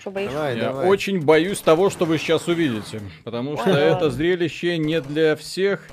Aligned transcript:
Что 0.00 0.10
боишься? 0.10 0.34
Давай, 0.34 0.56
Я 0.56 0.62
давай. 0.64 0.88
очень 0.88 1.20
боюсь 1.22 1.58
того, 1.60 1.90
что 1.90 2.06
вы 2.06 2.18
сейчас 2.18 2.48
увидите. 2.48 3.00
Потому 3.24 3.56
что 3.56 3.70
Ой, 3.70 3.76
это 3.76 4.10
зрелище 4.10 4.78
не 4.78 5.00
для 5.00 5.36
всех. 5.36 5.86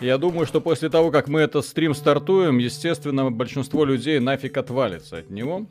Я 0.00 0.16
думаю, 0.16 0.46
что 0.46 0.60
после 0.60 0.88
того, 0.88 1.10
как 1.10 1.26
мы 1.26 1.40
этот 1.40 1.66
стрим 1.66 1.92
стартуем, 1.94 2.58
естественно, 2.58 3.30
большинство 3.32 3.84
людей 3.84 4.20
нафиг 4.20 4.56
отвалится 4.56 5.18
от 5.18 5.30
него. 5.30 5.66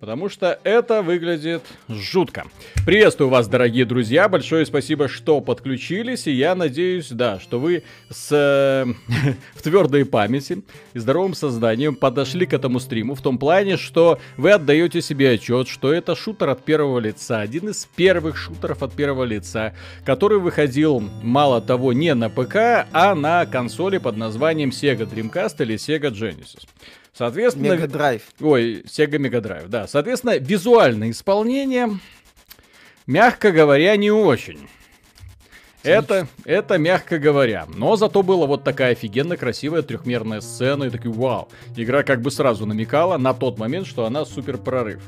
Потому 0.00 0.30
что 0.30 0.58
это 0.64 1.02
выглядит 1.02 1.62
жутко. 1.86 2.46
Приветствую 2.86 3.28
вас, 3.28 3.48
дорогие 3.48 3.84
друзья. 3.84 4.30
Большое 4.30 4.64
спасибо, 4.64 5.08
что 5.08 5.42
подключились. 5.42 6.26
И 6.26 6.32
я 6.32 6.54
надеюсь, 6.54 7.10
да, 7.10 7.38
что 7.38 7.60
вы 7.60 7.82
с, 8.08 8.28
э, 8.32 8.86
в 9.54 9.62
твердой 9.62 10.06
памяти 10.06 10.62
и 10.94 10.98
здоровым 10.98 11.34
сознанием 11.34 11.94
подошли 11.94 12.46
к 12.46 12.54
этому 12.54 12.80
стриму. 12.80 13.14
В 13.14 13.20
том 13.20 13.36
плане, 13.36 13.76
что 13.76 14.18
вы 14.38 14.52
отдаете 14.52 15.02
себе 15.02 15.32
отчет, 15.32 15.68
что 15.68 15.92
это 15.92 16.16
шутер 16.16 16.48
от 16.48 16.64
первого 16.64 16.98
лица. 16.98 17.40
Один 17.40 17.68
из 17.68 17.84
первых 17.94 18.38
шутеров 18.38 18.82
от 18.82 18.94
первого 18.94 19.24
лица, 19.24 19.74
который 20.06 20.38
выходил, 20.38 21.00
мало 21.22 21.60
того, 21.60 21.92
не 21.92 22.14
на 22.14 22.30
ПК, 22.30 22.86
а 22.92 23.14
на 23.14 23.44
консоли 23.44 23.98
под 23.98 24.16
названием 24.16 24.70
Sega 24.70 25.06
Dreamcast 25.06 25.56
или 25.62 25.74
Sega 25.74 26.10
Genesis. 26.10 26.66
Соответственно, 27.20 27.86
драйв. 27.86 28.22
Ой, 28.40 28.80
Sega 28.86 29.18
Mega 29.18 29.42
Drive, 29.42 29.68
да. 29.68 29.86
Соответственно, 29.86 30.38
визуальное 30.38 31.10
исполнение, 31.10 31.98
мягко 33.06 33.52
говоря, 33.52 33.94
не 33.98 34.10
очень. 34.10 34.60
Это, 35.82 36.28
это 36.46 36.78
мягко 36.78 37.18
говоря. 37.18 37.66
Но 37.76 37.96
зато 37.96 38.22
была 38.22 38.46
вот 38.46 38.64
такая 38.64 38.92
офигенно 38.92 39.36
красивая 39.36 39.82
трехмерная 39.82 40.40
сцена. 40.40 40.84
И 40.84 40.90
такой, 40.90 41.10
вау. 41.10 41.50
Игра 41.76 42.04
как 42.04 42.22
бы 42.22 42.30
сразу 42.30 42.64
намекала 42.64 43.18
на 43.18 43.34
тот 43.34 43.58
момент, 43.58 43.86
что 43.86 44.06
она 44.06 44.24
супер 44.24 44.56
прорыв. 44.56 45.02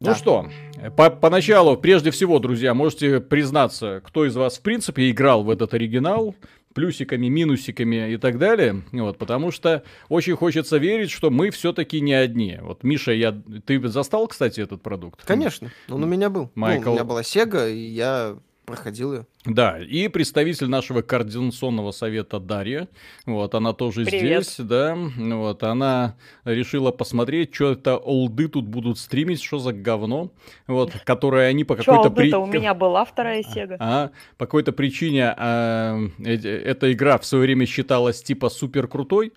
Ну 0.00 0.06
Да. 0.08 0.14
что, 0.14 0.48
по- 0.96 1.10
поначалу, 1.10 1.76
прежде 1.76 2.10
всего, 2.10 2.38
друзья, 2.38 2.72
можете 2.72 3.20
признаться, 3.20 4.00
кто 4.02 4.24
из 4.24 4.34
вас 4.34 4.56
в 4.56 4.62
принципе 4.62 5.10
играл 5.10 5.44
в 5.44 5.50
этот 5.50 5.74
оригинал, 5.74 6.34
плюсиками, 6.74 7.28
минусиками 7.28 8.12
и 8.12 8.16
так 8.16 8.38
далее, 8.38 8.82
вот, 8.92 9.18
потому 9.18 9.50
что 9.50 9.82
очень 10.08 10.36
хочется 10.36 10.78
верить, 10.78 11.10
что 11.10 11.30
мы 11.30 11.50
все-таки 11.50 12.00
не 12.00 12.14
одни. 12.14 12.58
Вот, 12.60 12.82
Миша, 12.82 13.12
я, 13.12 13.32
ты 13.64 13.86
застал, 13.88 14.26
кстати, 14.28 14.60
этот 14.60 14.82
продукт? 14.82 15.24
Конечно, 15.24 15.70
он 15.88 16.02
у 16.02 16.06
меня 16.06 16.30
был. 16.30 16.50
Ну, 16.54 16.60
Майкл. 16.60 16.90
у 16.90 16.94
меня 16.94 17.04
была 17.04 17.22
Сега, 17.22 17.68
и 17.68 17.78
я 17.78 18.36
проходил 18.64 19.12
ее. 19.12 19.26
Да, 19.44 19.78
и 19.78 20.08
представитель 20.08 20.68
нашего 20.68 21.02
координационного 21.02 21.90
совета 21.90 22.38
Дарья, 22.38 22.88
вот, 23.26 23.54
она 23.54 23.72
тоже 23.72 24.04
Привет. 24.04 24.44
здесь, 24.44 24.66
да, 24.66 24.96
вот, 24.96 25.62
она 25.64 26.16
решила 26.44 26.92
посмотреть, 26.92 27.54
что 27.54 27.72
это 27.72 27.96
олды 27.96 28.48
тут 28.48 28.66
будут 28.66 28.98
стримить, 28.98 29.42
что 29.42 29.58
за 29.58 29.72
говно, 29.72 30.30
вот, 30.66 30.92
которое 31.04 31.48
они 31.48 31.64
по 31.64 31.74
какой-то 31.74 32.08
Алды-то 32.08 32.38
у 32.38 32.46
меня 32.46 32.74
была 32.74 33.04
вторая 33.04 33.42
Сега. 33.42 33.76
А, 33.80 34.10
по 34.38 34.46
какой-то 34.46 34.72
причине 34.72 35.34
а, 35.36 35.98
э- 36.24 36.36
эта 36.36 36.92
игра 36.92 37.18
в 37.18 37.26
свое 37.26 37.42
время 37.42 37.66
считалась 37.66 38.22
типа 38.22 38.48
супер 38.48 38.86
крутой. 38.86 39.32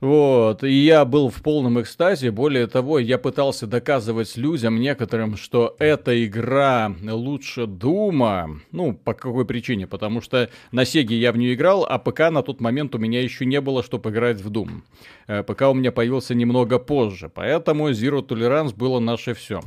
Вот, 0.00 0.64
и 0.64 0.72
я 0.72 1.04
был 1.04 1.28
в 1.28 1.42
полном 1.42 1.80
экстазе. 1.80 2.30
Более 2.30 2.66
того, 2.66 2.98
я 2.98 3.18
пытался 3.18 3.66
доказывать 3.66 4.34
людям 4.38 4.80
некоторым, 4.80 5.36
что 5.36 5.76
эта 5.78 6.24
игра 6.24 6.94
лучше 7.02 7.66
Дума. 7.66 8.60
Ну, 8.72 8.94
по 8.94 9.12
какой 9.12 9.44
причине? 9.44 9.86
Потому 9.86 10.22
что 10.22 10.48
на 10.72 10.86
Сеге 10.86 11.18
я 11.18 11.32
в 11.32 11.36
нее 11.36 11.52
играл, 11.52 11.84
а 11.84 11.98
ПК 11.98 12.30
на 12.30 12.42
тот 12.42 12.60
момент 12.60 12.94
у 12.94 12.98
меня 12.98 13.20
еще 13.20 13.44
не 13.44 13.60
было, 13.60 13.82
чтобы 13.82 14.08
играть 14.08 14.40
в 14.40 14.50
Doom. 14.50 14.80
Э, 15.26 15.42
ПК 15.42 15.62
у 15.62 15.74
меня 15.74 15.92
появился 15.92 16.34
немного 16.34 16.78
позже, 16.78 17.28
поэтому 17.28 17.90
Zero 17.90 18.26
Tolerance 18.26 18.74
было 18.74 19.00
наше 19.00 19.34
все. 19.34 19.60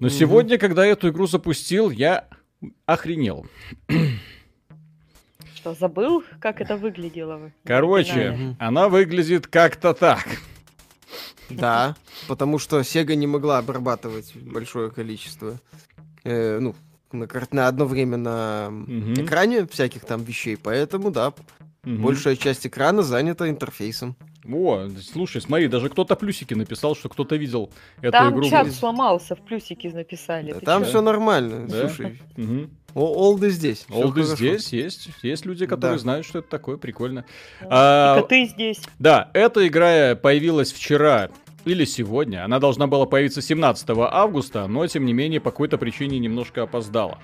Но 0.00 0.08
сегодня, 0.08 0.58
когда 0.58 0.84
я 0.84 0.92
эту 0.92 1.10
игру 1.10 1.26
запустил, 1.28 1.90
я 1.90 2.28
охренел. 2.86 3.46
Что, 5.58 5.74
забыл, 5.74 6.22
как 6.40 6.60
это 6.60 6.76
выглядело? 6.76 7.50
Короче, 7.64 8.54
она 8.60 8.88
выглядит 8.88 9.48
как-то 9.48 9.92
так. 9.92 10.24
Да, 11.50 11.96
потому 12.28 12.60
что 12.60 12.84
Сега 12.84 13.16
не 13.16 13.26
могла 13.26 13.58
обрабатывать 13.58 14.36
большое 14.36 14.92
количество, 14.92 15.58
э, 16.22 16.60
ну, 16.60 16.76
на, 17.10 17.26
на 17.50 17.66
одно 17.66 17.86
время 17.86 18.16
на 18.18 18.68
Мгм. 18.70 19.14
экране 19.14 19.66
всяких 19.66 20.04
там 20.04 20.22
вещей, 20.22 20.56
поэтому, 20.56 21.10
да, 21.10 21.32
Мгм. 21.82 22.02
большая 22.02 22.36
часть 22.36 22.64
экрана 22.64 23.02
занята 23.02 23.48
интерфейсом. 23.48 24.14
О, 24.48 24.88
слушай, 25.02 25.40
смотри, 25.40 25.66
даже 25.66 25.88
кто-то 25.88 26.14
плюсики 26.14 26.54
написал, 26.54 26.94
что 26.94 27.08
кто-то 27.08 27.34
видел 27.34 27.72
эту 28.00 28.12
Там 28.12 28.34
игру. 28.34 28.48
чат 28.48 28.70
сломался, 28.70 29.34
в 29.34 29.40
плюсики 29.40 29.88
написали. 29.88 30.52
Да, 30.52 30.60
там 30.60 30.84
чё? 30.84 30.88
все 30.90 31.00
нормально, 31.02 31.66
Да? 31.66 31.88
слушай, 31.88 32.16
Мгм. 32.36 32.70
Олды 32.94 33.50
здесь. 33.50 33.86
Олды 33.90 34.22
здесь 34.24 34.72
есть. 34.72 35.08
Есть 35.22 35.46
люди, 35.46 35.66
которые 35.66 35.96
Да. 35.98 36.02
знают, 36.02 36.26
что 36.26 36.38
это 36.40 36.48
такое. 36.48 36.76
Прикольно. 36.76 37.24
А, 37.62 38.20
коты 38.20 38.46
здесь. 38.46 38.80
Да, 38.98 39.30
эта 39.34 39.66
игра 39.66 40.14
появилась 40.16 40.72
вчера 40.72 41.28
или 41.64 41.84
сегодня. 41.84 42.44
Она 42.44 42.58
должна 42.60 42.86
была 42.86 43.04
появиться 43.06 43.42
17 43.42 43.90
августа, 44.10 44.66
но 44.68 44.86
тем 44.86 45.04
не 45.04 45.12
менее 45.12 45.40
по 45.40 45.50
какой-то 45.50 45.76
причине 45.78 46.18
немножко 46.18 46.62
опоздала. 46.62 47.18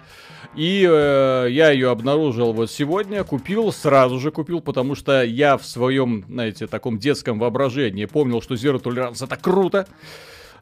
И 0.55 0.87
э, 0.89 1.47
я 1.51 1.71
ее 1.71 1.91
обнаружил 1.91 2.53
вот 2.53 2.71
сегодня, 2.71 3.25
купил, 3.25 3.73
сразу 3.73 4.21
же 4.21 4.31
купил, 4.31 4.61
потому 4.61 4.95
что 4.95 5.23
я 5.25 5.57
в 5.57 5.67
своем, 5.67 6.25
знаете, 6.29 6.67
таком 6.69 6.99
детском 6.99 7.39
воображении 7.41 8.05
помнил, 8.05 8.41
что 8.41 8.55
Zero 8.55 8.81
Tolerance 8.81 9.25
это 9.25 9.37
круто. 9.37 9.89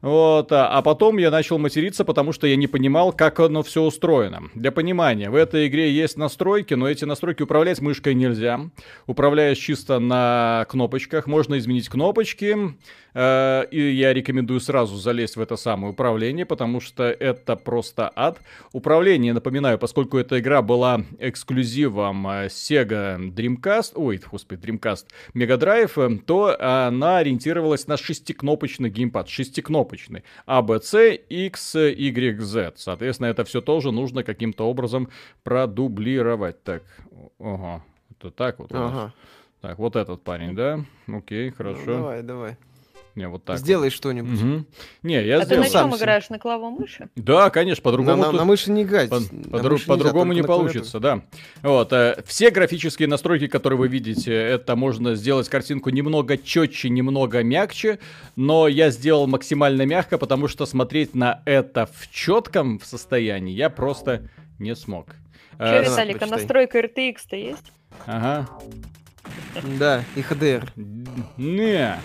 Вот, 0.03 0.51
а, 0.51 0.69
а 0.69 0.83
потом 0.83 1.19
я 1.19 1.31
начал 1.31 1.59
материться, 1.59 2.05
потому 2.05 2.33
что 2.33 2.49
я 2.49 2.57
не 2.57 2.67
понимал, 2.67 3.13
как 3.13 3.39
оно 3.39 3.63
все 3.63 3.83
устроено. 3.83 4.51
Для 4.55 4.73
понимания, 4.73 5.31
в 5.31 5.37
этой 5.37 5.69
игре 5.69 5.93
есть 5.93 6.19
настройки, 6.19 6.75
но 6.75 6.91
эти 6.91 7.05
настройки 7.05 7.43
управлять 7.43 7.81
мышкой 7.81 8.15
нельзя. 8.15 8.61
Управляешь 9.07 9.59
чисто 9.59 10.01
на 10.01 10.67
кнопочках, 10.69 11.29
можно 11.29 11.57
изменить 11.57 11.89
кнопочки. 11.89 12.57
Э, 13.15 13.65
и 13.71 13.91
я 13.93 14.13
рекомендую 14.13 14.61
сразу 14.61 14.97
залезть 14.97 15.37
в 15.37 15.41
это 15.41 15.57
самое 15.57 15.93
управление, 15.93 16.47
потому 16.47 16.81
что 16.81 17.05
это 17.05 17.57
просто 17.57 18.11
ад. 18.15 18.41
Управление, 18.73 19.33
напоминаю, 19.33 19.79
поскольку 19.79 20.19
эта 20.19 20.39
игра 20.39 20.63
была 20.63 21.03
эксклюзивом 21.19 22.27
э, 22.29 22.47
Sega 22.47 23.19
Dreamcast, 23.19 23.93
ой, 23.95 24.21
господи, 24.31 24.67
Dreamcast 24.67 25.07
Mega 25.35 25.59
Drive, 25.59 25.93
э, 25.97 26.19
то 26.27 26.57
она 26.61 27.19
ориентировалась 27.19 27.87
на 27.87 27.97
шестикнопочный 27.97 28.91
геймпад, 28.91 29.29
шестикнопочный. 29.29 30.25
А, 30.47 30.63
Б, 30.63 30.81
С, 30.81 30.99
X, 31.29 31.75
Y, 31.75 32.41
Z. 32.41 32.73
Соответственно, 32.77 33.29
это 33.29 33.45
все 33.45 33.61
тоже 33.61 33.93
нужно 33.93 34.23
каким-то 34.25 34.69
образом 34.69 35.09
продублировать. 35.43 36.63
Так, 36.63 36.83
ага, 37.39 37.83
это 38.19 38.31
так 38.31 38.59
вот. 38.59 38.73
у 38.73 38.75
нас. 38.75 38.93
Ага. 38.93 39.15
Так, 39.61 39.79
вот 39.79 39.95
этот 39.95 40.23
парень, 40.23 40.57
да? 40.57 40.85
Окей, 41.07 41.51
Ну, 41.51 41.57
хорошо. 41.57 41.85
давай, 41.87 42.23
давай. 42.23 42.57
Не, 43.15 43.29
вот 43.29 43.45
так. 43.45 43.57
вот. 43.57 43.65
Сделай 43.65 43.91
что-нибудь. 43.91 44.41
Мгм. 44.41 44.67
Не, 45.03 45.23
я 45.25 45.37
А 45.37 45.41
ты 45.41 45.47
сделал. 45.47 45.63
на 45.65 45.69
сам 45.69 45.91
чем 45.91 45.99
играешь? 45.99 46.31
На 46.31 46.39
клавомыши? 46.39 47.09
Да, 47.17 47.51
конечно, 47.51 47.81
На, 47.81 47.85
по-другому 47.85 48.23
на- 48.23 48.31
тут- 48.31 48.41
на 48.41 48.45
мыши 48.45 48.71
не 48.71 48.85
по- 48.87 48.91
на 48.91 49.21
нельзя, 49.21 49.87
по-другому 49.87 49.87
только 49.87 50.35
не 50.35 50.41
на 50.41 50.47
клавиатуре. 50.47 50.47
получится, 50.47 51.01
да. 51.01 51.23
Вот, 51.63 51.93
э, 51.93 52.23
все 52.27 52.51
графические 52.51 53.09
настройки, 53.09 53.49
которые 53.49 53.79
вы 53.79 53.89
видите, 53.89 54.33
это 54.33 54.77
можно 54.77 55.15
сделать 55.15 55.49
картинку 55.49 55.91
немного 55.91 56.39
четче, 56.39 56.89
немного 56.89 57.43
мягче, 57.43 57.99
но 58.37 58.67
я 58.69 58.91
сделал 58.91 59.27
максимально 59.27 59.83
мягко, 59.87 60.17
потому 60.17 60.49
что 60.49 60.65
смотреть 60.65 61.15
на 61.15 61.43
это 61.45 61.87
в 61.95 62.11
четком 62.11 62.81
состоянии 62.83 63.53
я 63.55 63.69
просто 63.71 64.23
не 64.59 64.75
смог. 64.75 65.09
Че, 65.59 65.65
Э? 65.65 65.83
Виталик, 65.85 66.23
а 66.23 66.27
настройка 66.27 66.79
RTX-то 66.79 67.37
есть? 67.37 67.73
Ага. 68.07 68.49
Да, 69.79 70.03
и 70.17 70.21
HDR. 70.21 70.69
Не. 71.37 72.01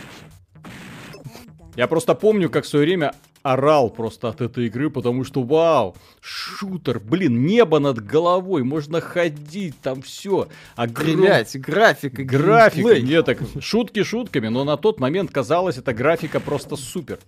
Я 1.78 1.88
просто 1.88 2.16
помню, 2.16 2.50
как 2.50 2.66
в 2.66 2.68
свое 2.68 2.86
время 2.86 3.14
орал 3.44 3.92
просто 3.92 4.30
от 4.30 4.42
этой 4.42 4.66
игры, 4.66 4.90
потому 4.90 5.24
что 5.24 5.44
вау, 5.44 5.96
шутер, 6.22 7.00
блин, 7.00 7.46
небо 7.46 7.78
над 7.80 8.00
головой, 8.04 8.64
можно 8.64 9.00
ходить, 9.00 9.80
там 9.82 10.02
все. 10.02 10.48
Стрелять, 10.74 11.56
графика, 11.62 12.24
Графика, 12.24 12.82
геймплей. 12.82 13.04
не 13.04 13.22
так, 13.22 13.38
шутки 13.62 14.04
шутками, 14.04 14.48
но 14.48 14.64
на 14.64 14.76
тот 14.76 15.00
момент 15.00 15.32
казалось, 15.32 15.78
эта 15.78 15.94
графика 15.94 16.40
просто 16.40 16.76
супер. 16.76 17.20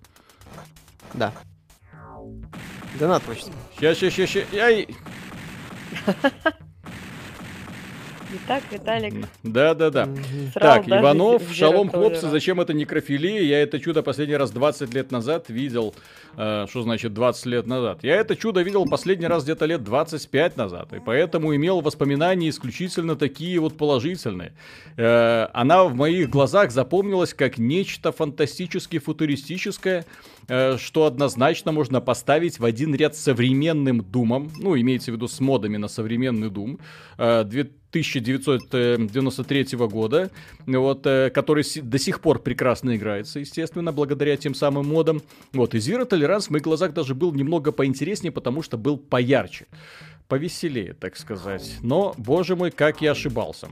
Да. 1.14 1.32
Донат 3.00 3.22
почти. 3.24 3.52
Ща, 3.80 3.94
ща, 3.94 4.10
ща, 4.10 4.26
ща, 4.28 4.40
ай. 4.60 4.88
Итак, 8.32 8.62
Виталик 8.72 9.14
Да-да-да. 9.42 10.06
Мгм. 10.06 10.52
срал 10.54 10.76
Так, 10.76 10.86
даже 10.86 11.02
Иванов, 11.02 11.42
Zero 11.42 11.54
шалом, 11.54 11.90
хлопцы, 11.90 12.30
зачем 12.30 12.62
это 12.62 12.74
некрофилия? 12.74 13.42
Я 13.42 13.62
это 13.64 13.80
чудо 13.80 14.04
последний 14.04 14.36
раз 14.36 14.52
20 14.52 14.94
лет 14.94 15.12
назад 15.12 15.50
видел. 15.50 15.96
Э, 16.38 16.68
что 16.70 16.84
значит 16.84 17.14
20 17.14 17.46
лет 17.48 17.66
назад? 17.66 18.04
Я 18.04 18.18
это 18.18 18.36
чудо 18.36 18.62
видел 18.62 18.86
последний 18.86 19.26
раз 19.26 19.44
где-то 19.44 19.66
лет 19.66 19.84
25 19.84 20.58
назад, 20.58 20.94
и 20.94 21.00
поэтому 21.04 21.56
имел 21.56 21.82
воспоминания 21.82 22.50
исключительно 22.50 23.16
такие 23.16 23.60
вот 23.60 23.78
положительные. 23.78 24.54
Э, 24.96 25.48
она 25.54 25.86
в 25.86 25.96
моих 25.96 26.30
глазах 26.30 26.72
запомнилась 26.72 27.34
как 27.34 27.58
нечто 27.58 28.12
фантастически 28.12 29.00
футуристическое, 29.00 30.06
э, 30.48 30.78
что 30.78 31.06
однозначно 31.06 31.72
можно 31.72 32.00
поставить 32.00 32.60
в 32.60 32.66
один 32.66 32.94
ряд 32.94 33.16
с 33.16 33.22
современным 33.22 34.02
Думом, 34.02 34.52
ну, 34.60 34.80
имеется 34.80 35.12
в 35.12 35.16
виду 35.16 35.28
с 35.28 35.40
модами 35.40 35.78
на 35.78 35.88
современный 35.88 36.50
Дум, 36.50 36.80
э, 37.18 37.44
1993 37.90 39.78
года, 39.88 40.30
вот, 40.66 41.06
э, 41.06 41.30
который 41.30 41.64
до 41.82 41.98
сих 41.98 42.22
пор 42.22 42.40
прекрасно 42.40 42.96
играется, 42.96 43.40
естественно, 43.40 43.92
благодаря 43.92 44.38
тем 44.38 44.54
самым 44.54 44.88
модам. 44.88 45.22
Вот, 45.54 45.74
и 45.76 45.78
Zero 45.78 46.08
Tolerance 46.08 46.48
в 46.48 46.50
моих 46.52 46.64
глазах 46.64 46.94
даже 46.94 47.16
был 47.16 47.34
немного 47.34 47.72
поинтереснее, 47.72 48.32
потому 48.32 48.62
что 48.62 48.78
был 48.78 48.98
поярче, 48.98 49.66
повеселее, 50.28 50.94
так 50.94 51.18
сказать. 51.18 51.78
Но, 51.82 52.14
боже 52.18 52.56
мой, 52.56 52.72
как 52.72 53.02
я 53.02 53.12
ошибался. 53.12 53.70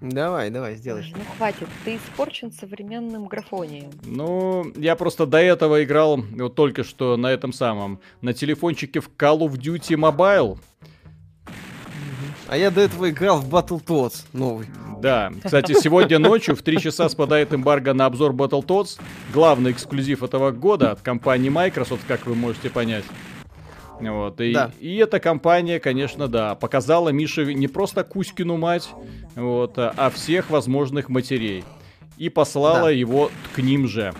Давай, 0.00 0.50
давай, 0.50 0.76
сделай. 0.76 1.04
Ну 1.12 1.22
хватит, 1.36 1.66
ты 1.84 1.96
испорчен 1.96 2.52
современным 2.52 3.26
графонием. 3.26 3.90
Ну, 4.04 4.72
я 4.76 4.94
просто 4.94 5.26
до 5.26 5.38
этого 5.38 5.82
играл, 5.82 6.18
вот 6.18 6.54
только 6.54 6.84
что 6.84 7.16
на 7.16 7.32
этом 7.32 7.52
самом, 7.52 8.00
на 8.20 8.32
телефончике 8.32 9.00
в 9.00 9.10
Call 9.16 9.40
of 9.40 9.54
Duty 9.54 9.96
Mobile. 9.96 10.58
А 12.48 12.56
я 12.56 12.70
до 12.70 12.80
этого 12.80 13.10
играл 13.10 13.40
в 13.40 13.54
Battletoads 13.54 14.24
новый. 14.32 14.66
Да, 15.00 15.30
кстати, 15.44 15.74
сегодня 15.78 16.18
ночью 16.18 16.56
в 16.56 16.62
3 16.62 16.80
часа 16.80 17.08
спадает 17.08 17.52
эмбарго 17.52 17.92
на 17.92 18.06
обзор 18.06 18.32
Battletoads, 18.32 18.98
главный 19.32 19.72
эксклюзив 19.72 20.22
этого 20.22 20.50
года 20.50 20.92
от 20.92 21.02
компании 21.02 21.50
Microsoft, 21.50 22.02
как 22.08 22.26
вы 22.26 22.34
можете 22.34 22.70
понять. 22.70 23.04
Вот, 24.00 24.40
и, 24.40 24.52
Да. 24.54 24.70
и 24.80 24.96
эта 24.96 25.20
компания, 25.20 25.78
конечно, 25.78 26.26
да, 26.28 26.54
показала 26.54 27.10
Мише 27.10 27.52
не 27.52 27.68
просто 27.68 28.02
Кузькину 28.04 28.56
мать, 28.56 28.88
вот, 29.34 29.74
а 29.76 30.10
всех 30.14 30.50
возможных 30.50 31.08
матерей. 31.08 31.64
И 32.16 32.28
послала 32.28 32.82
Да. 32.84 32.90
его 32.90 33.30
к 33.54 33.58
ним 33.58 33.86
же. 33.86 34.14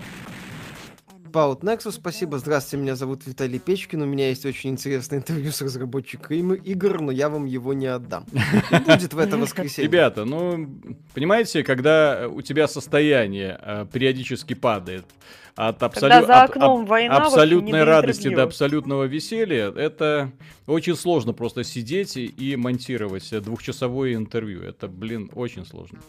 Паут 1.31 1.63
Nexus, 1.63 1.93
спасибо. 1.93 2.39
Здравствуйте, 2.39 2.83
меня 2.83 2.95
зовут 2.95 3.25
Виталий 3.25 3.59
Печкин. 3.59 4.01
У 4.01 4.05
меня 4.05 4.29
есть 4.29 4.45
очень 4.45 4.71
интересное 4.71 5.19
интервью 5.19 5.51
с 5.51 5.61
разработчиком 5.61 6.53
игр, 6.53 7.01
но 7.01 7.11
я 7.11 7.29
вам 7.29 7.45
его 7.45 7.73
не 7.73 7.87
отдам. 7.87 8.25
И 8.71 8.75
Будет 8.85 9.13
в 9.13 9.19
это 9.19 9.37
воскресенье. 9.37 9.87
Ребята, 9.87 10.25
ну, 10.25 10.67
понимаете, 11.13 11.63
когда 11.63 12.27
у 12.27 12.41
тебя 12.41 12.67
состояние 12.67 13.59
э, 13.61 13.85
периодически 13.91 14.53
падает 14.53 15.05
от 15.55 15.83
абсолютно... 15.83 16.25
за 16.25 16.41
окном 16.43 16.85
война, 16.85 17.15
вообще 17.15 17.29
не 17.29 17.33
абсолютной 17.33 17.79
до 17.79 17.85
радости 17.85 18.19
интервью. 18.21 18.37
до 18.37 18.43
абсолютного 18.43 19.03
веселья, 19.03 19.71
это 19.71 20.31
очень 20.67 20.95
сложно 20.95 21.33
просто 21.33 21.63
сидеть 21.63 22.15
и, 22.17 22.25
и 22.25 22.55
монтировать 22.55 23.31
э, 23.33 23.39
двухчасовое 23.41 24.15
интервью. 24.15 24.61
Это, 24.61 24.87
блин, 24.87 25.29
очень 25.35 25.65
сложно. 25.65 25.99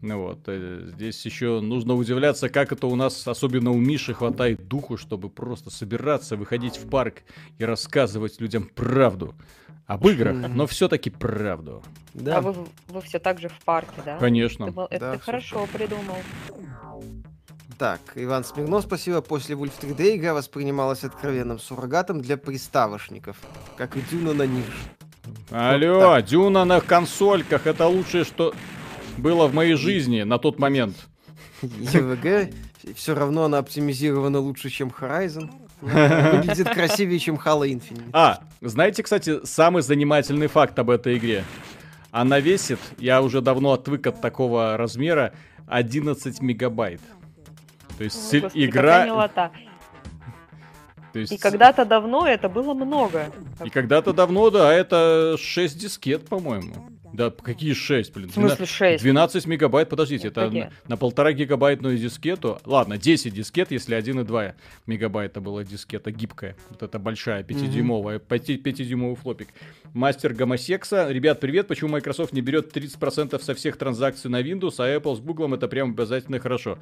Ну 0.00 0.22
вот, 0.22 0.40
э, 0.46 0.90
здесь 0.94 1.24
еще 1.24 1.60
нужно 1.60 1.94
удивляться, 1.94 2.48
как 2.48 2.72
это 2.72 2.86
у 2.86 2.96
нас, 2.96 3.26
особенно 3.28 3.70
у 3.70 3.78
Миши, 3.78 4.14
хватает 4.14 4.66
духу, 4.66 4.96
чтобы 4.96 5.28
просто 5.30 5.70
собираться, 5.70 6.36
выходить 6.36 6.76
в 6.76 6.88
парк 6.88 7.22
и 7.58 7.64
рассказывать 7.64 8.40
людям 8.40 8.64
правду. 8.74 9.34
Об 9.86 10.06
играх, 10.06 10.36
но 10.48 10.66
все-таки 10.66 11.10
правду. 11.10 11.82
Да. 12.14 12.38
А 12.38 12.40
вы, 12.40 12.54
вы 12.88 13.00
все 13.02 13.18
так 13.18 13.40
же 13.40 13.48
в 13.48 13.58
парке, 13.64 14.00
да? 14.04 14.16
Конечно. 14.18 14.70
Мол- 14.70 14.86
это 14.90 15.00
Да, 15.00 15.12
ты 15.14 15.18
хорошо 15.18 15.68
придумал. 15.72 16.16
Так, 17.78 18.00
Иван 18.14 18.44
Смирнов, 18.44 18.84
спасибо. 18.84 19.20
После 19.22 19.56
Wolf 19.56 19.72
3D 19.80 20.16
игра 20.16 20.34
воспринималась 20.34 21.04
откровенным 21.04 21.58
суррогатом 21.58 22.20
для 22.20 22.36
приставочников, 22.36 23.36
как 23.76 23.96
и 23.96 24.00
Дюна 24.02 24.34
на 24.34 24.46
них. 24.46 24.66
Алло, 25.50 26.18
Дюна 26.20 26.64
на 26.64 26.80
консольках, 26.80 27.66
это 27.66 27.86
лучшее, 27.86 28.24
что 28.24 28.54
было 29.18 29.46
в 29.46 29.54
моей 29.54 29.74
жизни 29.74 30.22
на 30.22 30.38
тот 30.38 30.58
момент. 30.58 30.96
ЕВГ, 31.62 32.52
все 32.96 33.14
равно 33.14 33.44
она 33.44 33.58
оптимизирована 33.58 34.38
лучше, 34.38 34.70
чем 34.70 34.88
Horizon. 34.88 35.50
Выглядит 35.80 36.68
красивее, 36.68 37.18
чем 37.18 37.36
Halo 37.36 37.68
Infinite. 37.68 38.10
А, 38.12 38.40
знаете, 38.60 39.02
кстати, 39.02 39.44
самый 39.44 39.82
занимательный 39.82 40.46
факт 40.46 40.78
об 40.78 40.90
этой 40.90 41.18
игре? 41.18 41.44
Она 42.12 42.40
весит, 42.40 42.78
я 42.98 43.22
уже 43.22 43.40
давно 43.40 43.72
отвык 43.72 44.06
от 44.06 44.20
такого 44.20 44.76
размера, 44.76 45.32
11 45.66 46.40
мегабайт. 46.40 47.00
То 47.96 48.04
есть 48.04 48.34
Ой, 48.34 48.40
господи, 48.40 48.64
игра... 48.64 49.28
то 49.28 51.18
есть 51.18 51.32
И 51.32 51.38
когда-то 51.38 51.84
давно 51.84 52.26
это 52.26 52.48
было 52.48 52.74
много. 52.74 53.32
И 53.64 53.70
когда-то 53.70 54.12
давно, 54.12 54.50
да, 54.50 54.72
это 54.72 55.36
6 55.38 55.78
дискет, 55.78 56.28
по-моему. 56.28 56.91
Да, 57.12 57.30
какие 57.30 57.74
6, 57.74 58.12
блин? 58.12 58.28
В 58.30 58.34
смысле 58.34 58.66
6? 58.66 59.02
12 59.02 59.46
мегабайт, 59.46 59.88
подождите, 59.88 60.28
это 60.28 60.42
Погоди. 60.42 60.60
на, 60.60 60.70
на 60.88 60.96
полтора 60.96 61.32
гигабайтную 61.32 61.98
дискету. 61.98 62.58
Ладно, 62.64 62.98
10 62.98 63.34
дискет, 63.34 63.70
если 63.70 63.96
1,2 63.96 64.54
мегабайта 64.86 65.40
была 65.40 65.64
дискета 65.64 66.10
гибкая. 66.10 66.56
Вот 66.70 66.82
эта 66.82 66.98
большая, 66.98 67.42
5-дюймовая, 67.42 68.18
5-дюймовый 68.18 69.16
флопик. 69.16 69.48
Мастер 69.94 70.32
гомосекса. 70.32 71.10
Ребят, 71.10 71.38
привет. 71.38 71.68
Почему 71.68 71.90
Microsoft 71.90 72.32
не 72.32 72.40
берет 72.40 72.74
30% 72.74 73.42
со 73.42 73.54
всех 73.54 73.76
транзакций 73.76 74.30
на 74.30 74.40
Windows, 74.40 74.76
а 74.78 74.88
Apple 74.88 75.16
с 75.16 75.20
Google 75.20 75.52
это 75.52 75.68
прям 75.68 75.90
обязательно 75.90 76.38
хорошо? 76.38 76.78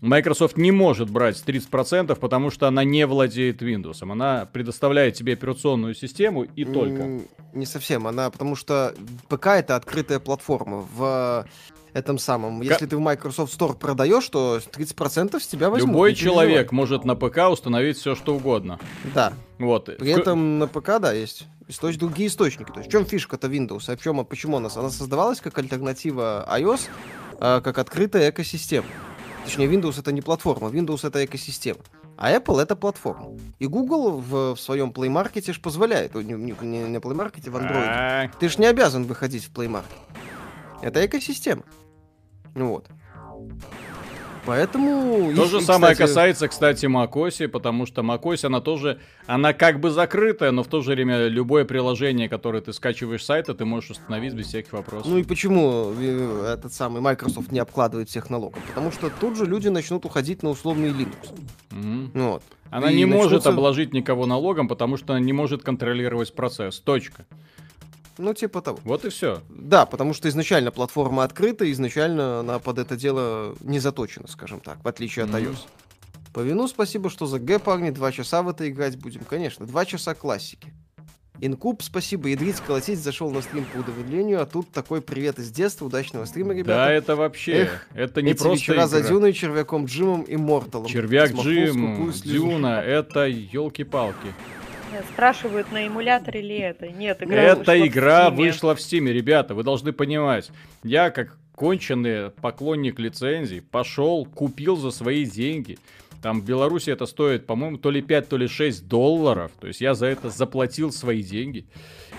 Microsoft 0.00 0.56
не 0.56 0.70
может 0.70 1.10
брать 1.10 1.42
30%, 1.46 2.14
потому 2.14 2.50
что 2.50 2.66
она 2.66 2.82
не 2.82 3.06
владеет 3.06 3.60
Windows. 3.60 3.98
Она 4.00 4.46
предоставляет 4.46 5.14
тебе 5.14 5.34
операционную 5.34 5.94
систему 5.94 6.44
и 6.44 6.64
только. 6.64 7.20
Не 7.52 7.66
совсем, 7.66 8.06
она, 8.06 8.30
потому 8.30 8.56
что 8.56 8.94
ПК 9.28 9.48
это 9.48 9.76
открытая 9.76 10.18
платформа. 10.18 10.86
В 10.96 11.46
этом 11.94 12.18
самом, 12.18 12.60
если 12.60 12.86
ты 12.86 12.96
в 12.96 13.00
Microsoft 13.00 13.58
Store 13.58 13.76
продаешь, 13.76 14.28
то 14.28 14.58
30% 14.58 15.40
с 15.40 15.46
тебя 15.46 15.70
возьмут. 15.70 15.90
Любой 15.90 16.14
человек 16.14 16.72
может 16.72 17.04
на 17.04 17.14
ПК 17.14 17.48
установить 17.50 17.96
все, 17.96 18.14
что 18.14 18.34
угодно. 18.34 18.78
Да. 19.14 19.32
Вот. 19.58 19.86
При 19.96 20.10
этом 20.10 20.58
на 20.58 20.66
ПК, 20.66 20.98
да, 20.98 21.12
есть 21.12 21.46
источ- 21.68 21.96
другие 21.96 22.28
источники. 22.28 22.70
То 22.70 22.80
есть 22.80 22.88
в 22.88 22.92
чем 22.92 23.06
фишка-то 23.06 23.46
Windows? 23.46 23.84
А 23.90 23.96
в 23.96 24.02
чем, 24.02 24.20
а 24.20 24.24
почему 24.24 24.56
она? 24.56 24.68
Она 24.74 24.90
создавалась 24.90 25.40
как 25.40 25.56
альтернатива 25.56 26.46
iOS, 26.50 26.88
а, 27.38 27.60
как 27.60 27.78
открытая 27.78 28.30
экосистема. 28.30 28.86
Точнее, 29.44 29.66
Windows 29.68 30.00
это 30.00 30.10
не 30.10 30.20
платформа, 30.22 30.68
Windows 30.68 31.06
это 31.06 31.24
экосистема. 31.24 31.80
А 32.16 32.32
Apple 32.32 32.60
это 32.60 32.76
платформа. 32.76 33.38
И 33.58 33.66
Google 33.66 34.18
в, 34.18 34.54
в 34.54 34.60
своем 34.60 34.90
Play 34.90 35.08
Market 35.10 35.52
ж 35.52 35.60
позволяет, 35.60 36.14
не, 36.14 36.32
не, 36.32 36.52
не 36.52 36.98
Play 36.98 37.14
Market, 37.14 37.50
в 37.50 37.56
Android. 37.56 37.84
А, 37.86 38.28
Ты 38.40 38.48
ж 38.48 38.58
не 38.58 38.66
обязан 38.66 39.04
выходить 39.04 39.44
в 39.44 39.52
Play 39.52 39.68
Market. 39.68 39.84
Это 40.80 41.04
экосистема. 41.04 41.62
Ну 42.54 42.68
Вот. 42.68 42.86
Поэтому... 44.46 45.32
То 45.34 45.44
и- 45.44 45.48
же 45.48 45.58
и, 45.58 45.60
самое 45.62 45.94
кстати, 45.94 46.06
касается, 46.08 46.48
кстати, 46.48 46.84
macOS, 46.84 47.48
потому 47.48 47.86
что 47.86 48.02
macOS, 48.02 48.44
она 48.44 48.60
тоже, 48.60 48.98
она 49.26 49.54
как 49.54 49.80
бы 49.80 49.90
закрытая, 49.90 50.50
но 50.50 50.62
в 50.62 50.66
то 50.68 50.82
же 50.82 50.90
время 50.90 51.28
любое 51.28 51.64
приложение, 51.64 52.28
которое 52.28 52.60
ты 52.60 52.74
скачиваешь 52.74 53.22
с 53.22 53.26
сайта, 53.26 53.54
ты 53.54 53.64
можешь 53.64 53.92
установить 53.92 54.34
без 54.34 54.48
всяких 54.48 54.74
вопросов. 54.74 55.10
Ну 55.10 55.16
и 55.16 55.22
почему 55.22 55.94
э, 55.98 56.52
этот 56.58 56.74
самый 56.74 57.00
Microsoft 57.00 57.52
не 57.52 57.58
обкладывает 57.58 58.10
всех 58.10 58.28
налогом? 58.28 58.60
Потому 58.68 58.92
что 58.92 59.08
тут 59.18 59.36
же 59.38 59.46
люди 59.46 59.68
начнут 59.68 60.04
уходить 60.04 60.42
на 60.42 60.50
условный 60.50 60.90
Linux. 60.90 61.16
Ну 61.70 62.32
Вот. 62.32 62.42
Она 62.70 62.90
И 62.90 62.96
не 62.96 63.06
может 63.06 63.32
начнутся- 63.44 63.48
обложить 63.48 63.94
никого 63.94 64.26
налогом, 64.26 64.68
потому 64.68 64.98
что 64.98 65.14
она 65.14 65.20
не 65.24 65.32
может 65.32 65.62
контролировать 65.62 66.34
процесс. 66.34 66.80
Точка. 66.80 67.24
Ну, 68.18 68.32
типа 68.34 68.60
того. 68.62 68.78
Вот 68.84 69.04
и 69.04 69.08
все. 69.10 69.42
Да, 69.48 69.86
потому 69.86 70.14
что 70.14 70.28
изначально 70.28 70.70
платформа 70.70 71.24
открыта, 71.24 71.70
изначально 71.72 72.40
она 72.40 72.58
под 72.58 72.78
это 72.78 72.96
дело 72.96 73.54
не 73.60 73.78
заточена, 73.80 74.28
скажем 74.28 74.60
так, 74.60 74.78
в 74.84 74.88
отличие 74.88 75.24
от 75.24 75.30
iOS. 75.32 75.58
По 76.32 76.40
вину 76.40 76.66
спасибо, 76.68 77.10
что 77.10 77.26
за 77.26 77.38
Г, 77.38 77.58
парни, 77.58 77.90
два 77.90 78.10
часа 78.12 78.42
в 78.42 78.48
это 78.48 78.68
играть 78.68 78.96
будем. 78.98 79.22
Конечно, 79.28 79.66
два 79.66 79.84
часа 79.84 80.14
классики. 80.14 80.72
Инкуб, 81.40 81.82
спасибо, 81.82 82.28
ядрить, 82.28 82.60
колотить, 82.60 83.00
зашел 83.00 83.30
на 83.30 83.42
стрим 83.42 83.64
по 83.64 83.78
удовлетворению, 83.78 84.40
а 84.40 84.46
тут 84.46 84.70
такой 84.70 85.02
привет 85.02 85.40
из 85.40 85.50
детства, 85.50 85.84
удачного 85.86 86.24
стрима, 86.26 86.54
Да, 86.54 86.58
ребята. 86.60 86.90
это 86.92 87.16
вообще, 87.16 87.52
Эх, 87.64 87.86
это 87.92 88.22
не 88.22 88.30
Эти 88.30 88.38
просто 88.40 88.72
вечера 88.72 88.86
за 88.86 89.00
игра. 89.00 89.08
Дюной, 89.08 89.32
Червяком 89.32 89.84
Джимом 89.86 90.22
и 90.22 90.36
Морталом. 90.36 90.86
Червяк 90.86 91.30
Смахнул, 91.30 91.52
Джим. 91.52 92.12
Дюна, 92.22 92.80
это 92.80 93.26
елки-палки. 93.26 94.32
Спрашивают, 95.12 95.72
на 95.72 95.86
эмуляторе 95.86 96.40
ли 96.40 96.58
это. 96.58 96.88
Нет, 96.88 97.22
игра 97.22 97.42
Эта 97.42 97.72
в 97.72 97.86
игра 97.86 98.28
Steam. 98.28 98.34
вышла 98.36 98.74
в 98.74 98.80
Стиме, 98.80 99.12
ребята, 99.12 99.54
вы 99.54 99.62
должны 99.62 99.92
понимать. 99.92 100.50
Я, 100.82 101.10
как 101.10 101.36
конченый 101.54 102.30
поклонник 102.30 102.98
лицензий, 102.98 103.60
пошел, 103.62 104.24
купил 104.24 104.76
за 104.76 104.90
свои 104.90 105.24
деньги. 105.24 105.78
Там 106.22 106.40
в 106.40 106.44
Беларуси 106.44 106.90
это 106.90 107.06
стоит, 107.06 107.46
по-моему, 107.46 107.76
то 107.76 107.90
ли 107.90 108.00
5, 108.00 108.28
то 108.28 108.36
ли 108.36 108.48
6 108.48 108.88
долларов. 108.88 109.52
То 109.60 109.66
есть 109.66 109.80
я 109.80 109.94
за 109.94 110.06
это 110.06 110.30
заплатил 110.30 110.90
свои 110.90 111.22
деньги. 111.22 111.66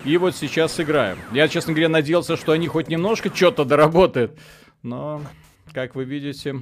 И 0.04 0.18
вот 0.18 0.36
сейчас 0.36 0.80
играем. 0.80 1.18
Я, 1.34 1.48
честно 1.48 1.74
говоря, 1.74 1.90
надеялся, 1.90 2.38
что 2.38 2.52
они 2.52 2.68
хоть 2.68 2.88
немножко 2.88 3.36
что-то 3.36 3.66
доработают. 3.66 4.38
Но, 4.84 5.22
как 5.74 5.96
вы 5.96 6.04
видите, 6.04 6.62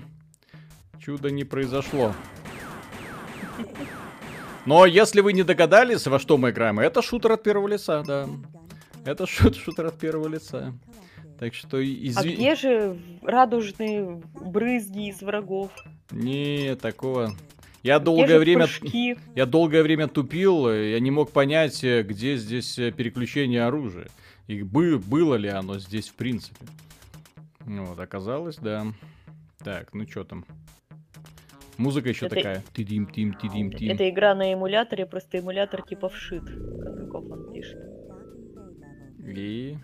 чудо 1.00 1.32
не 1.32 1.44
произошло. 1.44 2.14
Но 4.66 4.86
если 4.86 5.22
вы 5.22 5.34
не 5.34 5.44
догадались, 5.44 6.08
во 6.08 6.20
что 6.20 6.38
мы 6.38 6.52
играем, 6.52 6.80
это 6.80 7.02
шутер 7.02 7.34
от 7.34 7.44
первого 7.44 7.68
лица, 7.68 8.04
да. 8.04 8.28
Это 9.06 9.28
шут, 9.28 9.56
шутер 9.56 9.88
от 9.88 10.00
первого 10.00 10.28
лица. 10.28 10.74
Так 11.40 11.54
что 11.54 11.78
А 11.78 11.84
извини. 11.84 12.36
где 12.36 12.56
же 12.56 12.98
радужные 13.22 14.22
брызги 14.34 15.10
из 15.10 15.22
врагов? 15.22 15.72
Не, 16.12 16.76
такого. 16.76 17.36
Я 17.82 17.98
Где 17.98 18.06
долгое 18.06 18.40
время... 18.40 18.66
прыжки? 18.66 19.18
Я 19.36 19.46
долгое 19.46 19.84
время 19.84 20.08
тупил, 20.08 20.72
я 20.72 20.98
не 21.02 21.12
мог 21.12 21.32
понять, 21.32 21.84
э, 21.84 22.04
где 22.04 22.38
здесь 22.38 22.80
э, 22.80 22.92
переключение 22.92 23.66
оружия. 23.66 24.08
И 24.48 24.64
бы, 24.64 24.98
было 24.98 25.36
ли 25.36 25.50
оно 25.50 25.80
здесь 25.80 26.08
в 26.08 26.14
принципе. 26.14 26.66
Вот, 27.66 28.00
оказалось, 28.00 28.56
да. 28.56 28.86
Так, 29.62 29.94
ну 29.94 30.08
что 30.08 30.24
там? 30.24 30.46
Музыка 31.78 32.10
еще 32.10 32.26
Это- 32.28 32.36
такая. 32.36 32.64
Тидим, 32.74 33.08
тим, 33.08 33.34
тидим, 33.34 33.72
тим. 33.72 33.92
Это 33.92 34.10
игра 34.10 34.36
на 34.36 34.54
эмуляторе, 34.54 35.06
просто 35.06 35.40
эмулятор 35.40 35.82
типа 35.82 36.10
вшит, 36.10 36.44
как 36.46 37.14
он 37.16 37.52
пишет. 37.54 37.80
И... 39.26 39.78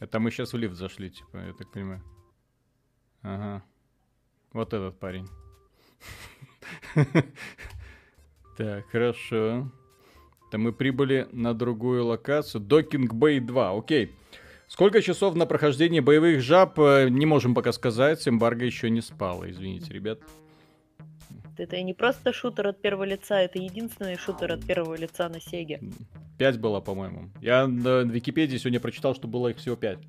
Это 0.00 0.18
мы 0.20 0.30
сейчас 0.30 0.52
в 0.52 0.56
лифт 0.58 0.74
зашли, 0.76 1.10
типа, 1.10 1.36
я 1.38 1.52
так 1.52 1.70
понимаю. 1.72 2.02
Ага. 3.22 3.62
Вот 4.52 4.72
этот 4.72 4.98
парень. 4.98 5.28
Так, 8.56 8.86
хорошо. 8.86 9.68
Это 10.48 10.58
мы 10.58 10.72
прибыли 10.72 11.28
на 11.32 11.54
другую 11.54 12.04
локацию. 12.04 12.60
Докинг 12.60 13.12
Бэй 13.12 13.40
2, 13.40 13.76
окей. 13.76 14.14
Сколько 14.74 15.00
часов 15.02 15.36
на 15.36 15.46
прохождение 15.46 16.00
боевых 16.00 16.40
жаб, 16.40 16.80
э, 16.80 17.08
не 17.08 17.26
можем 17.26 17.54
пока 17.54 17.70
сказать. 17.70 18.26
Эмбарго 18.26 18.64
еще 18.64 18.90
не 18.90 19.02
спала, 19.02 19.48
извините, 19.48 19.92
ребят. 19.92 20.18
Это 21.56 21.80
не 21.80 21.94
просто 21.94 22.32
шутер 22.32 22.66
от 22.66 22.82
первого 22.82 23.04
лица, 23.04 23.40
это 23.40 23.60
единственный 23.60 24.16
шутер 24.16 24.50
от 24.50 24.66
первого 24.66 24.96
лица 24.96 25.28
на 25.28 25.40
Сеге. 25.40 25.80
Пять 26.38 26.58
было, 26.58 26.80
по-моему. 26.80 27.30
Я 27.40 27.68
на 27.68 28.00
Википедии 28.00 28.56
сегодня 28.56 28.80
прочитал, 28.80 29.14
что 29.14 29.28
было 29.28 29.46
их 29.46 29.58
всего 29.58 29.76
пять. 29.76 30.00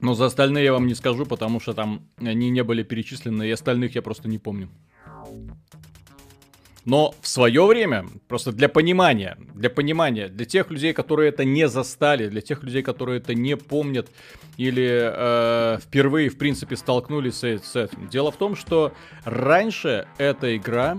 Но 0.00 0.14
за 0.14 0.24
остальные 0.24 0.64
я 0.64 0.72
вам 0.72 0.86
не 0.86 0.94
скажу, 0.94 1.26
потому 1.26 1.60
что 1.60 1.74
там 1.74 2.08
они 2.16 2.48
не 2.48 2.64
были 2.64 2.82
перечислены, 2.82 3.46
и 3.46 3.50
остальных 3.50 3.94
я 3.94 4.00
просто 4.00 4.26
не 4.26 4.38
помню. 4.38 4.70
Но 6.84 7.14
в 7.20 7.28
свое 7.28 7.64
время, 7.64 8.06
просто 8.28 8.52
для 8.52 8.68
понимания, 8.68 9.38
для 9.54 9.70
понимания, 9.70 10.28
для 10.28 10.44
тех 10.44 10.70
людей, 10.70 10.92
которые 10.92 11.30
это 11.30 11.44
не 11.44 11.68
застали, 11.68 12.28
для 12.28 12.42
тех 12.42 12.62
людей, 12.62 12.82
которые 12.82 13.18
это 13.18 13.34
не 13.34 13.56
помнят 13.56 14.10
или 14.58 15.10
э, 15.12 15.78
впервые, 15.80 16.28
в 16.28 16.36
принципе, 16.36 16.76
столкнулись 16.76 17.36
с, 17.36 17.44
с 17.44 17.76
этим. 17.76 18.08
Дело 18.08 18.30
в 18.30 18.36
том, 18.36 18.54
что 18.54 18.92
раньше 19.24 20.06
эта 20.18 20.56
игра 20.56 20.98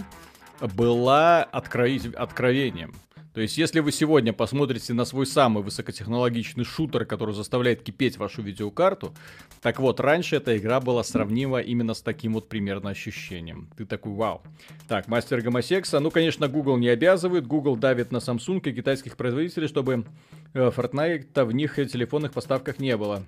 была 0.60 1.48
открови- 1.52 2.16
откровением. 2.16 2.94
То 3.36 3.42
есть, 3.42 3.58
если 3.58 3.82
вы 3.82 3.92
сегодня 3.92 4.32
посмотрите 4.32 4.94
на 4.94 5.04
свой 5.04 5.26
самый 5.26 5.62
высокотехнологичный 5.62 6.64
шутер, 6.64 7.04
который 7.04 7.36
заставляет 7.36 7.84
кипеть 7.84 8.16
вашу 8.16 8.42
видеокарту, 8.42 9.14
так 9.62 9.82
вот, 9.82 10.00
раньше 10.00 10.38
эта 10.38 10.58
игра 10.58 10.80
была 10.80 11.04
сравнима 11.04 11.60
именно 11.60 11.94
с 11.94 12.02
таким 12.02 12.36
вот 12.36 12.48
примерно 12.48 12.92
ощущением. 12.92 13.68
Ты 13.76 13.86
такой, 13.86 14.14
вау. 14.14 14.42
Так, 14.88 15.10
мастер 15.10 15.42
гомосекса. 15.42 16.00
Ну, 16.00 16.12
конечно, 16.12 16.48
Google 16.48 16.78
не 16.78 16.88
обязывает. 16.88 17.46
Google 17.46 17.76
давит 17.76 18.14
на 18.14 18.18
Samsung 18.18 18.62
и 18.70 18.72
китайских 18.72 19.18
производителей, 19.18 19.68
чтобы 19.68 20.06
э, 20.54 20.72
Fortnite 20.74 21.44
в 21.44 21.52
них 21.52 21.78
и 21.78 21.86
телефонных 21.86 22.32
поставках 22.32 22.80
не 22.80 22.96
было. 22.96 23.22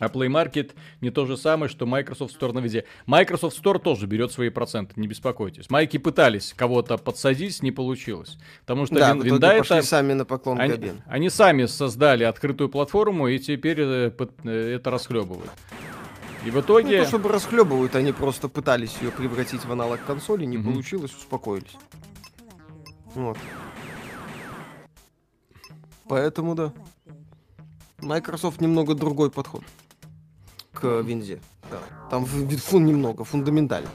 А 0.00 0.06
Play 0.08 0.26
Market 0.28 0.72
не 1.00 1.10
то 1.10 1.24
же 1.24 1.36
самое, 1.36 1.68
что 1.70 1.86
Microsoft 1.86 2.36
Store 2.40 2.52
на 2.52 2.58
везде. 2.58 2.84
Microsoft 3.06 3.62
Store 3.62 3.78
тоже 3.78 4.06
берет 4.06 4.32
свои 4.32 4.48
проценты, 4.48 5.00
не 5.00 5.06
беспокойтесь. 5.06 5.70
Майки 5.70 5.98
пытались 5.98 6.52
кого-то 6.52 6.98
подсадить, 6.98 7.62
не 7.62 7.70
получилось. 7.70 8.36
Потому 8.62 8.86
что 8.86 8.96
Да, 8.96 9.12
вин- 9.12 9.22
винда 9.22 9.52
это... 9.52 9.82
сами 9.82 10.12
на 10.14 10.24
поклон 10.24 10.60
Они, 10.60 10.72
Кабин. 10.72 11.02
они 11.06 11.30
сами 11.30 11.66
создали 11.66 12.24
открытую 12.24 12.70
платформу 12.70 13.28
и 13.28 13.38
теперь 13.38 13.80
э, 13.80 14.10
э, 14.44 14.74
это 14.76 14.90
расхлебывают. 14.90 15.50
И 16.44 16.50
в 16.50 16.54
Не 16.56 16.60
итоге... 16.60 17.02
то 17.02 17.08
чтобы 17.08 17.28
расхлебывают, 17.28 17.94
они 17.94 18.12
просто 18.12 18.48
пытались 18.48 18.96
ее 19.00 19.12
превратить 19.12 19.64
в 19.64 19.70
аналог 19.70 20.04
консоли, 20.04 20.44
не 20.44 20.58
Мгм. 20.58 20.72
получилось, 20.72 21.14
успокоились. 21.14 21.76
Вот. 23.14 23.38
Поэтому 26.08 26.56
да. 26.56 26.72
Microsoft 28.00 28.60
немного 28.60 28.94
другой 28.94 29.30
подход 29.30 29.62
к 30.74 31.00
винзе. 31.00 31.40
Да. 31.70 31.78
Там 32.10 32.24
в- 32.24 32.56
фун 32.58 32.84
немного, 32.84 33.24
фундаментально. 33.24 33.88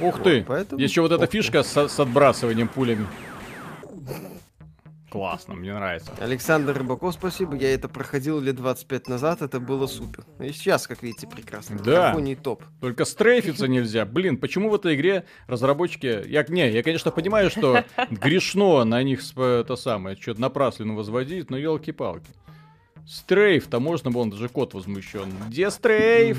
Ух 0.00 0.14
Вот, 0.16 0.24
ты! 0.24 0.44
поэтому- 0.46 0.80
еще 0.80 1.00
вот 1.02 1.12
эта 1.12 1.24
Ух 1.24 1.30
фишка 1.30 1.62
с, 1.62 1.88
с 1.88 2.00
отбрасыванием 2.00 2.68
пулями. 2.68 3.06
Классно, 5.08 5.54
мне 5.54 5.72
нравится. 5.72 6.10
Александр 6.20 6.76
Рыбаков, 6.76 7.14
спасибо. 7.14 7.54
Я 7.56 7.72
это 7.72 7.88
проходил 7.88 8.38
лет 8.40 8.56
25 8.56 9.08
назад, 9.08 9.40
это 9.40 9.60
было 9.60 9.86
супер. 9.86 10.24
И 10.40 10.50
сейчас, 10.52 10.86
как 10.86 11.02
видите, 11.02 11.26
прекрасно. 11.26 11.78
Да. 11.78 12.08
Какой 12.08 12.22
топ. 12.42 12.62
Только 12.80 13.04
стрейфиться 13.04 13.68
нельзя. 13.68 14.04
Блин, 14.04 14.36
почему 14.36 14.68
в 14.68 14.74
этой 14.74 14.94
игре 14.96 15.24
разработчики... 15.46 16.28
Я, 16.28 16.44
не, 16.48 16.68
я, 16.70 16.82
конечно, 16.82 17.12
понимаю, 17.12 17.50
что 17.50 17.84
грешно 18.10 18.84
на 18.84 19.02
них 19.02 19.20
это 19.36 19.76
самое, 19.76 20.16
что-то 20.20 20.40
напраслину 20.40 20.96
возводить, 20.96 21.50
но 21.50 21.56
елки-палки. 21.56 22.28
Стрейф-то 23.06 23.78
можно, 23.78 24.10
вон 24.10 24.30
даже 24.30 24.48
кот 24.48 24.74
возмущен. 24.74 25.32
Где 25.48 25.70
стрейф? 25.70 26.38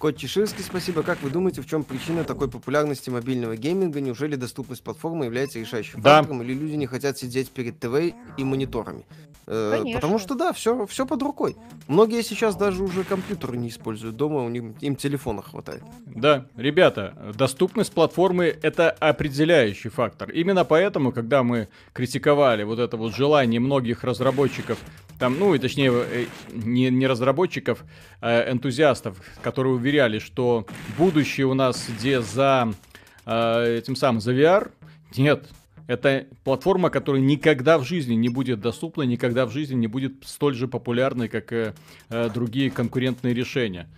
Кот 0.00 0.16
Чеширский, 0.16 0.64
спасибо. 0.64 1.02
Как 1.02 1.22
вы 1.22 1.28
думаете, 1.28 1.60
в 1.60 1.66
чем 1.66 1.84
причина 1.84 2.24
такой 2.24 2.48
популярности 2.50 3.10
мобильного 3.10 3.54
гейминга? 3.54 4.00
Неужели 4.00 4.34
доступность 4.34 4.82
платформы 4.82 5.26
является 5.26 5.58
решающим 5.58 6.00
Да. 6.00 6.20
фактором, 6.20 6.42
или 6.42 6.54
люди 6.54 6.72
не 6.76 6.86
хотят 6.86 7.18
сидеть 7.18 7.50
перед 7.50 7.78
ТВ 7.78 8.14
и 8.38 8.42
мониторами? 8.44 9.04
Э, 9.46 9.72
Конечно. 9.76 10.00
Потому 10.00 10.18
что 10.18 10.34
да, 10.36 10.54
все, 10.54 10.86
все 10.86 11.04
под 11.04 11.20
рукой. 11.22 11.54
Многие 11.86 12.22
сейчас 12.22 12.56
даже 12.56 12.82
уже 12.82 13.04
компьютеры 13.04 13.58
не 13.58 13.68
используют 13.68 14.16
дома, 14.16 14.42
у 14.42 14.48
них 14.48 14.62
им 14.80 14.96
телефона 14.96 15.42
хватает. 15.42 15.82
Да, 16.06 16.46
ребята, 16.56 17.34
доступность 17.36 17.92
платформы 17.92 18.56
это 18.62 18.90
определяющий 18.90 19.90
фактор. 19.90 20.30
Именно 20.30 20.64
поэтому, 20.64 21.12
когда 21.12 21.42
мы 21.42 21.68
критиковали 21.92 22.62
вот 22.62 22.78
это 22.78 22.96
вот 22.96 23.14
желание 23.14 23.60
многих 23.60 24.02
разработчиков, 24.02 24.78
там, 25.20 25.38
ну 25.38 25.54
и 25.54 25.58
точнее 25.58 25.92
э, 25.92 26.26
не, 26.52 26.90
не 26.90 27.06
разработчиков, 27.06 27.84
а 28.20 28.50
энтузиастов, 28.50 29.18
которые 29.42 29.74
уверяли, 29.74 30.18
что 30.18 30.66
будущее 30.98 31.46
у 31.46 31.54
нас 31.54 31.88
где 31.88 32.22
за 32.22 32.72
э, 33.26 33.78
этим 33.78 33.94
самым 33.94 34.20
за 34.20 34.32
VR, 34.32 34.72
нет. 35.16 35.46
Это 35.86 36.26
платформа, 36.44 36.88
которая 36.88 37.20
никогда 37.20 37.76
в 37.76 37.84
жизни 37.84 38.14
не 38.14 38.28
будет 38.28 38.60
доступна, 38.60 39.02
никогда 39.02 39.44
в 39.44 39.50
жизни 39.50 39.74
не 39.74 39.88
будет 39.88 40.22
столь 40.24 40.54
же 40.54 40.68
популярной, 40.68 41.28
как 41.28 41.52
э, 41.52 41.74
э, 42.08 42.30
другие 42.32 42.70
конкурентные 42.70 43.34
решения. 43.34 43.88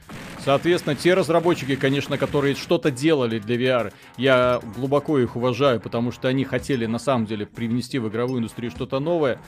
Соответственно, 0.42 0.96
те 0.96 1.12
разработчики, 1.12 1.76
конечно, 1.76 2.16
которые 2.16 2.54
что-то 2.54 2.90
делали 2.90 3.38
для 3.38 3.56
VR, 3.56 3.92
я 4.16 4.60
глубоко 4.74 5.18
их 5.18 5.36
уважаю, 5.36 5.80
потому 5.80 6.12
что 6.12 6.28
они 6.28 6.44
хотели 6.44 6.86
на 6.86 6.98
самом 6.98 7.26
деле 7.26 7.44
привнести 7.44 7.98
в 7.98 8.08
игровую 8.08 8.38
индустрию 8.38 8.70
что-то 8.70 8.98
новое. 8.98 9.38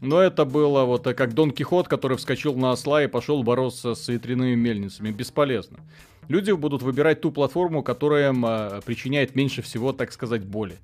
Но 0.00 0.20
это 0.20 0.44
было 0.44 0.84
вот 0.84 1.06
э, 1.06 1.14
как 1.14 1.34
Дон 1.34 1.50
Кихот, 1.50 1.88
который 1.88 2.16
вскочил 2.16 2.54
на 2.54 2.72
осла 2.72 3.02
и 3.02 3.06
пошел 3.06 3.42
бороться 3.42 3.94
с 3.94 4.08
ветряными 4.08 4.54
мельницами. 4.54 5.10
Бесполезно. 5.10 5.78
Люди 6.28 6.52
будут 6.52 6.82
выбирать 6.82 7.20
ту 7.20 7.30
платформу, 7.30 7.82
которая 7.82 8.30
им 8.30 8.44
э, 8.46 8.80
причиняет 8.84 9.34
меньше 9.34 9.62
всего, 9.62 9.92
так 9.92 10.12
сказать, 10.12 10.44
боли. 10.44 10.78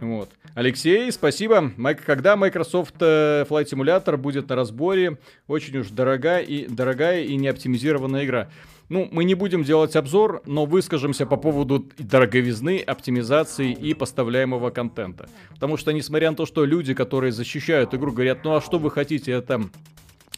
Вот. 0.00 0.30
Алексей, 0.54 1.12
спасибо. 1.12 1.72
Майк, 1.76 2.04
когда 2.04 2.36
Microsoft 2.36 2.96
э, 3.00 3.44
Flight 3.48 3.66
Simulator 3.70 4.16
будет 4.16 4.48
на 4.48 4.56
разборе? 4.56 5.18
Очень 5.46 5.78
уж 5.78 5.90
дорогая 5.90 6.42
и, 6.42 6.66
дорогая 6.66 7.22
и 7.22 7.36
неоптимизированная 7.36 8.24
игра. 8.24 8.50
Ну, 8.92 9.08
мы 9.10 9.24
не 9.24 9.34
будем 9.34 9.64
делать 9.64 9.96
обзор, 9.96 10.42
но 10.44 10.66
выскажемся 10.66 11.24
по 11.24 11.38
поводу 11.38 11.88
дороговизны, 11.96 12.78
оптимизации 12.78 13.72
и 13.72 13.94
поставляемого 13.94 14.68
контента. 14.68 15.30
Потому 15.48 15.78
что, 15.78 15.92
несмотря 15.92 16.30
на 16.30 16.36
то, 16.36 16.44
что 16.44 16.66
люди, 16.66 16.92
которые 16.92 17.32
защищают 17.32 17.94
игру, 17.94 18.12
говорят, 18.12 18.44
ну 18.44 18.54
а 18.54 18.60
что 18.60 18.78
вы 18.78 18.90
хотите, 18.90 19.32
это 19.32 19.62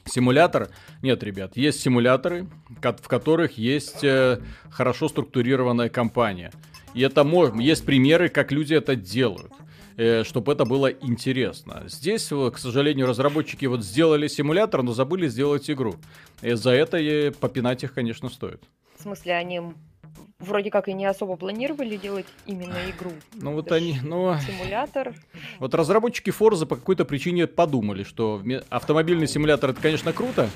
симулятор? 0.04 0.68
Нет, 1.02 1.24
ребят, 1.24 1.56
есть 1.56 1.80
симуляторы, 1.80 2.46
в 2.80 3.08
которых 3.08 3.58
есть 3.58 4.04
э, 4.04 4.38
хорошо 4.70 5.08
структурированная 5.08 5.88
кампания. 5.88 6.52
И 6.94 7.00
это 7.00 7.24
можно, 7.24 7.60
есть 7.60 7.84
примеры, 7.84 8.28
как 8.28 8.52
люди 8.52 8.74
это 8.74 8.94
делают 8.94 9.50
чтобы 10.24 10.52
это 10.52 10.64
было 10.64 10.88
интересно. 10.88 11.84
Здесь, 11.86 12.30
э, 12.32 12.50
к 12.50 12.58
сожалению, 12.58 13.06
разработчики 13.06 13.66
вот 13.66 13.82
сделали 13.84 14.28
симулятор, 14.28 14.82
но 14.82 14.92
забыли 14.92 15.28
сделать 15.28 15.70
игру. 15.70 15.96
И 16.42 16.52
за 16.52 16.70
это 16.70 16.98
и 16.98 17.30
попинать 17.30 17.84
их, 17.84 17.94
конечно, 17.94 18.28
стоит. 18.28 18.62
В 18.98 19.02
смысле, 19.02 19.34
они 19.34 19.60
вроде 20.38 20.70
как 20.70 20.88
и 20.88 20.92
не 20.92 21.06
особо 21.06 21.36
планировали 21.36 21.96
делать 21.96 22.26
именно 22.46 22.76
игру. 22.90 23.12
Ну 23.34 23.52
вот 23.52 23.72
они, 23.72 23.98
ну, 24.02 24.36
Симулятор. 24.40 25.14
вот 25.58 25.74
разработчики 25.74 26.30
Forza 26.30 26.66
по 26.66 26.76
какой-то 26.76 27.04
причине 27.04 27.46
подумали, 27.46 28.02
что 28.02 28.42
автомобильный 28.68 29.26
симулятор 29.26 29.70
это, 29.70 29.80
конечно, 29.80 30.12
круто, 30.12 30.50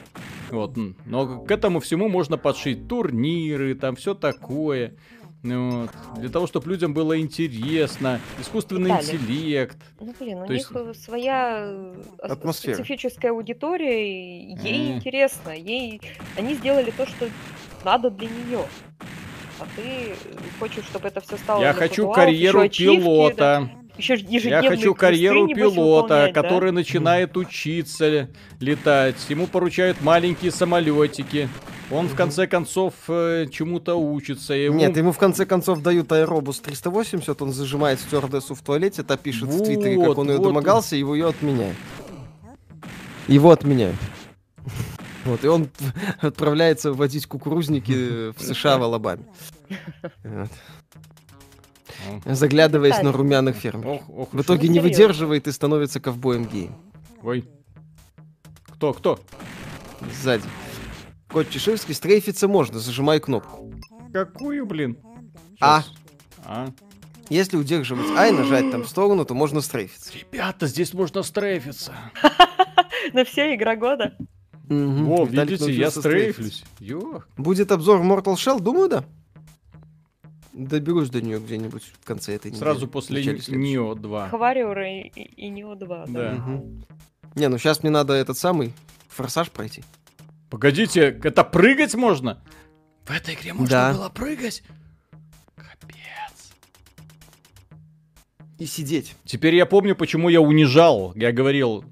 вот, 0.50 0.76
но 1.06 1.40
к 1.44 1.50
этому 1.50 1.80
всему 1.80 2.08
можно 2.08 2.36
подшить 2.36 2.88
турниры, 2.88 3.74
там 3.74 3.96
все 3.96 4.14
такое. 4.14 4.94
Ну 5.42 5.82
вот. 5.82 5.90
Для 6.20 6.28
того, 6.30 6.46
чтобы 6.48 6.68
людям 6.70 6.92
было 6.94 7.18
интересно. 7.20 8.20
Искусственный 8.40 8.90
Виталий. 8.90 9.18
интеллект. 9.18 9.78
Ну, 10.00 10.14
блин, 10.18 10.38
у 10.42 10.46
То 10.46 10.52
есть- 10.52 10.70
них 10.70 10.80
э, 10.82 10.94
своя 10.94 11.58
э, 11.68 11.94
ос- 12.22 12.30
Атмосфера. 12.32 12.74
специфическая 12.74 13.30
аудитория, 13.30 14.04
и 14.50 14.56
ей 14.62 14.90
М. 14.92 14.96
интересно. 14.96 15.50
Ей... 15.50 16.00
Они 16.36 16.54
сделали 16.54 16.90
то, 16.90 17.06
что 17.06 17.28
надо 17.84 18.10
для 18.10 18.28
нее. 18.28 18.64
А 19.60 19.66
ты 19.76 19.82
э, 19.82 20.14
хочешь, 20.58 20.84
чтобы 20.84 21.08
это 21.08 21.20
все 21.20 21.36
стало 21.36 21.62
Я 21.62 21.72
хочу 21.72 22.06
путуалов, 22.06 22.16
карьеру 22.16 22.60
ачивки, 22.60 22.96
пилота. 23.00 23.36
да, 23.36 23.70
еще 23.98 24.16
ж 24.16 24.20
Я 24.20 24.28
ежедневные 24.38 24.70
хочу 24.70 24.94
карьеру 24.94 25.48
пилота, 25.48 26.02
выполнять, 26.14 26.34
да? 26.34 26.42
который 26.42 26.72
начинает 26.72 27.36
учиться 27.36 28.28
летать. 28.60 29.16
Ему 29.28 29.46
поручают 29.46 30.00
маленькие 30.00 30.50
самолетики. 30.52 31.48
Он 31.90 32.06
в 32.06 32.14
конце 32.14 32.46
концов 32.46 32.94
э, 33.08 33.46
чему-то 33.50 33.94
учится. 33.96 34.54
и 34.54 34.64
ему- 34.64 34.78
Нет, 34.78 34.96
ему 34.96 35.12
в 35.12 35.18
конце 35.18 35.46
концов 35.46 35.82
дают 35.82 36.12
аэробус 36.12 36.60
380, 36.60 37.40
он 37.42 37.52
зажимает 37.52 37.98
стюардессу 38.00 38.54
в 38.54 38.60
туалете, 38.60 39.02
та 39.02 39.16
пишет 39.16 39.48
в 39.48 39.64
твиттере, 39.64 39.96
как 39.96 40.06
Вот, 40.08 40.18
он 40.18 40.30
ее 40.30 40.36
вот. 40.36 40.44
домогался, 40.48 40.96
его 40.96 41.14
ее 41.14 41.28
отменяют. 41.28 41.76
Его 43.26 43.50
отменяют. 43.50 43.96
Вот, 45.24 45.44
и 45.44 45.48
он 45.48 45.68
отправляется 46.20 46.92
водить 46.92 47.26
кукурузники 47.26 48.32
в 48.32 48.40
США 48.40 48.78
в 48.78 48.82
Алабаме. 48.84 49.24
Вот. 50.24 50.48
Заглядываясь 52.24 53.02
на 53.02 53.12
румяных 53.12 53.56
фермеров. 53.56 54.02
Ох, 54.08 54.18
ох, 54.18 54.28
В 54.32 54.40
итоге 54.42 54.68
Ну, 54.68 54.74
не 54.74 54.78
серьезно. 54.80 54.90
выдерживает 54.90 55.46
и 55.48 55.52
становится 55.52 56.00
ковбоем 56.00 56.44
геем. 56.46 56.74
Ой. 57.22 57.44
Кто, 58.64 58.92
кто? 58.92 59.20
Сзади. 60.22 60.44
Кот 61.28 61.50
Чеширский, 61.50 61.94
стрейфиться 61.94 62.48
можно, 62.48 62.78
зажимай 62.78 63.20
кнопку. 63.20 63.72
Какую, 64.12 64.64
блин? 64.66 64.96
А. 65.60 65.82
А. 66.44 66.68
Если 67.28 67.58
удерживать 67.58 68.06
А 68.16 68.28
и 68.28 68.30
нажать 68.32 68.70
там 68.70 68.84
в 68.84 68.88
сторону, 68.88 69.24
то 69.26 69.34
можно 69.34 69.60
стрейфиться. 69.60 70.12
Ребята, 70.16 70.66
здесь 70.66 70.94
можно 70.94 71.22
стрейфиться. 71.22 71.92
На 73.12 73.24
все 73.24 73.54
игра 73.54 73.76
года. 73.76 74.16
О, 74.70 75.24
Виталик 75.26 75.60
видите, 75.60 75.72
я 75.72 75.90
стрейфлюсь. 75.90 76.64
Будет 77.36 77.72
обзор 77.72 78.00
Mortal 78.00 78.34
Shell, 78.34 78.60
думаю, 78.60 78.88
да. 78.88 79.04
Доберусь 80.58 81.08
до 81.08 81.22
нее 81.22 81.38
где-нибудь 81.38 81.84
в 81.84 82.04
конце 82.04 82.34
этой 82.34 82.48
недели. 82.48 82.58
Сразу 82.60 82.88
после. 82.88 83.22
Нио 83.46 83.94
2. 83.94 84.28
Хвариора 84.30 84.90
и, 84.92 85.02
и, 85.06 85.48
Нео 85.50 85.76
2. 85.76 86.06
Да. 86.06 86.12
Да. 86.12 86.32
Мгм. 86.32 86.84
Не, 87.36 87.48
ну 87.48 87.58
сейчас 87.58 87.84
мне 87.84 87.90
надо 87.92 88.14
этот 88.14 88.36
самый 88.36 88.74
форсаж 89.08 89.52
пройти. 89.52 89.84
Погодите, 90.50 91.16
это 91.22 91.44
прыгать 91.44 91.94
можно? 91.94 92.42
В 93.04 93.10
этой 93.12 93.34
игре 93.34 93.52
можно 93.52 93.70
Да. 93.70 93.92
было 93.92 94.08
прыгать? 94.08 94.64
Капец. 95.54 96.50
И 98.58 98.66
сидеть. 98.66 99.14
Теперь 99.24 99.54
я 99.54 99.64
помню, 99.64 99.94
почему 99.94 100.28
я 100.28 100.40
унижал. 100.40 101.12
Я 101.14 101.30
говорил, 101.30 101.84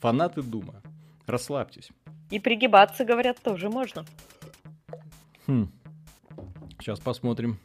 фанаты 0.00 0.42
Дума, 0.42 0.82
расслабьтесь. 1.26 1.88
И 2.30 2.38
пригибаться, 2.38 3.04
говорят, 3.04 3.42
тоже 3.42 3.68
можно. 3.70 4.04
Хм. 5.48 5.68
Сейчас 6.78 7.00
посмотрим. 7.00 7.58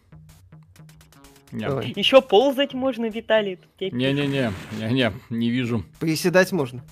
Не. 1.52 1.68
Давай. 1.68 1.94
Еще 1.96 2.22
ползать 2.22 2.74
можно, 2.74 3.10
Виталий. 3.10 3.60
Не-не-не, 3.80 4.52
не-не, 4.78 5.14
не 5.30 5.50
вижу. 5.50 5.84
Приседать 6.00 6.52
можно. 6.52 6.84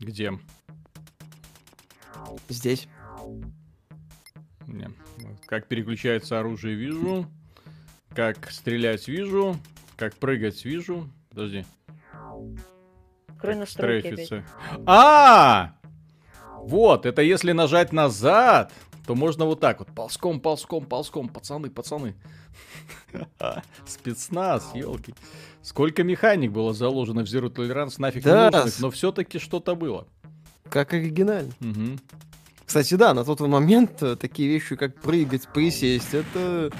Где? 0.00 0.32
Здесь. 2.48 2.88
Не. 4.66 4.90
Как 5.46 5.68
переключается 5.68 6.40
оружие, 6.40 6.76
вижу. 6.76 7.26
Как 8.14 8.50
стрелять, 8.50 9.08
вижу. 9.08 9.56
Как 9.96 10.14
прыгать, 10.14 10.64
вижу. 10.64 11.10
Подожди. 11.30 11.64
Открой 13.28 13.56
настройки. 13.56 14.44
А! 14.86 15.74
Вот, 16.58 17.06
это 17.06 17.22
если 17.22 17.52
нажать 17.52 17.92
назад, 17.92 18.72
то 19.06 19.14
можно 19.14 19.44
вот 19.44 19.60
так 19.60 19.78
вот. 19.78 19.88
Ползком, 19.94 20.40
ползком, 20.40 20.84
ползком. 20.86 21.28
Пацаны, 21.28 21.70
пацаны. 21.70 22.14
Спецназ, 23.86 24.70
елки. 24.74 25.14
Сколько 25.62 26.02
механик 26.04 26.52
было 26.52 26.72
заложено 26.74 27.24
в 27.24 27.28
Zero 27.28 27.52
Tolerance, 27.52 27.94
нафиг 27.98 28.24
не 28.24 28.30
Да. 28.30 28.50
нужных, 28.50 28.80
но 28.80 28.90
все-таки 28.90 29.38
что-то 29.38 29.74
было. 29.74 30.06
Как 30.70 30.92
оригинально. 30.92 31.52
Мгм. 31.60 31.98
Кстати, 32.64 32.94
да, 32.94 33.14
на 33.14 33.24
тот 33.24 33.38
момент 33.40 34.02
э, 34.02 34.16
такие 34.16 34.48
вещи, 34.48 34.74
как 34.74 35.00
прыгать, 35.00 35.46
присесть, 35.54 36.12
это 36.14 36.72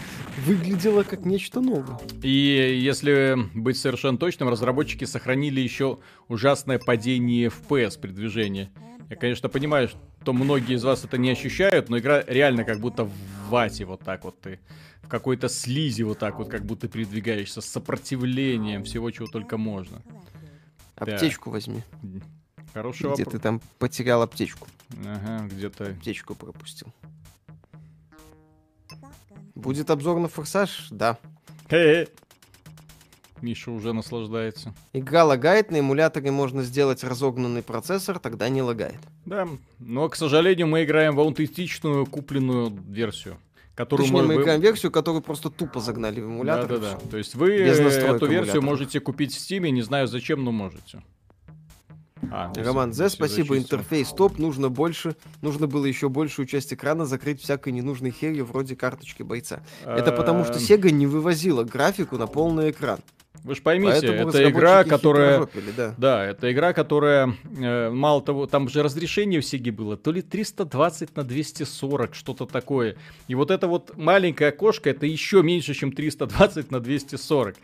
выглядело 0.45 1.05
как 1.05 1.25
нечто 1.25 1.61
новое. 1.61 1.99
И 2.23 2.81
если 2.83 3.37
быть 3.55 3.79
совершенно 3.79 4.19
точным, 4.19 4.49
разработчики 4.49 5.05
сохранили 5.05 5.61
еще 5.61 5.99
ужасное 6.27 6.81
падение 6.81 7.49
FPS 7.51 8.01
при 8.01 8.11
движении. 8.11 8.69
Я, 9.09 9.17
конечно, 9.17 9.49
понимаю, 9.49 9.89
что 9.89 10.33
многие 10.33 10.75
из 10.75 10.85
вас 10.85 11.05
это 11.05 11.17
не 11.17 11.31
ощущают, 11.31 11.89
но 11.89 11.99
игра 11.99 12.23
реально 12.27 12.65
как 12.65 12.81
будто 12.81 13.05
в 13.05 13.13
вате 13.49 13.85
вот 13.85 14.01
так 14.01 14.25
вот 14.25 14.41
ты. 14.41 14.59
В 15.03 15.09
какой-то 15.09 15.49
слизи 15.49 16.03
вот 16.03 16.19
так 16.19 16.39
вот, 16.39 16.49
как 16.49 16.65
будто 16.65 16.89
передвигаешься, 16.89 17.61
с 17.61 17.67
сопротивлением 17.67 18.83
всего, 18.83 19.11
чего 19.13 19.29
только 19.29 19.57
можно. 19.57 20.03
Аптечку 20.97 21.51
возьми. 21.51 21.83
Хороший 22.75 23.13
Где 23.13 23.23
вопрос. 23.25 23.33
ты 23.33 23.39
там 23.39 23.61
потерял 23.79 24.23
аптечку? 24.23 24.67
Ага, 25.05 25.47
где-то. 25.47 25.91
Аптечку 25.91 26.35
пропустил. 26.35 26.89
Будет 29.55 29.91
обзор 29.91 30.19
на 30.19 30.29
форсаж? 30.29 30.89
Да. 30.91 31.19
Хе-хе. 31.71 32.09
Миша 33.43 33.71
уже 33.71 33.93
наслаждается. 33.93 34.75
Игра 34.93 35.25
лагает, 35.25 35.71
на 35.71 35.81
эмуляторе 35.81 36.31
можно 36.31 36.63
сделать 36.63 37.05
разогнанный 37.05 37.63
процессор, 37.63 38.19
тогда 38.19 38.49
не 38.49 38.63
лагает. 38.63 38.99
Да, 39.25 39.47
но, 39.79 40.09
к 40.09 40.17
сожалению, 40.17 40.67
мы 40.69 40.85
играем 40.85 41.15
в 41.17 41.21
аутентичную 41.21 42.07
купленную 42.07 42.73
версию, 42.89 43.37
которую 43.75 44.07
Точнее, 44.07 44.23
мы- 44.23 44.29
мы 44.29 44.35
вы- 44.37 44.43
играем 44.43 44.61
версию, 44.61 44.91
которую 44.93 45.23
просто 45.23 45.51
тупо 45.51 45.81
загнали 45.81 46.21
в 46.21 46.25
эмулятор. 46.25 46.69
Да, 46.69 46.79
да, 46.79 46.99
да. 47.03 47.09
То 47.11 47.17
есть 47.19 47.35
вы 47.35 47.59
Без 47.59 47.79
э, 47.79 47.83
эту 48.07 48.27
версию 48.27 48.63
можете 48.63 49.01
купить 49.01 49.35
в 49.35 49.39
Steam, 49.39 49.69
не 49.71 49.83
знаю 49.83 50.07
зачем, 50.07 50.43
но 50.43 50.51
можете. 50.53 51.03
А, 52.33 52.51
Роман 52.57 52.93
Зе, 52.95 53.05
если 53.05 53.17
спасибо, 53.17 53.49
зачистил. 53.55 53.77
интерфейс 53.79 54.09
топ, 54.09 54.39
нужно 54.39 54.69
больше, 54.71 55.15
нужно 55.43 55.67
было 55.67 55.85
еще 55.85 56.09
большую 56.09 56.47
часть 56.47 56.73
экрана 56.73 57.05
закрыть 57.05 57.43
всякой 57.43 57.73
ненужной 57.75 58.11
херью 58.11 58.47
вроде 58.47 58.75
карточки 58.75 59.23
бойца. 59.23 59.61
Это 59.85 60.13
потому 60.13 60.45
что 60.45 60.55
Эм, 60.55 60.59
Sega 60.59 60.91
не 60.91 61.07
вывозила 61.07 61.63
графику 61.63 62.17
на 62.17 62.27
полный 62.27 62.71
экран. 62.71 63.01
Вы 63.47 63.55
же 63.55 63.63
поймите, 63.63 63.93
Поэтому 63.93 64.29
это 64.29 64.51
игра, 64.51 64.83
которая... 64.83 65.41
хитрожопили, 65.41 65.73
да. 65.77 65.95
Да, 65.97 66.25
это 66.25 66.53
игра, 66.53 66.73
которая, 66.73 67.33
э, 67.57 67.91
мало 67.91 68.21
того, 68.21 68.47
там 68.49 68.69
же 68.69 68.83
разрешение 68.83 69.41
в 69.41 69.47
Сеге 69.47 69.71
было, 69.71 69.97
то 69.97 70.11
ли 70.11 70.21
320 70.21 71.17
на 71.17 71.23
240, 71.23 72.17
что-то 72.17 72.47
такое. 72.47 72.97
И 73.29 73.37
вот 73.37 73.53
это 73.53 73.69
вот 73.69 73.97
маленькое 73.97 74.49
окошко, 74.49 74.91
это 74.91 75.07
еще 75.07 75.45
меньше, 75.45 75.75
чем 75.75 75.93
320 75.93 76.73
на 76.73 76.81
240. 76.81 77.55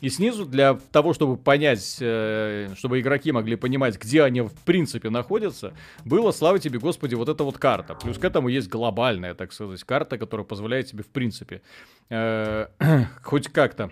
И 0.00 0.10
снизу 0.10 0.46
для 0.46 0.78
того, 0.92 1.12
чтобы 1.12 1.36
понять, 1.36 1.96
э, 1.98 2.68
чтобы 2.76 3.00
игроки 3.00 3.32
могли 3.32 3.56
понимать, 3.56 4.00
где 4.00 4.22
они 4.22 4.42
в 4.42 4.52
принципе 4.64 5.10
находятся, 5.10 5.74
было, 6.04 6.30
слава 6.30 6.60
тебе, 6.60 6.78
Господи, 6.78 7.16
вот 7.16 7.28
эта 7.28 7.42
вот 7.42 7.58
карта. 7.58 7.96
Плюс 7.96 8.16
к 8.16 8.24
этому 8.24 8.46
есть 8.46 8.68
глобальная, 8.68 9.34
так 9.34 9.52
сказать, 9.52 9.82
карта, 9.82 10.18
которая 10.18 10.44
позволяет 10.44 10.86
тебе 10.86 11.02
в 11.02 11.08
принципе 11.08 11.62
э, 12.10 12.66
хоть 13.22 13.48
как-то 13.48 13.90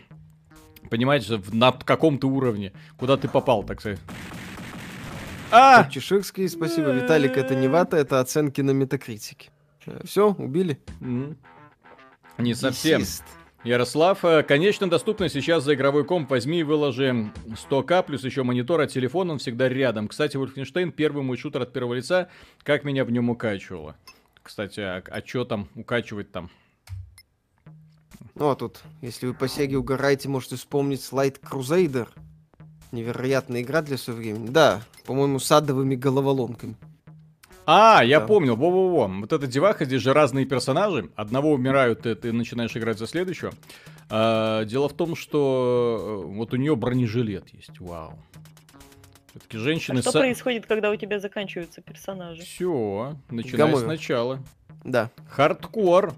в- 0.91 1.55
на 1.55 1.73
каком-то 1.73 2.29
уровне, 2.29 2.73
куда 2.97 3.17
ты 3.17 3.29
попал, 3.29 3.63
так 3.63 3.81
сказать. 3.81 4.01
А! 5.51 5.83
Кот 5.83 5.93
Чеширский, 5.93 6.49
спасибо. 6.49 6.91
Виталик, 6.91 7.37
это 7.37 7.55
не 7.55 7.69
вата, 7.69 7.97
это 7.97 8.21
оценки 8.21 8.61
на 8.61 8.71
метакритике. 8.71 9.51
Все, 10.05 10.33
убили? 10.33 10.79
Не 12.39 12.55
совсем. 12.55 13.03
Ярослав, 13.63 14.25
э, 14.25 14.43
конечно, 14.43 14.89
доступно 14.89 15.29
сейчас 15.29 15.65
за 15.65 15.75
игровой 15.75 16.05
комп. 16.07 16.31
Возьми 16.31 16.61
и 16.61 16.63
выложи 16.63 17.31
100к, 17.47 18.05
плюс 18.05 18.25
еще 18.25 18.43
монитор, 18.43 18.81
а 18.81 18.87
телефон 18.87 19.31
он 19.33 19.39
всегда 19.39 19.69
рядом. 19.69 20.09
Кстати, 20.09 20.39
Wolfenstein 20.39 20.93
первый 20.93 21.23
мой 21.23 21.37
шутер 21.37 21.61
от 21.63 21.73
первого 21.73 21.93
лица. 21.95 22.31
Как 22.63 22.85
меня 22.85 23.05
в 23.05 23.11
нем 23.11 23.29
укачивало. 23.29 23.97
Кстати, 24.43 24.81
а, 24.81 25.03
а 25.07 25.21
что 25.27 25.45
там 25.45 25.69
укачивать 25.75 26.33
там? 26.33 26.51
Ну, 28.35 28.51
а 28.51 28.57
тут, 28.57 28.81
если 29.03 29.27
вы 29.27 29.35
по 29.35 29.49
Сеге 29.49 29.77
угораете, 29.79 30.29
можете 30.29 30.57
вспомнить 30.57 31.01
Light 31.13 31.41
Crusader. 31.41 32.09
Невероятная 32.93 33.63
игра 33.63 33.83
для 33.83 33.97
своего 33.99 34.21
времени. 34.23 34.49
Да, 34.49 34.83
по-моему, 35.07 35.39
с 35.39 35.51
адовыми 35.53 35.95
головоломками. 35.95 36.77
А, 37.67 38.03
я 38.03 38.19
Да. 38.21 38.27
помнил, 38.27 38.57
во-во-во. 38.57 39.07
Вот 39.07 39.33
эта 39.33 39.47
деваха, 39.47 39.85
здесь 39.85 40.03
же 40.03 40.13
разные 40.13 40.45
персонажи. 40.45 41.11
Одного 41.15 41.53
умирают, 41.53 42.03
ты, 42.03 42.15
ты 42.17 42.33
начинаешь 42.33 42.77
играть 42.77 42.99
за 42.99 43.07
следующего. 43.07 43.53
А, 44.09 44.65
дело 44.65 44.89
в 44.89 44.93
том, 44.95 45.15
что 45.15 46.25
э, 46.25 46.35
вот 46.35 46.53
у 46.53 46.57
нее 46.57 46.75
бронежилет 46.75 47.49
есть. 47.51 47.79
Вау. 47.79 48.19
Все-таки 49.31 49.59
А 49.59 49.61
женщины... 49.61 50.03
что 50.03 50.11
происходит, 50.13 50.67
когда 50.67 50.91
у 50.91 50.97
тебя 50.97 51.21
заканчиваются 51.21 51.81
персонажи? 51.83 52.43
Все, 52.43 53.15
начинай 53.31 53.59
Гамове. 53.69 53.85
сначала. 53.85 54.41
Да. 54.83 55.11
Хардкор. 55.29 56.15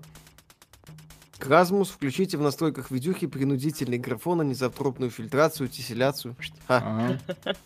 Кразмус, 1.43 1.91
включите 1.91 2.37
в 2.39 2.41
настройках 2.41 2.93
видюхи 2.93 3.27
принудительный 3.27 3.99
графон, 3.99 4.41
анизотропную 4.41 5.11
фильтрацию, 5.11 5.69
тесселяцию. 5.69 6.37
А, 6.69 7.19
Ага. 7.27 7.57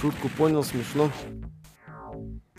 шутку 0.00 0.28
понял, 0.28 0.62
смешно. 0.62 1.10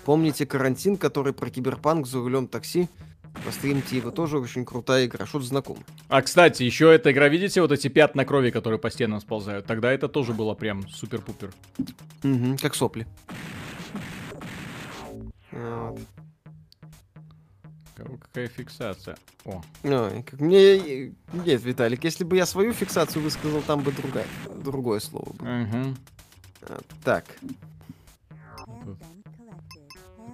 Помните 0.04 0.46
карантин, 0.46 0.98
который 0.98 1.32
про 1.32 1.50
киберпанк 1.50 2.08
за 2.08 2.20
рулем 2.20 2.50
такси? 2.50 2.90
Постримите 3.46 3.96
его, 3.96 4.12
тоже 4.12 4.38
очень 4.38 4.66
крутая 4.66 5.06
игра. 5.06 5.26
Что-то 5.26 5.46
знакомо. 5.46 5.80
А, 6.10 6.22
кстати, 6.22 6.64
еще 6.64 6.94
эта 6.94 7.14
игра, 7.14 7.30
видите, 7.30 7.62
вот 7.62 7.72
эти 7.72 7.88
пятна 7.88 8.26
крови, 8.26 8.52
которые 8.52 8.80
по 8.80 8.92
стенам 8.92 9.22
сползают? 9.22 9.66
Тогда 9.66 9.94
это 9.94 10.10
тоже 10.10 10.34
было 10.34 10.56
прям 10.56 10.90
супер-пупер. 10.90 11.54
Мгм, 12.24 12.58
как 12.58 12.76
сопли. 12.76 13.08
Вот. 15.54 16.00
Какая 18.22 18.48
фиксация? 18.48 19.18
О, 19.46 19.62
Ой, 19.84 20.24
как 20.24 20.40
мне... 20.40 21.10
Нет, 21.34 21.64
Виталик, 21.64 22.04
если 22.04 22.24
бы 22.24 22.36
я 22.38 22.46
свою 22.46 22.74
фиксацию 22.74 23.24
высказал, 23.24 23.62
там 23.62 23.82
бы 23.82 23.92
другая, 23.92 24.26
другое 24.64 25.00
слово 25.00 25.32
было. 25.34 25.48
Мгм. 25.48 25.98
А, 26.64 26.80
Так, 27.04 27.26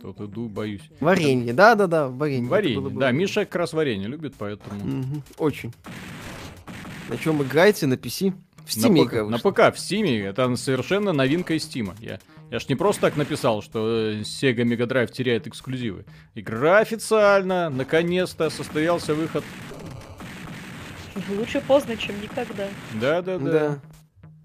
Тут 0.01 0.21
иду, 0.21 0.47
боюсь. 0.47 0.81
варенье, 0.99 1.53
да-да-да, 1.53 2.07
варенье. 2.07 2.47
Варенье, 2.49 2.79
было 2.79 2.89
бы- 2.89 2.99
да, 2.99 3.11
Миша 3.11 3.45
как 3.45 3.55
раз 3.55 3.73
варенье 3.73 4.07
любит, 4.07 4.35
поэтому... 4.37 4.79
Мгм, 4.83 5.23
Очень. 5.37 5.73
На 7.09 7.17
чем 7.17 7.41
играете? 7.41 7.87
На 7.87 7.93
PC? 7.95 8.31
В 8.65 8.75
На 8.75 8.79
Steam 8.87 9.05
ПК, 9.05 9.13
игра 9.13 9.25
на. 9.25 9.37
ПК, 9.39 9.73
в 9.75 9.79
Стиме, 9.79 10.19
это 10.19 10.53
совершенно 10.57 11.13
новинка 11.13 11.53
из 11.55 11.63
Стима. 11.63 11.95
Я, 11.99 12.19
я 12.49 12.59
ж 12.59 12.65
не 12.69 12.75
просто 12.75 13.01
так 13.01 13.17
написал, 13.17 13.61
что 13.61 13.87
э, 13.87 14.21
Sega 14.21 14.63
Mega 14.63 14.87
Drive 14.87 15.11
теряет 15.11 15.47
эксклюзивы. 15.47 16.05
Игра 16.35 16.79
официально, 16.79 17.69
наконец-то, 17.69 18.49
состоялся 18.49 19.13
выход. 19.13 19.43
Лучше 21.29 21.61
поздно, 21.61 21.97
чем 21.97 22.21
никогда. 22.21 22.67
Да-да-да. 22.99 23.51
Да. 23.51 23.81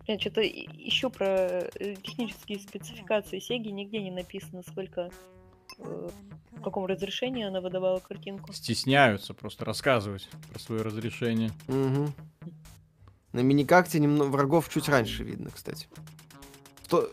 Я 0.06 0.18
что-то 0.18 0.42
ищу 0.42 1.10
про 1.10 1.26
э, 1.26 1.96
технические 2.02 2.58
спецификации 2.58 3.38
Сеги, 3.38 3.68
нигде 3.68 4.00
не 4.02 4.10
написано, 4.10 4.62
сколько 4.68 5.10
э, 5.78 6.08
в 6.50 6.62
каком 6.62 6.86
разрешении 6.86 7.44
она 7.44 7.60
выдавала 7.60 8.00
картинку. 8.00 8.52
Стесняются 8.52 9.32
просто 9.32 9.64
рассказывать 9.64 10.28
про 10.50 10.58
свое 10.58 10.82
разрешение. 10.82 11.52
Мгм. 11.68 12.12
На 13.32 13.40
миникарте 13.40 14.00
немного 14.00 14.30
врагов 14.30 14.68
чуть 14.68 14.88
раньше 14.88 15.22
видно, 15.22 15.50
кстати. 15.50 15.86
Сто- 16.84 17.10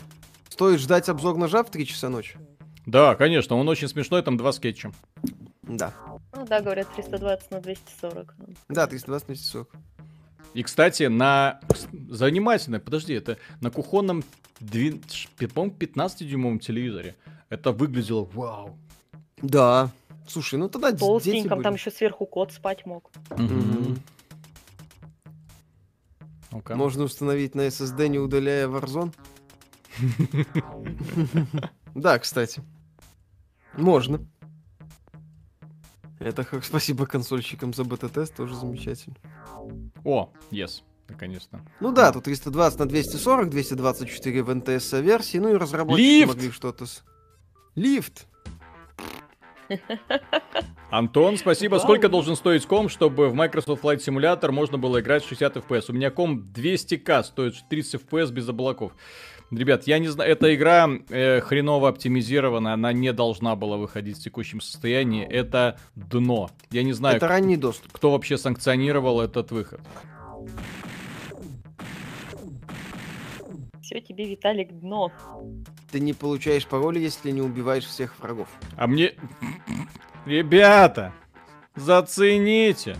Стоит 0.59 0.81
ждать 0.81 1.07
обзор 1.07 1.37
ножа 1.37 1.63
в 1.63 1.71
3 1.71 1.85
часа 1.85 2.09
ночи? 2.09 2.37
Да, 2.85 3.15
конечно, 3.15 3.55
он 3.55 3.69
очень 3.69 3.87
смешной, 3.87 4.21
там 4.23 4.35
два 4.35 4.51
скетча. 4.51 4.91
Да. 5.61 5.93
Ну 6.35 6.45
да, 6.45 6.59
говорят, 6.59 6.93
320 6.97 7.51
на 7.51 7.61
240. 7.61 8.35
ну. 8.39 8.45
Да, 8.67 8.85
320 8.85 9.29
на 9.29 9.35
240. 9.35 9.69
И, 10.55 10.63
кстати, 10.63 11.03
на... 11.03 11.61
Занимательно, 12.09 12.81
подожди, 12.81 13.13
это 13.13 13.37
на 13.61 13.71
кухонном, 13.71 14.21
по-моему, 14.59 15.73
15-дюймовом 15.79 16.59
телевизоре. 16.59 17.15
Это 17.47 17.71
выглядело 17.71 18.25
вау. 18.25 18.77
Да. 19.41 19.89
Слушай, 20.27 20.59
ну 20.59 20.67
тогда 20.67 20.91
д- 20.91 20.97
дети 20.97 21.05
Толстеньком, 21.07 21.63
там 21.63 21.71
были. 21.71 21.79
еще 21.79 21.89
сверху 21.91 22.25
кот 22.25 22.51
спать 22.51 22.85
мог. 22.85 23.09
Мгм. 23.29 23.97
Ну-ка. 26.51 26.75
Можно 26.75 27.03
установить 27.05 27.55
на 27.55 27.61
SSD, 27.61 28.09
не 28.09 28.19
удаляя 28.19 28.67
Warzone. 28.67 29.13
Да, 31.95 32.19
кстати. 32.19 32.61
Можно. 33.77 34.19
Это 36.19 36.43
как 36.43 36.65
спасибо 36.65 37.05
консольщикам 37.05 37.73
за 37.73 37.85
бета-тест, 37.85 38.35
тоже 38.35 38.53
замечательно. 38.55 39.15
О, 40.03 40.33
yes, 40.51 40.83
наконец-то. 41.07 41.61
Ну 41.79 41.93
да, 41.93 42.11
тут 42.11 42.25
320 42.25 42.79
на 42.79 42.85
240, 42.87 43.49
224 43.49 44.43
в 44.43 44.55
НТС 44.55 44.93
версии, 44.93 45.37
ну 45.37 45.49
и 45.49 45.53
разработчики 45.53 46.05
Лифт! 46.05 46.27
могли 46.27 46.51
что-то 46.51 46.85
с... 46.85 47.03
Лифт! 47.75 48.27
Антон, 50.89 51.37
спасибо. 51.37 51.75
Вау. 51.75 51.81
Сколько 51.83 52.09
должен 52.09 52.35
стоить 52.35 52.65
ком, 52.65 52.89
чтобы 52.89 53.29
в 53.29 53.35
Microsoft 53.35 53.83
Flight 53.83 53.97
Simulator 53.97 54.51
можно 54.51 54.77
было 54.77 54.99
играть 54.99 55.23
в 55.23 55.29
60 55.29 55.57
FPS? 55.57 55.85
У 55.89 55.93
меня 55.93 56.09
ком 56.09 56.51
200к 56.53 57.23
стоит 57.23 57.53
30 57.69 58.01
FPS 58.01 58.31
без 58.31 58.49
облаков. 58.49 58.93
Ребят, 59.51 59.87
я 59.87 59.97
не 59.97 60.07
знаю, 60.07 60.31
эта 60.31 60.53
игра 60.53 60.87
э, 61.09 61.41
хреново 61.41 61.89
оптимизирована, 61.89 62.73
она 62.73 62.93
не 62.93 63.11
должна 63.13 63.55
была 63.55 63.77
выходить 63.77 64.17
в 64.17 64.23
текущем 64.23 64.61
состоянии. 64.61 65.25
Это 65.25 65.79
дно. 65.95 66.51
Я 66.69 66.83
не 66.83 66.93
знаю, 66.93 67.17
Это 67.17 67.27
ранний 67.27 67.57
доступ. 67.57 67.91
кто 67.91 68.11
вообще 68.11 68.37
санкционировал 68.37 69.21
этот 69.21 69.51
выход. 69.51 69.81
Все, 73.81 74.01
тебе, 74.01 74.29
Виталик, 74.29 74.69
дно. 74.71 75.11
Ты 75.91 75.99
не 75.99 76.13
получаешь 76.13 76.67
пароли, 76.67 76.99
если 76.99 77.31
не 77.31 77.41
убиваешь 77.41 77.85
всех 77.85 78.19
врагов. 78.19 78.47
А 78.77 78.85
мне... 78.85 79.15
Ребята, 80.27 81.11
зацените. 81.75 82.97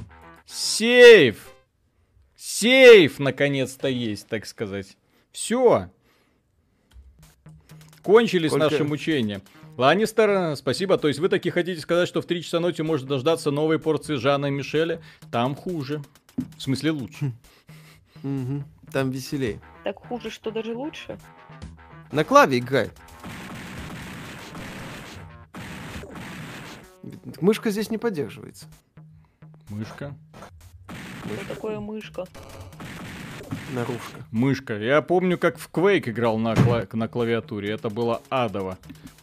Сейф. 0.48 1.52
Сейф, 2.36 3.20
наконец-то, 3.20 3.88
есть, 3.88 4.28
так 4.28 4.48
сказать. 4.48 4.98
Все. 5.32 5.92
Кончились 8.04 8.50
Сколько- 8.52 8.70
наши 8.72 8.84
мучения. 8.84 9.42
Ланнистер, 9.78 10.56
спасибо. 10.56 10.98
То 10.98 11.08
есть 11.08 11.20
вы 11.20 11.30
таки 11.30 11.50
хотите 11.50 11.80
сказать, 11.80 12.08
что 12.08 12.22
в 12.22 12.26
3 12.26 12.44
часа 12.44 12.60
ночи 12.60 12.82
можно 12.82 13.08
дождаться 13.08 13.52
новой 13.52 13.80
порции 13.80 14.16
Жана 14.16 14.48
и 14.48 14.52
Мишеля? 14.52 15.02
Там 15.32 15.56
хуже. 15.56 16.02
В 16.58 16.62
смысле 16.62 16.92
лучше. 16.92 17.32
Мгм. 18.24 18.66
Там 18.92 19.12
веселее. 19.12 19.62
Так 19.84 19.98
хуже, 20.00 20.30
что 20.30 20.52
даже 20.52 20.76
лучше. 20.76 21.18
На 22.12 22.24
клаве 22.24 22.58
играй. 22.60 22.90
Мышка 27.42 27.70
здесь 27.72 27.90
не 27.90 27.98
поддерживается. 27.98 28.66
Мышка. 29.70 30.14
Что 31.26 31.54
такое 31.54 31.80
мышка? 31.80 32.26
Наружка. 33.74 34.26
Мышка. 34.32 34.78
Я 34.78 35.02
помню, 35.02 35.38
как 35.38 35.58
в 35.58 35.70
Quake 35.72 36.10
играл 36.10 36.38
на, 36.38 36.54
кла- 36.54 36.88
на 36.94 37.08
клавиатуре. 37.08 37.72
Это 37.72 37.90
было 37.90 38.22
адово. 38.30 38.78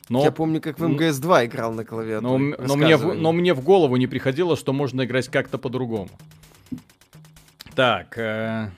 Но... 0.09 0.23
Я 0.23 0.31
помню, 0.31 0.61
как 0.61 0.79
в 0.79 0.85
МГС-2 0.85 1.47
играл 1.47 1.73
на 1.73 1.85
клавиатуре. 1.85 2.57
Но, 2.59 2.67
но 2.67 2.77
мне 2.77 2.97
в, 2.97 3.15
но 3.15 3.33
мне 3.33 3.55
в 3.55 3.62
голову 3.62 3.97
не 3.97 4.07
приходило, 4.07 4.57
что 4.57 4.73
можно 4.73 5.05
играть 5.05 5.29
как-то 5.29 5.59
по-другому. 5.59 6.11
Так, 7.75 8.17
э, 8.17 8.71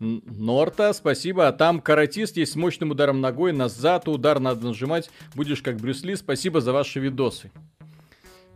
Норта, 0.00 0.92
спасибо. 0.92 1.48
А 1.48 1.52
там 1.52 1.80
каратист 1.80 2.36
есть 2.36 2.52
с 2.52 2.56
мощным 2.56 2.90
ударом 2.90 3.20
ногой, 3.20 3.52
назад 3.52 4.08
удар 4.08 4.40
надо 4.40 4.66
нажимать. 4.66 5.10
Будешь 5.34 5.62
как 5.62 5.76
Брюс 5.76 6.02
Ли. 6.02 6.16
Спасибо 6.16 6.60
за 6.60 6.72
ваши 6.72 7.00
видосы. 7.00 7.50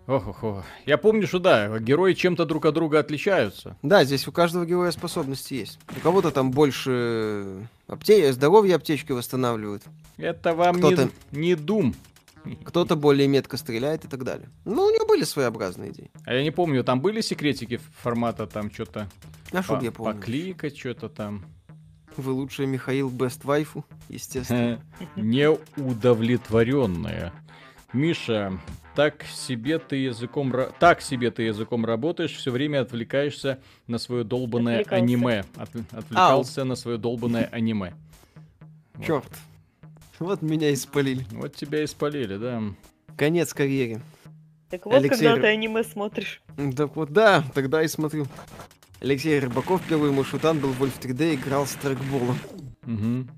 Ох-ох-ох. 0.09 0.65
Я 0.87 0.97
помню, 0.97 1.27
что 1.27 1.39
да, 1.39 1.79
герои 1.79 2.15
чем-то 2.15 2.47
друг 2.47 2.65
от 2.65 2.73
друга 2.75 2.99
отличаются. 2.99 3.77
Да, 3.83 4.05
здесь 4.05 4.27
у 4.27 4.33
каждого 4.33 4.65
героя 4.65 4.91
способности 4.91 5.53
есть. 5.55 5.79
У 5.97 6.01
кого-то 6.01 6.31
там 6.31 6.51
больше 6.51 7.69
апте... 7.87 8.33
здоровья 8.33 8.77
аптечки 8.77 9.13
восстанавливают, 9.13 9.83
Это 10.17 10.55
вам 10.55 10.77
не, 10.77 10.81
Кто-то- 10.81 11.11
не 11.33 11.55
Дум. 11.55 11.95
кто-то 12.65 12.97
более 12.97 13.29
метко 13.29 13.59
стреляет 13.59 14.07
и 14.07 14.09
так 14.09 14.25
далее. 14.25 14.49
Ну, 14.65 14.87
у 14.87 14.91
него 14.91 15.05
были 15.07 15.25
своеобразные 15.25 15.91
идеи. 15.93 16.11
А 16.25 16.33
я 16.33 16.43
не 16.43 16.51
помню, 16.53 16.83
там 16.85 17.03
были 17.03 17.21
секретики 17.21 17.79
формата 18.01 18.47
там 18.47 18.71
что-то 18.73 19.11
А 19.53 19.63
что 19.63 19.79
я 19.83 19.93
помню? 19.93 20.15
покликать, 20.15 20.79
что-то 20.79 21.11
там. 21.11 21.45
Вы 22.17 22.33
лучший 22.33 22.65
Михаил 22.67 23.11
Бест 23.11 23.45
Вайфу, 23.45 23.85
естественно. 24.09 24.81
Неудовлетворенная. 25.17 27.33
Миша, 27.93 28.59
так 28.99 29.23
себе 29.23 29.79
ты 29.79 29.95
языком 29.95 30.53
так 30.81 31.01
себе 31.03 31.31
ты 31.31 31.45
языком 31.45 31.85
работаешь, 31.85 32.33
все 32.35 32.51
время 32.51 32.81
отвлекаешься 32.81 33.61
на 33.87 33.97
свое 33.99 34.25
долбанное 34.25 34.81
Отвлекался. 34.81 35.05
аниме. 35.05 35.45
От- 35.55 35.93
отвлекался 35.93 36.65
на 36.65 36.75
свое 36.75 36.99
долбанное 36.99 37.45
аниме. 37.53 37.95
Вот. 38.95 39.07
Черт. 39.07 39.33
Вот 40.19 40.43
меня 40.43 40.71
и 40.71 40.75
спалили. 40.75 41.25
Вот 41.31 41.55
тебя 41.55 41.85
и 41.85 41.87
спалили, 41.87 42.39
да. 42.39 42.61
Конец 43.17 43.55
карьере. 43.55 44.01
Так 44.69 44.85
вот, 44.87 44.97
Алексей 44.97 45.29
когда 45.29 45.43
ты 45.43 45.47
аниме 45.47 45.85
смотришь. 45.85 46.43
Так 46.77 46.97
вот, 46.97 47.13
да, 47.13 47.45
тогда 47.55 47.85
и 47.85 47.87
смотрю. 47.87 48.27
Алексей 49.01 49.39
Рыбаков, 49.39 49.81
первый 49.89 50.11
мой 50.11 50.25
шутан 50.25 50.59
был 50.59 50.73
в 50.73 50.83
Wolf 50.83 51.01
3D, 51.01 51.37
играл 51.37 51.69
с 51.69 51.75
трекболом. 51.75 52.37
Мгм. 52.83 53.31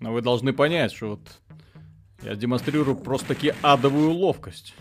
Но 0.00 0.12
вы 0.12 0.20
должны 0.20 0.52
понять, 0.52 0.92
что 0.92 1.08
вот 1.12 1.40
я 2.26 2.34
демонстрирую 2.34 2.96
просто-таки 2.96 3.54
адовую 3.62 4.10
ловкость. 4.10 4.74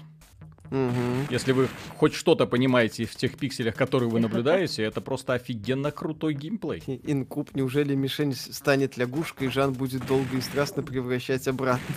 Мгм. 0.72 1.28
Если 1.30 1.52
вы 1.52 1.68
хоть 1.96 2.16
что-то 2.16 2.48
понимаете 2.48 3.06
в 3.06 3.16
тех 3.16 3.38
пикселях, 3.38 3.76
которые 3.76 4.10
вы 4.10 4.20
наблюдаете, 4.20 4.82
это 4.82 5.00
просто 5.00 5.34
офигенно 5.34 5.92
крутой 5.92 6.34
геймплей. 6.34 6.82
Инкуб, 7.04 7.54
неужели 7.56 7.94
мишень 7.94 8.34
станет 8.34 8.98
лягушкой, 8.98 9.48
и 9.48 9.52
Жан 9.52 9.74
будет 9.74 10.08
долго 10.08 10.38
и 10.38 10.42
страстно 10.42 10.82
превращать 10.82 11.48
обратно? 11.48 11.96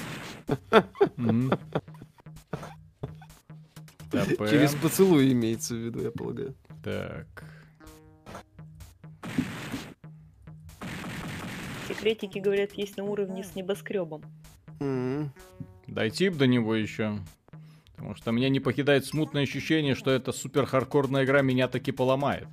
Через 4.12 4.74
поцелуй 4.74 5.32
имеется 5.32 5.74
в 5.74 5.78
виду, 5.78 6.02
я 6.02 6.10
полагаю. 6.10 6.54
Так. 6.84 7.26
Секретики, 11.88 12.38
говорят, 12.38 12.72
есть 12.74 12.98
на 12.98 13.04
уровне 13.04 13.42
с 13.42 13.54
небоскребом. 13.54 14.22
М. 14.80 15.32
Дойти 15.86 16.28
б 16.28 16.36
до 16.36 16.46
него 16.46 16.74
еще. 16.74 17.18
Потому 17.96 18.14
что 18.14 18.30
меня 18.30 18.48
не 18.48 18.60
покидает 18.60 19.04
смутное 19.06 19.42
ощущение, 19.42 19.94
что 19.94 20.10
эта 20.10 20.32
супер 20.32 20.66
хардкорная 20.66 21.24
игра 21.24 21.42
меня 21.42 21.66
таки 21.68 21.90
поломает. 21.90 22.46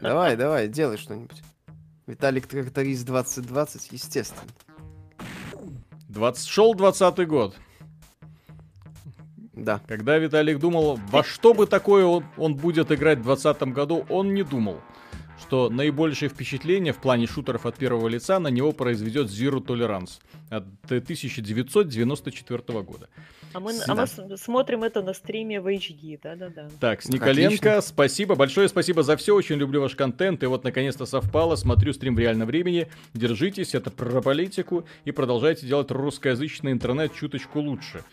Давай, 0.00 0.36
давай, 0.36 0.68
делай 0.68 0.96
что-нибудь. 0.96 1.42
Виталик 2.06 2.46
Тракторист 2.46 3.04
2020, 3.06 3.92
естественно. 3.92 4.50
20... 6.08 6.46
Шел 6.46 6.74
20 6.74 7.26
год. 7.26 7.56
Да. 9.52 9.80
Когда 9.86 10.18
Виталик 10.18 10.58
думал, 10.58 10.98
во 11.10 11.22
что 11.22 11.54
бы 11.54 11.66
такое 11.66 12.04
он, 12.04 12.24
он 12.36 12.54
будет 12.54 12.90
играть 12.90 13.18
в 13.18 13.22
2020 13.24 13.62
году, 13.74 14.06
он 14.08 14.34
не 14.34 14.42
думал, 14.42 14.80
что 15.42 15.68
наибольшее 15.68 16.28
впечатление 16.28 16.92
в 16.92 16.98
плане 16.98 17.26
шутеров 17.26 17.66
от 17.66 17.76
первого 17.76 18.08
лица 18.08 18.38
на 18.38 18.48
него 18.48 18.72
произведет 18.72 19.26
Zero 19.28 19.58
Tolerance 19.64 20.20
от 20.50 20.64
1994 20.84 22.82
года. 22.82 23.08
А 23.54 23.60
мы, 23.60 23.72
Да. 23.74 23.84
а 23.88 23.94
мы 23.94 24.06
с- 24.06 24.42
смотрим 24.42 24.82
это 24.82 25.02
на 25.02 25.12
стриме 25.12 25.60
в 25.60 25.66
HD, 25.66 26.18
да-да-да. 26.22 26.68
Так, 26.80 27.02
с 27.02 27.08
Николенко, 27.08 27.54
Отлично. 27.76 27.80
спасибо, 27.82 28.34
большое 28.34 28.66
спасибо 28.68 29.02
за 29.02 29.16
все, 29.18 29.34
очень 29.34 29.56
люблю 29.56 29.82
ваш 29.82 29.94
контент, 29.94 30.42
и 30.42 30.46
вот 30.46 30.64
наконец-то 30.64 31.04
совпало, 31.04 31.56
смотрю 31.56 31.92
стрим 31.92 32.14
в 32.14 32.18
реальном 32.18 32.46
времени, 32.48 32.88
держитесь, 33.12 33.74
это 33.74 33.90
про 33.90 34.22
политику, 34.22 34.86
и 35.04 35.10
продолжайте 35.12 35.66
делать 35.66 35.90
русскоязычный 35.90 36.72
интернет 36.72 37.12
чуточку 37.14 37.60
лучше. 37.60 38.04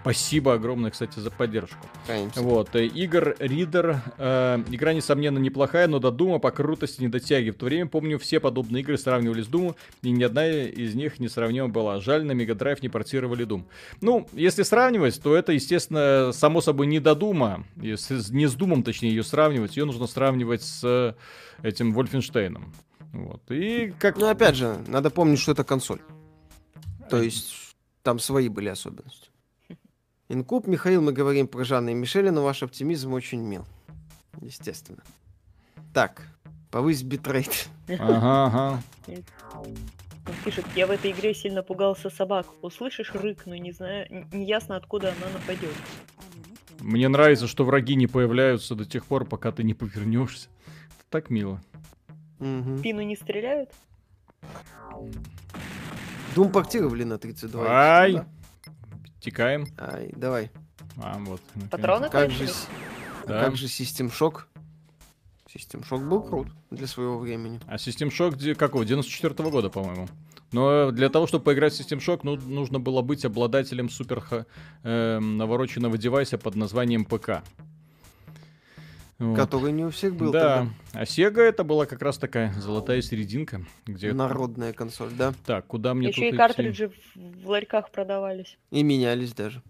Спасибо 0.00 0.54
огромное, 0.54 0.90
кстати, 0.90 1.18
за 1.18 1.30
поддержку. 1.30 1.86
Конечно. 2.06 2.42
Вот, 2.42 2.74
э, 2.74 2.86
Игр 2.86 3.36
Ридер. 3.38 4.00
э, 4.16 4.62
игра, 4.70 4.94
несомненно, 4.94 5.38
неплохая, 5.38 5.88
но 5.88 5.98
до 5.98 6.10
Дума 6.10 6.38
по 6.38 6.50
крутости 6.50 7.02
не 7.02 7.08
дотягивает. 7.08 7.56
В 7.56 7.58
то 7.58 7.66
время, 7.66 7.86
помню, 7.86 8.18
все 8.18 8.40
подобные 8.40 8.82
игры 8.82 8.96
сравнивали 8.96 9.42
с 9.42 9.46
Думом, 9.46 9.76
и 10.02 10.10
ни 10.10 10.22
одна 10.22 10.46
из 10.46 10.94
них 10.94 11.20
несравнима 11.20 11.68
была. 11.68 12.00
Жаль, 12.00 12.24
на 12.24 12.32
Мегадрайв 12.32 12.82
не 12.82 12.88
портировали 12.88 13.44
Дум. 13.44 13.66
Ну, 14.00 14.26
если 14.32 14.62
сравнивать, 14.62 15.20
то 15.22 15.34
это, 15.34 15.52
естественно, 15.52 16.32
само 16.32 16.60
собой 16.60 16.86
не 16.86 17.00
до 17.00 17.14
Дума. 17.14 17.64
Не 17.76 18.46
с 18.46 18.54
Думом, 18.54 18.82
точнее, 18.82 19.10
ее 19.10 19.22
сравнивать. 19.22 19.76
Ее 19.76 19.84
нужно 19.84 20.06
сравнивать 20.06 20.62
с 20.62 20.80
э, 20.82 21.14
этим 21.62 21.92
Вольфенштейном. 21.92 22.72
Вот. 23.12 23.42
И 23.50 23.92
как... 23.98 24.16
Ну, 24.16 24.28
опять 24.28 24.56
же, 24.56 24.78
надо 24.86 25.10
помнить, 25.10 25.40
что 25.40 25.52
это 25.52 25.64
консоль. 25.64 26.00
То 27.10 27.20
есть, 27.20 27.74
там 28.02 28.18
свои 28.18 28.48
были 28.48 28.68
особенности. 28.68 29.29
Инкуб, 30.30 30.68
Михаил, 30.68 31.02
мы 31.02 31.12
говорим 31.12 31.48
про 31.48 31.64
Жанна 31.64 31.90
и 31.90 31.94
Мишеля, 31.94 32.30
но 32.30 32.44
ваш 32.44 32.62
оптимизм 32.62 33.12
очень 33.12 33.40
мил. 33.40 33.66
Естественно. 34.40 35.02
Так, 35.92 36.22
повысь 36.70 37.02
битрейт. 37.02 37.68
Ага, 37.88 38.46
ага. 38.46 38.82
Он 39.56 40.34
пишет, 40.44 40.64
я 40.76 40.86
в 40.86 40.92
этой 40.92 41.10
игре 41.10 41.34
сильно 41.34 41.64
пугался 41.64 42.10
собак. 42.10 42.46
Услышишь 42.62 43.12
рык, 43.12 43.42
но 43.46 43.56
не 43.56 43.72
знаю, 43.72 44.06
не 44.32 44.46
ясно, 44.46 44.76
откуда 44.76 45.08
она 45.08 45.32
нападет. 45.32 45.74
Мне 46.78 47.08
нравится, 47.08 47.48
что 47.48 47.64
враги 47.64 47.96
не 47.96 48.06
появляются 48.06 48.76
до 48.76 48.84
тех 48.84 49.06
пор, 49.06 49.24
пока 49.24 49.50
ты 49.50 49.64
не 49.64 49.74
повернешься. 49.74 50.48
Так 51.08 51.30
мило. 51.30 51.60
Мгм. 52.38 52.76
В 52.76 52.78
спину 52.78 53.00
не 53.00 53.16
стреляют? 53.16 53.70
Дум 56.36 56.52
портировали 56.52 57.02
на 57.02 57.18
32. 57.18 57.64
Ай! 57.66 58.12
Да. 58.12 58.26
Текаем. 59.20 59.66
Ай, 59.78 60.10
давай. 60.16 60.50
А, 60.96 61.18
вот. 61.18 61.40
наконец. 61.54 61.70
Патроны 61.70 62.08
Как 62.10 62.30
же, 62.30 62.48
с- 62.48 62.66
Да. 63.26 63.44
как 63.44 63.56
же 63.56 63.66
System 63.66 64.10
Shock? 64.10 64.42
System 65.54 65.84
Shock 65.88 66.08
был 66.08 66.22
крут 66.22 66.48
для 66.70 66.86
своего 66.86 67.18
времени. 67.18 67.60
А 67.66 67.74
System 67.76 68.08
Shock 68.10 68.32
где- 68.32 68.54
какого? 68.54 68.84
94 68.84 69.50
года, 69.50 69.68
по-моему. 69.68 70.08
Но 70.52 70.90
для 70.90 71.08
того, 71.10 71.26
чтобы 71.26 71.44
поиграть 71.44 71.72
в 71.74 71.80
System 71.80 71.98
Shock, 71.98 72.20
ну, 72.22 72.36
нужно 72.36 72.80
было 72.80 73.02
быть 73.02 73.24
обладателем 73.24 73.88
супер 73.90 74.46
эм, 74.82 75.36
навороченного 75.36 75.96
девайса 75.98 76.38
под 76.38 76.56
названием 76.56 77.04
ПК. 77.04 77.42
Вот. 79.20 79.36
Который 79.36 79.72
не 79.72 79.84
у 79.84 79.90
всех 79.90 80.16
был 80.16 80.32
да, 80.32 80.66
а 80.94 81.02
Sega 81.02 81.42
это 81.42 81.62
была 81.62 81.84
как 81.84 82.00
раз 82.00 82.16
такая 82.16 82.54
золотая 82.54 83.02
серединка, 83.02 83.66
где... 83.84 84.08
тогда. 84.08 84.28
Народная 84.28 84.72
консоль, 84.72 85.10
да. 85.10 85.34
Так, 85.44 85.66
куда 85.66 85.92
мне 85.92 86.08
Еще 86.08 86.16
тут 86.16 86.24
и 86.24 86.28
идти? 86.30 86.36
картриджи 86.38 86.88
в, 86.88 86.94
в 87.44 87.48
ларьках 87.50 87.90
продавались. 87.90 88.56
И 88.70 88.82
менялись 88.82 89.34
даже. 89.34 89.62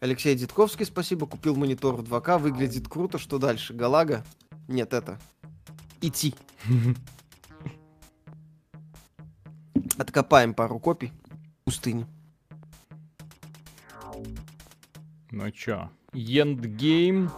Алексей 0.00 0.34
Дитковский, 0.34 0.84
спасибо, 0.84 1.28
купил 1.28 1.54
монитор 1.54 1.94
в 1.94 2.02
2К, 2.02 2.38
выглядит 2.38 2.88
круто, 2.88 3.16
что 3.18 3.38
дальше? 3.38 3.74
Галага? 3.74 4.24
Нет, 4.66 4.92
это. 4.92 5.20
Идти. 6.00 6.34
Откопаем 9.96 10.52
пару 10.54 10.80
копий 10.80 11.12
в 11.60 11.66
пустыне. 11.66 12.08
Ну 15.30 15.48
чё? 15.52 15.92
Endgame. 16.12 17.30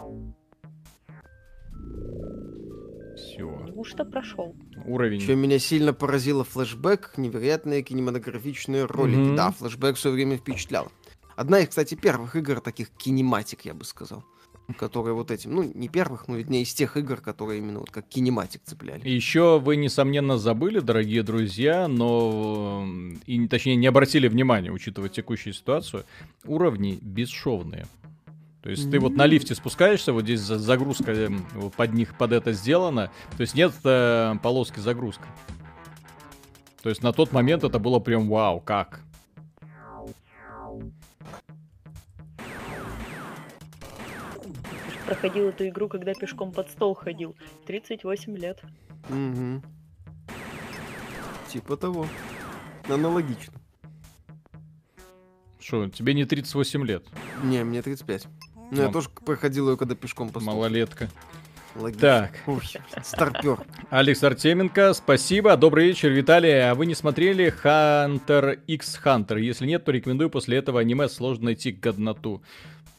Все. 3.34 3.66
Неужто 3.66 4.04
прошел? 4.04 4.54
Уровень. 4.86 5.20
Еще 5.20 5.34
меня 5.34 5.58
сильно 5.58 5.92
поразило 5.92 6.44
флешбэк, 6.44 7.14
невероятные 7.16 7.82
кинематографичные 7.82 8.84
ролики. 8.84 9.18
Мгм. 9.18 9.36
Да, 9.36 9.50
флешбэк 9.50 9.96
все 9.96 10.10
время 10.10 10.36
впечатлял. 10.36 10.90
Одна 11.36 11.58
из, 11.60 11.68
кстати, 11.68 11.94
первых 11.96 12.36
игр 12.36 12.60
таких 12.60 12.90
кинематик, 12.90 13.64
я 13.64 13.74
бы 13.74 13.84
сказал. 13.84 14.24
Которые 14.78 15.14
вот 15.14 15.30
этим, 15.30 15.54
ну, 15.54 15.62
не 15.74 15.88
первых, 15.88 16.26
но 16.26 16.36
одна 16.36 16.56
из 16.56 16.72
тех 16.72 16.96
игр, 16.96 17.20
которые 17.20 17.58
именно 17.58 17.80
вот 17.80 17.90
как 17.90 18.08
кинематик 18.08 18.62
цепляли. 18.64 19.06
Еще 19.06 19.58
вы, 19.58 19.76
несомненно, 19.76 20.38
забыли, 20.38 20.78
дорогие 20.78 21.22
друзья, 21.22 21.86
но 21.86 22.86
и 23.26 23.46
точнее 23.46 23.76
не 23.76 23.86
обратили 23.86 24.26
внимания, 24.26 24.70
учитывая 24.70 25.10
текущую 25.10 25.52
ситуацию, 25.52 26.04
уровни 26.46 26.98
бесшовные. 27.02 27.86
То 28.64 28.70
есть 28.70 28.90
ты 28.90 28.98
вот 28.98 29.12
на 29.12 29.26
лифте 29.26 29.54
спускаешься, 29.54 30.14
вот 30.14 30.22
здесь 30.22 30.40
за- 30.40 30.58
загрузка 30.58 31.12
эм, 31.12 31.46
вот 31.52 31.74
под 31.74 31.92
них 31.92 32.16
под 32.16 32.32
это 32.32 32.52
сделана, 32.52 33.10
то 33.36 33.42
есть 33.42 33.54
нет 33.54 33.74
э, 33.84 34.36
полоски 34.42 34.80
загрузка. 34.80 35.26
То 36.82 36.88
есть 36.88 37.02
на 37.02 37.12
тот 37.12 37.30
момент 37.30 37.62
это 37.62 37.78
было 37.78 37.98
прям 37.98 38.26
вау, 38.26 38.60
как? 38.60 39.02
Проходил 45.04 45.48
эту 45.50 45.68
игру, 45.68 45.88
когда 45.90 46.14
пешком 46.14 46.50
под 46.50 46.70
стол 46.70 46.94
ходил. 46.94 47.36
38 47.66 48.34
лет. 48.38 48.62
Мгм. 49.10 49.62
Типа 51.48 51.76
того. 51.76 52.06
Аналогично. 52.88 53.52
Что, 55.60 55.88
тебе 55.90 56.14
не 56.14 56.24
38 56.24 56.84
лет, 56.86 57.06
Не, 57.42 57.64
мне 57.64 57.82
35. 57.82 58.26
Ну, 58.70 58.82
я 58.82 58.88
тоже 58.88 59.08
проходил 59.24 59.70
ее, 59.70 59.76
когда 59.76 59.94
пешком 59.94 60.30
по 60.30 60.40
малолетка. 60.40 61.08
Логично. 61.76 62.00
Так, 62.00 63.04
старпер. 63.04 63.58
Алекс 63.90 64.22
Артеменко, 64.22 64.94
спасибо. 64.94 65.56
Добрый 65.56 65.88
вечер, 65.88 66.10
Виталий. 66.10 66.70
А 66.70 66.74
вы 66.74 66.86
не 66.86 66.94
смотрели 66.94 67.52
Hunter 67.64 68.60
x 68.66 69.00
Hunter? 69.04 69.40
Если 69.40 69.66
нет, 69.66 69.84
то 69.84 69.90
рекомендую 69.90 70.30
после 70.30 70.58
этого 70.58 70.78
аниме 70.80 71.08
сложно 71.08 71.46
найти 71.46 71.72
годноту. 71.72 72.42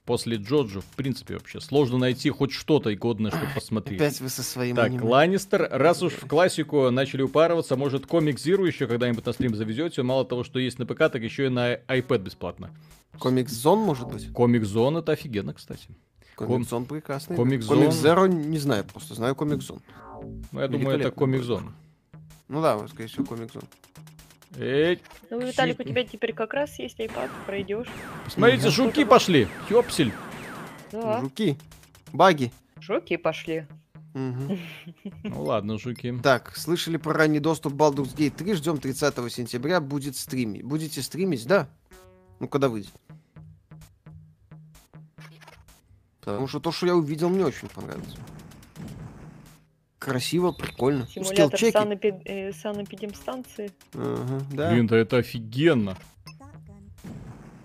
После 0.03 0.35
Джоджо, 0.37 0.81
в 0.81 0.95
принципе, 0.95 1.35
вообще 1.35 1.59
сложно 1.59 1.97
найти 1.97 2.29
хоть 2.29 2.51
что-то 2.51 2.91
и 2.91 2.95
годное, 2.95 3.31
чтобы 3.31 3.47
посмотреть. 3.55 3.99
Опять 3.99 4.19
вы 4.19 4.29
со 4.29 4.43
своим 4.43 4.75
Так, 4.75 4.87
аниме. 4.87 5.03
Ланнистер, 5.03 5.67
раз 5.71 6.03
уж 6.03 6.13
в 6.13 6.27
классику 6.27 6.91
начали 6.91 7.23
упарываться, 7.23 7.75
может 7.75 8.05
комик 8.05 8.39
Зиру 8.39 8.65
еще 8.65 8.87
когда-нибудь 8.87 9.25
на 9.25 9.33
стрим 9.33 9.55
завезете? 9.55 10.03
Мало 10.03 10.25
того, 10.25 10.43
что 10.43 10.59
есть 10.59 10.77
на 10.77 10.85
ПК, 10.85 11.09
так 11.09 11.21
еще 11.23 11.47
и 11.47 11.49
на 11.49 11.75
iPad 11.75 12.19
бесплатно. 12.19 12.69
Comix 13.19 13.51
Zone, 13.51 13.79
может 13.79 14.07
быть? 14.07 14.31
Comix 14.33 14.63
Zone 14.65 14.97
это 14.97 15.11
офигенно, 15.13 15.53
кстати. 15.53 15.89
Comix 16.35 16.69
Zone 16.69 16.85
прекрасный. 16.85 17.35
Comix 17.35 17.65
Comix 17.65 17.93
Zone. 17.95 18.03
Зеро 18.03 18.27
не 18.27 18.57
знаю 18.57 18.83
просто, 18.83 19.13
знаю 19.15 19.35
Comix 19.35 19.65
Zone. 19.65 19.79
Ну, 20.51 20.59
я 20.61 20.67
думаю, 20.67 20.89
это 20.89 20.97
Великолепно. 21.07 21.11
Comix 21.11 21.43
Zone. 21.43 21.73
Ну 22.47 22.61
да, 22.61 22.77
вот, 22.77 22.89
скорее 22.89 23.07
всего, 23.07 23.25
Comix 23.25 23.53
Zone. 23.53 23.63
Эй, 24.57 25.01
Ну, 25.29 25.41
Виталик, 25.45 25.79
у 25.79 25.83
тебя 25.83 26.03
теперь 26.05 26.33
как 26.33 26.53
раз 26.53 26.79
есть 26.79 26.99
iPad, 26.99 27.29
пройдешь. 27.45 27.87
смотрите, 28.29 28.69
жуки 28.69 29.03
пошли. 29.03 29.47
Ёпсель. 29.69 30.13
Да, 30.91 31.19
Жуки. 31.21 31.57
Баги. 32.13 32.51
жуки 32.79 33.17
пошли. 33.17 33.67
Мгм. 34.13 34.57
Ну 35.23 35.43
ладно, 35.43 35.77
жуки. 35.77 36.17
Так, 36.23 36.55
слышали 36.55 36.95
про 36.95 37.11
ранний 37.13 37.39
доступ 37.41 37.73
Baldur's 37.73 38.15
Gate 38.15 38.29
3? 38.37 38.53
Ждем 38.53 38.77
30 38.77 39.29
сентября, 39.29 39.81
будет 39.81 40.15
стримить. 40.15 40.63
Будете 40.63 41.01
стримить, 41.01 41.45
да? 41.45 41.67
Ну, 42.39 42.47
когда 42.47 42.69
выйдет. 42.69 42.93
Потому 46.19 46.47
что 46.47 46.59
то, 46.59 46.71
что 46.71 46.87
я 46.87 46.95
увидел, 46.95 47.29
мне 47.29 47.45
очень 47.45 47.67
понравилось. 47.69 48.15
Красиво, 49.99 50.51
прикольно. 50.51 51.01
Ну, 51.01 51.05
Симулятор 51.07 51.57
скиллчеки. 51.57 51.77
санэпи- 51.77 52.21
э, 52.25 52.51
санэпидемстанции. 52.53 53.71
Ага, 53.93 54.45
да. 54.51 54.69
Блин, 54.71 54.87
да 54.87 54.97
это 54.97 55.17
офигенно. 55.17 55.97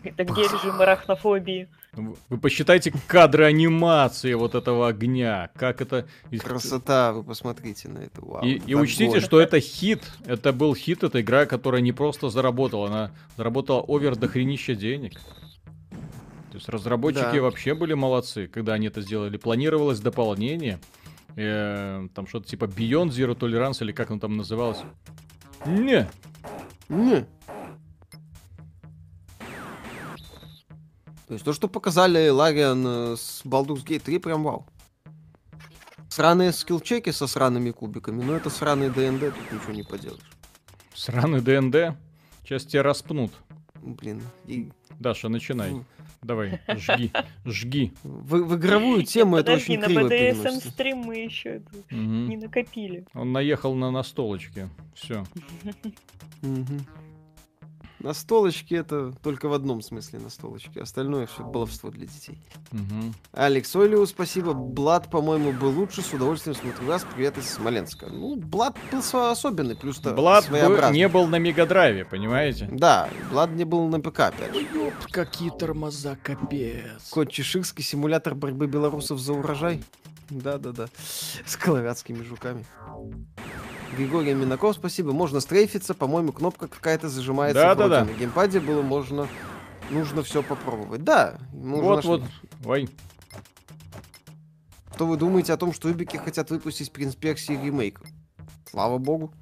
Это 0.03 0.25
где 0.25 0.43
режим 0.43 0.81
арахнофобии? 0.81 1.69
Вы 1.93 2.39
посчитайте 2.39 2.93
кадры 3.09 3.45
анимации 3.45 4.35
вот 4.35 4.55
этого 4.55 4.89
огня. 4.89 5.51
Как 5.57 5.81
это... 5.81 6.07
Красота, 6.39 7.13
вы 7.13 7.25
посмотрите 7.25 7.89
на 7.89 7.99
это. 7.99 8.25
Вау. 8.25 8.45
И, 8.45 8.63
и 8.65 8.75
учтите, 8.75 9.21
что 9.21 9.41
это 9.41 9.59
хит. 9.61 10.03
Это 10.25 10.53
был 10.53 10.75
хит, 10.75 11.03
это 11.03 11.21
игра, 11.21 11.47
которая 11.47 11.81
не 11.81 11.93
просто 11.93 12.31
заработала, 12.31 12.87
она 12.87 13.11
заработала 13.37 13.81
овер 13.89 14.17
до 14.17 14.29
хренища 14.29 14.75
денег. 14.75 15.15
То 16.51 16.57
есть 16.57 16.69
разработчики 16.69 17.37
Да. 17.37 17.43
вообще 17.43 17.75
были 17.75 17.95
молодцы, 17.95 18.47
когда 18.49 18.75
они 18.75 18.87
это 18.89 19.01
сделали. 19.03 19.37
Планировалось 19.37 20.01
дополнение. 20.01 20.79
э, 21.37 22.09
там 22.15 22.27
что-то 22.27 22.49
типа 22.49 22.65
Beyond 22.65 23.11
Zero 23.11 23.37
Tolerance 23.39 23.83
или 23.83 23.93
как 23.93 24.11
оно 24.11 24.19
там 24.19 24.37
называлось. 24.37 24.79
Не, 25.67 26.09
Не. 26.89 27.25
То 31.31 31.35
есть 31.35 31.45
то, 31.45 31.53
что 31.53 31.69
показали 31.69 32.29
Лариан 32.29 32.85
э, 32.85 33.17
с 33.17 33.43
Baldur's 33.45 33.85
Gate 33.87 34.01
3, 34.01 34.19
прям 34.19 34.43
вау. 34.43 34.67
Сраные 36.09 36.51
скиллчеки 36.53 37.11
со 37.11 37.29
сраными 37.29 37.71
кубиками, 37.71 38.21
но 38.21 38.35
это 38.35 38.51
сраный 38.51 38.91
ДНД, 38.91 39.33
тут 39.33 39.53
ничего 39.53 39.73
не 39.73 39.85
поделаешь. 39.85 40.29
сраный 40.93 41.41
ДНД. 41.41 41.97
Сейчас 42.43 42.65
тебя 42.65 42.83
распнут. 42.83 43.31
Блин, 43.81 44.21
и 44.49 44.73
Даша, 44.99 45.29
начинай. 45.29 45.85
Давай, 46.21 46.61
жги, 46.77 47.13
жги. 47.47 47.93
в, 48.03 48.35
в 48.35 48.57
игровую 48.57 49.05
тему 49.05 49.37
это 49.37 49.53
Подожди, 49.53 49.79
очень 49.79 49.81
на 49.83 49.87
криво 49.87 50.01
BDSM 50.09 50.09
переносится. 50.43 50.71
стрим 50.73 50.97
мы 50.99 51.15
еще 51.19 51.63
Мгм. 51.91 52.29
не 52.29 52.37
накопили. 52.39 53.07
Он 53.15 53.31
наехал 53.31 53.77
на 53.77 53.93
настолочке. 53.93 54.69
Все. 54.97 55.25
Мгм. 56.43 56.85
На 58.01 58.15
столочке 58.15 58.77
это 58.77 59.13
только 59.23 59.47
в 59.49 59.53
одном 59.53 59.83
смысле 59.83 60.21
на 60.21 60.31
столочке, 60.31 60.81
остальное 60.81 61.27
все 61.27 61.45
баловство 61.45 61.91
для 61.91 62.07
детей. 62.07 62.39
Алекс 63.33 63.77
Олиу, 63.77 64.07
спасибо. 64.07 64.55
Блад, 64.55 65.11
по-моему, 65.11 65.53
был 65.53 65.71
лучше. 65.79 66.01
С 66.01 66.13
удовольствием 66.15 66.57
смотрю 66.57 66.87
вас. 66.87 67.05
Привет 67.15 67.37
из 67.37 67.51
Смоленска. 67.51 68.07
Ну, 68.07 68.37
Блад 68.37 68.79
был 68.91 69.03
со- 69.03 69.31
особенный, 69.31 69.77
плюс-то 69.77 70.15
Блад 70.15 70.49
не 70.93 71.09
был 71.09 71.27
на 71.27 71.37
Мегадрайве, 71.37 72.07
понимаете? 72.07 72.69
Да, 72.73 73.11
Блад 73.31 73.51
не 73.51 73.65
был 73.65 73.87
на 73.89 74.01
ПК, 74.01 74.21
опять 74.21 74.55
же. 74.55 74.67
Какие 75.11 75.51
тормоза, 75.51 76.17
капец. 76.23 77.11
Кот 77.11 77.31
Чеширский, 77.31 77.85
симулятор 77.85 78.35
борьбы 78.35 78.67
белорусов 78.67 79.19
за 79.21 79.35
урожай. 79.35 79.83
Да-да-да. 80.31 80.89
С 81.45 81.57
колорадскими 81.57 82.23
жуками. 82.23 82.65
Григорий 83.97 84.35
Минаков, 84.35 84.77
спасибо. 84.77 85.13
Можно 85.13 85.41
стрейфиться, 85.41 85.95
по-моему, 85.95 86.33
кнопка 86.33 86.69
какая-то 86.69 87.09
зажимается. 87.09 87.61
Да-да-да. 87.63 88.05
вроде. 88.05 88.13
На 88.13 88.19
геймпаде 88.19 88.61
было 88.61 88.83
можно... 88.83 89.29
Нужно 89.91 90.23
все 90.23 90.43
попробовать. 90.43 91.03
Да. 91.03 91.39
Вот, 91.53 91.97
нашли. 91.97 92.09
вот. 92.11 92.23
Ой. 92.65 92.89
Что 94.95 95.07
вы 95.07 95.17
думаете 95.17 95.53
о 95.53 95.57
том, 95.57 95.73
что 95.73 95.89
Юбики 95.89 96.17
хотят 96.17 96.51
выпустить 96.51 96.93
Принц 96.93 97.17
Персии 97.17 97.55
ремейк? 97.55 98.01
Слава 98.71 98.99
богу. 98.99 99.33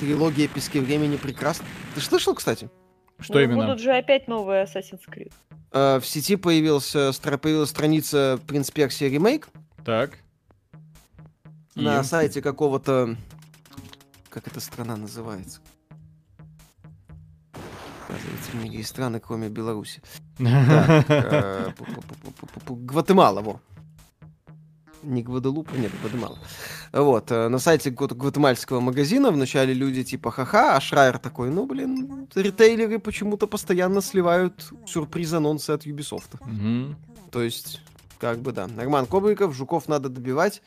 Трилогия 0.00 0.48
Пески 0.48 0.80
Времени 0.80 1.16
прекрасна. 1.16 1.64
Ты 1.94 2.00
слышал, 2.00 2.34
кстати? 2.34 2.68
Что 3.20 3.34
Ну, 3.34 3.40
именно? 3.40 3.66
Будут 3.66 3.80
же 3.80 3.92
опять 3.92 4.26
новые 4.26 4.64
Assassin's 4.64 5.00
Creed. 5.08 5.32
Э, 5.72 6.00
в 6.00 6.06
сети 6.06 6.36
появился, 6.36 7.10
стра- 7.10 7.38
появилась 7.38 7.70
страница 7.70 8.40
Принц 8.46 8.70
Персии 8.70 9.04
ремейк 9.04 9.48
Так. 9.84 10.18
И? 11.76 11.84
на 11.84 12.02
сайте 12.02 12.42
какого-то... 12.42 13.16
Как 14.30 14.48
эта 14.48 14.60
страна 14.60 14.96
называется? 14.96 15.60
Оказывается, 18.08 18.56
есть 18.76 18.88
страны, 18.88 19.20
кроме 19.20 19.48
Беларуси. 19.48 20.02
Э. 20.38 21.72
Гватемала, 22.68 23.40
во. 23.42 23.60
Не 25.02 25.22
Гваделупа, 25.22 25.74
нет, 25.74 25.92
Гватемала. 26.00 26.38
Вот, 26.92 27.30
э, 27.30 27.48
на 27.48 27.58
сайте 27.58 27.90
гват- 27.90 28.14
гватемальского 28.14 28.80
магазина 28.80 29.30
вначале 29.30 29.72
люди 29.74 30.02
типа 30.02 30.30
ха-ха, 30.30 30.76
а 30.76 30.80
Шрайер 30.80 31.18
такой, 31.18 31.50
ну, 31.50 31.66
блин, 31.66 32.28
ритейлеры 32.34 32.98
почему-то 32.98 33.46
постоянно 33.46 34.00
сливают 34.00 34.70
сюрприз-анонсы 34.86 35.70
от 35.70 35.86
Ubisoft. 35.86 36.38
То 37.30 37.42
есть, 37.42 37.80
как 38.18 38.38
бы 38.38 38.52
да. 38.52 38.68
Роман 38.76 39.06
Кобриков, 39.06 39.54
Жуков 39.54 39.88
надо 39.88 40.08
добивать, 40.08 40.62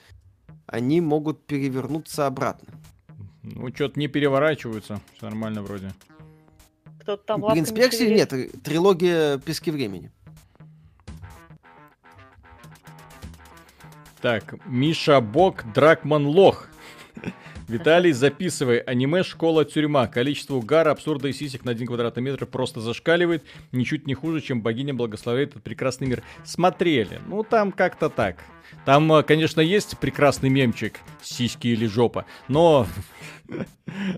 они 0.71 1.01
могут 1.01 1.45
перевернуться 1.45 2.27
обратно. 2.27 2.73
Ну, 3.43 3.73
что-то 3.73 3.99
не 3.99 4.08
переворачиваются. 4.08 5.01
Все 5.15 5.25
нормально 5.25 5.63
вроде. 5.63 5.91
Кто-то 6.99 7.23
там 7.23 7.41
Принц 7.41 7.69
лапками 7.69 7.84
Персии 7.84 7.97
шевелит. 8.05 8.32
нет, 8.32 8.62
трилогия 8.63 9.38
Пески 9.39 9.71
Времени. 9.71 10.12
Так, 14.21 14.55
Миша 14.65 15.21
Бог, 15.21 15.63
Дракман 15.73 16.27
Лох. 16.27 16.67
Виталий, 17.69 18.13
записывай. 18.13 18.79
Аниме 18.79 19.21
«Школа-тюрьма». 19.21 20.08
Количество 20.08 20.55
угара, 20.55 20.89
абсурда 20.89 21.27
и 21.27 21.34
сисек 21.34 21.65
на 21.65 21.71
один 21.71 21.86
квадратный 21.86 22.23
метр 22.23 22.47
просто 22.47 22.82
зашкаливает. 22.82 23.43
Ничуть 23.71 24.08
не 24.08 24.15
хуже, 24.15 24.41
чем 24.41 24.63
богиня 24.63 24.95
благословляет 24.95 25.51
этот 25.51 25.63
прекрасный 25.63 26.08
мир. 26.08 26.23
Смотрели. 26.43 27.21
Ну, 27.27 27.43
там 27.43 27.71
как-то 27.71 28.10
так. 28.10 28.38
Там, 28.86 29.13
э, 29.13 29.21
конечно, 29.21 29.62
есть 29.62 29.99
прекрасный 29.99 30.49
мемчик 30.49 30.99
«Сиськи 31.21 31.67
или 31.67 31.86
жопа», 31.86 32.25
но 32.47 32.88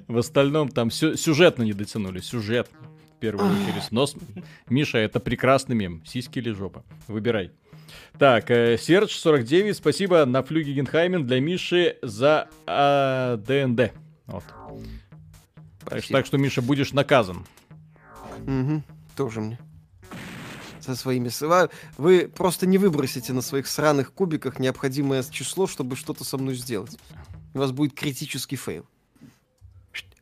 в 0.08 0.18
остальном 0.18 0.70
там 0.70 0.90
сю- 0.90 1.18
сюжетно 1.18 1.64
не 1.64 1.74
дотянули. 1.74 2.20
Сюжет 2.20 2.70
в 3.18 3.20
первую 3.20 3.50
очередь. 3.52 3.92
Но, 3.92 4.08
Миша, 4.70 4.98
это 4.98 5.20
прекрасный 5.20 5.76
мем. 5.76 6.02
«Сиськи 6.06 6.40
или 6.40 6.52
жопа». 6.52 6.86
Выбирай. 7.10 7.52
Так, 8.18 8.52
э, 8.52 8.78
Серж 8.78 9.12
49, 9.12 9.76
спасибо 9.78 10.26
на 10.26 10.44
флюге 10.44 10.74
Генхаймен 10.74 11.26
для 11.26 11.40
Миши 11.40 11.98
за 12.02 12.48
а, 12.68 13.38
ДНД. 13.38 13.92
Вот. 14.28 14.44
Так, 15.86 16.04
что- 16.04 16.14
так 16.14 16.26
что, 16.26 16.38
Миша, 16.38 16.62
будешь 16.62 16.94
наказан. 16.94 17.46
Мгм, 18.46 18.84
тоже 19.16 19.42
мне. 19.42 19.60
Со 20.80 20.96
своими... 20.96 21.28
сва- 21.28 21.70
Вы 21.98 22.28
просто 22.28 22.66
не 22.66 22.78
выбросите 22.80 23.34
на 23.34 23.42
своих 23.42 23.68
сраных 23.68 24.14
кубиках 24.14 24.58
необходимое 24.60 25.24
число, 25.24 25.68
чтобы 25.68 25.96
что-то 25.96 26.24
со 26.24 26.38
мной 26.38 26.56
сделать. 26.56 26.98
У 27.54 27.60
вас 27.60 27.72
будет 27.72 27.94
критический 27.94 28.56
fail. 28.56 28.86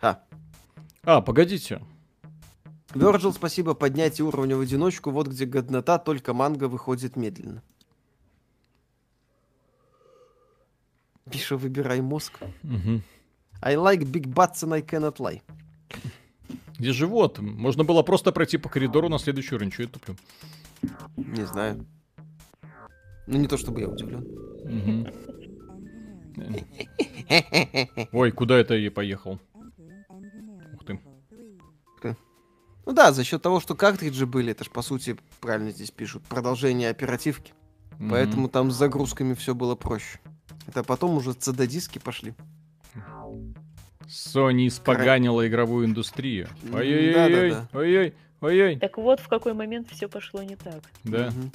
А, 0.01 0.19
А, 1.03 1.21
погодите. 1.21 1.81
Virgil, 2.93 3.33
спасибо, 3.33 3.73
поднятие 3.75 4.25
уровня 4.25 4.57
в 4.57 4.61
одиночку, 4.61 5.11
вот 5.11 5.27
где 5.27 5.45
годнота, 5.45 5.99
только 5.99 6.33
манга 6.33 6.67
выходит 6.67 7.15
медленно. 7.15 7.61
Пиша, 11.29 11.57
выбирай 11.57 12.01
мозг. 12.01 12.39
I 13.61 13.75
like 13.75 14.03
big 14.03 14.33
butts 14.33 14.63
and 14.63 14.73
I 14.73 14.81
cannot 14.81 15.17
lie. 15.17 15.41
Где 16.79 16.93
живот? 16.93 17.39
Можно 17.39 17.83
было 17.83 18.03
просто 18.03 18.31
пройти 18.31 18.57
по 18.57 18.69
коридору 18.69 19.09
на 19.09 19.19
следующий 19.19 19.55
уровень. 19.55 19.71
Чё 19.71 19.83
я 19.83 19.89
туплю? 19.89 20.15
Не 21.17 21.45
знаю. 21.45 21.85
Ну, 23.27 23.37
не 23.37 23.47
то 23.47 23.57
чтобы 23.57 23.81
я 23.81 23.89
удивлен. 23.89 24.25
Ой, 28.13 28.31
куда 28.31 28.57
это 28.57 28.75
я 28.75 28.89
поехал? 28.89 29.39
Ну 32.89 32.95
да, 32.95 33.11
за 33.11 33.23
счет 33.23 33.39
того, 33.43 33.59
что 33.59 33.75
картриджи 33.75 34.25
были, 34.25 34.51
это 34.51 34.63
ж 34.63 34.71
по 34.71 34.81
сути, 34.81 35.15
правильно 35.41 35.69
здесь 35.69 35.91
пишут, 35.91 36.23
продолжение 36.23 36.89
оперативки. 36.89 37.53
Мгм. 37.99 38.09
Поэтому 38.09 38.49
там 38.49 38.71
с 38.71 38.75
загрузками 38.75 39.35
все 39.35 39.53
было 39.53 39.75
проще. 39.75 40.19
Это 40.65 40.83
потом 40.83 41.11
уже 41.11 41.29
CD-диски 41.29 41.99
пошли. 41.99 42.33
Sony 44.07 44.67
испоганила 44.67 45.47
игровую 45.47 45.85
индустрию. 45.85 46.49
Ой-ой-ой, 46.73 47.57
ой-ой, 47.73 48.15
ой-ой. 48.41 48.77
Так 48.77 48.97
вот, 48.97 49.19
в 49.19 49.27
какой 49.27 49.53
момент 49.53 49.89
все 49.91 50.07
пошло 50.07 50.41
не 50.43 50.55
так. 50.55 50.81
Да. 51.03 51.27
Мгм. 51.27 51.51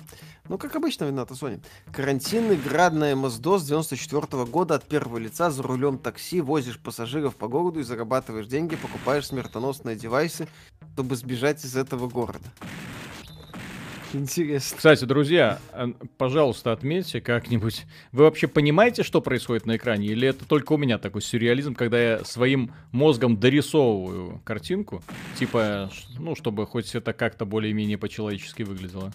Ну, 0.49 0.59
как 0.59 0.77
обычно, 0.77 1.05
вината 1.05 1.35
Sony. 1.35 1.61
Карантин, 1.93 2.53
игра 2.53 2.91
на 2.91 3.13
MS-DOS 3.13 3.67
94 3.67 4.45
года 4.45 4.75
от 4.75 4.85
первого 4.85 5.19
лица 5.19 5.51
за 5.51 5.63
рулем 5.63 5.99
такси, 5.99 6.41
возишь 6.41 6.79
пассажиров 6.79 7.37
по 7.37 7.49
городу 7.49 7.81
и 7.81 7.83
зарабатываешь 7.83 8.47
деньги, 8.47 8.77
покупаешь 8.77 9.27
смертоносные 9.27 9.97
девайсы, 9.97 10.49
чтобы 10.93 11.17
сбежать 11.17 11.65
из 11.65 11.77
этого 11.77 12.09
города. 12.09 12.47
Интересно. 14.19 14.77
Кстати, 14.77 15.05
друзья, 15.05 15.59
пожалуйста, 16.19 16.73
отметьте 16.73 17.21
как-нибудь. 17.21 17.85
Вы 18.13 18.25
вообще 18.25 18.47
понимаете, 18.47 19.03
что 19.03 19.21
происходит 19.21 19.67
на 19.67 19.77
экране? 19.77 20.07
Или 20.07 20.29
это 20.29 20.45
только 20.45 20.73
у 20.75 20.77
меня 20.77 20.99
такой 20.99 21.21
сюрреализм, 21.21 21.75
когда 21.75 22.01
я 22.01 22.25
своим 22.25 22.73
мозгом 22.93 23.39
дорисовываю 23.39 24.41
картинку? 24.45 25.03
Типа, 25.39 25.91
ну, 26.19 26.37
чтобы 26.37 26.67
хоть 26.67 26.95
это 26.95 27.13
как-то 27.13 27.45
более-менее 27.45 27.99
по-человечески 27.99 28.63
выглядело. 28.63 29.13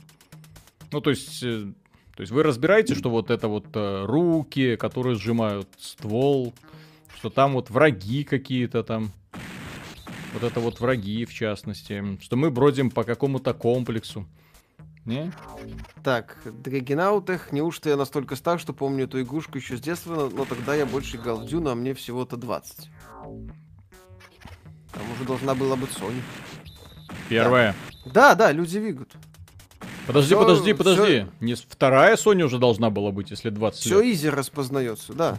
Ну, 0.91 1.01
то 1.01 1.11
есть... 1.11 1.43
э, 1.43 1.71
То 2.15 2.21
есть 2.21 2.31
вы 2.31 2.43
разбираете, 2.43 2.95
что 2.95 3.09
вот 3.09 3.31
это 3.31 3.47
вот 3.47 3.67
э, 3.73 4.05
руки, 4.05 4.75
которые 4.75 5.15
сжимают 5.15 5.69
ствол, 5.77 6.53
что 7.15 7.29
там 7.29 7.53
вот 7.53 7.69
враги 7.69 8.23
какие-то 8.25 8.83
там. 8.83 9.11
Вот 10.33 10.43
это 10.43 10.59
вот 10.59 10.79
враги, 10.79 11.25
в 11.25 11.33
частности. 11.33 12.17
Что 12.21 12.35
мы 12.35 12.51
бродим 12.51 12.91
по 12.91 13.03
какому-то 13.03 13.53
комплексу. 13.53 14.27
Не? 15.05 15.31
Так, 16.03 16.37
Драгенаутех, 16.45 17.51
неужто 17.51 17.89
я 17.89 17.97
настолько 17.97 18.35
стар, 18.35 18.59
что 18.59 18.73
помню 18.73 19.05
эту 19.05 19.21
игрушку 19.21 19.57
еще 19.57 19.77
с 19.77 19.81
детства, 19.81 20.15
но, 20.15 20.29
но 20.29 20.45
тогда 20.45 20.75
я 20.75 20.85
больше 20.85 21.17
играл 21.17 21.37
в 21.37 21.45
Дюну, 21.45 21.71
а 21.71 21.75
мне 21.75 21.93
всего-то 21.93 22.37
20. 22.37 22.89
Там 24.91 25.11
уже 25.15 25.23
должна 25.25 25.55
была 25.55 25.75
быть 25.75 25.91
Sony. 25.91 26.21
Первая. 27.27 27.75
Да, 28.05 28.35
да, 28.35 28.51
люди 28.51 28.77
Вигут. 28.77 29.15
Подожди, 30.09 30.29
Всё- 30.33 30.39
подожди, 30.41 30.73
подожди. 30.73 31.01
всё- 31.03 31.27
Не 31.39 31.53
вторая 31.53 32.15
Sony 32.15 32.41
уже 32.41 32.57
должна 32.57 32.89
была 32.89 33.11
быть, 33.11 33.29
если 33.29 33.51
20 33.51 33.79
Все 33.81 34.01
лет. 34.01 34.15
изи 34.15 34.29
распознается, 34.29 35.13
да. 35.13 35.37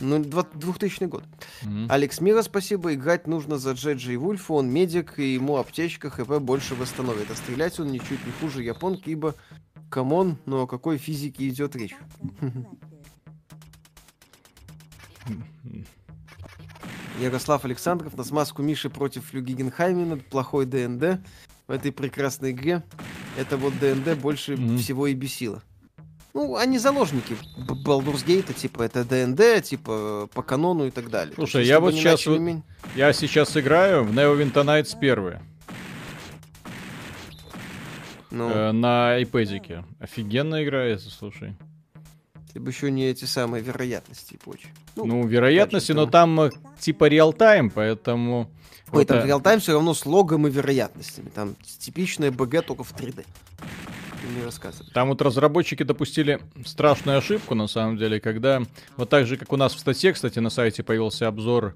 Ну, 0.00 0.24
два- 0.24 0.46
2000 0.54 1.04
год. 1.04 1.22
Мгм. 1.62 1.88
Алекс 1.90 2.18
Мира, 2.22 2.40
спасибо. 2.40 2.94
Играть 2.94 3.26
нужно 3.26 3.58
за 3.58 3.72
Джеджи 3.72 4.14
и 4.14 4.16
Вульфа. 4.16 4.54
Он 4.54 4.70
медик, 4.72 5.18
и 5.18 5.34
ему 5.34 5.58
аптечка 5.58 6.08
ХП 6.08 6.38
больше 6.40 6.74
восстановит. 6.74 7.30
А 7.30 7.34
стрелять 7.34 7.78
он 7.80 7.92
ничуть 7.92 8.24
не 8.24 8.32
хуже 8.40 8.62
японки, 8.62 9.10
ибо... 9.10 9.34
Камон, 9.90 10.38
но 10.46 10.62
о 10.62 10.66
какой 10.66 10.96
физике 10.96 11.46
идет 11.50 11.76
речь? 11.76 11.94
Ярослав 17.20 17.64
Александров 17.64 18.16
на 18.16 18.24
смазку 18.24 18.62
Миши 18.62 18.90
против 18.90 19.32
Лю 19.32 19.42
Гигенхаймена. 19.42 20.16
Плохой 20.16 20.66
ДНД 20.66 21.20
в 21.68 21.70
этой 21.70 21.92
прекрасной 21.92 22.50
игре. 22.52 22.82
Это 23.36 23.56
вот 23.56 23.72
ДНД 23.78 24.18
больше 24.20 24.56
Мгм. 24.56 24.78
всего 24.78 25.06
и 25.06 25.14
бесило. 25.14 25.62
Ну, 26.34 26.56
они 26.56 26.78
заложники 26.78 27.36
Б- 27.58 27.74
Baldur's 27.84 28.24
Gate, 28.26 28.54
типа 28.54 28.82
это 28.82 29.04
ДНД, 29.04 29.62
типа 29.62 30.28
по 30.32 30.42
канону 30.42 30.86
и 30.86 30.90
так 30.90 31.10
далее. 31.10 31.34
Слушай, 31.34 31.58
есть, 31.58 31.68
я 31.70 31.78
вот 31.80 31.94
начали 31.94 32.32
вот- 32.32 32.40
мен- 32.40 32.62
Я 32.96 33.12
сейчас 33.12 33.56
играю 33.56 34.04
в 34.04 34.12
Neverwinter 34.12 34.64
Nights 34.64 34.96
1 34.98 35.40
Ну, 38.30 38.48
э, 38.48 38.72
на 38.72 39.20
iPad. 39.20 39.84
Офигенно 39.98 40.64
играется, 40.64 41.10
слушай. 41.10 41.54
если 42.46 42.58
бы 42.58 42.70
еще 42.70 42.90
не 42.90 43.04
эти 43.06 43.24
самые 43.26 43.62
вероятности 43.62 44.34
и 44.34 44.36
прочее. 44.38 44.72
Ну, 44.96 45.04
Ну, 45.06 45.26
вероятности, 45.26 45.92
но 45.92 46.06
там 46.06 46.38
э, 46.40 46.50
типа 46.78 47.08
реал-тайм, 47.08 47.70
поэтому... 47.70 48.50
ой, 48.92 48.98
вот, 49.00 49.06
там 49.08 49.18
э, 49.18 49.26
реалтайм 49.26 49.60
все 49.60 49.72
равно 49.72 49.94
с 49.94 50.06
логом 50.06 50.46
и 50.46 50.50
вероятностями. 50.50 51.28
Там 51.34 51.56
типичная 51.78 52.30
БГ 52.30 52.64
только 52.64 52.84
в 52.84 52.94
3D. 52.94 53.24
Ты 54.22 54.28
мне 54.28 54.44
рассказывай. 54.44 54.88
Там 54.92 55.08
вот 55.08 55.20
разработчики 55.20 55.82
допустили 55.82 56.40
страшную 56.64 57.18
ошибку, 57.18 57.54
на 57.54 57.66
самом 57.66 57.96
деле, 57.96 58.20
когда 58.20 58.62
вот 58.96 59.08
так 59.08 59.26
же, 59.26 59.36
как 59.36 59.52
у 59.52 59.56
нас 59.56 59.74
в 59.74 59.80
статье, 59.80 60.12
кстати, 60.12 60.38
на 60.38 60.50
сайте 60.50 60.82
появился 60.82 61.26
обзор 61.26 61.74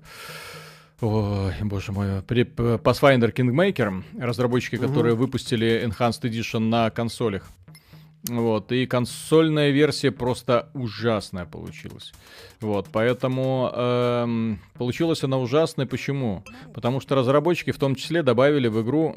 Ой, 1.01 1.53
боже 1.62 1.93
мой, 1.93 2.23
при 2.23 2.45
Pathfinder 2.45 3.31
Kingmaker, 3.31 4.03
разработчики, 4.19 4.77
Мгм. 4.77 4.87
которые 4.89 5.14
выпустили 5.14 5.85
Enhanced 5.87 6.23
Edition 6.23 6.61
на 6.61 6.89
консолях. 6.91 7.47
Вот, 8.29 8.73
и 8.73 8.87
консольная 8.87 9.71
версия 9.71 10.11
просто 10.11 10.69
ужасная 10.75 11.45
получилась. 11.45 12.12
Вот, 12.61 12.89
поэтому 12.91 13.71
эм, 13.73 14.61
получилась 14.75 15.23
она 15.23 15.39
ужасной. 15.39 15.87
Почему? 15.87 16.43
Потому 16.75 17.01
что 17.01 17.14
разработчики 17.14 17.71
в 17.71 17.79
том 17.79 17.95
числе 17.95 18.23
добавили 18.23 18.67
в 18.69 18.83
игру 18.83 19.17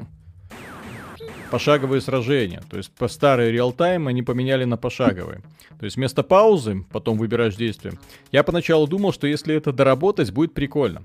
пошаговые 1.50 2.00
сражения. 2.00 2.62
То 2.70 2.76
есть 2.76 2.92
по 2.92 3.08
старый 3.08 3.50
реал-тайм 3.50 4.06
они 4.06 4.22
поменяли 4.22 4.64
на 4.64 4.76
пошаговые. 4.76 5.42
То 5.78 5.84
есть 5.84 5.96
вместо 5.96 6.22
паузы, 6.22 6.84
потом 6.92 7.18
выбираешь 7.18 7.56
действие. 7.56 7.94
Я 8.30 8.44
поначалу 8.44 8.86
думал, 8.86 9.12
что 9.12 9.26
если 9.26 9.54
это 9.54 9.72
доработать, 9.72 10.30
будет 10.30 10.54
прикольно. 10.54 11.04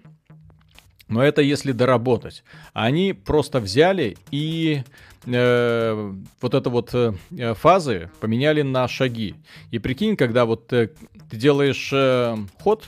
Но 1.08 1.24
это 1.24 1.42
если 1.42 1.72
доработать. 1.72 2.44
Они 2.74 3.14
просто 3.14 3.60
взяли 3.60 4.18
и 4.32 4.84
э, 5.26 6.14
вот 6.42 6.54
это 6.54 6.70
вот 6.70 6.90
э, 6.94 7.14
э, 7.38 7.54
фазы 7.54 8.10
поменяли 8.20 8.64
на 8.64 8.88
шаги. 8.88 9.36
И 9.72 9.80
прикинь, 9.80 10.16
когда 10.16 10.46
вот 10.46 10.72
э, 10.74 10.90
ты 11.30 11.38
делаешь 11.38 11.90
э, 11.94 12.36
ход 12.62 12.86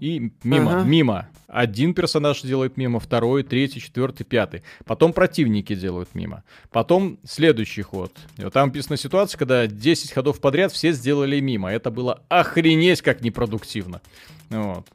и 0.00 0.30
мимо, 0.42 0.78
Ага. 0.80 0.88
мимо. 0.88 1.28
Один 1.48 1.94
персонаж 1.94 2.42
делает 2.42 2.76
мимо, 2.76 3.00
второй, 3.00 3.42
третий, 3.42 3.80
четвертый, 3.80 4.24
пятый. 4.24 4.62
Потом 4.84 5.14
противники 5.14 5.74
делают 5.74 6.14
мимо. 6.14 6.44
Потом 6.70 7.18
следующий 7.24 7.80
ход. 7.82 8.12
И 8.36 8.44
вот 8.44 8.52
там 8.52 8.68
написана 8.68 8.98
ситуация, 8.98 9.38
когда 9.38 9.66
10 9.66 10.12
ходов 10.12 10.40
подряд 10.40 10.72
все 10.72 10.92
сделали 10.92 11.40
мимо. 11.40 11.70
Это 11.72 11.90
было 11.90 12.22
охренеть 12.28 13.00
как 13.00 13.22
непродуктивно. 13.22 14.02
Вот. 14.50 14.86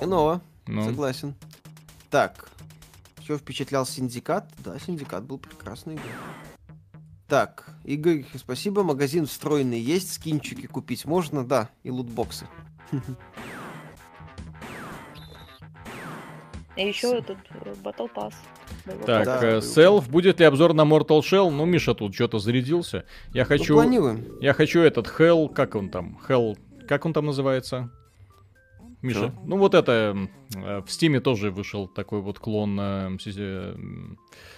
Иного, 0.00 0.40
Ну. 0.66 0.84
согласен. 0.84 1.34
Так, 2.10 2.48
еще 3.20 3.36
впечатлял 3.38 3.86
Синдикат. 3.86 4.50
Да, 4.58 4.78
Синдикат 4.78 5.24
был 5.24 5.38
прекрасный 5.38 5.94
игрой. 5.94 6.06
Так, 7.28 7.68
Игорь, 7.84 8.24
спасибо. 8.36 8.84
Магазин 8.84 9.26
встроенный 9.26 9.80
есть, 9.80 10.12
скинчики 10.12 10.66
купить 10.66 11.04
можно, 11.04 11.44
да, 11.44 11.68
и 11.82 11.90
лутбоксы. 11.90 12.46
И 16.76 16.86
еще 16.86 17.16
этот 17.16 17.38
э, 17.64 17.72
Battle 17.82 18.08
Pass. 18.14 18.34
Так, 19.06 19.24
Да, 19.24 19.40
э. 19.42 19.60
Селф, 19.62 20.10
будет 20.10 20.40
ли 20.40 20.44
обзор 20.46 20.74
на 20.74 20.82
Mortal 20.82 21.20
Shell? 21.20 21.50
Ну, 21.50 21.64
Миша 21.64 21.94
тут 21.94 22.14
что-то 22.14 22.38
зарядился. 22.38 23.06
Я 23.32 23.44
Ну, 23.44 23.48
хочу... 23.48 23.74
планируем. 23.74 24.26
Я 24.42 24.52
хочу 24.52 24.80
этот 24.80 25.06
Hell, 25.06 25.52
как 25.52 25.74
он 25.74 25.88
там? 25.88 26.20
Hell, 26.28 26.56
как 26.86 27.06
он 27.06 27.14
там 27.14 27.24
называется? 27.26 27.90
Миша, 29.06 29.20
Чё? 29.20 29.32
ну 29.44 29.56
вот 29.56 29.74
это 29.74 30.28
э, 30.54 30.80
в 30.80 30.90
Стиме 30.90 31.20
тоже 31.20 31.50
вышел 31.50 31.86
такой 31.86 32.20
вот 32.20 32.40
клон 32.40 32.78
э, 32.80 33.16
э. 33.26 33.76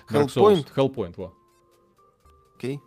Hellpoint? 0.09 0.67
Hellpoint, 0.75 1.15
во. 1.17 1.35
Окей. 2.57 2.81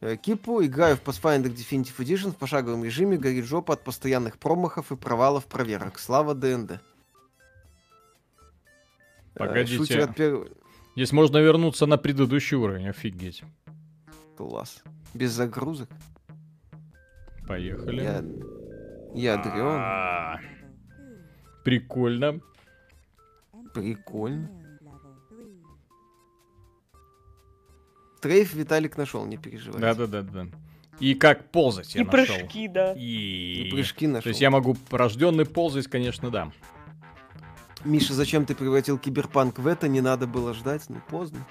Э, 0.00 0.16
Кипу, 0.16 0.64
играю 0.64 0.96
в 0.96 1.02
Pathfinder 1.02 1.44
Definitive 1.44 1.96
Edition 1.98 2.32
в 2.32 2.36
пошаговом 2.36 2.84
режиме, 2.84 3.16
горит 3.18 3.44
жопа 3.44 3.74
от 3.74 3.84
постоянных 3.84 4.38
промахов 4.38 4.90
и 4.90 4.96
провалов 4.96 5.46
проверок. 5.46 5.98
Слава 6.00 6.34
ДНД. 6.34 6.80
Погодите. 9.34 9.76
Шутер 9.76 10.00
от 10.00 10.16
первого... 10.16 10.48
Здесь 10.96 11.12
можно 11.12 11.38
вернуться 11.38 11.86
на 11.86 11.98
предыдущий 11.98 12.56
уровень, 12.56 12.88
офигеть. 12.88 13.44
Класс. 14.36 14.82
Без 15.14 15.30
загрузок. 15.30 15.88
Поехали. 17.46 18.02
Я... 18.02 18.24
Ядрен. 19.14 19.66
А, 19.66 20.40
Прикольно. 21.64 22.40
Прикольно. 23.74 24.48
Трейф 28.20 28.54
Виталик 28.54 28.96
нашел, 28.96 29.24
не 29.24 29.36
переживай. 29.36 29.80
Да-да-да-да. 29.80 30.46
И 30.98 31.14
как 31.14 31.50
ползать 31.50 31.94
я 31.94 32.02
И 32.02 32.04
нашел. 32.04 32.36
прыжки, 32.36 32.68
да. 32.68 32.92
И... 32.92 33.64
И 33.64 33.70
прыжки 33.70 34.06
нашел. 34.06 34.24
То 34.24 34.28
есть 34.28 34.40
я 34.40 34.50
могу 34.50 34.76
рожденный 34.90 35.46
ползать, 35.46 35.86
конечно, 35.88 36.30
да. 36.30 36.52
Миша, 37.84 38.12
зачем 38.12 38.44
ты 38.44 38.54
превратил 38.54 38.98
киберпанк 38.98 39.58
в 39.58 39.66
это? 39.66 39.88
Не 39.88 40.02
надо 40.02 40.26
было 40.26 40.52
ждать, 40.52 40.84
ну 40.90 41.00
поздно. 41.08 41.46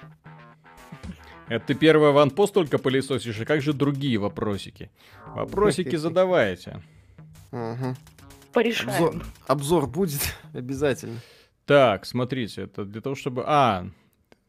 Это 1.48 1.66
ты 1.66 1.74
первый 1.74 2.12
ванпост 2.12 2.54
только 2.54 2.78
пылесосишь, 2.78 3.40
а 3.40 3.44
как 3.44 3.60
же 3.60 3.72
другие 3.72 4.18
вопросики? 4.18 4.88
Вопросики 5.26 5.96
задавайте. 5.96 6.80
Ага. 7.50 7.96
Порешаем. 8.52 8.92
Обзор, 9.04 9.22
обзор 9.46 9.86
будет 9.86 10.20
обязательно. 10.54 11.18
Так, 11.66 12.04
смотрите, 12.06 12.62
это 12.62 12.84
для 12.84 13.00
того, 13.00 13.14
чтобы... 13.14 13.44
А, 13.46 13.86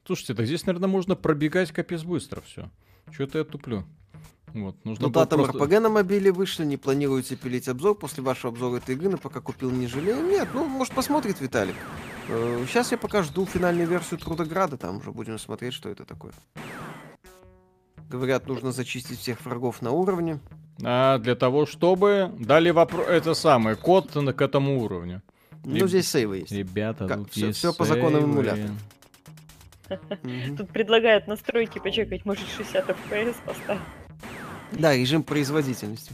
слушайте, 0.05 0.33
так 0.33 0.45
здесь, 0.47 0.65
наверное, 0.65 0.89
можно 0.89 1.15
пробегать 1.15 1.71
капец 1.71 2.03
быстро 2.03 2.41
все. 2.41 2.69
Что-то 3.11 3.37
я 3.39 3.43
туплю. 3.43 3.83
Вот, 4.53 4.75
нужно 4.83 5.05
Ну 5.07 5.13
да, 5.13 5.25
там 5.25 5.43
просто- 5.43 5.57
РПГ 5.63 5.79
на 5.79 5.89
мобиле 5.89 6.31
вышли, 6.31 6.65
не 6.65 6.75
планируете 6.77 7.35
пилить 7.37 7.69
обзор 7.69 7.95
после 7.95 8.21
вашего 8.21 8.49
обзора 8.51 8.77
этой 8.77 8.95
игры, 8.95 9.09
но 9.09 9.17
пока 9.17 9.39
купил 9.39 9.71
не 9.71 9.87
жалею. 9.87 10.23
Нет, 10.25 10.49
ну, 10.53 10.65
может, 10.65 10.93
посмотрит 10.93 11.39
Виталик. 11.39 11.75
Сейчас 12.67 12.91
я 12.91 12.97
пока 12.97 13.23
жду 13.23 13.45
финальную 13.45 13.87
версию 13.87 14.19
Трудограда, 14.19 14.77
там 14.77 14.97
уже 14.97 15.11
будем 15.11 15.39
смотреть, 15.39 15.73
что 15.73 15.89
это 15.89 16.03
такое. 16.05 16.33
Говорят, 18.11 18.45
нужно 18.47 18.73
зачистить 18.73 19.19
всех 19.19 19.45
врагов 19.45 19.81
на 19.81 19.91
уровне. 19.91 20.39
А, 20.83 21.17
для 21.19 21.35
того, 21.35 21.65
чтобы 21.65 22.33
дали 22.39 22.69
вопрос... 22.71 23.07
Это 23.07 23.33
самое, 23.33 23.77
код 23.77 24.13
на- 24.15 24.33
к 24.33 24.41
этому 24.41 24.81
уровню. 24.83 25.21
Ну, 25.63 25.75
Реб- 25.75 25.87
здесь 25.87 26.09
сейвы 26.09 26.39
есть. 26.39 26.51
Ребята, 26.51 27.07
Как? 27.07 27.19
тут 27.19 27.31
Всё- 27.31 27.47
есть 27.47 27.59
всё 27.59 27.73
по 27.73 27.85
законам 27.85 28.25
эмулятора. 28.25 28.73
Тут 30.57 30.69
предлагают 30.71 31.27
настройки 31.27 31.79
почекать, 31.79 32.25
может 32.25 32.45
60 32.49 32.89
FPS 32.89 33.35
поставить. 33.45 33.81
Да, 34.73 34.93
режим 34.93 35.23
производительности. 35.23 36.11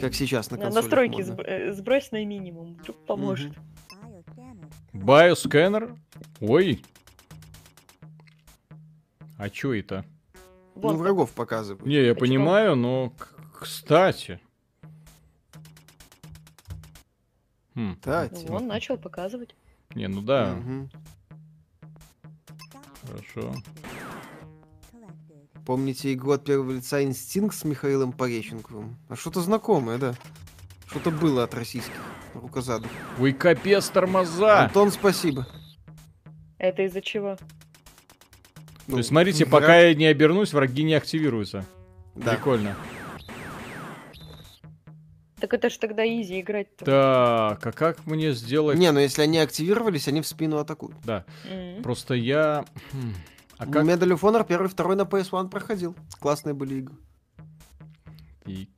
Как 0.00 0.14
сейчас 0.14 0.50
на 0.50 0.58
консолях 0.58 0.84
Настройки 0.84 1.20
сб- 1.22 1.42
э, 1.42 1.72
сбрось 1.72 2.10
на 2.12 2.22
минимум, 2.24 2.74
вдруг 2.74 2.96
поможет. 3.06 3.52
Биоскэнер? 4.92 5.94
Ой. 6.40 6.82
А 9.38 9.48
чё 9.48 9.72
это? 9.72 10.04
Ну, 10.74 10.80
Вон, 10.82 10.96
врагов 10.96 11.30
показывают. 11.32 11.86
Не, 11.86 12.04
я 12.04 12.14
Почему? 12.14 12.26
понимаю, 12.26 12.76
но... 12.76 13.12
Кстати. 13.58 14.40
Хм, 17.74 17.96
Да, 18.04 18.28
ну, 18.48 18.54
он 18.54 18.66
начал 18.66 18.96
показывать. 18.98 19.54
не, 19.94 20.06
ну 20.08 20.20
да. 20.22 20.54
Мгм. 20.54 20.90
Хорошо. 23.06 23.54
Помните 25.66 26.12
игру 26.12 26.32
от 26.32 26.44
первого 26.44 26.72
лица 26.72 27.02
«Инстинкт» 27.02 27.56
с 27.56 27.64
Михаилом 27.64 28.12
Пореченковым? 28.12 28.96
А 29.08 29.16
что-то 29.16 29.40
знакомое, 29.40 29.96
да? 29.98 30.14
Что-то 30.88 31.10
было 31.10 31.44
от 31.44 31.54
российских 31.54 31.94
рукозадов. 32.34 32.90
Ой, 33.18 33.32
капец, 33.32 33.88
тормоза! 33.88 34.64
Антон, 34.64 34.90
спасибо. 34.90 35.46
Это 36.58 36.82
из-за 36.82 37.00
чего? 37.00 37.36
То 38.86 38.96
есть, 38.98 39.08
смотрите, 39.08 39.44
враг- 39.44 39.50
пока 39.50 39.78
я 39.80 39.94
не 39.94 40.06
обернусь, 40.06 40.52
враги 40.52 40.82
не 40.82 40.94
активируются. 40.94 41.64
Да. 42.14 42.34
Прикольно. 42.34 42.76
Так 45.40 45.52
это 45.52 45.68
ж 45.68 45.76
тогда 45.76 46.04
изи 46.06 46.40
играть-то. 46.40 46.84
Так, 46.84 47.66
а 47.66 47.72
как 47.72 48.06
мне 48.06 48.32
сделать... 48.32 48.78
Не, 48.78 48.92
ну 48.92 49.00
если 49.00 49.22
они 49.22 49.38
активировались, 49.38 50.08
они 50.08 50.20
в 50.22 50.26
спину 50.26 50.56
атакуют. 50.58 50.96
Да, 51.04 51.24
М. 51.50 51.82
просто 51.82 52.14
я... 52.14 52.64
хм, 52.92 53.12
А 53.58 53.64
А 53.64 53.66
как... 53.66 53.84
Medal 53.84 54.16
of 54.16 54.20
Honor 54.20 54.46
первый, 54.46 54.68
второй 54.68 54.96
на 54.96 55.02
PS1 55.02 55.48
проходил. 55.50 55.94
Классные 56.18 56.54
были 56.54 56.76
игры. 56.76 56.94
Тик. 58.46 58.70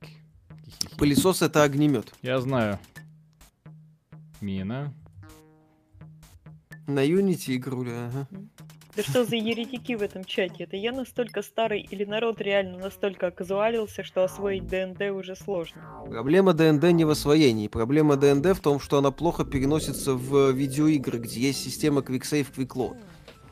Пылесос 0.97 1.41
это 1.41 1.63
огнемет. 1.63 2.13
Я 2.21 2.41
знаю. 2.41 2.79
Мина. 4.41 4.93
На 6.85 7.05
Unity 7.05 7.55
игруля, 7.55 8.07
ага. 8.07 8.27
Да 8.97 9.03
что 9.03 9.23
за 9.25 9.35
еретики 9.35 9.93
в 9.93 10.01
этом 10.01 10.25
чате? 10.25 10.63
Это 10.63 10.75
я 10.75 10.91
настолько 10.91 11.43
старый 11.43 11.81
или 11.81 12.03
народ 12.03 12.41
реально 12.41 12.79
настолько 12.79 13.27
оказуалился, 13.27 14.03
что 14.03 14.23
освоить 14.23 14.65
ДНД 14.65 15.11
уже 15.11 15.35
сложно? 15.35 16.03
Проблема 16.09 16.53
ДНД 16.53 16.91
не 16.93 17.05
в 17.05 17.11
освоении. 17.11 17.67
Проблема 17.67 18.15
ДНД 18.15 18.57
в 18.57 18.59
том, 18.59 18.79
что 18.79 18.97
она 18.97 19.11
плохо 19.11 19.45
переносится 19.45 20.15
в 20.15 20.49
видеоигры, 20.51 21.19
где 21.19 21.41
есть 21.41 21.63
система 21.63 22.01
Quick 22.01 22.23
Save. 22.23 22.47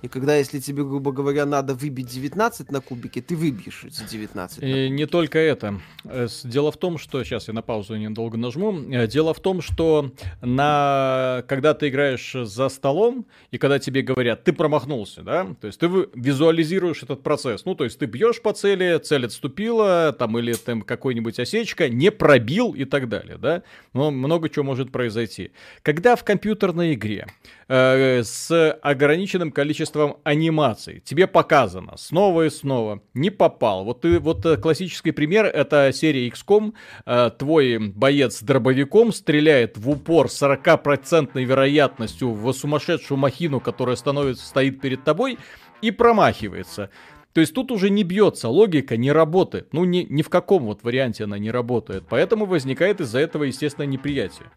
И 0.05 0.07
когда, 0.07 0.35
если 0.35 0.59
тебе, 0.59 0.83
грубо 0.83 1.11
говоря, 1.11 1.47
надо 1.47 1.73
выбить 1.73 2.07
19 2.07 2.71
на 2.71 2.79
кубике, 2.79 3.23
ты 3.23 3.35
выбьешь 3.35 3.83
эти 3.85 4.07
19. 4.07 4.61
на 4.61 4.65
И 4.65 4.89
не 4.89 5.07
только 5.07 5.39
это. 5.39 5.81
Э, 6.03 6.27
Дело 6.43 6.71
в 6.71 6.77
том, 6.77 6.99
что... 6.99 7.23
Сейчас 7.23 7.47
я 7.47 7.55
на 7.55 7.63
паузу 7.63 7.95
недолго 7.95 8.37
нажму. 8.37 8.71
Э, 8.91 9.07
Дело 9.07 9.33
в 9.33 9.39
том, 9.39 9.61
что 9.61 10.11
на... 10.41 11.43
когда 11.47 11.73
ты 11.73 11.87
играешь 11.89 12.35
за 12.39 12.69
столом, 12.69 13.25
и 13.49 13.57
когда 13.57 13.79
тебе 13.79 14.03
говорят, 14.03 14.43
ты 14.43 14.53
промахнулся, 14.53 15.23
да? 15.23 15.47
То 15.59 15.65
есть 15.65 15.79
ты 15.79 15.87
визуализируешь 16.13 17.01
этот 17.01 17.23
процесс. 17.23 17.65
Ну, 17.65 17.73
то 17.73 17.83
есть 17.83 17.97
ты 17.97 18.05
бьешь 18.05 18.43
по 18.43 18.53
цели, 18.53 18.99
цель 18.99 19.25
отступила, 19.25 20.13
там, 20.13 20.37
или 20.37 20.53
там 20.53 20.83
какой-нибудь 20.83 21.39
осечка, 21.39 21.89
не 21.89 22.11
пробил 22.11 22.73
и 22.73 22.85
так 22.85 23.09
далее, 23.09 23.39
да? 23.39 23.63
Но 23.93 24.11
много 24.11 24.49
чего 24.49 24.65
может 24.65 24.91
произойти. 24.91 25.49
Когда 25.81 26.15
в 26.15 26.23
компьютерной 26.23 26.93
игре 26.93 27.25
э, 27.67 28.21
с 28.23 28.71
ограниченным 28.83 29.51
количеством 29.51 29.94
анимаций 30.23 31.01
тебе 31.03 31.27
показано 31.27 31.97
снова 31.97 32.45
и 32.45 32.49
снова, 32.49 33.01
не 33.13 33.29
попал. 33.29 33.83
Вот 33.85 34.01
ты, 34.01 34.19
вот 34.19 34.45
э, 34.45 34.57
классический 34.57 35.11
пример, 35.11 35.45
это 35.45 35.91
серия 35.93 36.27
XCOM, 36.29 36.73
э, 37.05 37.31
твой 37.37 37.77
боец 37.77 38.37
с 38.37 38.41
дробовиком 38.41 39.11
стреляет 39.11 39.77
в 39.77 39.89
упор 39.89 40.29
с 40.29 40.41
40% 40.41 41.43
вероятностью 41.43 42.31
в 42.31 42.51
сумасшедшую 42.53 43.17
махину, 43.17 43.59
которая 43.59 43.95
становится, 43.95 44.45
стоит 44.45 44.81
перед 44.81 45.03
тобой, 45.03 45.37
и 45.81 45.91
промахивается. 45.91 46.89
То 47.33 47.41
есть 47.41 47.53
тут 47.53 47.69
уже 47.71 47.89
не 47.89 48.03
бьется, 48.03 48.47
логика 48.47 48.95
не 48.95 49.11
работает. 49.11 49.73
Ну, 49.73 49.83
ни, 49.83 50.07
ни 50.09 50.21
в 50.21 50.29
каком 50.29 50.63
вот 50.63 50.83
варианте 50.83 51.25
она 51.25 51.37
не 51.37 51.51
работает. 51.51 52.05
Поэтому 52.07 52.45
возникает 52.45 53.01
из-за 53.01 53.19
этого, 53.19 53.43
естественно, 53.43 53.85
неприятие. 53.85 54.47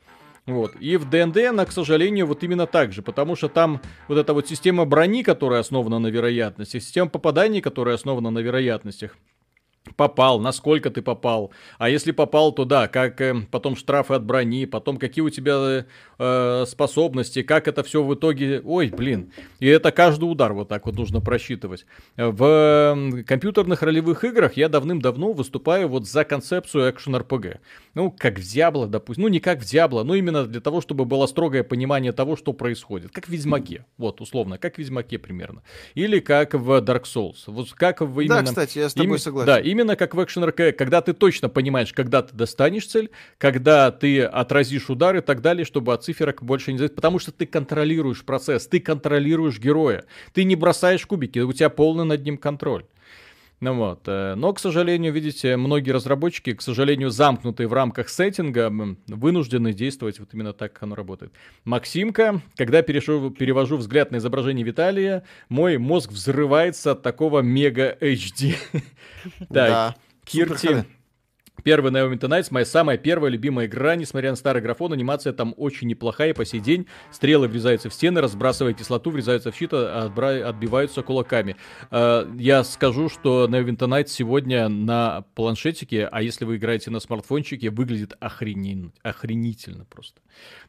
Вот. 0.49 0.77
И 0.81 0.97
в 0.97 1.11
ДНД 1.11 1.37
она, 1.51 1.67
к 1.67 1.73
сожалению, 1.73 2.27
вот 2.27 2.43
именно 2.43 2.67
так 2.67 2.93
же, 2.93 3.03
потому 3.03 3.37
что 3.37 3.49
там 3.49 3.83
вот 4.09 4.17
эта 4.17 4.33
вот 4.33 4.49
система 4.49 4.87
брони, 4.87 5.23
которая 5.23 5.61
основана 5.61 5.99
на 5.99 6.07
вероятности, 6.07 6.81
система 6.81 7.11
попаданий, 7.11 7.61
которая 7.61 7.97
основана 7.97 8.31
на 8.31 8.39
вероятностях, 8.39 9.19
попал, 9.97 10.41
насколько 10.41 10.91
ты 10.91 11.03
попал. 11.03 11.53
А 11.77 11.91
если 11.91 12.13
попал, 12.13 12.53
то 12.53 12.65
да, 12.65 12.89
как 12.89 13.21
э, 13.21 13.43
потом 13.51 13.77
штрафы 13.77 14.15
от 14.15 14.25
брони, 14.25 14.65
потом 14.65 14.97
какие 14.97 15.23
у 15.23 15.29
тебя 15.29 15.85
э, 16.19 16.65
способности, 16.67 17.43
как 17.43 17.69
это 17.69 17.83
все 17.83 18.03
в 18.03 18.15
итоге... 18.15 18.61
Ой, 18.65 18.89
блин. 18.89 19.33
И 19.61 19.67
это 19.67 19.93
каждый 19.93 20.25
удар 20.25 20.53
вот 20.53 20.69
так 20.69 20.87
вот 20.87 20.97
нужно 20.97 21.21
просчитывать. 21.21 21.87
В 22.17 23.23
компьютерных 23.27 23.83
ролевых 23.83 24.25
играх 24.25 24.57
я 24.57 24.69
давным-давно 24.69 25.33
выступаю 25.33 25.89
вот 25.89 26.07
за 26.07 26.25
концепцию 26.25 26.93
экшен-РПГ. 26.93 27.59
Ну, 27.95 28.11
как 28.11 28.39
в 28.39 28.43
Диабло, 28.43 28.87
допустим. 28.87 29.23
Ну, 29.25 29.29
не 29.29 29.41
как 29.41 29.61
в 29.61 29.65
Диабло, 29.65 30.03
но 30.03 30.15
именно 30.15 30.47
для 30.47 30.61
того, 30.61 30.81
чтобы 30.81 31.05
было 31.05 31.27
строгое 31.27 31.63
понимание 31.63 32.13
того, 32.13 32.37
что 32.37 32.53
происходит. 32.53 33.11
Как 33.13 33.27
в 33.27 33.31
Ведьмаке. 33.31 33.85
Вот, 33.97 34.21
условно, 34.21 34.59
как 34.59 34.77
в 34.77 34.79
Ведьмаке 34.79 35.19
примерно. 35.19 35.63
Или 35.95 36.21
как 36.21 36.55
в 36.55 36.81
Dark 36.81 37.05
Souls. 37.05 37.45
Вот 37.47 37.73
как 37.73 38.01
в 38.01 38.21
именно... 38.21 38.43
Да, 38.43 38.45
кстати, 38.45 38.79
я 38.79 38.89
с 38.89 38.95
тобой 38.95 39.17
Им- 39.17 39.19
согласен. 39.19 39.47
Да, 39.47 39.61
именно 39.61 39.97
как 39.97 40.15
в 40.15 40.23
экшен 40.23 40.45
РК, 40.45 40.77
когда 40.77 41.01
ты 41.01 41.13
точно 41.13 41.49
понимаешь, 41.49 41.93
когда 41.93 42.23
ты 42.23 42.35
достанешь 42.37 42.87
цель, 42.87 43.11
когда 43.39 43.91
ты 43.91 44.23
отразишь 44.23 44.91
удар 44.91 45.17
и 45.17 45.21
так 45.21 45.41
далее, 45.41 45.65
чтобы 45.65 45.93
от 45.93 46.05
циферок 46.09 46.43
больше 46.43 46.73
не 46.73 46.79
зависеть, 46.79 46.97
потому 46.97 47.19
что 47.19 47.33
ты 47.33 47.45
контролируешь 47.45 48.25
процесс, 48.25 48.67
ты 48.67 48.81
контролируешь 48.81 49.59
героя, 49.59 50.05
ты 50.33 50.45
не 50.45 50.57
бросаешь 50.57 51.05
кубики, 51.05 51.41
у 51.41 51.53
тебя 51.53 51.69
полный 51.69 52.05
над 52.07 52.25
ним 52.25 52.39
контроль. 52.39 52.85
Ну 53.61 53.75
вот. 53.75 54.03
э, 54.07 54.35
Но, 54.37 54.53
к 54.53 54.61
сожалению, 54.61 55.13
видите, 55.13 55.57
многие 55.57 55.91
разработчики, 55.91 56.55
к 56.55 56.63
сожалению, 56.63 57.11
замкнутые 57.11 57.67
в 57.67 57.73
рамках 57.73 58.09
сеттинга, 58.09 58.73
вынуждены 59.09 59.73
действовать 59.73 60.21
вот 60.21 60.33
именно 60.33 60.53
так, 60.53 60.73
как 60.75 60.85
оно 60.85 60.95
работает. 60.95 61.33
Максимка, 61.65 62.41
когда 62.57 62.83
перешу- 62.83 63.31
перевожу 63.31 63.77
взгляд 63.77 64.13
на 64.13 64.19
изображение 64.19 64.65
Виталия, 64.65 65.25
мой 65.49 65.77
мозг 65.77 66.13
взрывается 66.13 66.93
от 66.93 67.03
такого 67.03 67.41
мега 67.41 67.97
HD. 68.01 68.55
Так, 69.41 69.49
Да. 69.51 69.97
Кирти. 70.25 70.85
Первый 71.69 71.93
Neverwinter 71.93 72.31
Nights, 72.31 72.47
моя 72.51 72.65
самая 72.65 72.97
первая 72.97 73.31
любимая 73.31 73.67
игра, 73.67 73.95
несмотря 73.95 74.31
на 74.31 74.37
старый 74.37 74.63
графон, 74.63 74.95
анимация 74.95 75.35
там 75.35 75.53
очень 75.59 75.87
неплохая 75.87 76.33
по 76.33 76.47
сей 76.47 76.61
день. 76.61 76.87
Стрелы 77.11 77.47
врезаются 77.47 77.91
в 77.91 77.93
стены, 77.93 78.23
разбрасывая 78.23 78.73
кислоту, 78.73 79.11
врезаются 79.11 79.53
в 79.53 79.55
щит, 79.55 79.75
а 79.75 80.09
отбра- 80.09 80.41
отбиваются 80.41 81.03
кулаками. 81.03 81.57
Э, 81.91 82.25
Я 82.39 82.65
скажу, 82.65 83.11
что 83.11 83.47
Neverwinter 83.51 83.87
Nights 83.87 84.07
сегодня 84.07 84.71
на 84.71 85.27
планшетике, 85.35 86.09
а 86.11 86.23
если 86.23 86.47
вы 86.47 86.57
играете 86.57 86.91
на 86.91 87.01
смартфончике, 87.01 87.69
выглядит 87.69 88.15
охренен- 88.19 88.93
охренительно 89.03 89.85
просто. 89.85 90.23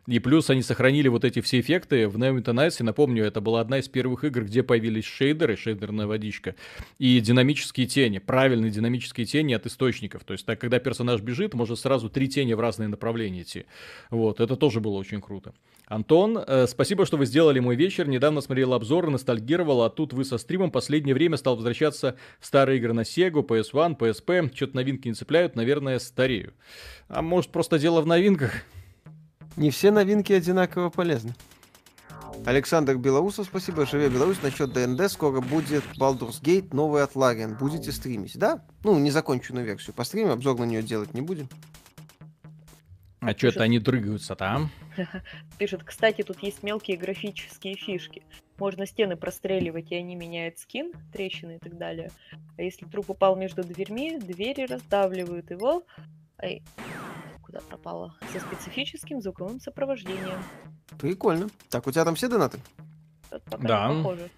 И 0.05 0.19
плюс 0.19 0.49
они 0.49 0.63
сохранили 0.63 1.07
вот 1.07 1.23
эти 1.23 1.39
все 1.39 1.61
эффекты 1.61 2.09
в 2.09 2.17
Neverwinter 2.17 2.53
Nights. 2.53 2.77
И 2.81 2.83
напомню, 2.83 3.23
это 3.23 3.39
была 3.39 3.61
одна 3.61 3.79
из 3.79 3.87
первых 3.87 4.25
игр, 4.25 4.43
где 4.43 4.63
появились 4.63 5.05
шейдеры, 5.05 5.55
шейдерная 5.55 6.07
водичка, 6.07 6.55
и 6.97 7.21
динамические 7.21 7.87
тени, 7.87 8.17
правильные 8.17 8.69
динамические 8.69 9.25
тени 9.25 9.53
от 9.53 9.65
источников. 9.65 10.25
То 10.25 10.33
есть, 10.33 10.45
так, 10.45 10.59
когда 10.59 10.81
персонаж 10.89 11.21
бежит, 11.21 11.53
может 11.53 11.77
сразу 11.77 12.09
три 12.09 12.27
тени 12.27 12.53
в 12.53 12.59
разные 12.59 12.87
направления 12.87 13.43
идти. 13.43 13.65
Вот, 14.09 14.39
это 14.39 14.55
тоже 14.55 14.79
было 14.79 14.97
очень 14.97 15.21
круто. 15.21 15.53
Антон, 15.85 16.35
э, 16.37 16.65
спасибо, 16.65 17.05
что 17.05 17.17
вы 17.17 17.27
сделали 17.27 17.59
мой 17.59 17.75
вечер. 17.75 18.07
Недавно 18.07 18.41
смотрел 18.41 18.73
обзоры, 18.73 19.11
ностальгировал, 19.11 19.83
а 19.83 19.91
тут 19.91 20.13
вы 20.13 20.25
со 20.25 20.39
стримом 20.39 20.71
последнее 20.71 21.13
время 21.13 21.37
стал 21.37 21.55
возвращаться 21.57 22.15
в 22.39 22.45
старые 22.47 22.79
игры 22.79 22.93
на 22.93 23.01
Sega, 23.01 23.45
PS1, 23.45 23.97
PSP. 23.97 24.55
Что-то 24.55 24.75
новинки 24.77 25.07
не 25.07 25.13
цепляют, 25.13 25.55
наверное, 25.55 25.99
старею. 25.99 26.53
А 27.07 27.21
может, 27.21 27.51
просто 27.51 27.77
дело 27.77 28.01
в 28.01 28.07
новинках? 28.07 28.51
Не 29.57 29.69
все 29.69 29.91
новинки 29.91 30.33
одинаково 30.33 30.89
полезны. 30.89 31.35
Александр 32.45 32.95
Белоусов, 32.95 33.47
спасибо. 33.47 33.85
Живе 33.85 34.09
Беларусь. 34.09 34.41
Насчет 34.41 34.73
ДНД 34.73 35.11
скоро 35.11 35.41
будет 35.41 35.83
Baldur's 35.99 36.41
Gate, 36.41 36.73
новый 36.73 37.03
от 37.03 37.13
Larian. 37.13 37.57
Будете 37.57 37.91
стримить, 37.91 38.37
да? 38.37 38.63
Ну, 38.83 38.97
незаконченную 38.97 39.65
версию. 39.65 39.93
Постримим, 39.93 40.31
обзор 40.31 40.57
на 40.57 40.63
нее 40.63 40.81
делать 40.81 41.13
не 41.13 41.21
будем. 41.21 41.47
А 43.19 43.31
что 43.31 43.47
это 43.47 43.63
они 43.63 43.79
дрыгаются 43.79 44.35
там? 44.35 44.71
Пишет, 45.57 45.83
кстати, 45.83 46.21
тут 46.21 46.41
есть 46.41 46.63
мелкие 46.63 46.97
графические 46.97 47.75
фишки. 47.75 48.23
Можно 48.57 48.85
стены 48.85 49.17
простреливать, 49.17 49.91
и 49.91 49.95
они 49.95 50.15
меняют 50.15 50.57
скин, 50.57 50.93
трещины 51.13 51.57
и 51.57 51.59
так 51.59 51.77
далее. 51.77 52.11
А 52.57 52.61
если 52.61 52.85
труп 52.85 53.09
упал 53.11 53.35
между 53.35 53.63
дверьми, 53.63 54.17
двери 54.17 54.65
раздавливают 54.65 55.51
его. 55.51 55.83
Ай, 56.41 56.63
куда 57.49 57.61
пропало? 57.61 58.15
Со 58.31 58.39
специфическим 58.39 59.21
звуковым 59.21 59.59
сопровождением. 59.59 60.39
Прикольно. 60.99 61.49
Так, 61.69 61.87
у 61.87 61.91
тебя 61.91 62.05
там 62.05 62.13
все 62.15 62.27
донаты? 62.27 62.59
Это 63.31 63.49
пока 63.49 63.67
Да. 63.67 63.89
не 63.93 64.03
похоже. 64.03 64.29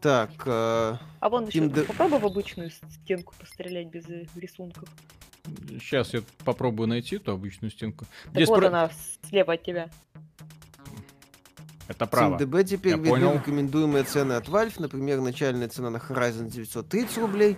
Так, 0.00 0.30
э, 0.44 0.96
А 1.20 1.28
вон 1.30 1.46
еще 1.46 1.58
Им 1.58 1.70
д- 1.70 1.84
попробуй 1.84 2.18
в 2.18 2.26
обычную 2.26 2.70
стенку 2.70 3.32
пострелять 3.38 3.88
без 3.88 4.06
э, 4.08 4.26
рисунков. 4.34 4.88
Сейчас 5.68 6.12
я 6.14 6.22
попробую 6.44 6.88
найти 6.88 7.16
эту 7.16 7.32
обычную 7.32 7.70
стенку. 7.70 8.04
Так 8.24 8.32
Здесь 8.34 8.48
вот 8.48 8.58
про- 8.58 8.66
она 8.68 8.90
слева 9.28 9.52
от 9.54 9.62
тебя. 9.62 9.88
Это 11.86 12.06
право. 12.06 12.38
СимДБ 12.38 12.64
теперь 12.64 12.92
Я 12.92 12.96
видны 12.98 13.10
понял. 13.10 13.34
рекомендуемые 13.34 14.04
цены 14.04 14.32
от 14.34 14.48
Valve. 14.48 14.74
Например, 14.78 15.20
начальная 15.20 15.68
цена 15.68 15.90
на 15.90 15.98
Horizon 15.98 16.48
930 16.48 17.18
рублей. 17.18 17.56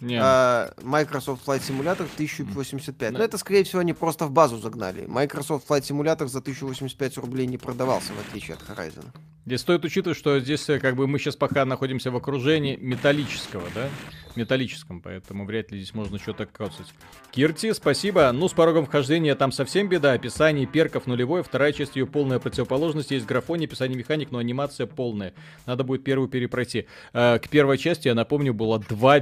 Не. 0.00 0.18
а 0.20 0.72
Microsoft 0.82 1.46
Flight 1.46 1.60
Simulator 1.60 2.08
1085. 2.14 3.12
Да. 3.12 3.18
Но 3.18 3.24
это, 3.24 3.38
скорее 3.38 3.64
всего, 3.64 3.80
они 3.80 3.92
просто 3.92 4.26
в 4.26 4.30
базу 4.30 4.58
загнали. 4.58 5.06
Microsoft 5.06 5.68
Flight 5.68 5.82
Simulator 5.82 6.26
за 6.28 6.38
1085 6.38 7.18
рублей 7.18 7.46
не 7.46 7.58
продавался, 7.58 8.12
в 8.12 8.28
отличие 8.28 8.56
от 8.56 8.62
Horizon. 8.62 9.06
Здесь 9.48 9.62
стоит 9.62 9.82
учитывать, 9.82 10.18
что 10.18 10.38
здесь 10.40 10.68
э, 10.68 10.78
как 10.78 10.94
бы 10.94 11.06
мы 11.06 11.18
сейчас 11.18 11.34
пока 11.34 11.64
находимся 11.64 12.10
в 12.10 12.16
окружении 12.16 12.76
металлического, 12.76 13.62
да? 13.74 13.88
Металлическом, 14.36 15.00
поэтому 15.00 15.46
вряд 15.46 15.72
ли 15.72 15.78
здесь 15.78 15.94
можно 15.94 16.18
что-то 16.18 16.44
коцать. 16.44 16.92
Кирти, 17.30 17.72
спасибо. 17.72 18.30
Ну, 18.30 18.46
с 18.48 18.52
порогом 18.52 18.84
вхождения 18.84 19.34
там 19.34 19.50
совсем 19.50 19.88
беда. 19.88 20.12
Описание 20.12 20.66
перков 20.66 21.06
нулевое, 21.06 21.42
вторая 21.42 21.72
часть 21.72 21.96
ее 21.96 22.06
полная 22.06 22.38
противоположность. 22.38 23.10
Есть 23.10 23.24
графоний, 23.24 23.66
описание 23.66 23.96
механик, 23.96 24.30
но 24.30 24.36
анимация 24.38 24.86
полная. 24.86 25.32
Надо 25.64 25.82
будет 25.82 26.04
первую 26.04 26.28
перепройти. 26.28 26.86
Э, 27.14 27.38
к 27.38 27.48
первой 27.48 27.78
части, 27.78 28.08
я 28.08 28.14
напомню, 28.14 28.52
было 28.52 28.78
два 28.78 29.18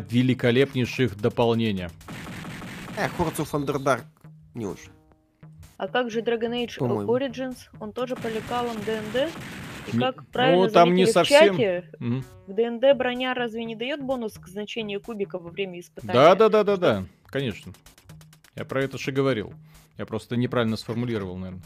великолепнейших 0.67 1.17
дополнения. 1.21 1.91
Э, 2.97 3.09
Hordes 3.19 3.37
of 3.39 3.51
Underdark 3.53 4.03
не 4.55 4.67
очень. 4.67 4.91
А 5.77 5.89
как 5.89 6.11
же 6.11 6.21
Dragon 6.21 6.53
Age 6.67 6.79
По-моему. 6.79 7.17
Origins? 7.17 7.57
Он 7.81 7.93
тоже 7.93 8.17
по 8.17 8.27
лекалам 8.29 8.77
ДНД? 8.79 9.31
И 9.93 9.97
Не- 9.97 10.01
как 10.03 10.27
правильно 10.29 10.65
ну, 10.65 10.71
там 10.71 10.95
не 10.95 11.05
заметили 11.07 11.11
в 11.11 11.13
совсем. 11.13 11.57
чате, 11.57 11.91
Мгм. 12.01 12.25
в 12.49 12.53
ДНД 12.55 12.97
броня 12.97 13.35
разве 13.35 13.65
не 13.65 13.77
дает 13.77 14.03
бонус 14.03 14.33
к 14.35 14.49
значению 14.49 15.01
кубика 15.01 15.39
во 15.39 15.51
время 15.51 15.79
испытания? 15.81 16.13
Да, 16.15 16.35
да, 16.35 16.49
да, 16.49 16.65
да, 16.65 16.77
да, 16.77 17.05
конечно. 17.27 17.73
Я 18.57 18.65
про 18.65 18.83
это 18.83 18.99
же 18.99 19.13
говорил. 19.13 19.53
Я 19.99 20.07
просто 20.07 20.37
неправильно 20.37 20.77
сформулировал, 20.77 21.37
наверное. 21.37 21.63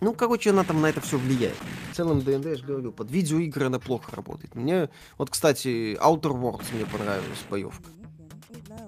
Ну, 0.00 0.14
короче, 0.14 0.50
она 0.50 0.64
там 0.64 0.80
на 0.80 0.86
это 0.86 1.00
все 1.02 1.18
влияет. 1.18 1.56
В 1.92 1.96
целом, 1.96 2.20
ДНД, 2.22 2.46
я 2.46 2.54
же 2.56 2.64
говорю, 2.64 2.90
под 2.92 3.10
видеоигры 3.10 3.66
она 3.66 3.78
плохо 3.78 4.16
работает. 4.16 4.54
Мне, 4.54 4.88
вот, 5.18 5.28
кстати, 5.28 5.98
Outer 6.00 6.32
Worlds 6.40 6.64
мне 6.74 6.86
понравилась 6.86 7.44
боевка. 7.50 7.84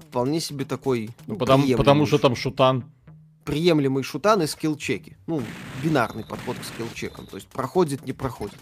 Вполне 0.08 0.40
себе 0.40 0.64
такой 0.64 1.10
Ну, 1.26 1.34
ну, 1.34 1.36
потому, 1.36 1.62
приемлемый 1.62 1.78
потому 1.78 2.06
что 2.06 2.18
там 2.18 2.36
шутан. 2.36 2.84
приемлемый 3.44 4.02
шутан 4.02 4.42
и 4.42 4.46
скилл-чеки. 4.46 5.16
Ну, 5.26 5.42
бинарный 5.82 6.24
подход 6.24 6.56
к 6.58 6.62
скилл-чекам. 6.62 7.26
То 7.26 7.36
есть 7.36 7.48
проходит, 7.48 8.06
не 8.06 8.12
проходит. 8.12 8.58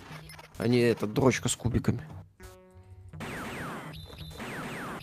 А 0.58 0.68
не 0.68 0.78
эта 0.78 1.06
дрочка 1.06 1.48
с 1.48 1.56
кубиками. 1.56 2.00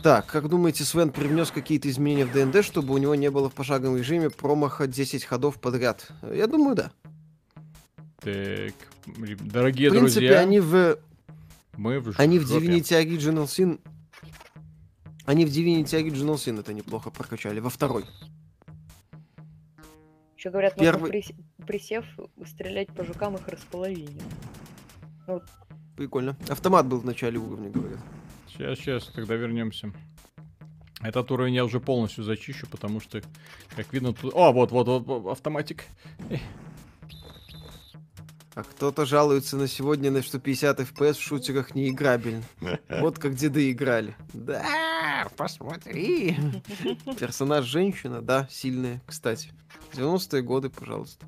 Так, 0.03 0.27
как 0.27 0.47
думаете, 0.47 0.83
Свен 0.83 1.09
привнес 1.09 1.51
какие-то 1.51 1.89
изменения 1.89 2.25
в 2.25 2.31
ДНД, 2.31 2.63
чтобы 2.63 2.93
у 2.93 2.97
него 2.97 3.15
не 3.15 3.29
было 3.29 3.49
в 3.49 3.53
пошаговом 3.53 3.97
режиме 3.97 4.29
промаха 4.29 4.87
10 4.87 5.25
ходов 5.25 5.59
подряд? 5.59 6.07
Я 6.21 6.47
думаю, 6.47 6.75
да. 6.75 6.91
Так, 8.21 8.73
дорогие 9.05 9.89
в 9.89 9.93
принципе, 9.93 10.27
друзья, 10.27 10.39
они 10.39 10.59
в 10.59 10.97
мы 11.77 11.99
в 11.99 12.19
Они 12.19 12.39
в. 12.39 12.51
Divinity 12.51 13.03
Original 13.03 13.45
Sin... 13.45 13.79
Они 15.27 15.45
в 15.45 15.49
Divinity 15.49 15.83
Original 16.01 16.35
Sin 16.35 16.57
это 16.61 16.73
неплохо 16.73 17.11
прокачали. 17.11 17.59
Во 17.59 17.69
второй. 17.69 18.05
Еще 20.37 20.49
говорят, 20.49 20.75
Первый- 20.75 21.11
можно 21.11 21.13
прис- 21.17 21.65
присев 21.65 22.05
стрелять 22.45 22.87
по 22.87 23.03
жукам 23.03 23.35
их 23.35 23.45
располовине. 23.49 24.21
Прикольно. 25.97 26.37
Автомат 26.47 26.85
был 26.87 26.99
в 26.99 27.05
начале 27.05 27.37
уровня, 27.39 27.69
говорят. 27.69 27.99
Сейчас, 28.47 28.79
сейчас, 28.79 29.07
тогда 29.07 29.35
вернемся. 29.35 29.91
Этот 31.01 31.29
уровень 31.29 31.55
я 31.55 31.65
уже 31.65 31.81
полностью 31.81 32.23
зачищу, 32.23 32.65
потому 32.67 33.01
что, 33.01 33.21
как 33.75 33.91
видно, 33.91 34.13
тут... 34.13 34.33
О, 34.33 34.53
вот, 34.53 34.71
вот, 34.71 34.87
вот, 34.87 35.05
вот, 35.05 35.31
автоматик. 35.31 35.83
А 38.57 38.63
кто-то 38.63 39.05
жалуется 39.05 39.55
на 39.55 39.67
сегодня, 39.67 40.09
на 40.09 40.23
что 40.23 40.39
50 40.39 40.79
FPS 40.79 41.13
в 41.13 41.21
шутерах 41.21 41.75
не 41.75 41.89
играбельно. 41.89 42.41
Вот 42.89 43.19
как 43.19 43.35
деды 43.35 43.69
играли. 43.69 44.15
Да, 44.33 45.27
посмотри. 45.37 46.35
Персонаж 47.19 47.65
женщина, 47.65 48.19
да, 48.19 48.47
сильная, 48.49 48.99
кстати. 49.05 49.51
90-е 49.93 50.41
годы, 50.41 50.71
пожалуйста. 50.71 51.27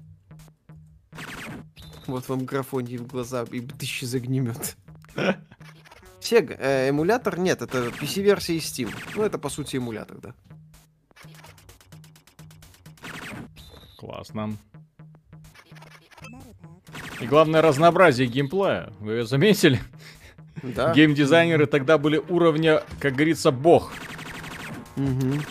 Вот 2.07 2.27
вам 2.29 2.45
графоний 2.45 2.97
в 2.97 3.05
глаза 3.05 3.43
и 3.51 3.61
тысячи 3.61 4.05
загнемет. 4.05 4.75
Сега, 6.19 6.55
э, 6.59 6.89
эмулятор 6.89 7.37
нет, 7.37 7.61
это 7.61 7.89
PC-версия 7.89 8.57
из 8.57 8.63
Steam. 8.63 8.91
Ну, 9.15 9.21
это 9.21 9.37
по 9.37 9.49
сути 9.49 9.75
эмулятор, 9.75 10.17
да. 10.17 10.33
Классно. 13.99 14.57
И 17.21 17.27
главное 17.27 17.61
разнообразие 17.61 18.27
геймплея. 18.27 18.93
Вы 18.99 19.23
заметили? 19.23 19.79
Да. 20.63 20.93
Геймдизайнеры 20.93 21.65
тогда 21.65 21.97
были 21.97 22.17
уровня, 22.17 22.83
как 22.99 23.13
говорится, 23.13 23.51
бог. 23.51 23.93
Мгм. 24.95 25.41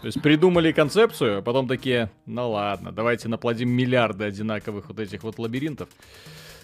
То 0.00 0.06
есть 0.06 0.22
придумали 0.22 0.72
концепцию, 0.72 1.38
а 1.38 1.42
потом 1.42 1.68
такие, 1.68 2.10
ну 2.24 2.50
ладно, 2.50 2.90
давайте 2.90 3.28
наплодим 3.28 3.68
миллиарды 3.70 4.24
одинаковых 4.24 4.88
вот 4.88 4.98
этих 4.98 5.22
вот 5.22 5.38
лабиринтов. 5.38 5.88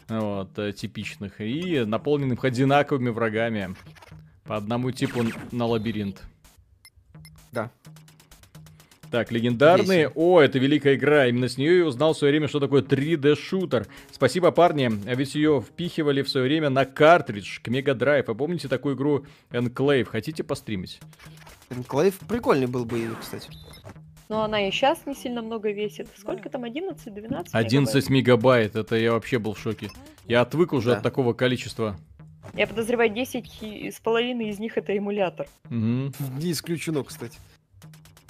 Вот, 0.09 0.59
э, 0.59 0.73
типичных. 0.73 1.41
И 1.41 1.85
наполненным 1.85 2.35
их 2.37 2.45
одинаковыми 2.45 3.11
врагами. 3.11 3.75
По 4.45 4.57
одному 4.57 4.91
типу 4.93 5.25
на 5.51 5.67
лабиринт. 5.67 6.23
Да. 7.51 7.71
Так, 9.11 9.31
легендарные. 9.33 10.07
Весело. 10.09 10.13
О, 10.15 10.41
это 10.41 10.59
великая 10.59 10.95
игра. 10.97 11.27
Именно 11.27 11.49
с 11.49 11.57
нее 11.59 11.79
я 11.79 11.85
узнал 11.87 12.13
в 12.13 12.19
свое 12.19 12.33
время, 12.33 12.49
что 12.49 12.61
такое 12.61 12.83
3D-шутер. 12.83 13.87
Спасибо, 14.11 14.51
парни. 14.51 14.91
А 15.07 15.15
ведь 15.15 15.35
ее 15.35 15.63
впихивали 15.67 16.23
в 16.23 16.29
свое 16.29 16.47
время 16.47 16.71
на 16.71 16.85
картридж 16.85 17.61
к 17.63 17.69
Мега 17.69 17.95
Драйв. 17.95 18.29
А 18.29 18.35
помните 18.35 18.69
такую 18.69 18.97
игру 18.97 19.25
Enclave? 19.51 20.05
Хотите 20.05 20.43
постримить? 20.45 21.01
Энклейв 21.71 22.19
прикольный 22.29 22.67
был 22.67 22.85
боевик, 22.85 23.21
кстати. 23.21 23.49
Но 24.29 24.43
она 24.43 24.67
и 24.67 24.71
сейчас 24.73 25.07
не 25.07 25.15
сильно 25.15 25.41
много 25.41 25.71
весит. 25.71 26.09
Сколько 26.17 26.49
там, 26.49 26.65
11-12? 26.65 27.47
11 27.53 28.11
мегабайт, 28.11 28.75
это 28.75 28.97
я 28.97 29.13
вообще 29.13 29.39
был 29.39 29.55
в 29.55 29.59
шоке. 29.61 29.91
Я 30.27 30.41
отвык 30.41 30.73
уже 30.73 30.91
Да. 30.91 30.97
от 30.97 31.03
такого 31.05 31.33
количества. 31.33 31.97
Я 32.55 32.67
подозреваю, 32.67 33.11
10 33.11 33.63
и- 33.63 33.91
с 33.91 34.01
половиной 34.01 34.49
из 34.51 34.59
них 34.59 34.77
это 34.79 34.97
эмулятор. 34.97 35.47
Мгм. 35.71 36.13
Не 36.39 36.53
исключено, 36.53 37.03
кстати. 37.05 37.39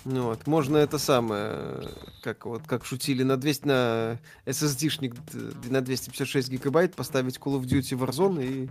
Ну 0.09 0.27
вот, 0.27 0.47
можно 0.47 0.77
это 0.77 0.99
самое, 0.99 1.51
э, 1.53 1.83
как 2.23 2.47
вот, 2.47 2.63
как 2.65 2.85
шутили, 2.85 3.25
на 3.25 3.37
200, 3.37 3.67
на 3.67 4.19
SSD-шник 4.45 5.15
д- 5.33 5.69
на 5.71 5.81
256 5.81 6.49
гигабайт 6.49 6.95
поставить 6.95 7.39
Call 7.39 7.61
of 7.61 7.65
Duty 7.65 7.99
Warzone 7.99 8.45
и 8.47 8.71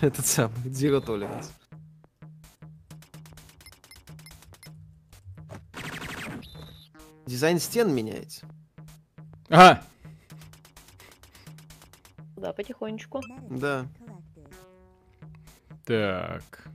этот 0.02 0.26
самый, 0.26 0.54
Zero 0.66 1.02
Tolerance. 1.02 1.46
Дизайн 7.26 7.58
стен 7.58 7.94
меняется. 7.94 8.46
Ага, 9.48 9.82
Да, 12.36 12.52
потихонечку. 12.52 13.22
Да. 13.50 13.86
так. 15.84 16.68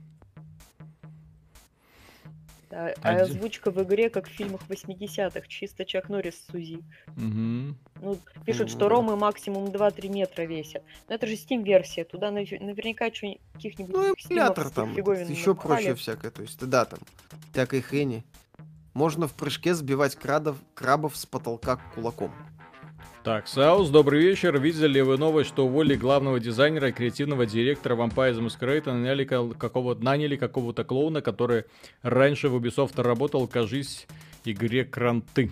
Да, 2.74 2.92
а 3.02 3.10
Один. 3.10 3.22
озвучка 3.22 3.70
в 3.70 3.80
игре, 3.84 4.10
как 4.10 4.26
в 4.26 4.32
фильмах 4.32 4.62
80-х, 4.68 5.46
чисто 5.46 5.84
Чак 5.84 6.08
Норрис 6.08 6.34
с 6.34 6.50
Сузи. 6.50 6.82
Мгм. 7.14 7.78
Ну, 8.02 8.18
пишут, 8.44 8.68
что 8.68 8.88
ромы 8.88 9.14
максимум 9.14 9.66
2-3 9.66 10.08
метра 10.08 10.42
весят. 10.42 10.82
Но 11.08 11.14
это 11.14 11.28
же 11.28 11.34
Steam-версия, 11.34 12.02
туда 12.02 12.32
наве- 12.32 12.60
наверняка 12.60 13.04
каких-нибудь 13.04 13.94
Ну, 13.94 14.12
эмулятор 14.12 14.70
там, 14.70 14.92
еще 14.92 15.54
проще 15.54 15.94
всякое, 15.94 16.32
то 16.32 16.42
есть, 16.42 16.58
да, 16.68 16.84
там, 16.84 16.98
всякой 17.52 17.80
хрени. 17.80 18.24
Можно 18.92 19.28
в 19.28 19.34
прыжке 19.34 19.74
сбивать 19.74 20.16
крадов, 20.16 20.56
крабов 20.74 21.16
с 21.16 21.26
потолка 21.26 21.76
кулаком. 21.94 22.32
Так, 23.24 23.48
Саус, 23.48 23.88
добрый 23.88 24.20
вечер. 24.20 24.58
Видели 24.60 24.86
ли 24.94 25.02
вы 25.02 25.16
новость, 25.16 25.48
что 25.48 25.64
уволили 25.66 25.94
главного 25.96 26.38
дизайнера 26.38 26.90
и 26.90 26.92
креативного 26.92 27.46
директора 27.46 27.96
Vampire 27.96 28.34
the 28.38 28.46
Masquerade, 28.46 28.92
наняли, 28.92 29.24
ка- 29.24 29.48
какого, 29.58 29.94
наняли 29.94 30.36
какого-то 30.36 30.84
клоуна, 30.84 31.22
который 31.22 31.64
раньше 32.02 32.50
в 32.50 32.56
Ubisoft 32.56 33.00
работал, 33.00 33.48
кажись, 33.48 34.06
игре 34.44 34.84
Кранты. 34.84 35.50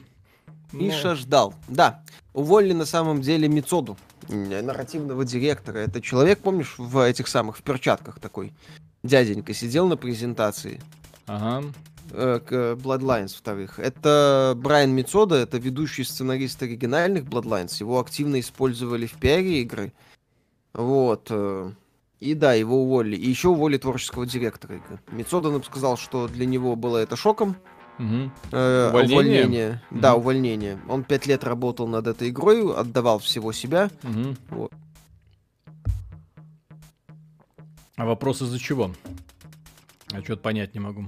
Ну, 0.72 0.80
Миша 0.80 1.14
ждал. 1.14 1.54
Да, 1.66 2.02
уволили 2.34 2.74
на 2.74 2.84
самом 2.84 3.22
деле 3.22 3.48
Мицоду, 3.48 3.96
нарративного 4.28 5.24
директора. 5.24 5.78
Это 5.78 6.02
человек, 6.02 6.40
помнишь, 6.40 6.74
в 6.76 6.98
этих 6.98 7.26
самых, 7.26 7.56
в 7.56 7.62
перчатках 7.62 8.20
такой. 8.20 8.52
Дяденька 9.02 9.54
сидел 9.54 9.88
на 9.88 9.96
презентации 9.96 10.80
Ага. 11.26 11.66
Э, 12.12 12.40
к 12.46 12.52
Bloodlines 12.80 13.36
вторых. 13.36 13.78
Это 13.78 14.54
Брайан 14.56 14.90
Мицода, 14.92 15.36
это 15.36 15.58
ведущий 15.58 16.04
сценарист 16.04 16.62
оригинальных 16.62 17.24
Bloodlines. 17.24 17.76
Его 17.80 17.98
активно 18.00 18.38
использовали 18.40 19.06
в 19.06 19.14
пиаре 19.14 19.62
игры. 19.62 19.92
Вот. 20.74 21.26
э, 21.30 21.70
И 22.20 22.34
да, 22.34 22.54
его 22.54 22.82
уволили. 22.82 23.16
И 23.16 23.28
еще 23.28 23.48
уволили 23.48 23.78
творческого 23.78 24.26
директора 24.26 24.76
игры. 24.76 25.00
Мицода 25.10 25.50
нам 25.50 25.64
сказал, 25.64 25.96
что 25.96 26.28
для 26.28 26.46
него 26.46 26.76
было 26.76 26.98
это 26.98 27.16
шоком. 27.16 27.56
Мгм. 27.98 28.32
Э, 28.52 28.88
Увольнение? 28.90 29.82
Да, 29.90 30.12
Мгм. 30.12 30.20
увольнение. 30.20 30.80
Он 30.88 31.04
пять 31.04 31.26
лет 31.26 31.44
работал 31.44 31.86
над 31.88 32.06
этой 32.06 32.30
игрой, 32.30 32.74
отдавал 32.74 33.18
всего 33.18 33.52
себя. 33.52 33.90
Мгм. 34.02 34.36
Вот. 34.50 34.72
А 37.96 38.04
вопрос 38.06 38.40
из-за 38.42 38.58
чего? 38.58 38.92
Я 40.10 40.22
что-то 40.22 40.42
понять 40.42 40.74
не 40.74 40.80
могу. 40.80 41.06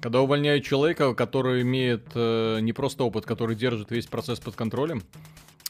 Когда 0.00 0.20
увольняют 0.22 0.64
человека, 0.64 1.14
который 1.14 1.62
имеет 1.62 2.08
э, 2.14 2.60
не 2.60 2.72
просто 2.72 3.04
опыт, 3.04 3.26
который 3.26 3.54
держит 3.54 3.90
весь 3.90 4.06
процесс 4.06 4.40
под 4.40 4.56
контролем, 4.56 5.02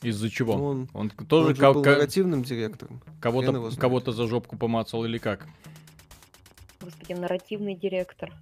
из-за 0.02 0.30
чего? 0.30 0.56
Ну, 0.56 0.64
Он, 0.64 0.88
Он 0.94 1.10
тоже 1.10 1.48
он 1.48 1.54
ко- 1.56 1.72
был 1.72 1.84
нарративным 1.84 2.42
директором. 2.44 3.02
Кого-то, 3.20 3.70
кого-то 3.76 4.12
за 4.12 4.26
жопку 4.28 4.56
помацал 4.56 5.04
или 5.04 5.18
как? 5.18 5.46
Господи, 6.80 7.12
нарративный 7.14 7.74
директор. 7.74 8.32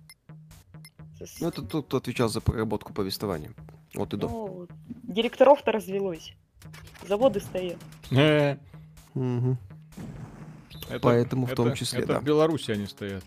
Ну, 1.40 1.48
это 1.48 1.62
тот, 1.62 1.86
кто 1.86 1.96
отвечал 1.96 2.28
за 2.28 2.40
проработку 2.40 2.92
повествования. 2.92 3.50
Вот 3.94 4.14
и 4.14 4.16
до. 4.16 4.28
ну, 4.28 4.68
директоров-то 5.02 5.72
развелось. 5.72 6.32
Заводы 7.08 7.40
стоят. 7.40 7.78
Э, 8.12 8.56
это- 10.88 11.00
Поэтому 11.00 11.46
в 11.46 11.54
том 11.54 11.68
это- 11.68 11.76
числе, 11.76 12.00
это 12.00 12.14
да. 12.14 12.20
в 12.20 12.24
Беларуси 12.24 12.70
они 12.70 12.86
стоят. 12.86 13.24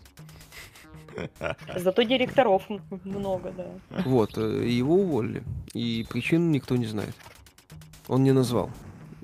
Зато 1.76 2.04
директоров 2.04 2.64
много, 3.04 3.52
да. 3.52 3.68
Вот, 4.06 4.38
э, 4.38 4.68
его 4.68 4.96
уволили. 4.96 5.44
И 5.74 6.06
причину 6.10 6.50
никто 6.50 6.78
не 6.78 6.86
знает. 6.86 7.16
Он 8.08 8.24
не 8.24 8.34
назвал. 8.34 8.70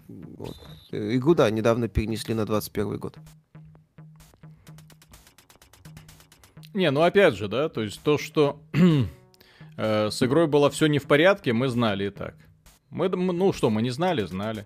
Вот. 0.07 0.55
Игру, 0.91 1.33
да, 1.35 1.49
недавно 1.49 1.88
перенесли 1.88 2.33
на 2.33 2.45
21 2.45 2.97
год. 2.97 3.17
Не, 6.73 6.91
ну 6.91 7.01
опять 7.01 7.35
же, 7.35 7.47
да, 7.47 7.69
то 7.69 7.81
есть 7.81 8.01
то, 8.03 8.17
что 8.17 8.59
э, 9.77 10.09
с 10.11 10.23
игрой 10.23 10.47
было 10.47 10.69
все 10.69 10.88
не 10.88 10.99
в 10.99 11.07
порядке, 11.07 11.51
мы 11.51 11.69
знали 11.69 12.05
и 12.05 12.09
так. 12.09 12.35
Мы, 12.89 13.09
ну 13.09 13.51
что, 13.51 13.69
мы 13.69 13.81
не 13.81 13.89
знали, 13.89 14.23
знали. 14.25 14.63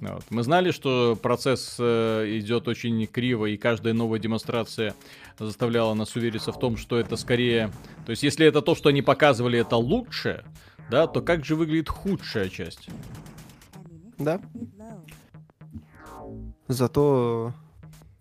Вот. 0.00 0.24
Мы 0.30 0.42
знали, 0.42 0.70
что 0.70 1.16
процесс 1.20 1.76
э, 1.78 2.38
идет 2.38 2.68
очень 2.68 3.06
криво, 3.06 3.46
и 3.46 3.56
каждая 3.56 3.94
новая 3.94 4.18
демонстрация 4.18 4.94
заставляла 5.38 5.94
нас 5.94 6.14
увериться 6.14 6.52
в 6.52 6.58
том, 6.58 6.76
что 6.76 6.98
это 6.98 7.16
скорее... 7.16 7.70
То 8.06 8.10
есть, 8.10 8.22
если 8.22 8.46
это 8.46 8.62
то, 8.62 8.74
что 8.74 8.90
они 8.90 9.02
показывали, 9.02 9.58
это 9.58 9.76
лучше, 9.76 10.44
да, 10.90 11.06
то 11.06 11.20
как 11.20 11.44
же 11.44 11.56
выглядит 11.56 11.88
худшая 11.88 12.48
часть? 12.48 12.88
Да. 14.18 14.40
Зато 16.68 17.52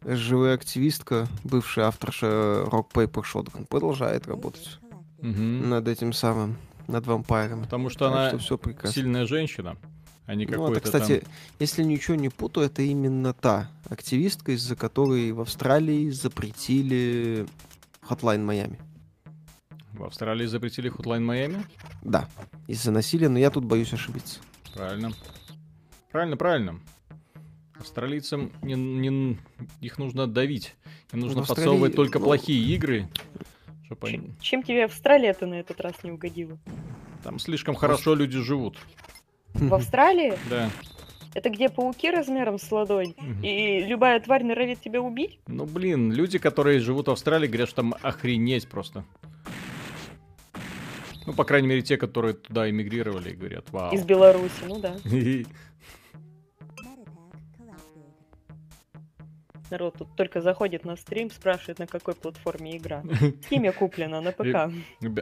э, 0.03 0.15
живая 0.15 0.55
активистка, 0.55 1.27
бывшая 1.43 1.87
авторша 1.87 2.63
Rock 2.65 2.91
Paper 2.93 3.23
Shotgun, 3.23 3.65
продолжает 3.67 4.27
работать 4.27 4.79
Мгм. 5.21 5.69
над 5.69 5.87
этим 5.87 6.13
самым, 6.13 6.57
над 6.87 7.05
вампирами. 7.07 7.63
Потому 7.63 7.89
что 7.89 8.05
Так 8.05 8.13
она 8.13 8.29
что 8.29 8.37
все 8.37 8.57
прекрасно. 8.57 8.91
сильная 8.93 9.25
женщина, 9.25 9.75
а 10.27 10.35
не 10.35 10.45
Ну, 10.45 10.51
это, 10.51 10.57
какой-то 10.59 10.81
кстати, 10.81 11.19
там... 11.21 11.31
если 11.57 11.83
ничего 11.83 12.15
не 12.15 12.27
путаю, 12.29 12.67
это 12.67 12.81
именно 12.81 13.33
та 13.33 13.71
активистка, 13.89 14.51
из-за 14.51 14.75
которой 14.75 15.31
в 15.31 15.39
Австралии 15.39 16.09
запретили 16.09 17.47
Hotline 18.07 18.45
Miami. 18.45 18.77
В 19.93 20.03
Австралии 20.03 20.45
запретили 20.45 20.91
Hotline 20.91 21.25
Miami? 21.25 21.65
Да, 22.03 22.29
из-за 22.67 22.91
насилия, 22.91 23.29
но 23.29 23.39
я 23.39 23.49
тут 23.49 23.63
боюсь 23.65 23.93
ошибиться. 23.93 24.39
Правильно. 24.73 25.13
Правильно, 26.11 26.37
правильно. 26.37 26.79
Австралийцам 27.79 28.51
не, 28.61 28.73
не- 28.75 29.37
их 29.81 29.97
нужно 29.97 30.27
давить. 30.27 30.75
Им 31.13 31.21
нужно 31.21 31.37
В 31.37 31.41
Австралии, 31.43 31.65
подсовывать 31.67 31.95
только 31.95 32.19
ну, 32.19 32.25
плохие 32.25 32.61
игры. 32.75 33.07
чтоб 33.85 34.03
они- 34.03 34.17
Чем, 34.17 34.37
чем 34.41 34.63
тебе 34.63 34.85
Австралия-то 34.85 35.45
на 35.45 35.55
этот 35.55 35.79
раз 35.79 35.95
не 36.03 36.11
угодила? 36.11 36.59
Там 37.23 37.39
слишком 37.39 37.75
хорошо 37.75 38.13
люди 38.13 38.39
живут. 38.39 38.77
В 39.53 39.73
Австралии? 39.73 40.33
Да. 40.49 40.69
Это 41.33 41.49
где 41.49 41.69
пауки 41.69 42.09
размером 42.09 42.57
с 42.57 42.71
ладонь? 42.71 43.13
И 43.43 43.79
любая 43.85 44.19
тварь 44.19 44.43
норовит 44.43 44.81
тебя 44.81 45.01
убить? 45.01 45.39
Ну, 45.47 45.65
блин, 45.65 46.11
люди, 46.11 46.39
которые 46.39 46.79
живут 46.79 47.07
в 47.07 47.11
Австралии, 47.11 47.47
говорят, 47.47 47.69
что 47.69 47.77
там 47.77 47.95
охренеть 48.01 48.67
просто. 48.67 49.03
Ну, 51.27 51.33
по 51.33 51.43
крайней 51.43 51.67
мере, 51.67 51.81
те, 51.81 51.97
которые 51.97 52.35
туда 52.35 52.69
эмигрировали, 52.69 53.33
говорят, 53.33 53.69
вау. 53.71 53.93
Из 53.93 54.03
Беларуси, 54.05 54.63
ну 54.65 54.79
да. 54.79 54.95
Народ 59.69 59.95
тут 59.97 60.07
только 60.15 60.41
заходит 60.41 60.85
на 60.85 60.95
стрим, 60.95 61.29
спрашивает, 61.29 61.79
на 61.79 61.87
какой 61.87 62.13
платформе 62.15 62.77
игра. 62.77 63.01
Steam 63.49 63.71
куплена 63.73 64.21
на 64.21 64.31
ПК. 64.31 64.71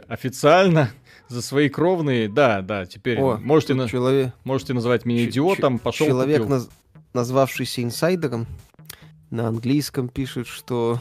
Официально, 0.08 0.90
за 1.28 1.42
свои 1.42 1.68
кровные, 1.68 2.28
да, 2.28 2.62
да, 2.62 2.86
теперь 2.86 3.18
О, 3.20 3.38
можете, 3.38 3.74
на- 3.74 3.88
человек, 3.88 4.32
можете 4.44 4.72
называть 4.74 5.04
меня 5.04 5.24
идиотом, 5.24 5.78
ч- 5.78 5.84
пошел 5.84 6.06
человек, 6.06 6.42
купил. 6.42 6.56
наз- 6.56 6.70
назвавшийся 7.12 7.82
инсайдером, 7.82 8.46
на 9.30 9.48
английском 9.48 10.08
пишет, 10.08 10.46
что 10.46 11.00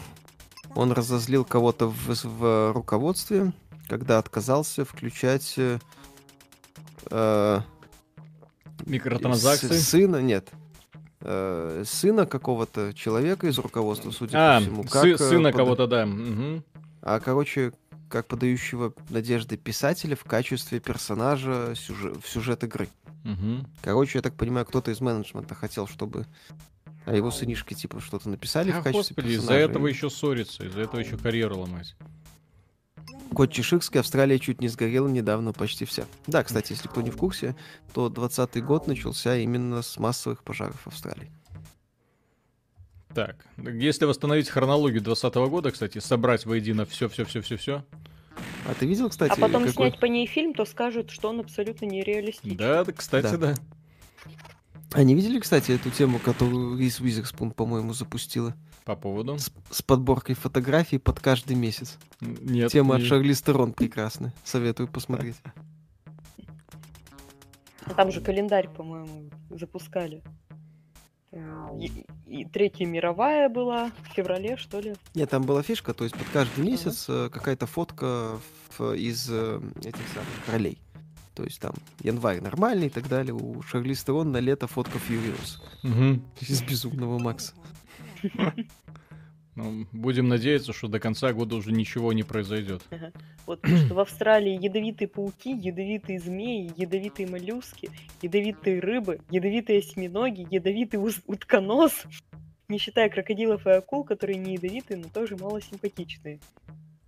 он 0.74 0.92
разозлил 0.92 1.46
кого-то 1.46 1.88
в, 1.88 2.08
в 2.24 2.72
руководстве, 2.74 3.54
когда 3.88 4.18
отказался 4.18 4.84
включать 4.86 5.54
э, 5.58 5.78
э, 7.12 7.60
Микротранзакции. 8.86 9.68
с- 9.68 9.90
сына, 9.90 10.22
нет, 10.22 10.50
э, 11.28 11.84
сына 11.86 12.26
какого-то 12.26 12.94
человека 12.94 13.48
из 13.48 13.58
руководства, 13.58 14.12
судя 14.12 14.38
А, 14.38 14.60
по 14.60 14.62
всему. 14.66 14.84
сы- 14.84 14.90
как, 14.90 15.06
э, 15.06 15.18
сына 15.18 15.52
пода- 15.52 15.58
кого-то, 15.64 15.88
да. 15.88 16.06
мгм. 16.06 16.64
А, 17.02 17.20
короче, 17.20 17.74
как 18.10 18.28
подающего 18.28 18.94
надежды 19.10 19.58
писателя 19.58 20.16
в 20.16 20.24
качестве 20.24 20.80
персонажа 20.80 21.74
сюже- 21.76 22.14
в 22.22 22.28
сюжет 22.30 22.64
игры. 22.64 22.88
Мгм. 23.24 23.68
Короче, 23.82 24.20
я 24.20 24.22
так 24.22 24.36
понимаю, 24.36 24.66
кто-то 24.66 24.92
из 24.92 25.02
менеджмента 25.02 25.56
хотел, 25.56 25.88
чтобы 25.88 26.26
о 27.06 27.16
его 27.16 27.32
сынишке 27.32 27.74
типа 27.76 28.00
что-то 28.02 28.30
написали 28.30 28.70
А, 28.72 28.80
в 28.80 28.84
качестве 28.84 29.16
господи, 29.16 29.28
из-за 29.34 29.42
персонажа. 29.42 29.66
этого 29.72 29.88
И 29.88 29.92
еще 29.92 30.10
ссориться, 30.10 30.66
из-за 30.66 30.82
этого 30.82 31.00
еще 31.02 31.18
карьеру 31.18 31.60
ломать. 31.60 31.96
Кот 33.36 33.52
Чеширский, 33.52 34.00
Австралия 34.00 34.40
чуть 34.40 34.62
не 34.62 34.70
сгорела 34.70 35.10
недавно 35.10 35.52
почти 35.52 35.84
вся. 35.84 36.06
Да, 36.26 36.42
кстати, 36.44 36.72
если 36.72 36.88
кто 36.88 37.02
не 37.02 37.12
в 37.12 37.18
курсе, 37.18 37.56
то 37.94 38.08
20 38.10 38.64
год 38.64 38.88
начался 38.88 39.36
именно 39.38 39.82
с 39.82 39.98
массовых 40.00 40.42
пожаров 40.44 40.80
в 40.82 40.88
Австралии. 40.88 41.30
Так, 43.14 43.36
если 43.58 44.06
восстановить 44.06 44.50
хронологию 44.50 45.02
2020 45.02 45.50
года, 45.52 45.72
кстати, 45.72 46.00
собрать 46.00 46.46
воедино 46.46 46.86
все-все-все-все-все. 46.86 47.84
А 48.68 48.74
ты 48.74 48.86
видел, 48.86 49.10
кстати, 49.10 49.32
А 49.32 49.36
потом 49.36 49.66
какой- 49.66 49.90
снять 49.90 50.00
по 50.00 50.06
ней 50.06 50.28
фильм, 50.28 50.54
то 50.54 50.66
скажут, 50.66 51.12
что 51.12 51.30
он 51.30 51.40
абсолютно 51.42 51.86
нереалистичен. 51.86 52.58
Да, 52.58 52.84
да, 52.84 52.92
кстати, 52.94 53.36
да. 53.36 53.56
А 54.92 55.04
не 55.04 55.14
видели, 55.14 55.40
кстати, 55.40 55.74
эту 55.74 55.90
тему, 55.92 56.20
которую 56.20 56.78
Рис 56.80 57.00
Уизерспун, 57.02 57.52
по-моему, 57.52 57.94
запустила? 57.94 58.56
По 58.86 58.96
поводу. 58.96 59.38
С, 59.40 59.52
с 59.72 59.82
подборкой 59.82 60.36
фотографий 60.36 61.00
под 61.00 61.20
каждый 61.20 61.56
месяц. 61.56 61.98
Нет. 62.22 62.72
Тема 62.72 62.96
от 62.96 63.02
не- 63.02 63.08
Шарли 63.08 63.34
Стерон 63.34 63.74
прекрасная. 63.74 64.32
Советую 64.44 64.88
посмотреть. 64.88 65.36
А 67.86 67.94
Там 67.96 68.12
же 68.12 68.22
календарь, 68.22 68.70
по-моему, 68.70 69.30
запускали. 69.50 70.22
Э, 71.32 71.70
И, 71.80 72.06
и 72.28 72.46
Третья 72.46 72.86
мировая 72.86 73.50
была 73.50 73.92
в 74.04 74.14
феврале, 74.14 74.58
что 74.58 74.80
ли? 74.80 74.96
Нет, 75.14 75.30
там 75.30 75.44
была 75.44 75.62
фишка, 75.64 75.94
то 75.94 76.04
есть 76.04 76.16
под 76.16 76.28
каждый 76.30 76.64
месяц 76.64 77.06
э, 77.10 77.30
какая-то 77.32 77.66
фотка 77.68 78.40
в- 78.78 78.94
из 78.96 79.28
э, 79.30 79.62
этих 79.80 80.08
самых 80.14 80.48
ролей. 80.52 80.80
То 81.36 81.44
есть 81.44 81.60
там 81.60 81.74
январь 82.02 82.40
нормальный 82.42 82.88
и 82.88 82.90
так 82.90 83.08
далее. 83.10 83.34
У 83.34 83.62
Шарли 83.64 83.94
Стерон 83.94 84.32
на 84.32 84.38
лето 84.38 84.68
фотка 84.68 84.98
Фьюриус 85.00 85.62
Мгм. 85.84 86.24
из 86.40 86.62
Безумного 86.64 87.20
Макса. 87.20 87.54
Ну, 89.56 89.88
будем 89.94 90.28
надеяться, 90.28 90.74
что 90.74 90.90
до 90.90 91.00
конца 91.00 91.32
года 91.32 91.56
уже 91.56 91.72
ничего 91.72 92.12
не 92.12 92.24
произойдет. 92.24 92.82
Вот 93.46 93.62
потому 93.62 93.78
что 93.78 93.94
в 93.94 94.00
Австралии 94.00 94.62
ядовитые 94.62 95.08
пауки, 95.08 95.52
ядовитые 95.56 96.20
змеи, 96.20 96.74
ядовитые 96.76 97.30
моллюски, 97.30 97.90
ядовитые 98.22 98.82
рыбы, 98.82 99.22
ядовитые 99.30 99.80
осьминоги, 99.80 100.46
ядовитый 100.52 101.00
утконос. 101.00 102.04
Не 102.68 102.80
считая 102.80 103.10
крокодилов 103.10 103.66
и 103.66 103.70
акул, 103.70 104.04
которые 104.04 104.40
не 104.40 104.56
ядовитые, 104.56 104.98
но 104.98 105.08
тоже 105.08 105.38
мало 105.38 105.62
симпатичные. 105.62 106.40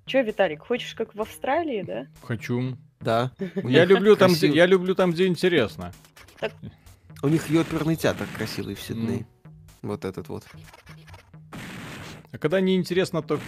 Чё, 0.05 0.23
Виталик, 0.23 0.61
хочешь 0.61 0.93
как 0.93 1.15
в 1.15 1.21
Австралии, 1.21 1.81
да? 1.81 2.07
Хочу. 2.21 2.77
Да. 3.01 3.33
Я 3.55 3.83
люблю 3.83 4.15
там, 4.15 4.31
я 4.31 4.65
люблю 4.65 4.95
там, 4.95 5.11
где 5.11 5.27
интересно. 5.27 5.91
У 7.21 7.27
них 7.27 7.49
оперный 7.49 7.95
театр 7.95 8.25
красивый 8.37 8.75
в 8.75 8.79
Сиднее. 8.81 9.25
Вот 9.81 10.05
этот 10.05 10.29
вот. 10.29 10.45
А 12.31 12.37
когда 12.37 12.59
не 12.59 12.75
интересно, 12.75 13.21
то 13.21 13.39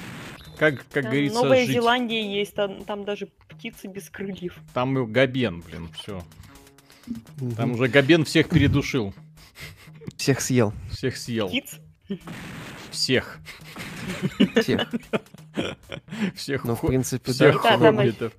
как, 0.58 0.78
как 0.78 0.90
Там 0.90 1.04
говорится, 1.04 1.42
Новая 1.42 1.66
жить. 1.66 1.76
Зеландия 1.76 2.40
есть, 2.40 2.54
там, 2.54 2.84
там 2.84 3.06
даже 3.06 3.28
птицы 3.48 3.88
без 3.88 4.10
крыльев. 4.10 4.58
Там 4.74 4.98
и 4.98 5.06
Габен, 5.06 5.62
блин, 5.62 5.90
все. 5.94 6.24
Там 7.56 7.72
уже 7.72 7.88
Габен 7.88 8.26
всех 8.26 8.50
передушил. 8.50 9.14
Всех 10.18 10.42
съел. 10.42 10.74
Всех 10.92 11.18
съел. 11.18 11.48
Птиц? 11.48 11.78
Всех. 12.92 13.40
Всех. 14.62 14.90
Всех, 16.36 16.64
Ну, 16.64 16.76
в 16.76 16.82
принципе, 16.82 17.28
да. 17.28 17.34
всех 17.34 17.62
Да, 17.64 17.78
там 17.78 17.98
хоббитов. 17.98 18.34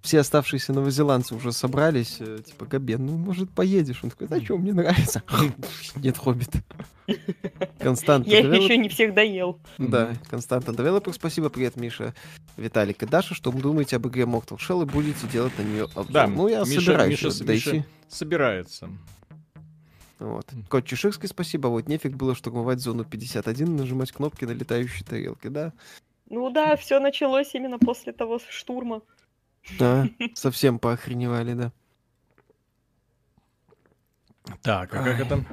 Все 0.00 0.18
оставшиеся 0.18 0.72
новозеландцы 0.72 1.34
уже 1.34 1.52
собрались. 1.52 2.16
э, 2.18 2.38
Типа, 2.44 2.66
Габен, 2.66 3.06
ну, 3.06 3.16
может, 3.16 3.50
поедешь? 3.50 4.00
Он 4.02 4.10
такой, 4.10 4.26
да 4.26 4.40
что, 4.40 4.58
мне 4.58 4.72
нравится. 4.72 5.22
Нет, 5.96 6.18
хоббит. 6.18 6.50
Constant 7.78 8.26
Я 8.26 8.40
их 8.40 8.46
Develop- 8.46 8.62
еще 8.64 8.76
не 8.78 8.88
всех 8.88 9.14
доел. 9.14 9.60
Да, 9.78 10.12
Constant 10.28 10.72
Developer, 10.72 11.12
спасибо, 11.12 11.50
привет, 11.50 11.76
Миша, 11.76 12.14
Виталик 12.56 13.02
и 13.02 13.06
Даша. 13.06 13.34
Что 13.34 13.50
вы 13.52 13.60
думаете 13.60 13.96
об 13.96 14.06
игре 14.08 14.24
Mortal 14.24 14.58
Shell 14.58 14.82
и 14.82 14.86
будете 14.86 15.26
делать 15.28 15.56
на 15.58 15.62
нее 15.62 15.84
обзор? 15.84 16.06
Да, 16.10 16.26
ну, 16.26 16.48
я 16.48 16.60
Миша- 16.60 16.80
собираюсь 16.80 17.22
Миша 17.22 17.44
дойти. 17.44 17.70
Миша- 17.72 17.86
Собирается. 18.08 18.88
Вот. 20.18 20.46
Кот 20.68 20.84
Чеширский, 20.86 21.28
спасибо. 21.28 21.68
Вот 21.68 21.88
нефиг 21.88 22.14
было 22.16 22.34
штурмовать 22.34 22.80
зону 22.80 23.04
51, 23.04 23.76
нажимать 23.76 24.12
кнопки 24.12 24.44
на 24.44 24.52
летающие 24.52 25.04
тарелки, 25.04 25.48
да? 25.48 25.72
Ну 26.30 26.50
да, 26.50 26.76
все 26.76 27.00
началось 27.00 27.54
именно 27.54 27.78
после 27.78 28.12
того 28.12 28.40
штурма. 28.48 29.02
Да, 29.78 30.08
совсем 30.34 30.78
поохреневали, 30.78 31.54
да. 31.54 31.72
Так, 34.62 34.92
а 34.94 34.98
как 35.02 35.06
Ай. 35.20 35.22
это? 35.22 35.44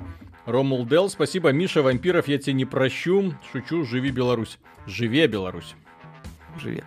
Ромул 0.46 0.86
Дел, 0.86 1.10
спасибо. 1.10 1.52
Миша, 1.52 1.84
вампиров 1.84 2.28
я 2.28 2.38
тебе 2.40 2.54
не 2.54 2.66
прощу. 2.66 3.36
Шучу, 3.52 3.84
живи 3.86 4.10
Беларусь. 4.12 4.58
Живе 4.88 5.28
Беларусь. 5.28 5.76
Живи. 6.58 6.84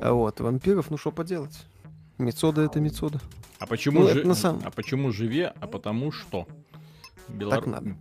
А 0.00 0.12
вот, 0.12 0.40
вампиров, 0.40 0.90
ну 0.90 0.96
что 0.96 1.12
поделать? 1.12 1.66
Мецода 2.18 2.62
это 2.62 2.80
Мецода. 2.80 3.20
А 3.58 3.66
почему, 3.66 4.00
Ну, 4.00 4.08
это 4.08 4.26
на 4.26 4.34
самом- 4.34 4.62
а 4.64 4.70
почему 4.70 5.12
живе? 5.12 5.48
А 5.60 5.66
потому 5.66 6.10
что. 6.10 6.48
Белар... 7.28 7.58
Так 7.58 7.66
надо. 7.66 7.96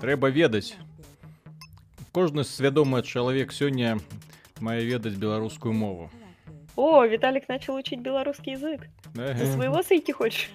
Треба 0.00 0.30
ведать. 0.30 0.76
Кожны 2.12 2.44
свядомы 2.44 3.02
чалавек 3.02 3.52
сёння 3.52 3.98
мае 4.60 4.84
ведаць 4.84 5.14
беларускую 5.14 5.72
мову. 5.72 6.10
О, 6.78 7.04
Виталик 7.04 7.48
начал 7.48 7.74
учить 7.74 7.98
белорусский 7.98 8.52
язык. 8.52 8.86
Ты 9.12 9.46
своего 9.46 9.82
сойти 9.82 10.12
хочешь? 10.12 10.48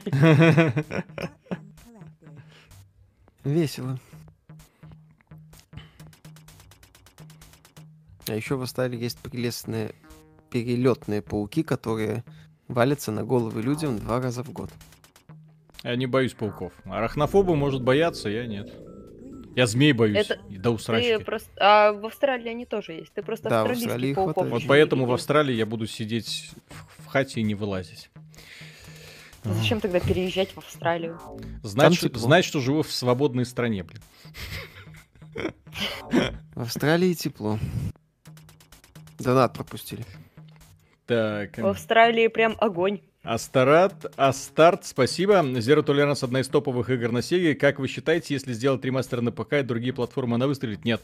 Весело. 3.44 4.00
А 8.30 8.34
еще 8.34 8.56
в 8.56 8.62
Астале 8.62 8.98
есть 8.98 9.20
прелестные 9.20 9.92
перелетные 10.50 11.22
пауки, 11.22 11.62
которые 11.62 12.24
валятся 12.70 13.12
на 13.12 13.26
головы 13.26 13.62
людям 13.62 14.00
два 14.00 14.22
раза 14.22 14.44
в 14.44 14.52
год. 14.54 14.70
Я 15.84 15.98
не 15.98 16.06
боюсь 16.06 16.32
пауков. 16.32 16.72
Арахнофобы 16.86 17.58
может 17.58 17.82
бояться, 17.82 18.30
я 18.30 18.48
нет. 18.48 18.74
Я 19.56 19.68
змей 19.68 19.94
боюсь. 19.94 20.18
Это 20.18 20.40
До 20.50 20.62
Ты 20.62 20.70
усрачки. 20.70 21.18
просто... 21.24 21.52
А 21.58 21.94
в 21.94 22.06
Австралии 22.06 22.50
они 22.50 22.66
тоже 22.66 22.94
есть. 22.94 23.14
Ты 23.14 23.22
просто 23.22 23.50
Да, 23.50 23.64
Австралии 23.64 24.14
пауков 24.14 24.36
хватает. 24.36 24.52
Вот 24.52 24.64
поэтому 24.68 25.06
в. 25.06 25.14
Австралии 25.14 25.54
я 25.54 25.66
буду 25.66 25.86
сидеть 25.86 26.52
в, 26.70 27.04
в 27.04 27.06
хате 27.08 27.42
и 27.42 27.44
не 27.44 27.54
вылазить. 27.56 28.10
А 29.44 29.54
Зачем 29.54 29.82
тогда 29.82 30.00
переезжать 30.00 30.52
в 30.52 30.58
Австралию? 30.58 31.20
Знать, 31.62 32.00
тепло. 32.00 32.20
знать, 32.20 32.46
что 32.46 32.62
живу 32.62 32.82
в 32.82 32.92
свободной 32.92 33.46
стране, 33.46 33.84
блин. 33.84 34.02
В 36.56 36.62
Австралии 36.62 37.14
тепло. 37.14 37.60
Донат 39.20 39.54
пропустили. 39.54 40.06
Так. 41.06 41.58
В 41.58 41.68
Австралии 41.68 42.28
прям 42.28 42.56
огонь. 42.60 43.02
Астарат, 43.24 44.14
Астарт, 44.18 44.86
спасибо. 44.86 45.36
Zero 45.36 45.82
Tolerance 45.82 46.26
одна 46.26 46.42
из 46.42 46.50
топовых 46.50 46.90
игр 46.90 47.10
на 47.14 47.20
Sega. 47.20 47.56
Как 47.56 47.80
вы 47.80 47.88
считаете, 47.88 48.34
если 48.34 48.52
сделать 48.52 48.84
ремастер 48.84 49.22
на 49.22 49.32
ПК 49.32 49.54
и 49.54 49.62
другие 49.64 49.94
платформы, 49.94 50.36
она 50.36 50.46
выстрелит? 50.46 50.84
Нет. 50.84 51.02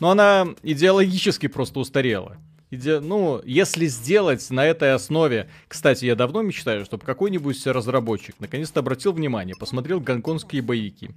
Но 0.00 0.10
она 0.10 0.48
идеологически 0.62 1.46
просто 1.46 1.78
устарела. 1.80 2.38
Иде- 2.70 3.00
Ну, 3.00 3.42
если 3.44 3.84
сделать 3.86 4.48
на 4.50 4.64
этой 4.64 4.94
основе... 4.94 5.50
Кстати, 5.68 6.06
я 6.06 6.14
давно 6.14 6.40
мечтаю, 6.40 6.86
чтобы 6.86 7.04
какой-нибудь 7.04 7.66
разработчик 7.66 8.34
наконец-то 8.38 8.80
обратил 8.80 9.12
внимание, 9.12 9.54
посмотрел 9.54 10.00
гонконгские 10.00 10.62
боевики. 10.62 11.10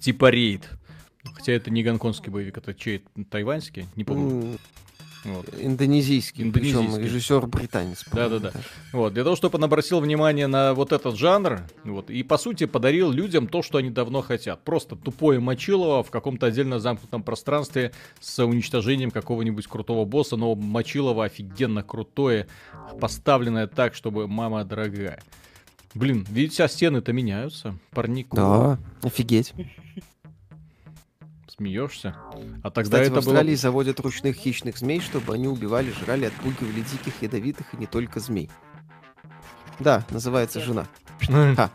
Типа 0.00 0.30
рейд. 0.30 0.68
Хотя 1.34 1.52
это 1.52 1.70
не 1.70 1.84
гонконгский 1.84 2.32
боевик, 2.32 2.58
это 2.58 2.74
чей? 2.74 3.04
Тайваньский? 3.30 3.86
Не 3.94 4.02
помню. 4.02 4.58
Вот. 5.24 5.46
Индонезийский, 5.58 6.50
причем 6.50 6.80
Индонезийский. 6.80 7.04
режиссер 7.04 7.46
британец. 7.46 8.04
Да-да-да. 8.10 8.52
Вот, 8.92 9.12
для 9.12 9.22
того, 9.22 9.36
чтобы 9.36 9.58
он 9.58 9.64
обратил 9.64 10.00
внимание 10.00 10.46
на 10.46 10.72
вот 10.72 10.92
этот 10.92 11.16
жанр, 11.16 11.60
вот, 11.84 12.10
и, 12.10 12.22
по 12.22 12.38
сути, 12.38 12.64
подарил 12.64 13.10
людям 13.10 13.46
то, 13.46 13.62
что 13.62 13.78
они 13.78 13.90
давно 13.90 14.22
хотят. 14.22 14.64
Просто 14.64 14.96
тупое 14.96 15.38
мочилово 15.38 16.02
в 16.02 16.10
каком-то 16.10 16.46
отдельно 16.46 16.78
замкнутом 16.78 17.22
пространстве 17.22 17.92
с 18.20 18.42
уничтожением 18.42 19.10
какого-нибудь 19.10 19.66
крутого 19.66 20.04
босса, 20.06 20.36
но 20.36 20.54
мочилово 20.54 21.26
офигенно 21.26 21.82
крутое, 21.82 22.46
поставленное 22.98 23.66
так, 23.66 23.94
чтобы 23.94 24.26
мама 24.26 24.64
дорогая. 24.64 25.22
Блин, 25.94 26.24
видите, 26.30 26.64
а 26.64 26.68
стены-то 26.68 27.12
меняются. 27.12 27.76
Парнику. 27.90 28.36
Да, 28.36 28.78
офигеть. 29.02 29.52
Смеешься? 31.60 32.16
А 32.62 32.70
тогда 32.70 32.82
Кстати, 32.84 33.08
в 33.08 33.10
это 33.10 33.18
Австралии 33.18 33.50
было... 33.50 33.56
заводят 33.58 34.00
ручных 34.00 34.34
хищных 34.34 34.78
змей, 34.78 34.98
чтобы 34.98 35.34
они 35.34 35.46
убивали, 35.46 35.90
жрали, 35.90 36.24
отпугивали 36.24 36.80
диких, 36.80 37.20
ядовитых 37.20 37.74
и 37.74 37.76
не 37.76 37.86
только 37.86 38.18
змей. 38.18 38.48
Да, 39.78 40.06
называется 40.08 40.58
жена. 40.60 40.86
Ха. 41.20 41.70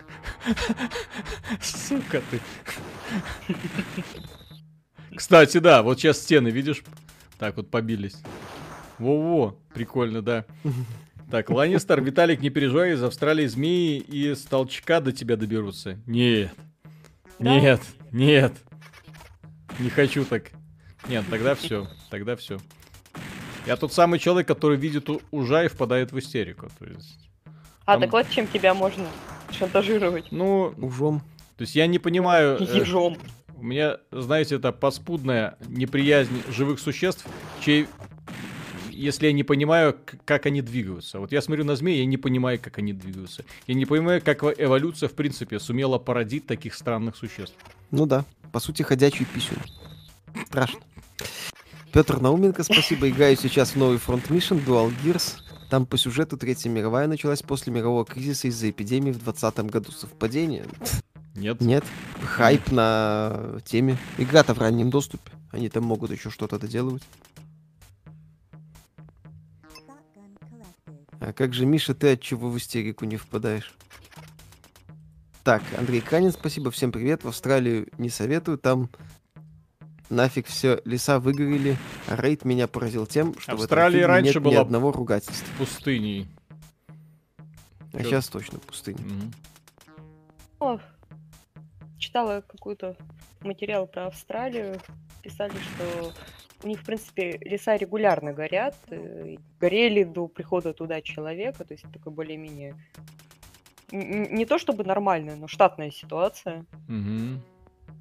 Сука 1.62 2.24
ты. 2.32 2.42
Кстати, 5.16 5.60
да, 5.60 5.84
вот 5.84 6.00
сейчас 6.00 6.18
стены, 6.18 6.48
видишь? 6.48 6.82
Так 7.38 7.58
вот 7.58 7.70
побились. 7.70 8.18
Во-во, 8.98 9.56
прикольно, 9.72 10.24
да. 10.24 10.46
Так, 11.30 11.52
Ланнистер, 11.52 12.02
Виталик, 12.02 12.42
не 12.42 12.50
переживай, 12.50 12.94
из 12.94 13.04
Австралии 13.04 13.46
змеи 13.46 14.00
и 14.00 14.34
с 14.34 14.46
толчка 14.46 15.00
до 15.00 15.12
тебя 15.12 15.38
доберутся. 15.38 16.00
Нет. 16.08 16.56
Да? 17.38 17.60
Нет, 17.60 17.82
нет. 18.12 18.54
Не 19.80 19.90
хочу 19.90 20.26
так. 20.26 20.52
Нет, 21.08 21.26
тогда 21.30 21.56
все, 21.56 21.88
тогда 22.10 22.36
все. 22.36 22.60
Я 23.68 23.76
тот 23.78 23.94
самый 23.94 24.20
человек, 24.20 24.48
который 24.48 24.78
видит 24.78 25.10
ужа 25.32 25.64
и 25.64 25.68
впадает 25.68 26.12
в 26.12 26.20
истерику. 26.20 26.70
То 26.80 26.86
есть, 26.86 27.30
А, 27.86 27.94
Там- 27.94 28.02
так 28.02 28.12
вот 28.14 28.30
чем 28.30 28.48
тебя 28.48 28.74
можно 28.74 29.06
шантажировать. 29.52 30.32
ну, 30.32 30.74
Ужом. 30.78 31.20
то 31.56 31.62
есть 31.62 31.76
я 31.76 31.86
не 31.88 32.00
понимаю... 32.00 32.58
э, 32.60 32.78
Ежом. 32.80 33.18
У 33.58 33.64
меня, 33.64 33.98
знаете, 34.12 34.56
это 34.56 34.72
поспудная 34.72 35.58
неприязнь 35.68 36.42
живых 36.52 36.80
существ, 36.80 37.26
чей 37.64 37.88
если 38.90 39.28
я 39.28 39.34
не 39.34 39.44
понимаю, 39.44 39.96
как 40.24 40.46
они 40.46 40.62
двигаются. 40.62 41.20
Вот 41.20 41.32
я 41.34 41.42
смотрю 41.42 41.64
на 41.66 41.76
змей, 41.76 42.00
я 42.00 42.06
не 42.06 42.18
понимаю, 42.18 42.60
как 42.62 42.78
они 42.80 42.94
двигаются. 42.94 43.44
Я 43.68 43.76
не 43.76 43.86
понимаю, 43.86 44.22
как 44.24 44.42
во- 44.42 44.54
эволюция, 44.54 45.10
в 45.10 45.14
принципе, 45.14 45.60
сумела 45.60 45.98
породить 46.00 46.48
таких 46.48 46.74
странных 46.74 47.16
существ. 47.18 47.56
Ну 47.92 48.06
да, 48.06 48.24
по 48.56 48.62
сути, 48.62 48.84
ходячий 48.84 49.26
писюн. 49.26 49.58
Страшно. 50.48 50.80
Петр 51.92 52.22
Науменко, 52.22 52.64
спасибо. 52.64 53.10
Играю 53.10 53.36
сейчас 53.36 53.72
в 53.72 53.76
новый 53.76 53.98
Front 53.98 54.30
Mission 54.30 54.66
Dual 54.66 54.94
Gears. 55.04 55.42
Там 55.70 55.86
по 55.86 55.98
сюжету 55.98 56.38
Третья 56.38 56.70
мировая 56.70 57.08
началась 57.08 57.42
после 57.42 57.74
мирового 57.74 58.06
кризиса 58.06 58.48
из-за 58.48 58.70
эпидемии 58.70 59.12
в 59.12 59.22
2020 59.22 59.58
году. 59.70 59.92
Совпадение? 59.92 60.66
Нет? 61.36 61.60
Нет. 61.60 61.84
Хайп 62.24 62.72
на 62.72 63.60
теме. 63.66 63.98
Игра-то 64.18 64.54
в 64.54 64.60
раннем 64.60 64.90
доступе. 64.90 65.34
Они 65.52 65.68
там 65.68 65.84
могут 65.84 66.12
еще 66.12 66.30
что-то 66.30 66.58
доделывать. 66.58 67.04
А 71.20 71.34
как 71.34 71.54
же, 71.54 71.66
Миша, 71.66 71.94
ты 71.94 72.14
от 72.14 72.22
чего 72.22 72.50
в 72.50 72.58
истерику 72.58 73.04
не 73.04 73.18
впадаешь? 73.18 73.76
Так, 75.46 75.62
Андрей 75.78 76.02
Канин, 76.02 76.32
спасибо, 76.32 76.72
всем 76.72 76.92
привет. 76.92 77.24
В 77.24 77.28
Австралию 77.28 77.88
не 78.00 78.10
советую, 78.10 78.58
там 78.58 78.90
нафиг 80.10 80.48
все 80.48 80.82
леса 80.86 81.20
выгорели. 81.20 81.78
А 82.08 82.16
рейд 82.16 82.44
меня 82.46 82.68
поразил 82.68 83.06
тем, 83.06 83.38
что 83.40 83.52
Австралия 83.52 83.60
в 83.60 83.66
этом 83.90 83.92
фильме 83.92 84.06
раньше 84.08 84.28
нет 84.40 84.44
ни 84.44 84.50
была- 84.50 84.62
одного 84.62 84.92
ругательства. 84.92 85.48
Пустыней. 85.60 86.28
А 87.94 88.00
чё? 88.00 88.06
сейчас 88.06 88.28
точно 88.28 88.58
пустыня. 88.58 88.98
Мгм. 89.04 89.34
О, 90.62 90.80
читала 92.00 92.42
какой-то 92.42 92.96
материал 93.42 93.86
про 93.86 94.08
Австралию. 94.08 94.82
Писали, 95.22 95.54
что 95.54 96.12
у 96.64 96.68
них, 96.68 96.80
в 96.82 96.86
принципе, 96.86 97.38
леса 97.42 97.76
регулярно 97.76 98.34
горят. 98.34 98.76
э, 98.90 99.36
Горели 99.60 100.06
до 100.06 100.28
прихода 100.28 100.74
туда 100.74 101.04
человека. 101.04 101.64
То 101.66 101.76
есть 101.76 101.86
такой 101.94 102.12
более-менее... 102.12 102.76
Не 103.92 104.46
то 104.46 104.58
чтобы 104.58 104.84
нормальная, 104.84 105.36
но 105.36 105.48
штатная 105.48 105.92
ситуация. 105.92 106.66
Мгм. 106.88 107.42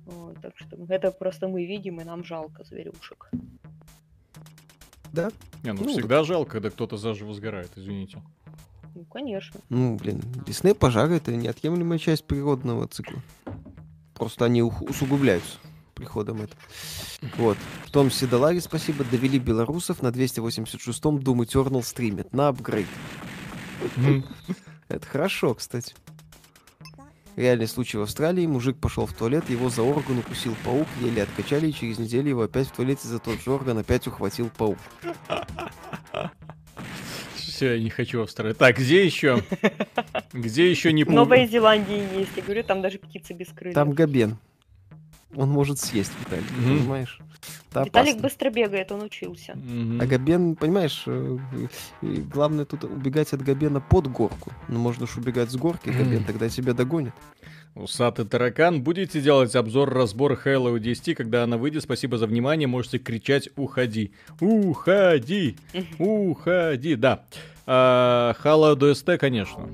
Вот, 0.07 0.41
так 0.41 0.53
что 0.57 0.77
это 0.89 1.11
просто 1.11 1.49
мы 1.49 1.65
видим, 1.65 2.01
и 2.01 2.05
нам 2.05 2.25
жалко 2.25 2.65
зверюшек. 2.65 3.31
Да? 5.13 5.31
Не, 5.63 5.73
ну, 5.73 5.85
Ну, 5.85 5.89
всегда 5.91 6.25
жалко, 6.25 6.53
когда 6.53 6.71
кто-то 6.71 6.97
заживо 6.97 7.33
сгорает, 7.35 7.71
извините. 7.77 8.23
Ну, 8.95 9.05
конечно. 9.05 9.61
Ну, 9.69 9.97
блин, 9.97 10.23
лесные 10.47 10.75
пожары 10.75 11.17
это 11.17 11.35
неотъемлемая 11.35 11.99
часть 11.99 12.25
природного 12.27 12.87
цикла. 12.89 13.21
Просто 14.15 14.45
они 14.45 14.63
ух- 14.63 14.83
усугубляются 14.83 15.59
приходом 15.95 16.43
это. 16.43 16.55
Вот. 17.39 17.57
Том 17.93 18.11
Сидалари, 18.11 18.59
спасибо, 18.59 19.05
довели 19.05 19.39
белорусов 19.39 20.03
на 20.03 20.09
286-м 20.09 21.19
Doom 21.19 21.45
Eternal 21.47 21.83
стримит 21.83 22.33
на 22.33 22.49
апгрейд. 22.49 22.89
Это 24.89 25.07
хорошо, 25.07 25.55
кстати. 25.55 25.95
Реальный 27.37 27.67
случай 27.67 27.99
в 27.99 28.03
Австралии. 28.03 28.47
Мужик 28.47 28.77
пошел 28.79 29.07
в 29.07 29.13
туалет, 29.13 29.51
его 29.51 29.69
за 29.69 29.83
орган 29.83 30.19
укусил 30.19 30.55
паук, 30.65 30.87
еле 31.01 31.25
откачали, 31.25 31.69
и 31.69 31.73
через 31.73 31.99
неделю 31.99 32.29
его 32.29 32.43
опять 32.43 32.69
в 32.69 32.73
туалете 32.73 33.09
за 33.09 33.19
тот 33.19 33.43
же 33.43 33.51
орган 33.51 33.79
опять 33.79 34.07
ухватил 34.07 34.51
паук. 34.57 34.79
Все, 37.35 37.75
я 37.75 37.83
не 37.83 37.91
хочу 37.91 38.21
в 38.21 38.23
Австралию. 38.23 38.55
Так, 38.55 38.79
где 38.79 39.05
еще? 39.05 39.43
Где 40.33 40.69
еще 40.69 40.93
не 40.93 41.05
В 41.05 41.11
Новой 41.11 41.47
Зеландии 41.47 42.03
есть. 42.19 42.33
Я 42.35 42.43
говорю, 42.43 42.65
там 42.65 42.83
даже 42.83 42.99
птицы 42.99 43.33
без 43.33 43.49
крыльев. 43.49 43.75
Там 43.75 43.93
габен. 43.93 44.39
Он 45.37 45.49
может 45.51 45.79
съесть, 45.81 46.13
Виталий, 46.21 46.45
Мгм. 46.57 46.79
понимаешь? 46.79 47.19
Это 47.71 47.83
Виталик 47.85 48.11
опасно. 48.15 48.23
быстро 48.23 48.51
бегает, 48.51 48.93
он 48.93 49.03
учился. 49.03 49.55
Мгм. 49.57 50.01
А 50.01 50.07
Габен, 50.07 50.55
понимаешь, 50.57 51.03
э, 51.07 51.39
главное 52.33 52.65
тут 52.65 52.85
убегать 52.85 53.33
от 53.33 53.43
Габена 53.43 53.81
под 53.81 54.07
горку. 54.09 54.53
Ну, 54.69 54.79
можно 54.79 55.07
ж 55.07 55.17
убегать 55.17 55.51
с 55.51 55.57
горки, 55.57 55.89
Габен 55.89 56.19
Мгм. 56.21 56.25
тогда 56.25 56.49
тебя 56.49 56.73
догонит. 56.73 57.13
Усатый 57.75 58.25
таракан. 58.25 58.83
Будете 58.83 59.21
делать 59.21 59.57
обзор-разбор 59.57 60.39
Halo 60.45 60.79
10, 60.79 61.15
когда 61.17 61.43
она 61.43 61.57
выйдет. 61.57 61.83
Спасибо 61.83 62.17
за 62.19 62.29
внимание. 62.29 62.69
Можете 62.69 62.99
кричать 62.99 63.49
«Уходи!» 63.57 64.13
Уходи! 64.41 65.57
Уходи! 65.99 66.95
Да. 66.95 67.25
А, 67.67 68.35
Halo 68.45 68.77
DST, 68.77 69.19
конечно. 69.19 69.69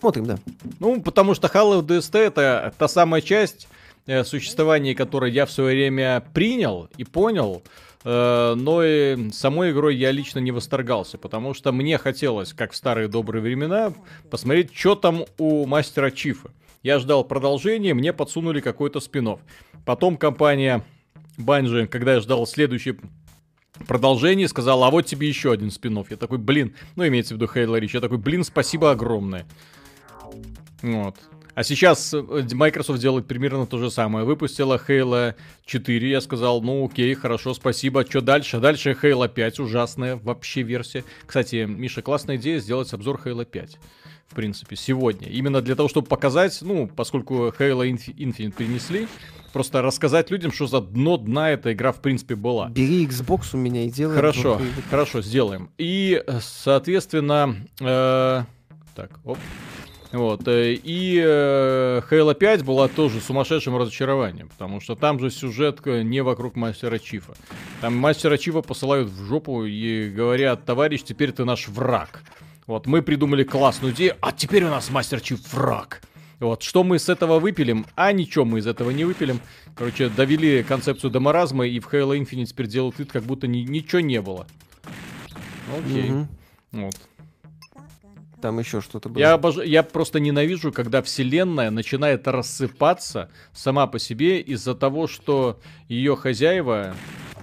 Смотрим, 0.00 0.26
да. 0.26 0.38
Ну, 0.80 1.00
потому 1.00 1.32
что 1.32 1.46
Halo 1.48 1.80
DST 1.82 2.18
это 2.18 2.74
та 2.76 2.88
самая 2.88 3.22
часть 3.22 3.68
э, 4.06 4.24
существования, 4.24 4.94
которую 4.94 5.32
я 5.32 5.46
в 5.46 5.50
свое 5.50 5.74
время 5.74 6.24
принял 6.32 6.88
и 6.96 7.04
понял, 7.04 7.62
э, 8.04 8.54
но 8.56 8.84
и 8.84 9.30
самой 9.30 9.72
игрой 9.72 9.96
я 9.96 10.10
лично 10.10 10.38
не 10.38 10.52
восторгался, 10.52 11.18
потому 11.18 11.54
что 11.54 11.72
мне 11.72 11.98
хотелось, 11.98 12.52
как 12.52 12.72
в 12.72 12.76
старые 12.76 13.08
добрые 13.08 13.42
времена, 13.42 13.92
посмотреть, 14.30 14.74
что 14.74 14.94
там 14.94 15.24
у 15.38 15.66
мастера 15.66 16.10
Чифа. 16.10 16.50
Я 16.82 16.98
ждал 16.98 17.24
продолжения, 17.24 17.94
мне 17.94 18.12
подсунули 18.12 18.60
какой-то 18.60 19.00
спин 19.00 19.38
Потом 19.86 20.18
компания 20.18 20.84
Bungie, 21.38 21.86
когда 21.86 22.14
я 22.14 22.20
ждал 22.20 22.46
следующий 22.46 22.98
продолжение, 23.86 24.48
сказала, 24.48 24.86
а 24.86 24.90
вот 24.90 25.06
тебе 25.06 25.28
еще 25.28 25.52
один 25.52 25.70
спин 25.70 26.04
Я 26.08 26.16
такой, 26.16 26.38
блин, 26.38 26.74
ну 26.96 27.06
имеется 27.06 27.34
в 27.34 27.36
виду 27.36 27.50
Halo 27.52 27.80
Reach, 27.80 27.90
я 27.94 28.00
такой, 28.00 28.18
блин, 28.18 28.44
спасибо 28.44 28.90
огромное. 28.90 29.46
Вот. 30.82 31.16
А 31.54 31.62
сейчас 31.62 32.12
э, 32.12 32.22
Microsoft 32.52 33.00
делает 33.00 33.26
примерно 33.26 33.66
то 33.66 33.78
же 33.78 33.90
самое. 33.90 34.24
Выпустила 34.24 34.80
Halo 34.88 35.34
4, 35.66 36.10
я 36.10 36.20
сказал, 36.20 36.60
ну 36.62 36.84
окей, 36.86 37.14
хорошо, 37.14 37.54
спасибо. 37.54 38.04
Что 38.04 38.20
дальше? 38.20 38.58
Дальше 38.58 38.96
Halo 39.00 39.28
5, 39.28 39.60
ужасная 39.60 40.16
вообще 40.16 40.62
версия. 40.62 41.04
Кстати, 41.26 41.64
Миша, 41.64 42.02
классная 42.02 42.36
идея 42.36 42.58
сделать 42.58 42.92
обзор 42.92 43.20
Halo 43.24 43.44
5. 43.44 43.78
В 44.28 44.34
принципе, 44.34 44.74
сегодня. 44.74 45.28
Именно 45.28 45.60
для 45.60 45.76
того, 45.76 45.88
чтобы 45.88 46.08
показать, 46.08 46.58
ну, 46.62 46.88
поскольку 46.88 47.48
Halo 47.58 47.88
Infi- 47.88 48.16
Infinite 48.16 48.52
принесли, 48.52 49.06
просто 49.52 49.80
рассказать 49.82 50.30
людям, 50.32 50.50
что 50.50 50.66
за 50.66 50.80
дно 50.80 51.18
дна 51.18 51.50
эта 51.50 51.72
игра 51.72 51.92
в 51.92 52.00
принципе 52.00 52.34
была. 52.34 52.68
Бери 52.70 53.06
Xbox 53.06 53.50
у 53.52 53.58
меня 53.58 53.84
и 53.84 53.90
делай. 53.90 54.16
Хорошо, 54.16 54.60
хорошо, 54.90 55.22
сделаем. 55.22 55.70
И, 55.78 56.20
э, 56.26 56.40
соответственно, 56.42 57.54
э, 57.80 58.42
так, 58.96 59.20
оп. 59.24 59.38
Вот, 60.14 60.46
э, 60.46 60.74
и 60.74 61.20
э, 61.20 62.00
Halo 62.08 62.34
5 62.34 62.62
была 62.64 62.86
тоже 62.86 63.20
сумасшедшим 63.20 63.76
разочарованием, 63.76 64.48
потому 64.48 64.80
что 64.80 64.94
там 64.94 65.18
же 65.18 65.28
сюжетка 65.28 66.04
не 66.04 66.22
вокруг 66.22 66.54
Мастера 66.54 67.00
Чифа. 67.00 67.34
Там 67.80 67.96
Мастера 67.96 68.36
Чифа 68.36 68.62
посылают 68.62 69.08
в 69.08 69.24
жопу 69.26 69.64
и 69.64 70.08
говорят, 70.08 70.64
товарищ, 70.64 71.02
теперь 71.02 71.32
ты 71.32 71.44
наш 71.44 71.66
враг. 71.66 72.22
Вот, 72.68 72.86
мы 72.86 73.02
придумали 73.02 73.42
классную 73.42 73.92
идею, 73.92 74.14
а 74.20 74.30
теперь 74.30 74.62
у 74.62 74.68
нас 74.70 74.88
Мастер 74.88 75.20
Чиф 75.20 75.52
враг. 75.52 76.00
Вот, 76.38 76.62
что 76.62 76.84
мы 76.84 77.00
с 77.00 77.08
этого 77.08 77.40
выпилим? 77.40 77.84
А 77.96 78.12
ничего 78.12 78.44
мы 78.44 78.60
из 78.60 78.68
этого 78.68 78.90
не 78.90 79.04
выпилим. 79.04 79.40
Короче, 79.74 80.08
довели 80.10 80.62
концепцию 80.62 81.10
до 81.10 81.18
маразма, 81.18 81.66
и 81.66 81.80
в 81.80 81.92
Halo 81.92 82.16
Infinite 82.16 82.46
теперь 82.46 82.68
делают 82.68 83.00
вид, 83.00 83.10
как 83.10 83.24
будто 83.24 83.48
ни- 83.48 83.62
ничего 83.68 84.00
не 84.00 84.20
было. 84.20 84.46
Окей. 85.76 86.10
Мгм. 86.10 86.28
Вот. 86.70 86.94
Там 88.44 88.58
еще 88.58 88.82
что-то 88.82 89.08
было. 89.08 89.22
Я, 89.22 89.32
обож... 89.32 89.56
я 89.56 89.82
просто 89.82 90.20
ненавижу, 90.20 90.70
когда 90.70 91.00
вселенная 91.00 91.70
начинает 91.70 92.28
рассыпаться 92.28 93.30
сама 93.54 93.86
по 93.86 93.98
себе 93.98 94.38
из-за 94.38 94.74
того, 94.74 95.06
что 95.06 95.58
ее 95.88 96.14
хозяева 96.14 96.94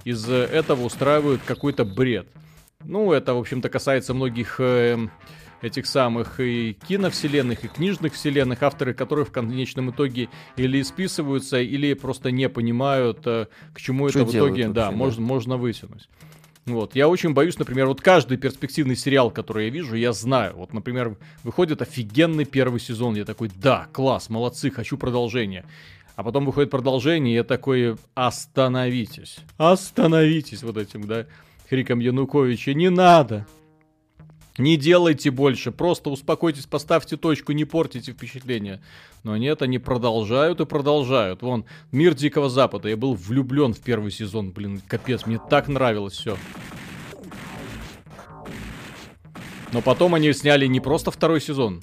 из 0.04 0.28
этого 0.28 0.84
устраивают 0.84 1.40
какой-то 1.44 1.84
бред. 1.84 2.28
Ну, 2.84 3.12
это, 3.12 3.34
в 3.34 3.38
общем-то, 3.38 3.68
касается 3.68 4.14
многих 4.14 4.60
эм, 4.60 5.10
этих 5.60 5.86
самых 5.86 6.38
и 6.38 6.78
киновселенных, 6.86 7.64
и 7.64 7.66
книжных 7.66 8.12
вселенных, 8.14 8.62
авторы 8.62 8.94
которых 8.94 9.30
в 9.30 9.32
конечном 9.32 9.90
итоге 9.90 10.28
или 10.54 10.80
списываются, 10.82 11.60
или 11.60 11.94
просто 11.94 12.30
не 12.30 12.48
понимают, 12.48 13.22
э, 13.24 13.46
к 13.74 13.80
чему 13.80 14.08
Что 14.08 14.20
это 14.20 14.28
в 14.28 14.34
итоге, 14.36 14.50
вообще, 14.50 14.68
да, 14.68 14.90
да. 14.90 14.92
можно, 14.92 15.20
можно 15.20 15.56
вытянуть. 15.56 16.08
Вот. 16.64 16.94
Я 16.94 17.08
очень 17.08 17.32
боюсь, 17.32 17.58
например, 17.58 17.86
вот 17.86 18.00
каждый 18.00 18.36
перспективный 18.36 18.94
сериал, 18.94 19.30
который 19.30 19.66
я 19.66 19.70
вижу, 19.70 19.96
я 19.96 20.12
знаю. 20.12 20.54
Вот, 20.56 20.72
например, 20.72 21.16
выходит 21.42 21.82
офигенный 21.82 22.44
первый 22.44 22.78
сезон. 22.78 23.16
Я 23.16 23.24
такой, 23.24 23.50
да, 23.54 23.88
класс, 23.92 24.28
молодцы, 24.28 24.70
хочу 24.70 24.96
продолжение. 24.96 25.64
А 26.14 26.22
потом 26.22 26.44
выходит 26.44 26.70
продолжение, 26.70 27.32
и 27.32 27.36
я 27.36 27.44
такой, 27.44 27.96
остановитесь. 28.14 29.38
Остановитесь 29.56 30.62
вот 30.62 30.76
этим, 30.76 31.06
да, 31.06 31.26
криком 31.68 31.98
Януковича. 31.98 32.74
Не 32.74 32.90
надо. 32.90 33.46
Не 34.58 34.76
делайте 34.76 35.30
больше, 35.30 35.72
просто 35.72 36.10
успокойтесь, 36.10 36.66
поставьте 36.66 37.16
точку, 37.16 37.52
не 37.52 37.64
портите 37.64 38.12
впечатление. 38.12 38.82
Но 39.22 39.36
нет, 39.36 39.62
они 39.62 39.78
продолжают 39.78 40.60
и 40.60 40.66
продолжают. 40.66 41.42
Вон, 41.42 41.64
Мир 41.90 42.14
Дикого 42.14 42.50
Запада. 42.50 42.88
Я 42.88 42.96
был 42.96 43.14
влюблен 43.14 43.72
в 43.72 43.80
первый 43.80 44.10
сезон, 44.10 44.50
блин, 44.50 44.82
капец, 44.86 45.24
мне 45.26 45.40
так 45.48 45.68
нравилось 45.68 46.14
все. 46.14 46.36
Но 49.72 49.80
потом 49.80 50.14
они 50.14 50.32
сняли 50.34 50.66
не 50.66 50.80
просто 50.80 51.10
второй 51.10 51.40
сезон, 51.40 51.82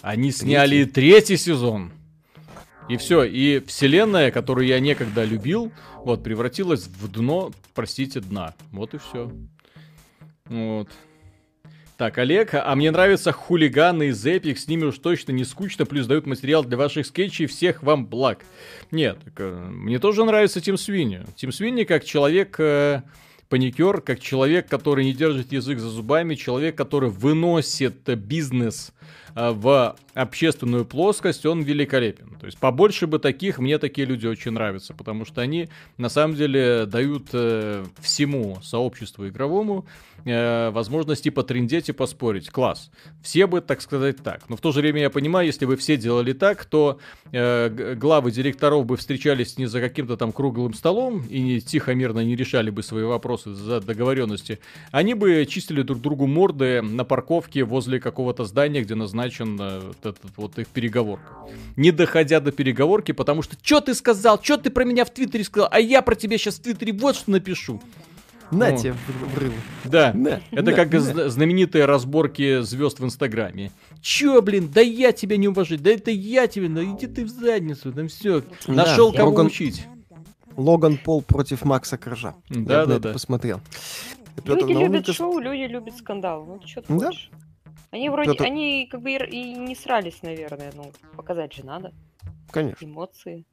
они 0.00 0.32
сняли 0.32 0.84
третий 0.84 1.36
сезон. 1.36 1.92
И 2.88 2.96
все, 2.96 3.22
и 3.22 3.60
вселенная, 3.60 4.30
которую 4.32 4.66
я 4.66 4.80
некогда 4.80 5.24
любил, 5.24 5.70
вот, 5.98 6.24
превратилась 6.24 6.86
в 6.86 7.08
дно, 7.08 7.52
простите, 7.74 8.20
дна. 8.20 8.54
Вот 8.72 8.94
и 8.94 8.98
все. 8.98 9.30
Вот. 10.46 10.88
Так, 12.00 12.16
Олег, 12.16 12.54
а 12.54 12.74
мне 12.76 12.90
нравятся 12.90 13.30
хулиганы 13.30 14.04
из 14.04 14.24
Epic, 14.24 14.56
с 14.56 14.68
ними 14.68 14.84
уж 14.84 14.98
точно 15.00 15.32
не 15.32 15.44
скучно, 15.44 15.84
плюс 15.84 16.06
дают 16.06 16.24
материал 16.24 16.64
для 16.64 16.78
ваших 16.78 17.04
скетчей, 17.04 17.44
всех 17.44 17.82
вам 17.82 18.06
благ. 18.06 18.38
Нет, 18.90 19.18
так, 19.22 19.34
э, 19.36 19.68
мне 19.68 19.98
тоже 19.98 20.24
нравится 20.24 20.62
Тим 20.62 20.78
Свинни. 20.78 21.26
Тим 21.36 21.52
Свинни 21.52 21.84
как 21.84 22.06
человек... 22.06 22.56
э, 22.58 23.02
Паникер, 23.50 24.00
как 24.00 24.20
человек, 24.20 24.68
который 24.68 25.04
не 25.04 25.12
держит 25.12 25.52
язык 25.52 25.80
за 25.80 25.90
зубами, 25.90 26.36
человек, 26.36 26.76
который 26.76 27.10
выносит 27.10 28.04
бизнес 28.16 28.92
в 29.34 29.96
общественную 30.14 30.84
плоскость, 30.84 31.46
он 31.46 31.62
великолепен. 31.62 32.36
То 32.40 32.46
есть 32.46 32.58
побольше 32.58 33.06
бы 33.06 33.18
таких, 33.18 33.58
мне 33.58 33.78
такие 33.78 34.06
люди 34.06 34.26
очень 34.26 34.52
нравятся, 34.52 34.94
потому 34.94 35.24
что 35.24 35.40
они 35.40 35.68
на 35.98 36.08
самом 36.08 36.36
деле 36.36 36.86
дают 36.86 37.28
э, 37.32 37.84
всему 38.00 38.58
сообществу 38.62 39.28
игровому 39.28 39.86
э, 40.24 40.70
возможность 40.70 41.26
и 41.26 41.30
и 41.30 41.92
поспорить. 41.92 42.50
Класс. 42.50 42.90
Все 43.22 43.46
бы, 43.46 43.60
так 43.60 43.80
сказать, 43.80 44.16
так. 44.22 44.48
Но 44.48 44.56
в 44.56 44.60
то 44.60 44.72
же 44.72 44.80
время 44.80 45.02
я 45.02 45.10
понимаю, 45.10 45.46
если 45.46 45.66
бы 45.66 45.76
все 45.76 45.96
делали 45.96 46.32
так, 46.32 46.64
то 46.64 46.98
э, 47.32 47.94
главы 47.94 48.30
директоров 48.30 48.86
бы 48.86 48.96
встречались 48.96 49.58
не 49.58 49.66
за 49.66 49.80
каким-то 49.80 50.16
там 50.16 50.32
круглым 50.32 50.74
столом 50.74 51.24
и 51.28 51.40
не 51.40 51.60
тихо, 51.60 51.94
мирно 51.94 52.20
не 52.20 52.36
решали 52.36 52.70
бы 52.70 52.82
свои 52.82 53.04
вопросы 53.04 53.52
за 53.52 53.80
договоренности. 53.80 54.60
Они 54.90 55.14
бы 55.14 55.46
чистили 55.48 55.82
друг 55.82 56.00
другу 56.00 56.26
морды 56.26 56.82
на 56.82 57.04
парковке 57.04 57.64
возле 57.64 58.00
какого-то 58.00 58.44
здания, 58.44 58.82
где 58.90 58.96
назначен 58.96 59.56
э, 59.60 59.80
вот 59.86 59.98
этот 60.04 60.30
вот 60.36 60.58
их 60.58 60.66
переговорка. 60.66 61.32
Не 61.76 61.92
доходя 61.92 62.40
до 62.40 62.50
переговорки, 62.50 63.12
потому 63.12 63.42
что 63.42 63.56
что 63.62 63.80
ты 63.80 63.94
сказал, 63.94 64.42
что 64.42 64.56
ты 64.56 64.68
про 64.70 64.84
меня 64.84 65.04
в 65.04 65.10
Твиттере 65.10 65.44
сказал, 65.44 65.68
а 65.70 65.78
я 65.78 66.02
про 66.02 66.16
тебя 66.16 66.36
сейчас 66.38 66.56
в 66.56 66.62
Твиттере 66.62 66.92
вот 66.92 67.14
что 67.14 67.30
напишу. 67.30 67.80
На 68.50 68.70
Ну. 68.70 68.76
тебе 68.78 68.94
в- 68.94 69.34
врыв. 69.36 69.52
Да. 69.84 70.12
На, 70.12 70.40
Это 70.50 70.62
на, 70.64 70.72
как 70.72 70.92
на. 70.92 70.98
зна- 70.98 71.28
знаменитые 71.28 71.84
разборки 71.84 72.62
звезд 72.62 72.98
в 72.98 73.04
Инстаграме. 73.04 73.70
Чё, 74.02 74.42
блин, 74.42 74.68
да 74.74 74.80
я 74.80 75.12
тебя 75.12 75.36
не 75.36 75.46
уважаю, 75.46 75.80
да 75.80 75.90
это 75.92 76.10
я 76.10 76.48
тебя, 76.48 76.68
да 76.68 76.82
иди 76.82 77.06
ты 77.06 77.24
в 77.24 77.28
задницу, 77.28 77.92
там 77.92 78.08
все. 78.08 78.40
Да, 78.66 78.72
Нашел 78.72 79.12
кого 79.12 79.30
Логан- 79.30 79.46
учить. 79.46 79.86
Логан 80.56 80.98
Пол 80.98 81.22
против 81.22 81.64
Макса 81.64 81.96
Коржа. 81.96 82.34
Я 82.48 82.56
бы 82.56 82.60
на 82.62 82.72
это 82.72 82.86
Да-да-да. 82.86 83.12
посмотрел. 83.12 83.60
Люди 84.44 84.60
любят 84.62 84.74
Науменко 84.80 85.12
с- 85.12 85.16
шоу, 85.16 85.38
люди 85.38 85.70
любят 85.70 85.96
скандал. 85.96 86.44
Ну, 86.44 86.58
ты 86.58 86.66
что 86.66 86.82
ты 86.82 86.92
Да. 86.98 87.06
хочешь? 87.06 87.30
Они 87.90 88.08
вроде, 88.08 88.30
Пётр- 88.30 88.44
они 88.44 88.86
как 88.90 89.02
бы 89.02 89.10
и, 89.10 89.16
и 89.16 89.54
не 89.54 89.74
срались, 89.74 90.22
наверное. 90.22 90.72
Ну, 90.74 90.92
показать 91.16 91.52
же 91.52 91.64
надо. 91.64 91.92
Конечно. 92.50 92.84
Эмоции. 92.84 93.44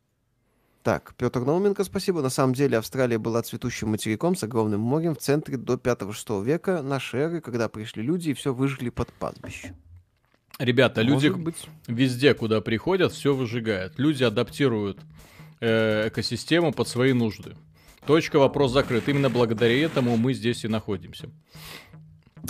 Так, 0.83 1.15
Петр 1.17 1.41
Науменко, 1.41 1.83
спасибо. 1.83 2.21
На 2.21 2.29
самом 2.29 2.53
деле 2.53 2.77
Австралия 2.77 3.17
была 3.17 3.41
цветущим 3.41 3.89
материком 3.89 4.35
с 4.35 4.43
огромным 4.43 4.79
морем 4.79 5.15
в 5.15 5.19
центре 5.19 5.57
до 5.57 5.73
5-6 5.73 6.43
века 6.45 6.81
нашей 6.81 7.19
эры, 7.21 7.41
когда 7.41 7.67
пришли 7.67 8.03
люди 8.03 8.29
и 8.29 8.33
все 8.33 8.53
выжгли 8.53 8.89
под 8.89 9.11
пастбище. 9.13 9.75
Ребята, 10.59 11.01
люди 11.01 11.27
Может 11.27 11.43
быть. 11.43 11.67
везде, 11.87 12.33
куда 12.33 12.61
приходят, 12.61 13.11
все 13.11 13.35
выжигают. 13.35 13.99
Люди 13.99 14.23
адаптируют 14.23 14.99
э, 15.59 16.07
экосистему 16.07 16.71
под 16.71 16.87
свои 16.87 17.13
нужды. 17.13 17.55
Точка, 18.05 18.39
вопрос 18.39 18.71
закрыт. 18.71 19.09
Именно 19.09 19.29
благодаря 19.29 19.77
этому 19.83 20.15
мы 20.15 20.33
здесь 20.33 20.63
и 20.63 20.67
находимся. 20.69 21.29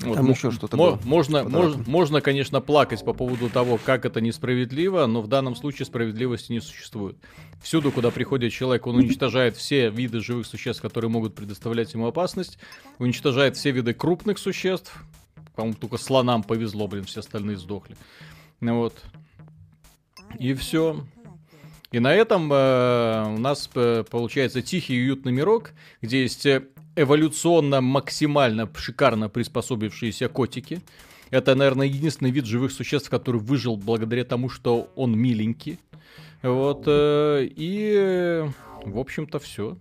Вот, 0.02 0.16
Там 0.16 0.30
еще 0.30 0.52
что-то 0.52 0.78
мо- 0.78 0.92
было. 0.92 1.00
Можно, 1.04 1.44
Подарком. 1.44 1.82
мож- 1.82 1.90
можно, 1.90 2.22
конечно, 2.22 2.62
плакать 2.62 3.04
по 3.04 3.14
поводу 3.14 3.50
того, 3.50 3.80
как 3.84 4.06
это 4.06 4.22
несправедливо, 4.22 5.06
но 5.08 5.22
в 5.22 5.28
данном 5.28 5.56
случае 5.56 5.86
справедливости 5.88 6.52
не 6.52 6.60
существует. 6.60 7.18
Всюду, 7.64 7.92
куда 7.92 8.12
приходит 8.12 8.54
человек, 8.54 8.86
он 8.86 8.98
уничтожает 8.98 9.58
все 9.58 9.90
виды 9.90 10.20
живых 10.20 10.46
существ, 10.46 10.82
которые 10.84 11.10
могут 11.10 11.34
предоставлять 11.34 11.94
ему 11.94 12.06
опасность, 12.08 12.60
уничтожает 13.00 13.58
все 13.58 13.72
виды 13.72 13.94
крупных 13.96 14.38
существ. 14.38 14.94
По-моему, 15.56 15.76
только 15.80 15.98
слонам 15.98 16.44
повезло, 16.44 16.88
блин, 16.88 17.06
все 17.06 17.22
остальные 17.22 17.58
сдохли. 17.58 17.96
Ну 18.60 18.78
вот. 18.78 18.94
И 20.38 20.54
все. 20.54 21.04
И 21.92 22.00
на 22.00 22.14
этом 22.14 22.52
э, 22.54 23.24
у 23.36 23.40
нас 23.40 23.68
э, 23.74 24.04
получается 24.10 24.62
тихий 24.62 24.96
и 24.96 25.02
уютный 25.02 25.32
мирок, 25.32 25.72
где 26.02 26.22
есть 26.22 26.46
э, 26.46 26.68
эволюционно 26.98 27.80
максимально 27.82 28.70
шикарно 28.76 29.30
приспособившиеся 29.30 30.28
котики. 30.28 30.82
Это, 31.30 31.56
наверное, 31.56 31.88
единственный 31.88 32.32
вид 32.32 32.46
живых 32.46 32.72
существ, 32.72 33.10
который 33.10 33.40
выжил 33.42 33.78
благодаря 33.78 34.24
тому, 34.24 34.50
что 34.50 34.90
он 34.96 35.18
миленький. 35.18 35.78
Вот. 36.42 36.84
э, 36.88 37.48
и, 37.56 38.44
в 38.86 38.98
общем-то, 39.00 39.40
все. 39.40 39.78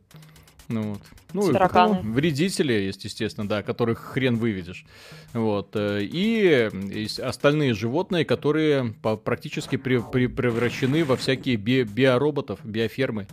Ну, 0.68 0.82
вот. 0.82 1.00
Ну, 1.32 1.50
и, 1.50 1.52
Тараканы. 1.52 2.00
ну, 2.02 2.12
вредители 2.12 2.72
есть, 2.72 3.04
естественно, 3.04 3.46
да, 3.48 3.62
которых 3.62 3.98
хрен 4.00 4.36
выведешь. 4.36 4.84
Вот. 5.32 5.70
э, 5.74 6.02
И 6.02 6.68
есть 6.92 7.20
остальные 7.20 7.74
животные, 7.74 8.24
которые 8.24 8.94
практически 9.24 9.76
при- 9.76 9.98
при- 10.10 10.26
превращены 10.26 11.04
во 11.04 11.16
всякие 11.16 11.56
би- 11.56 11.84
биороботов, 11.84 12.58
биофермы, 12.64 13.26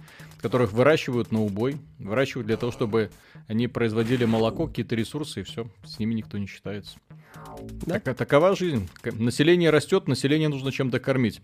которых 0.44 0.74
выращивают 0.74 1.32
на 1.32 1.42
убой. 1.42 1.78
Выращивают 1.98 2.46
для 2.48 2.58
того, 2.58 2.72
чтобы 2.72 3.10
они 3.48 3.68
производили 3.68 4.26
молоко, 4.26 4.68
какие-то 4.68 4.94
ресурсы, 4.96 5.40
и 5.40 5.44
все. 5.44 5.68
С 5.86 5.98
ними 5.98 6.14
никто 6.14 6.38
не 6.38 6.46
считается. 6.46 6.98
Да. 7.88 8.00
Так- 8.00 8.18
такова 8.18 8.56
жизнь. 8.56 8.88
Население 9.04 9.70
растет, 9.72 10.08
население 10.08 10.50
нужно 10.50 10.72
чем-то 10.72 11.00
кормить. 11.00 11.42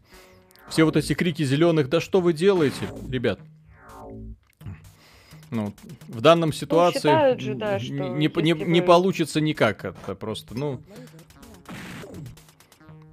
Все 0.70 0.84
вот 0.84 0.98
эти 0.98 1.14
крики 1.14 1.44
зеленых, 1.44 1.90
да 1.90 2.00
что 2.02 2.20
вы 2.22 2.34
делаете, 2.34 2.90
ребят? 3.10 3.40
Ну, 5.50 5.74
в 6.08 6.22
данном 6.22 6.54
ситуации 6.54 7.00
считают 7.00 7.40
же, 7.40 7.56
да, 7.56 7.80
что 7.80 7.94
не, 7.94 8.28
не- 8.28 8.54
не 8.54 8.82
вы- 8.82 8.86
получится 8.86 9.42
никак 9.42 9.84
это 9.84 10.14
просто, 10.14 10.56
ну... 10.56 10.80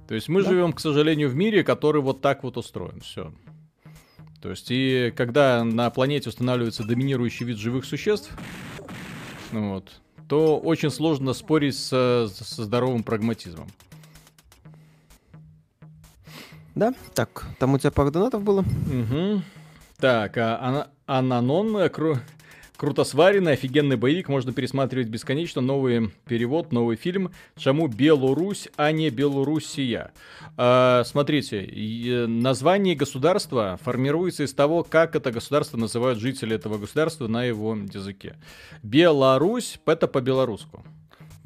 То 0.07 0.13
есть 0.15 0.29
мы 0.29 0.43
Да. 0.43 0.49
живем, 0.49 0.71
к 0.71 0.79
сожалению, 0.79 1.29
в 1.29 1.35
мире, 1.35 1.63
который 1.63 2.01
вот 2.01 2.21
так 2.21 2.43
вот 2.43 2.55
устроен, 2.57 2.99
все. 3.01 3.33
То 4.41 4.51
есть 4.51 4.67
и 4.69 5.11
когда 5.15 5.63
на 5.63 5.89
планете 5.89 6.29
устанавливается 6.29 6.83
доминирующий 6.83 7.45
вид 7.45 7.57
живых 7.57 7.85
существ, 7.85 8.31
ну 9.51 9.73
вот, 9.73 9.99
то 10.27 10.59
очень 10.59 10.91
сложно 10.91 11.33
спорить 11.33 11.77
со, 11.77 12.29
со 12.31 12.63
здоровым 12.63 13.03
прагматизмом. 13.03 13.67
Да? 16.75 16.93
Так, 17.15 17.47
там 17.57 17.73
у 17.73 17.79
тебя 17.79 17.89
пару 17.91 18.11
донатов 18.11 18.43
было. 18.43 18.61
Мгм. 18.61 19.43
Так, 19.97 20.37
а 20.37 20.59
Ана- 20.61 20.87
Ананон, 21.07 21.75
э, 21.77 21.87
кру- 21.87 22.19
круто 22.77 23.03
сваренный, 23.03 23.53
офигенный 23.53 23.97
боевик, 23.97 24.29
можно 24.29 24.53
пересматривать 24.53 25.07
бесконечно. 25.07 25.61
Новый 25.61 26.11
перевод, 26.25 26.71
новый 26.71 26.95
фильм. 26.95 27.31
Чему 27.57 27.87
Беларусь, 27.87 28.69
а 28.77 28.91
не 28.91 29.09
Белоруссия? 29.09 30.11
А, 30.55 31.03
смотрите, 31.03 31.65
э, 31.65 32.27
название 32.27 32.95
государства 32.95 33.79
формируется 33.83 34.43
из 34.43 34.53
того, 34.53 34.83
как 34.83 35.15
это 35.15 35.31
государство 35.31 35.77
называют 35.77 36.19
жители 36.19 36.55
этого 36.55 36.77
государства 36.77 37.27
на 37.27 37.43
его 37.43 37.75
языке. 37.75 38.37
Беларусь— 38.83 39.79
это 39.85 40.07
по-белорусски 40.07 40.67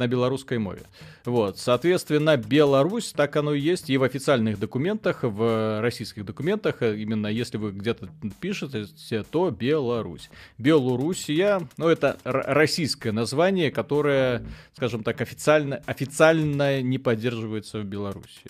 на 0.02 0.08
белорусской 0.08 0.58
мове. 0.58 0.82
Вот, 1.26 1.60
соответственно, 1.60 2.36
Беларусь, 2.36 3.14
так 3.14 3.36
оно 3.36 3.54
и 3.54 3.60
есть, 3.60 3.92
и 3.92 3.98
в 3.98 4.04
официальных 4.04 4.60
документах, 4.60 5.20
в 5.22 5.80
российских 5.80 6.26
документах, 6.26 6.82
э, 6.82 6.98
именно 6.98 7.28
если 7.28 7.58
вы 7.58 7.72
где-то 7.72 8.10
пишете, 8.40 8.86
то 9.30 9.52
Беларусь. 9.52 10.32
Белоруссия, 10.58 11.62
ну, 11.78 11.88
это 11.88 12.18
российское 12.24 13.12
название, 13.12 13.70
которое, 13.70 14.44
скажем 14.74 15.04
так, 15.04 15.22
официально, 15.22 15.82
официально 15.86 16.82
не 16.82 16.98
поддерживается 16.98 17.80
в 17.80 17.84
Беларуси. 17.84 18.50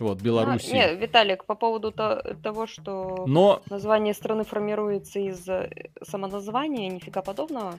Вот, 0.00 0.18
А, 0.20 0.24
Беларуси. 0.24 0.72
не, 0.72 0.94
Виталик, 0.96 1.44
по 1.44 1.54
поводу 1.54 1.92
то- 1.92 2.36
того, 2.42 2.66
что 2.66 3.24
Но 3.28 3.62
название 3.70 4.14
страны 4.14 4.44
формируется 4.44 5.20
из 5.20 5.46
э, 5.48 5.70
самоназвания, 6.02 6.90
нифига 6.90 7.22
подобного. 7.22 7.78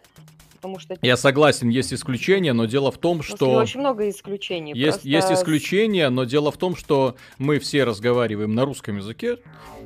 Потому 0.61 0.77
что 0.77 0.95
я 1.01 1.17
согласен, 1.17 1.69
есть 1.69 1.91
исключения, 1.91 2.53
но 2.53 2.65
дело 2.65 2.91
в 2.91 2.99
том, 2.99 3.17
Москве 3.17 3.35
что... 3.35 3.51
очень 3.53 3.79
много 3.79 4.07
исключений. 4.09 4.73
Есть, 4.75 5.01
просто 5.01 5.07
есть 5.09 5.31
исключения, 5.31 6.09
но 6.09 6.23
дело 6.25 6.51
в 6.51 6.57
том, 6.57 6.75
что 6.75 7.15
мы 7.39 7.57
все 7.57 7.83
разговариваем 7.83 8.53
на 8.53 8.63
русском 8.63 8.97
языке, 8.97 9.37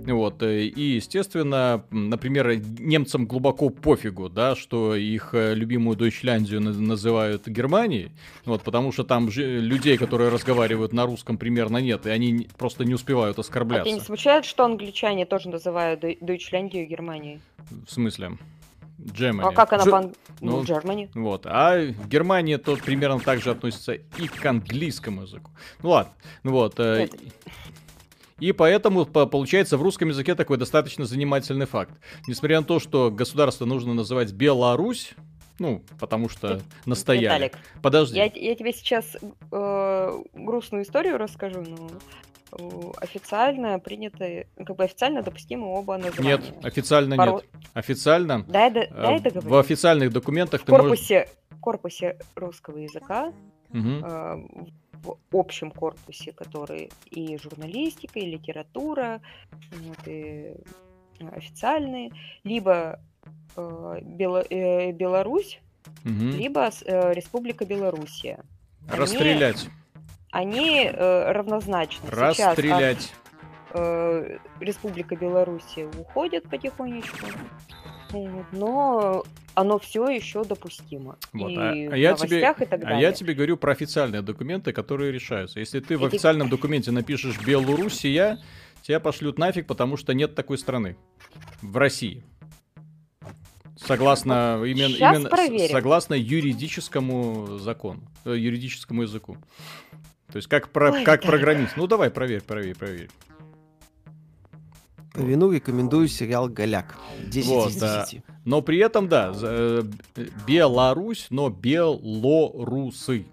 вот, 0.06 0.44
э, 0.44 0.66
и, 0.66 0.82
естественно, 0.96 1.86
например, 1.92 2.58
немцам 2.80 3.26
глубоко 3.26 3.70
пофигу, 3.70 4.28
да, 4.28 4.58
что 4.58 4.96
их 4.96 5.30
э, 5.34 5.54
любимую 5.54 5.96
Дойчляндию 5.96 6.60
на- 6.60 6.74
называют 6.74 7.48
Германией, 7.48 8.12
вот, 8.44 8.62
потому 8.64 8.92
что 8.92 9.06
там 9.06 9.32
же 9.32 9.62
людей, 9.62 9.98
которые 9.98 10.30
разговаривают 10.30 10.92
на 10.92 11.06
русском, 11.06 11.38
примерно 11.38 11.78
нет, 11.78 12.06
и 12.06 12.10
они 12.10 12.50
просто 12.58 12.84
не 12.84 12.94
успевают 12.94 13.36
А 13.40 13.42
тебя 13.42 13.48
оскорбляться. 13.48 13.94
не 13.94 14.02
смущает, 14.02 14.44
что 14.44 14.66
англичане 14.66 15.26
тоже 15.26 15.48
называют 15.48 16.02
Дой- 16.02 16.18
Дойчляндию 16.20 16.86
Германией? 16.86 17.40
В 17.88 17.92
смысле? 17.92 18.34
Germany. 19.00 19.48
А 19.48 19.52
как 19.52 19.74
она 19.74 19.84
Дж- 19.84 19.90
по 19.92 20.02
ну, 20.02 20.12
Ну, 20.58 20.64
Germany. 20.64 21.10
Вот. 21.14 21.46
А 21.46 21.78
в 21.80 22.08
Германии 22.08 22.56
то 22.58 22.76
примерно 22.78 23.20
так 23.20 23.42
же 23.42 23.52
относится 23.52 23.94
и 23.94 24.28
к 24.28 24.46
английскому 24.46 25.24
языку. 25.24 25.52
Ну 25.82 25.90
ладно. 25.90 26.14
Ну 26.44 26.52
вот. 26.52 26.80
э. 26.80 27.08
И 28.40 28.52
поэтому 28.52 29.06
по- 29.06 29.26
получается 29.26 29.78
в 29.78 29.82
русском 29.82 30.10
языке 30.10 30.36
такой 30.36 30.58
достаточно 30.58 31.06
занимательный 31.06 31.66
факт. 31.66 31.94
Несмотря 32.28 32.60
на 32.60 32.66
то, 32.66 32.80
что 32.80 33.10
государство 33.10 33.66
нужно 33.66 33.94
называть 33.94 34.34
Беларусь, 34.34 35.14
ну, 35.58 35.82
потому 36.00 36.28
что 36.28 36.62
настояли. 36.86 37.24
Виталик, 37.46 37.58
Подожди. 37.82 38.18
я, 38.18 38.26
я 38.26 38.56
тебе 38.56 38.74
сейчас 38.74 39.16
э, 39.52 40.24
грустную 40.34 40.84
историю 40.84 41.18
расскажу, 41.18 41.62
но 41.62 41.90
официально 42.98 43.80
принято, 43.80 44.46
как 44.58 44.76
бы 44.76 44.84
официально 44.84 45.22
допустимы 45.22 45.68
оба 45.68 45.98
названия. 45.98 46.38
Нет, 46.38 46.66
официально 46.66 47.16
Пару- 47.18 47.34
нет. 47.34 47.46
Официально. 47.74 48.44
Дай, 48.44 48.70
э, 48.70 48.88
дай 48.90 49.20
договорить. 49.20 49.50
в 49.52 49.56
официальных 49.58 50.12
документах 50.14 50.62
в 50.62 50.66
ты 50.66 50.72
можешь... 50.72 50.88
корпусе, 50.88 51.30
корпусе 51.62 52.18
русского 52.36 52.78
языка, 52.78 53.34
э, 53.74 53.78
в 55.04 55.18
общем 55.38 55.72
корпусе, 55.72 56.32
который 56.32 56.90
и 57.12 57.38
журналистика, 57.38 58.20
и 58.20 58.26
литература, 58.26 59.22
вот, 59.72 60.08
и 60.08 60.54
э, 61.20 61.28
официальные, 61.32 62.12
либо 62.44 63.00
э, 63.56 64.00
Бело- 64.02 64.46
э, 64.50 64.92
Беларусь, 64.92 65.60
Мгм. 66.04 66.32
либо 66.32 66.70
э, 66.86 67.14
Республика 67.14 67.66
Белоруссия. 67.66 68.44
Расстрелять. 68.88 69.68
Они 70.36 70.84
э, 70.84 71.32
равнозначны. 71.32 72.10
Сейчас 72.10 72.40
Расстрелять. 72.40 73.14
э, 73.74 74.38
Республика 74.60 75.16
Белоруссия 75.16 75.88
уходит 75.98 76.44
потихонечку, 76.50 77.26
но 78.52 79.24
оно 79.54 79.80
все 79.80 80.10
еще 80.10 80.44
допустимо. 80.44 81.18
Вот, 81.32 81.50
И 81.52 81.56
а- 81.56 81.90
в 81.90 81.94
а 81.94 81.98
я 81.98 82.14
тебе- 82.16 82.40
и 82.40 82.42
так 82.42 82.62
А 82.62 82.78
далее. 82.78 83.00
я 83.02 83.14
тебе 83.14 83.34
говорю 83.34 83.56
про 83.56 83.72
официальные 83.72 84.22
документы, 84.24 84.74
которые 84.74 85.14
решаются. 85.14 85.62
Если 85.62 85.80
ты 85.80 85.98
в 85.98 86.04
Эти- 86.04 86.16
официальном 86.16 86.50
документе 86.50 86.92
напишешь 86.92 87.40
Белоруссия, 87.40 88.38
тебя 88.82 89.00
пошлют 89.00 89.40
нафиг, 89.40 89.68
потому 89.68 89.96
что 89.96 90.14
нет 90.14 90.36
такой 90.36 90.58
страны 90.58 90.98
в 91.62 91.78
России. 91.78 92.26
Согласно 93.78 94.62
именно, 94.66 94.90
щас 94.90 95.16
именно 95.18 95.30
проверим. 95.30 95.70
согласно 95.70 96.14
юридическому 96.14 97.58
закону, 97.58 98.02
э, 98.24 98.34
юридическому 98.38 99.02
языку. 99.04 99.38
То 100.36 100.38
есть 100.40 100.50
как 100.50 100.68
про, 100.68 100.92
Ой, 100.92 101.06
как 101.06 101.22
Виталик. 101.22 101.30
программист. 101.30 101.78
Ну 101.78 101.88
давай, 101.88 102.10
проверь, 102.10 102.42
проверь, 102.42 102.76
проверь. 102.76 103.10
По 105.14 105.20
вину 105.20 105.50
рекомендую 105.50 106.10
сериал 106.10 106.50
«Голяк». 106.50 106.98
10 107.26 107.48
Вот, 107.48 107.70
из 107.70 107.78
да. 107.78 108.04
10. 108.04 108.22
Но 108.44 108.62
при 108.62 108.80
этом, 108.80 109.08
да, 109.08 109.32
э, 109.34 109.84
Беларусь, 110.46 111.28
но 111.30 111.50
белорусы. 111.50 113.26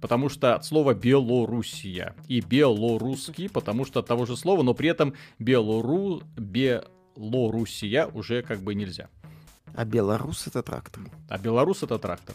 Потому 0.00 0.30
что 0.30 0.54
от 0.54 0.64
слова 0.64 0.94
Белоруссия 0.94 2.14
и 2.26 2.40
белорусский, 2.40 3.50
потому 3.50 3.84
что 3.84 4.00
от 4.00 4.06
того 4.06 4.24
же 4.24 4.34
слова, 4.34 4.62
но 4.62 4.72
при 4.72 4.88
этом 4.88 5.12
Белору, 5.38 6.22
Белоруссия 6.38 8.06
уже 8.06 8.40
как 8.40 8.60
бы 8.60 8.74
нельзя. 8.74 9.10
А 9.74 9.84
белорус 9.84 10.46
это 10.46 10.62
трактор. 10.62 11.04
А 11.28 11.38
белорус 11.38 11.82
это 11.82 11.98
трактор. 11.98 12.34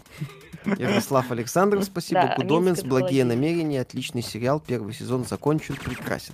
Ярослав 0.65 1.29
Александров, 1.31 1.83
спасибо. 1.83 2.21
Да, 2.21 2.35
Гудоменс, 2.37 2.81
благие 2.83 3.23
намерения, 3.25 3.81
отличный 3.81 4.21
сериал, 4.23 4.59
первый 4.59 4.93
сезон 4.93 5.25
закончен, 5.25 5.75
прекрасен. 5.75 6.33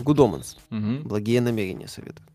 Гудоменс, 0.00 0.56
благие 0.70 1.40
намерения 1.40 1.88
советую. 1.88 2.26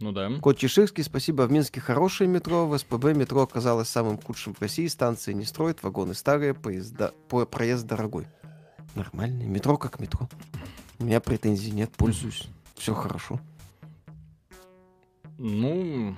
Ну 0.00 0.10
да. 0.12 0.28
Кот 0.40 0.58
Чеширский, 0.58 1.04
спасибо. 1.04 1.42
В 1.42 1.52
Минске 1.52 1.80
хорошее 1.80 2.28
метро, 2.28 2.66
в 2.66 2.76
СПБ 2.76 3.14
метро 3.14 3.42
оказалось 3.42 3.88
самым 3.88 4.18
худшим 4.20 4.54
в 4.54 4.60
России, 4.60 4.88
станции 4.88 5.32
не 5.32 5.44
строят, 5.44 5.82
вагоны 5.84 6.14
старые, 6.14 6.52
поезда, 6.52 7.12
по- 7.28 7.46
проезд 7.46 7.86
дорогой. 7.86 8.26
Нормальный, 8.96 9.46
метро 9.46 9.76
как 9.78 10.00
метро. 10.00 10.28
У 10.98 11.04
меня 11.04 11.20
претензий 11.20 11.70
нет, 11.70 11.90
пользуюсь. 11.96 12.48
Все 12.74 12.92
хорошо. 12.92 13.40
Ну, 15.38 16.14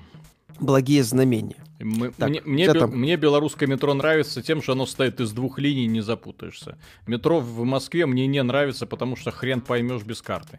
Благие 0.59 1.03
знамения. 1.03 1.57
мы- 1.79 2.11
Так, 2.11 2.29
мне, 2.29 2.41
мне, 2.45 2.67
бе- 2.67 2.79
там? 2.79 2.91
мне 2.91 3.15
белорусское 3.17 3.67
метро 3.67 3.93
нравится 3.93 4.41
тем, 4.41 4.61
что 4.61 4.71
оно 4.73 4.85
состоит 4.85 5.19
из 5.19 5.31
двух 5.33 5.59
линий, 5.59 5.87
не 5.87 6.01
запутаешься. 6.01 6.77
Метро 7.07 7.39
в 7.39 7.63
Москве 7.65 8.05
мне 8.05 8.27
не 8.27 8.41
нравится, 8.43 8.85
потому 8.85 9.15
что 9.17 9.31
хрен 9.31 9.61
поймешь 9.61 10.03
без 10.03 10.21
карты. 10.21 10.57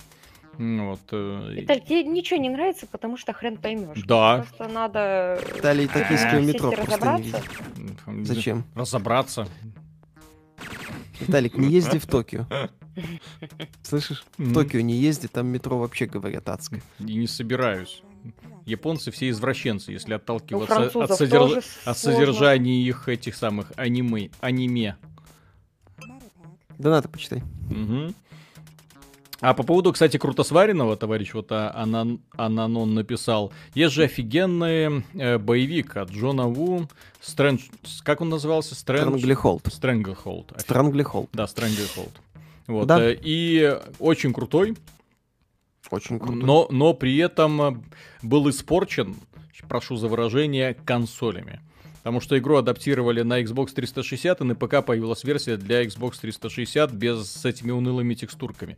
Ну 0.59 0.91
Вот. 0.91 1.01
э, 1.13 1.53
Виталь, 1.53 1.81
тебе 1.83 2.03
ничего 2.05 2.41
не 2.41 2.49
нравится, 2.49 2.87
потому 2.87 3.17
что 3.19 3.33
хрен 3.35 3.57
поймешь. 3.59 4.03
Да. 4.07 4.47
Просто 4.49 4.69
надо 4.73 5.39
э, 5.41 5.61
Далее 5.63 5.87
токийское 5.89 6.41
сесть 6.43 6.55
метро 6.55 6.73
просто 6.73 7.19
не. 8.07 8.25
Зачем? 8.25 8.65
Разобраться. 8.75 9.49
Виталик, 11.21 11.57
не 11.57 11.69
езди 11.73 11.99
в 11.99 12.07
Токио. 12.07 12.47
Слышишь? 13.83 14.25
В. 14.39 14.53
Токио 14.55 14.81
не 14.81 14.95
езди, 14.95 15.29
там 15.29 15.47
метро 15.49 15.79
вообще, 15.79 16.07
говорят, 16.07 16.49
адское. 16.49 16.83
И 16.99 17.15
не 17.17 17.27
собираюсь. 17.27 18.03
Японцы 18.67 19.11
все 19.11 19.31
извращенцы, 19.31 19.93
если 19.93 20.13
отталкиваться 20.15 20.75
от, 20.77 20.93
французов 20.93 21.21
содерж- 21.21 21.39
тоже 21.39 21.63
от 21.85 21.97
содержания 21.99 22.83
их 22.83 23.09
этих 23.09 23.35
самых 23.37 23.73
аниме. 23.77 24.31
аниме. 24.41 24.97
Донаты 26.79 27.09
почитай. 27.09 27.43
Мгм. 27.71 28.15
А 29.41 29.53
по 29.55 29.63
поводу, 29.63 29.93
кстати, 29.93 30.17
круто 30.17 30.43
сваренного, 30.45 30.97
товарищ 30.97 31.35
вот 31.35 31.53
а, 31.53 31.71
Анан, 31.75 32.21
Ананон 32.37 32.95
написал. 32.95 33.53
Есть 33.75 33.95
же 33.95 34.05
офигенный 34.05 35.05
э, 35.15 35.39
боевик 35.39 35.97
от 35.99 36.11
Джона 36.11 36.49
Ву. 36.49 36.89
Strange... 37.21 37.65
Как 38.03 38.21
он 38.23 38.31
назывался? 38.31 38.75
Strange... 38.75 39.09
Stranglehold. 39.09 39.67
Офи- 39.67 40.61
Stranglehold. 40.61 41.29
Да, 41.35 41.45
Stranglehold. 41.45 42.13
Вот. 42.67 42.87
Да. 42.89 42.99
э, 43.11 43.17
И 43.23 43.79
очень 43.99 44.33
крутой, 44.33 44.75
Очень 45.91 46.19
круто. 46.19 46.35
но, 46.35 46.67
но 46.71 46.95
при 46.95 47.17
этом 47.17 47.63
э, 47.63 47.77
был 48.23 48.49
испорчен, 48.51 49.17
прошу 49.69 49.97
за 49.97 50.09
выражение, 50.09 50.75
консолями. 50.85 51.61
Потому 52.07 52.21
что 52.21 52.39
игру 52.39 52.57
адаптировали 52.57 53.23
на 53.23 53.43
Xbox 53.43 53.73
360, 53.75 54.41
и 54.41 54.45
на 54.45 54.55
ПК 54.55 54.85
появилась 54.85 55.25
версия 55.25 55.57
для 55.57 55.83
Xbox 55.85 56.21
360 56.21 56.93
без 56.93 57.29
с 57.29 57.45
этими 57.45 57.73
унылыми 57.73 58.15
текстурками. 58.15 58.77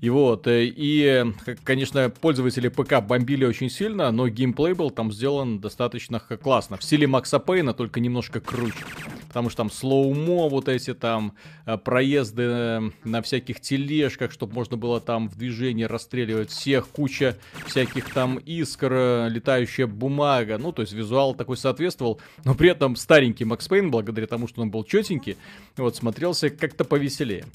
И 0.00 0.08
вот, 0.10 0.46
э, 0.46 0.66
и, 0.66 1.24
э, 1.46 1.54
конечно, 1.64 2.08
пользователи 2.08 2.68
ПК 2.68 3.00
бомбили 3.00 3.44
очень 3.44 3.68
сильно, 3.68 4.12
но 4.12 4.28
геймплей 4.28 4.74
был 4.74 4.90
там 4.90 5.12
сделан 5.12 5.58
достаточно 5.58 6.20
классно. 6.20 6.76
В 6.76 6.84
стиле 6.84 7.08
Макса 7.08 7.40
Пейна, 7.40 7.74
только 7.74 7.98
немножко 7.98 8.40
круче. 8.40 8.84
Потому 9.32 9.48
что 9.48 9.56
там 9.56 9.70
слоумо, 9.70 10.46
вот 10.50 10.68
эти 10.68 10.92
там 10.92 11.32
э, 11.64 11.78
проезды 11.78 12.42
э, 12.42 12.80
на 13.02 13.22
всяких 13.22 13.62
тележках, 13.62 14.30
чтобы 14.30 14.52
можно 14.52 14.76
было 14.76 15.00
там 15.00 15.30
в 15.30 15.36
движении 15.36 15.84
расстреливать 15.84 16.50
всех, 16.50 16.86
куча 16.88 17.38
всяких 17.66 18.12
там 18.12 18.36
искр, 18.36 18.92
э, 18.92 19.28
летающая 19.30 19.86
бумага. 19.86 20.58
Ну, 20.58 20.70
то 20.70 20.82
есть 20.82 20.92
визуал 20.92 21.34
такой 21.34 21.56
соответствовал, 21.56 22.20
но 22.44 22.54
при 22.54 22.68
этом 22.68 22.94
старенький 22.94 23.46
Макс 23.46 23.66
Пейн, 23.66 23.90
благодаря 23.90 24.26
тому, 24.26 24.46
что 24.48 24.60
он 24.60 24.70
был 24.70 24.84
четенький, 24.84 25.38
вот, 25.78 25.96
смотрелся 25.96 26.50
как-то 26.50 26.84
повеселее. 26.84 27.46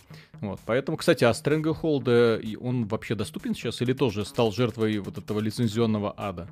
Вот, 0.41 0.59
поэтому, 0.65 0.97
кстати, 0.97 1.25
а 1.25 1.29
Stranglehold, 1.29 2.57
он 2.57 2.87
вообще 2.87 3.13
доступен 3.13 3.53
сейчас 3.53 3.83
или 3.83 3.93
тоже 3.93 4.25
стал 4.25 4.51
жертвой 4.51 4.97
вот 4.97 5.19
этого 5.19 5.39
лицензионного 5.39 6.11
ада? 6.17 6.49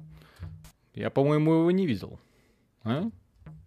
Я, 0.94 1.10
по-моему, 1.10 1.54
его 1.54 1.72
не 1.72 1.88
видел. 1.88 2.20
А? 2.84 3.10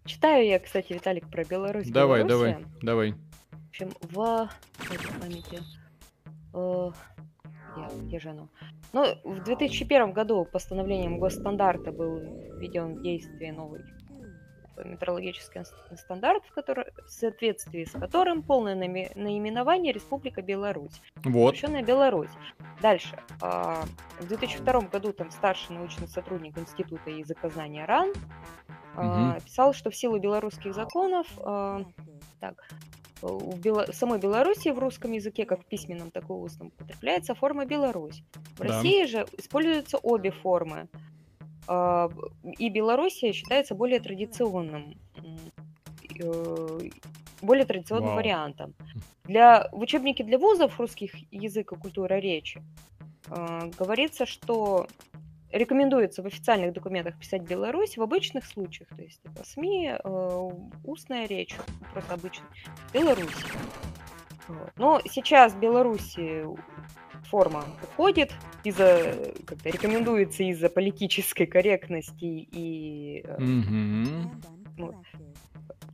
Читаю 0.09 0.45
я, 0.47 0.57
кстати, 0.59 0.91
Виталик, 0.93 1.29
про 1.29 1.43
Беларусь. 1.43 1.89
Давай, 1.91 2.23
Белоруссия. 2.23 2.65
давай, 2.81 3.11
давай. 3.11 3.11
В 3.51 3.69
общем, 3.69 3.89
в 4.01 4.49
памяти. 5.21 5.59
э, 6.53 6.91
где, 8.01 8.19
же 8.19 8.29
оно? 8.29 8.47
Ну, 8.91 9.05
в 9.23 9.43
2001 9.43 10.11
году 10.11 10.45
постановлением 10.45 11.19
госстандарта 11.19 11.91
был 11.91 12.17
введен 12.57 12.95
в 12.95 13.03
действие 13.03 13.53
новый 13.53 13.81
метрологический 14.83 15.63
ст- 15.65 15.75
стандарт, 15.97 16.43
в, 16.45 16.53
который, 16.53 16.85
в 17.05 17.09
соответствии 17.11 17.83
с 17.83 17.91
которым 17.91 18.41
полное 18.41 18.75
наименование 18.75 19.91
Республика 19.93 20.41
Беларусь. 20.41 21.01
Вот. 21.17 21.49
Обращенная 21.49 21.83
Беларусь. 21.83 22.31
Дальше. 22.81 23.19
а, 23.41 23.83
В 24.21 24.27
2002 24.27 24.81
году 24.83 25.11
там 25.13 25.29
старший 25.31 25.75
научный 25.75 26.07
сотрудник 26.07 26.57
Института 26.57 27.09
языкознания 27.11 27.83
РАН 27.85 28.13
а, 28.95 29.03
Мгм. 29.03 29.41
писал, 29.41 29.73
что 29.73 29.89
в 29.89 29.95
силу 29.95 30.19
белорусских 30.19 30.73
законов 30.73 31.27
а, 31.37 31.83
так, 32.39 32.55
в 33.21 33.59
Бело- 33.59 33.91
самой 33.93 34.17
Беларуси 34.19 34.69
в 34.69 34.79
русском 34.79 35.11
языке, 35.11 35.45
как 35.45 35.61
в 35.61 35.65
письменном, 35.65 36.09
так 36.09 36.29
и 36.29 36.33
устном, 36.33 36.67
употребляется 36.69 37.35
форма 37.35 37.65
Беларусь. 37.65 38.23
В 38.55 38.59
Да. 38.59 38.65
России 38.65 39.05
же 39.05 39.25
используются 39.37 39.97
обе 39.97 40.31
формы. 40.31 40.87
А, 41.67 42.09
И 42.57 42.69
Белоруссия 42.69 43.31
считается 43.33 43.75
более 43.75 43.99
традиционным, 43.99 44.95
э, 46.19 46.79
более 47.41 47.65
традиционным 47.65 48.07
Вау. 48.09 48.15
вариантом. 48.17 48.73
Для, 49.25 49.69
в 49.71 49.79
учебнике 49.81 50.23
для 50.23 50.37
вузов 50.39 50.79
русских 50.79 51.11
язык 51.31 51.71
и 51.71 51.75
культура 51.75 52.15
речи 52.15 52.61
э, 53.27 53.69
говорится, 53.77 54.25
что 54.25 54.87
рекомендуется 55.51 56.21
в 56.21 56.27
официальных 56.27 56.73
документах 56.73 57.17
писать 57.17 57.41
Беларусь 57.43 57.97
в 57.97 58.01
обычных 58.01 58.45
случаях, 58.45 58.89
то 58.89 59.01
есть 59.01 59.19
это 59.23 59.45
СМИ, 59.45 59.93
э, 60.03 60.49
устная 60.83 61.25
речь, 61.27 61.55
просто 61.93 62.13
обычная, 62.13 62.47
Беларусь. 62.93 63.45
Вот. 64.47 64.71
Но 64.77 65.01
сейчас 65.09 65.53
в 65.53 65.59
Беларуси 65.59 66.45
форма 67.29 67.63
уходит 67.83 68.33
из-за, 68.63 69.15
как-то 69.45 69.69
рекомендуется 69.69 70.43
из-за 70.43 70.69
политической 70.69 71.45
корректности 71.45 72.25
и 72.25 73.21
э, 73.23 73.37
Мгм. 73.39 74.41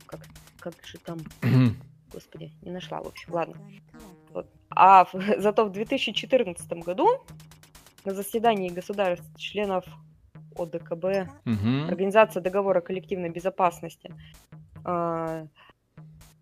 как, 0.06 0.20
как 0.58 0.74
же 0.84 0.98
там 0.98 1.18
господи, 2.12 2.52
не 2.62 2.70
нашла, 2.70 3.02
в 3.02 3.08
общем, 3.08 3.32
ладно. 3.32 3.54
Вот. 4.30 4.46
А 4.70 5.04
в- 5.04 5.12
зато 5.38 5.64
в 5.66 5.72
2014 5.72 6.72
году 6.82 7.24
на 8.06 8.14
заседании 8.14 8.70
государств 8.70 9.26
членов 9.36 9.84
ОДКБ, 10.56 11.28
Мгм. 11.44 11.88
Организация 11.88 12.40
договора 12.40 12.80
коллективной 12.80 13.28
безопасности, 13.28 14.14
а, 14.84 15.46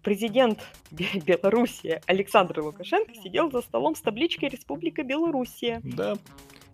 президент 0.03 0.61
Бе- 0.93 1.21
Белоруссии 1.27 2.01
Александр 2.07 2.61
Лукашенко 2.61 3.15
сидел 3.15 3.51
за 3.51 3.63
столом 3.63 3.97
с 3.97 4.01
табличкой 4.03 4.51
Республика 4.51 5.03
Белоруссия. 5.03 5.81
Да. 5.83 6.15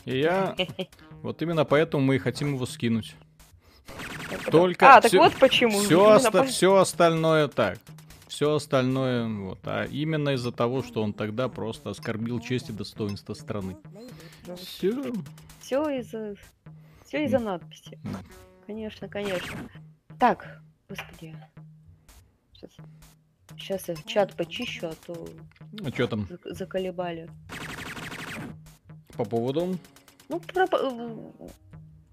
И 0.04 0.18
я... 0.18 0.54
Вот 1.22 1.40
именно 1.40 1.64
поэтому 1.64 2.02
мы 2.04 2.16
и 2.16 2.18
хотим 2.18 2.54
его 2.54 2.66
скинуть. 2.66 3.14
Только 4.50 4.96
А, 4.96 5.00
так 5.00 5.12
вот 5.12 5.34
почему. 5.36 5.78
Все, 6.46 6.76
остальное 6.76 7.48
так. 7.48 7.78
Все 8.40 8.54
остальное, 8.54 9.28
вот. 9.28 9.58
А 9.64 9.84
именно 9.84 10.30
из-за 10.30 10.50
того, 10.50 10.82
что 10.82 11.02
он 11.02 11.12
тогда 11.12 11.50
просто 11.50 11.90
оскорбил 11.90 12.40
честь 12.40 12.70
и 12.70 12.72
достоинство 12.72 13.34
страны. 13.34 13.76
Все. 14.56 15.12
Все 15.60 15.98
из-за 15.98 16.36
все 17.04 17.26
из-за 17.26 17.38
надписи. 17.38 18.00
Конечно, 18.66 19.10
конечно. 19.10 19.68
Так, 20.18 20.62
господи. 20.88 21.36
Сейчас, 22.54 22.70
сейчас 23.58 23.88
я 23.88 23.94
чат 24.06 24.34
почищу, 24.34 24.88
а 24.88 24.94
то 25.04 25.28
А 25.84 25.90
что 25.90 26.06
там 26.06 26.20
зак- 26.22 26.54
заколебали. 26.54 27.28
по 29.18 29.26
поводу? 29.26 29.76
Ну, 30.30 30.40
про... 30.40 30.66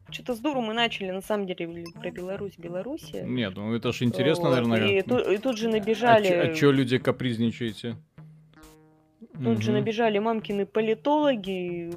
Что-то 0.10 0.36
с 0.36 0.40
дуру 0.40 0.62
мы 0.62 0.74
начали, 0.74 1.12
на 1.12 1.22
самом 1.22 1.46
деле, 1.48 1.86
про 2.00 2.12
Беларусь, 2.12 2.58
Белоруссия. 2.58 3.24
Нет, 3.24 3.56
ну 3.56 3.74
это 3.74 3.92
же 3.92 4.06
интересно, 4.06 4.46
Вот, 4.50 4.50
наверное. 4.52 5.00
И, 5.00 5.02
ту- 5.02 5.20
и 5.20 5.38
тут 5.38 5.58
же 5.58 5.68
А 5.68 5.72
набежали... 5.72 6.54
чё 6.56 6.72
люди 6.72 6.98
капризничаете? 6.98 7.98
Тут 9.44 9.62
же 9.62 9.72
Мгм. 9.72 9.80
набежали 9.82 10.20
мамкины 10.20 10.66
политологи, 10.66 11.92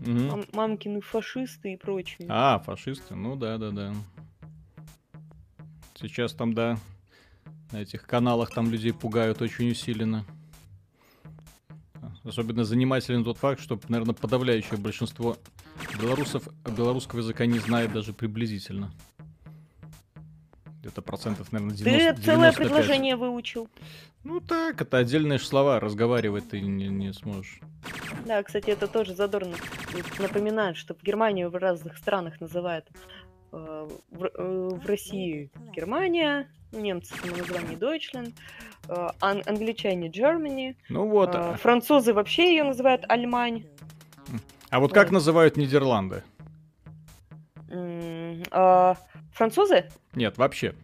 Мгм. 0.00 0.26
мам- 0.28 0.44
мамкины 0.52 1.00
фашисты 1.00 1.72
и 1.72 1.76
прочие. 1.76 2.26
А, 2.30 2.58
фашисты, 2.58 3.14
ну 3.14 3.36
да, 3.36 3.56
да, 3.58 3.70
да. 3.70 3.92
Сейчас 5.96 6.32
там, 6.34 6.52
да, 6.52 6.76
на 7.72 7.78
этих 7.82 8.06
каналах 8.06 8.50
там 8.52 8.70
людей 8.70 8.92
пугают 8.92 9.40
очень 9.40 9.70
усиленно. 9.70 10.24
Особенно 12.24 12.64
занимателен 12.64 13.24
тот 13.24 13.38
факт, 13.38 13.60
что, 13.60 13.80
наверное, 13.88 14.14
подавляющее 14.14 14.78
большинство 14.78 15.36
белорусов 16.00 16.48
белорусского 16.64 17.20
языка 17.20 17.46
не 17.46 17.58
знает 17.58 17.92
даже 17.92 18.12
приблизительно. 18.12 18.92
Где-то 20.80 21.00
процентов, 21.02 21.52
наверное, 21.52 21.76
90 21.76 22.14
Ты 22.14 22.22
целое 22.22 22.50
95. 22.50 22.56
предложение 22.56 23.16
выучил. 23.16 23.68
Ну 24.24 24.40
так, 24.40 24.80
это 24.80 24.98
отдельные 24.98 25.38
слова, 25.38 25.80
разговаривать 25.80 26.48
ты 26.50 26.60
не, 26.60 26.88
не 26.88 27.12
сможешь. 27.12 27.60
Да, 28.24 28.42
кстати, 28.42 28.70
это 28.70 28.86
тоже 28.86 29.14
задорно 29.14 29.56
напоминает, 30.18 30.76
что 30.76 30.94
в 30.94 31.02
Германию 31.02 31.50
в 31.50 31.56
разных 31.56 31.98
странах 31.98 32.40
называют 32.40 32.86
э, 33.52 33.88
в, 34.10 34.24
э, 34.24 34.68
в 34.74 34.86
России 34.86 35.50
Германия, 35.74 36.48
немцы 36.72 37.14
самоназвание 37.16 37.76
Deutschland, 37.76 38.32
э, 38.88 39.08
ан- 39.20 39.42
англичане 39.46 40.08
Germany, 40.08 40.76
Ну 40.88 41.08
вот, 41.08 41.34
а, 41.34 41.54
французы 41.54 42.12
вообще 42.12 42.50
ее 42.56 42.64
называют 42.64 43.04
Альмань. 43.08 43.66
А 44.72 44.80
вот 44.80 44.92
как 44.92 45.10
называют 45.10 45.56
Нидерланды? 45.56 46.22
Э, 47.68 48.94
французы? 49.32 49.84
Нет, 50.14 50.38
вообще. 50.38 50.74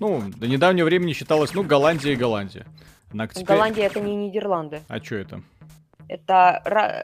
Ну, 0.00 0.22
до 0.36 0.46
недавнего 0.48 0.86
времени 0.86 1.12
считалось, 1.12 1.54
ну, 1.54 1.62
Голландия 1.62 2.12
и 2.12 2.16
Голландия. 2.16 2.66
Однако 3.10 3.34
теперь... 3.34 3.46
Голландия 3.46 3.82
это 3.84 4.00
не 4.00 4.16
Нидерланды. 4.16 4.80
А 4.88 4.98
что 5.02 5.14
это? 5.16 5.42
Это, 6.08 6.60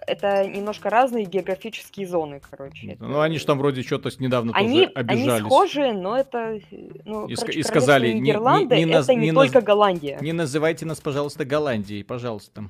это 0.07 0.47
немножко 0.47 0.91
разные 0.91 1.25
географические 1.25 2.07
зоны, 2.07 2.41
короче. 2.51 2.89
Это- 2.93 3.05
Ну, 3.05 3.21
они 3.21 3.39
же 3.39 3.47
там 3.47 3.59
вроде 3.59 3.83
что-то 3.83 4.11
недавно 4.19 4.53
Они, 4.55 4.81
тоже 4.87 4.93
обижались. 4.95 5.41
они 5.41 5.49
схожие, 5.49 5.93
но 5.95 6.19
это... 6.19 6.61
Ну, 7.07 7.27
И 7.27 7.35
короче, 7.37 7.61
и 7.61 7.63
сказали, 7.63 8.03
королевство 8.03 8.07
не- 8.07 8.13
не- 8.15 8.21
Нидерланды 8.21 8.77
не 8.77 8.85
наз- 8.85 9.03
это 9.05 9.15
не, 9.15 9.21
не 9.27 9.31
наз- 9.31 9.35
только 9.47 9.61
Голландия. 9.63 10.19
Не 10.21 10.33
называйте 10.33 10.85
нас, 10.85 11.01
пожалуйста, 11.01 11.45
Голландией, 11.47 12.05
пожалуйста. 12.05 12.65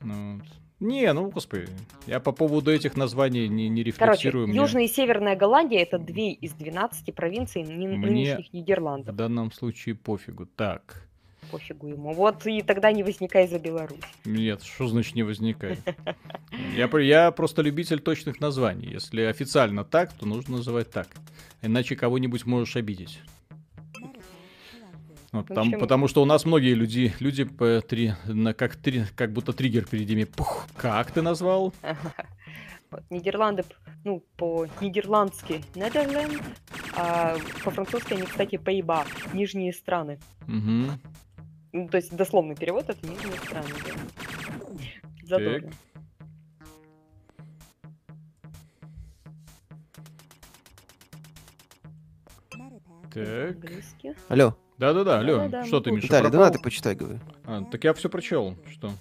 Ну, 0.00 0.36
вот. 0.36 0.46
Не, 0.82 1.12
ну, 1.12 1.30
господи, 1.30 1.68
я 2.08 2.18
по 2.18 2.32
поводу 2.32 2.72
этих 2.72 2.96
названий 2.96 3.46
не, 3.46 3.68
не 3.68 3.84
Короче, 3.84 4.00
рефлексирую. 4.04 4.48
мне 4.48 4.56
Южная 4.56 4.84
и 4.84 4.88
Северная 4.88 5.36
Голландия 5.36 5.80
это 5.80 5.96
две 5.96 6.32
из 6.32 6.52
12 6.54 7.14
провинций 7.14 7.62
Мне 7.62 7.96
нынешних 7.96 8.50
в 8.50 8.52
Нидерландов. 8.52 9.14
данном 9.14 9.52
случае 9.52 9.94
пофигу. 9.94 10.46
Так, 10.46 11.08
Пофигу 11.52 11.86
ему. 11.86 12.12
Вот 12.12 12.46
и 12.46 12.62
тогда 12.62 12.90
не 12.90 13.04
возникай 13.04 13.46
за 13.46 13.60
Беларусь. 13.60 14.00
нет, 14.24 14.62
что 14.62 14.88
значит 14.88 15.14
не 15.14 15.22
возникает? 15.22 15.78
Я, 16.76 16.88
я 16.98 17.30
просто 17.30 17.62
любитель 17.62 18.00
точных 18.00 18.40
названий. 18.40 18.88
Если 18.90 19.22
официально 19.22 19.84
так, 19.84 20.12
то 20.12 20.26
нужно 20.26 20.56
называть 20.56 20.90
так. 20.90 21.08
Иначе 21.60 21.94
кого-нибудь 21.94 22.44
можешь 22.46 22.76
обидеть. 22.76 23.20
Вот, 25.32 25.46
потому, 25.48 25.66
общем- 25.68 25.80
потому 25.80 26.08
что 26.08 26.22
у 26.22 26.26
нас 26.26 26.44
многие 26.44 26.74
люди, 26.74 27.12
люди 27.18 27.44
по 27.44 27.80
три, 27.80 28.12
на, 28.26 28.52
как, 28.52 28.76
три, 28.76 29.04
как 29.16 29.32
будто 29.32 29.54
триггер 29.54 29.86
перед 29.88 30.06
ними. 30.08 30.24
Пух, 30.24 30.66
как 30.76 31.10
ты 31.10 31.22
назвал? 31.22 31.72
Нидерланды, 33.10 33.64
ну, 34.04 34.22
по-нидерландски 34.36 35.64
Нидерленд, 35.74 36.42
а 36.94 37.36
по-французски 37.64 38.12
они, 38.12 38.24
кстати, 38.26 38.58
поеба, 38.58 39.06
нижние 39.32 39.72
страны. 39.72 40.18
Мгм. 40.46 41.00
Ну, 41.72 41.88
то 41.88 41.96
есть 41.96 42.14
дословный 42.14 42.54
перевод 42.54 42.90
это 42.90 43.06
нижние 43.08 43.38
страны. 43.38 43.68
да. 43.86 45.26
Задорно. 45.26 45.72
Так. 53.10 53.56
Английский. 53.56 54.14
Алло, 54.28 54.56
Да-да-да, 54.82 55.20
алло, 55.20 55.36
Да-да-да, 55.38 55.64
что 55.64 55.78
ты. 55.80 55.92
Миша, 55.92 56.06
Виталий, 56.06 56.24
да 56.24 56.30
пропал? 56.30 56.46
надо 56.48 56.58
почитай, 56.58 56.96
говорю. 56.96 57.20
А, 57.44 57.62
так 57.70 57.84
я 57.84 57.94
все 57.94 58.08
прочел. 58.08 58.56
Что? 58.68 58.92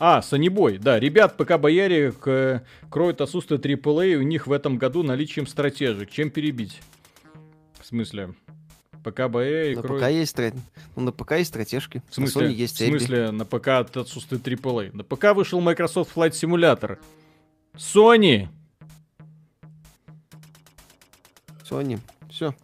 А, 0.00 0.20
Санибой, 0.20 0.78
да, 0.78 0.98
ребят, 0.98 1.36
ПК 1.36 1.58
Бояре 1.58 2.10
к- 2.10 2.64
кроют 2.90 3.20
отсутствие 3.20 3.60
AAA 3.60 4.16
у 4.16 4.22
них 4.22 4.48
в 4.48 4.52
этом 4.52 4.78
году 4.78 5.04
наличием 5.04 5.46
стратежек. 5.46 6.10
Чем 6.10 6.30
перебить? 6.30 6.80
В 7.80 7.86
смысле? 7.86 8.34
ПК 9.04 9.28
Бояре 9.28 9.76
На 9.76 9.82
кроют... 9.82 10.02
ПК 10.02 10.10
есть 10.10 10.36
стра- 10.36 10.58
ну, 10.96 11.02
на 11.04 11.12
ПК 11.12 11.32
есть 11.34 11.50
стратежки. 11.50 12.02
В 12.10 12.14
смысле, 12.16 12.42
на 12.42 12.50
Sony 12.50 12.54
есть 12.54 12.80
в 12.80 12.84
смысле 12.84 13.30
на 13.30 13.44
ПК 13.44 13.68
от 13.68 13.96
отсутствия 13.96 14.38
AAA? 14.38 14.90
На 14.92 15.04
ПК 15.04 15.36
вышел 15.36 15.60
Microsoft 15.60 16.16
Flight 16.16 16.30
Simulator. 16.32 16.98
Sony! 17.76 18.48
Sony. 21.68 22.00
Все. 22.28 22.56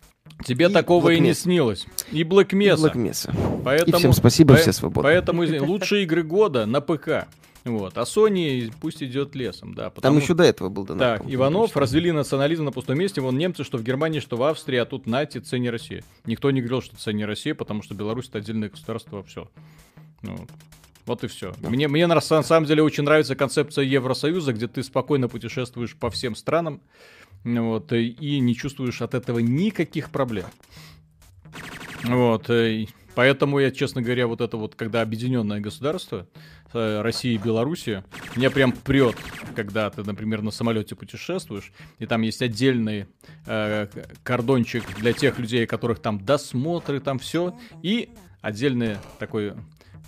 Тебе 0.44 0.66
И 0.66 0.72
такого 0.72 1.10
и 1.10 1.16
Black 1.16 1.20
не 1.20 1.30
Mesa. 1.30 1.34
снилось. 1.34 1.86
И 2.12 2.22
Black 2.22 2.50
Mesa. 2.50 2.76
Black 2.76 2.94
Mesa. 2.94 3.62
Поэтому, 3.64 3.96
И 3.96 3.98
всем 3.98 4.12
спасибо, 4.12 4.54
по- 4.54 4.60
все 4.60 4.72
свободны. 4.72 5.02
Поэтому 5.02 5.42
лучшие 5.66 6.04
игры 6.04 6.22
года 6.22 6.66
на 6.66 6.80
ПК. 6.80 7.26
Вот. 7.64 7.98
А 7.98 8.02
Sony 8.02 8.72
пусть 8.80 9.02
идет 9.02 9.34
лесом, 9.34 9.74
да. 9.74 9.90
Там 9.90 10.16
еще 10.16 10.34
до 10.34 10.44
этого 10.44 10.68
был 10.68 10.84
донат. 10.84 11.20
Так, 11.20 11.30
Иванов 11.32 11.76
развели 11.76 12.12
национализм 12.12 12.64
на 12.64 12.72
пустом 12.72 12.98
месте. 12.98 13.20
Вон 13.20 13.36
немцы, 13.36 13.64
что 13.64 13.78
в 13.78 13.82
Германии, 13.82 14.20
что 14.20 14.36
в 14.36 14.42
Австрии, 14.42 14.78
а 14.78 14.84
тут 14.84 15.06
нате, 15.06 15.40
це 15.40 15.58
не 15.58 15.70
Россия. 15.70 16.02
Никто 16.24 16.50
не 16.50 16.60
говорил, 16.60 16.82
что 16.82 16.96
это 16.96 17.12
не 17.12 17.26
Россия, 17.26 17.54
потому 17.54 17.82
что 17.82 17.94
Беларусь 17.94 18.28
это 18.28 18.38
отдельное 18.38 18.68
государство, 18.70 19.22
все. 19.22 19.48
Ну, 20.22 20.36
вот. 20.36 20.48
Вот 21.06 21.24
и 21.24 21.26
все. 21.26 21.54
Мне, 21.62 21.88
мне 21.88 22.06
на, 22.06 22.20
самом 22.20 22.66
деле 22.66 22.82
очень 22.82 23.02
нравится 23.02 23.34
концепция 23.34 23.84
Евросоюза, 23.84 24.52
где 24.52 24.68
ты 24.68 24.82
спокойно 24.82 25.28
путешествуешь 25.28 25.96
по 25.96 26.10
всем 26.10 26.34
странам, 26.34 26.82
вот, 27.44 27.92
и- 27.92 28.08
и 28.08 28.40
не 28.40 28.54
чувствуешь 28.54 29.00
от 29.02 29.14
этого 29.14 29.38
никаких 29.38 30.10
проблем. 30.10 30.46
Вот, 32.04 32.48
э, 32.50 32.86
поэтому 33.14 33.58
я, 33.58 33.70
честно 33.70 34.02
говоря, 34.02 34.26
вот 34.26 34.40
это 34.40 34.56
вот, 34.56 34.74
когда 34.74 35.02
объединенное 35.02 35.60
государство, 35.60 36.28
э, 36.72 37.00
Россия 37.00 37.34
и 37.34 37.38
Белоруссия, 37.38 38.04
меня 38.36 38.50
прям 38.50 38.72
прет, 38.72 39.16
когда 39.56 39.90
ты, 39.90 40.04
например, 40.04 40.42
на 40.42 40.50
самолете 40.50 40.94
путешествуешь, 40.94 41.72
и 41.98 42.06
там 42.06 42.22
есть 42.22 42.42
отдельный 42.42 43.06
э, 43.46 43.88
кордончик 44.22 44.84
для 44.98 45.12
тех 45.12 45.38
людей, 45.38 45.66
которых 45.66 45.98
там 46.00 46.24
досмотры, 46.24 47.00
там 47.00 47.18
все, 47.18 47.58
и 47.82 48.10
отдельный 48.40 48.96
такой 49.18 49.54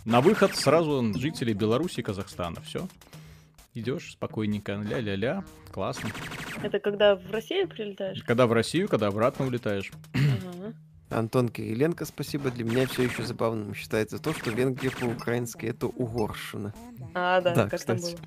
на 0.05 0.21
выход 0.21 0.55
сразу 0.55 1.13
жителей 1.19 1.55
Беларуси 1.55 2.01
и 2.01 2.03
Казахстана. 2.03 2.61
Все. 2.63 2.89
Идешь 3.73 4.13
спокойненько, 4.13 4.73
ля-ля-ля, 4.75 5.45
классно. 5.71 6.11
Это 6.63 6.81
когда 6.81 7.15
в 7.15 7.31
Россию 7.31 7.69
прилетаешь? 7.69 8.23
Когда 8.25 8.47
в 8.47 8.53
Россию, 8.53 8.89
когда 8.89 9.07
обратно 9.07 9.47
улетаешь. 9.47 9.93
Ага. 10.15 10.75
Антон 11.11 11.49
Кириленко, 11.49 12.05
спасибо. 12.05 12.51
Для 12.51 12.65
меня 12.65 12.87
все 12.87 13.05
еще 13.05 13.23
забавным 13.25 13.75
считается 13.75 14.19
то, 14.19 14.33
что 14.33 14.51
Венгрия 14.51 14.91
по-украински 14.91 15.67
это 15.67 15.87
Угоршина. 15.87 16.75
А, 17.15 17.41
да, 17.41 17.55
Да, 17.55 17.69
как 17.69 17.79
кстати. 17.81 18.01
там 18.01 18.11
было? 18.11 18.21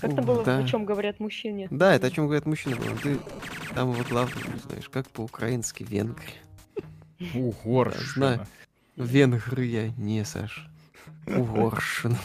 Как 0.00 0.12
О, 0.12 0.16
там 0.16 0.24
было, 0.26 0.44
да. 0.44 0.58
о 0.58 0.64
чем 0.66 0.84
говорят 0.84 1.20
мужчине? 1.20 1.68
Да, 1.70 1.94
это 1.94 2.08
о 2.08 2.10
чем 2.10 2.24
говорят 2.26 2.44
мужчины. 2.46 2.76
было. 2.76 2.96
Ты 2.96 3.18
там 3.74 3.92
вот 3.92 4.08
главное 4.08 4.42
не 4.52 4.58
знаешь, 4.60 4.88
как 4.90 5.08
по-украински 5.08 5.84
Венгрия. 5.84 6.34
Угоршина. 7.34 8.04
Знаю. 8.14 8.46
Венгры 8.96 9.64
я 9.64 9.88
не, 9.90 10.24
Саш. 10.24 10.68
Угоршина. 11.26 12.18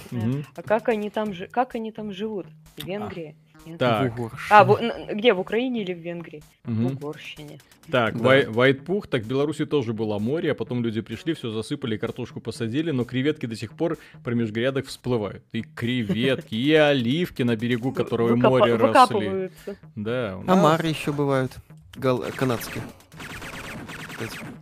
А 0.55 0.61
как 0.63 0.89
они 0.89 1.09
там, 1.09 1.33
жи- 1.33 1.47
как 1.47 1.75
они 1.75 1.91
там 1.91 2.11
живут? 2.11 2.47
В 2.77 2.85
Венгрии? 2.85 3.35
Нет? 3.65 3.79
Так. 3.79 4.13
А, 4.49 4.63
в- 4.63 4.79
где, 5.13 5.33
в 5.33 5.39
Украине 5.39 5.81
или 5.81 5.93
в 5.93 5.97
Венгрии? 5.99 6.41
В 6.63 6.71
Мгм. 6.71 6.85
Угорщине. 6.95 7.59
Так, 7.91 8.17
Да. 8.17 8.23
Вай- 8.23 8.49
Вайтпух, 8.49 9.07
так 9.07 9.23
в 9.23 9.27
Беларуси 9.27 9.65
тоже 9.65 9.93
было 9.93 10.19
море, 10.19 10.51
а 10.51 10.55
потом 10.55 10.83
люди 10.83 11.01
пришли, 11.01 11.33
все 11.33 11.49
засыпали, 11.51 11.97
картошку 11.97 12.39
посадили, 12.39 12.91
но 12.91 13.03
креветки 13.05 13.45
до 13.45 13.55
сих 13.55 13.73
пор 13.73 13.97
про 14.23 14.33
межгрядок 14.35 14.85
всплывают. 14.87 15.43
И 15.51 15.61
креветки, 15.63 16.55
и 16.55 16.73
оливки 16.73 17.43
на 17.43 17.55
берегу, 17.55 17.91
которого 17.91 18.35
море 18.35 18.75
росли. 18.75 19.49
Да, 19.95 20.41
Омары 20.47 20.87
еще 20.87 21.11
бывают. 21.11 21.51
Гал- 21.95 22.23
канадские. 22.35 22.83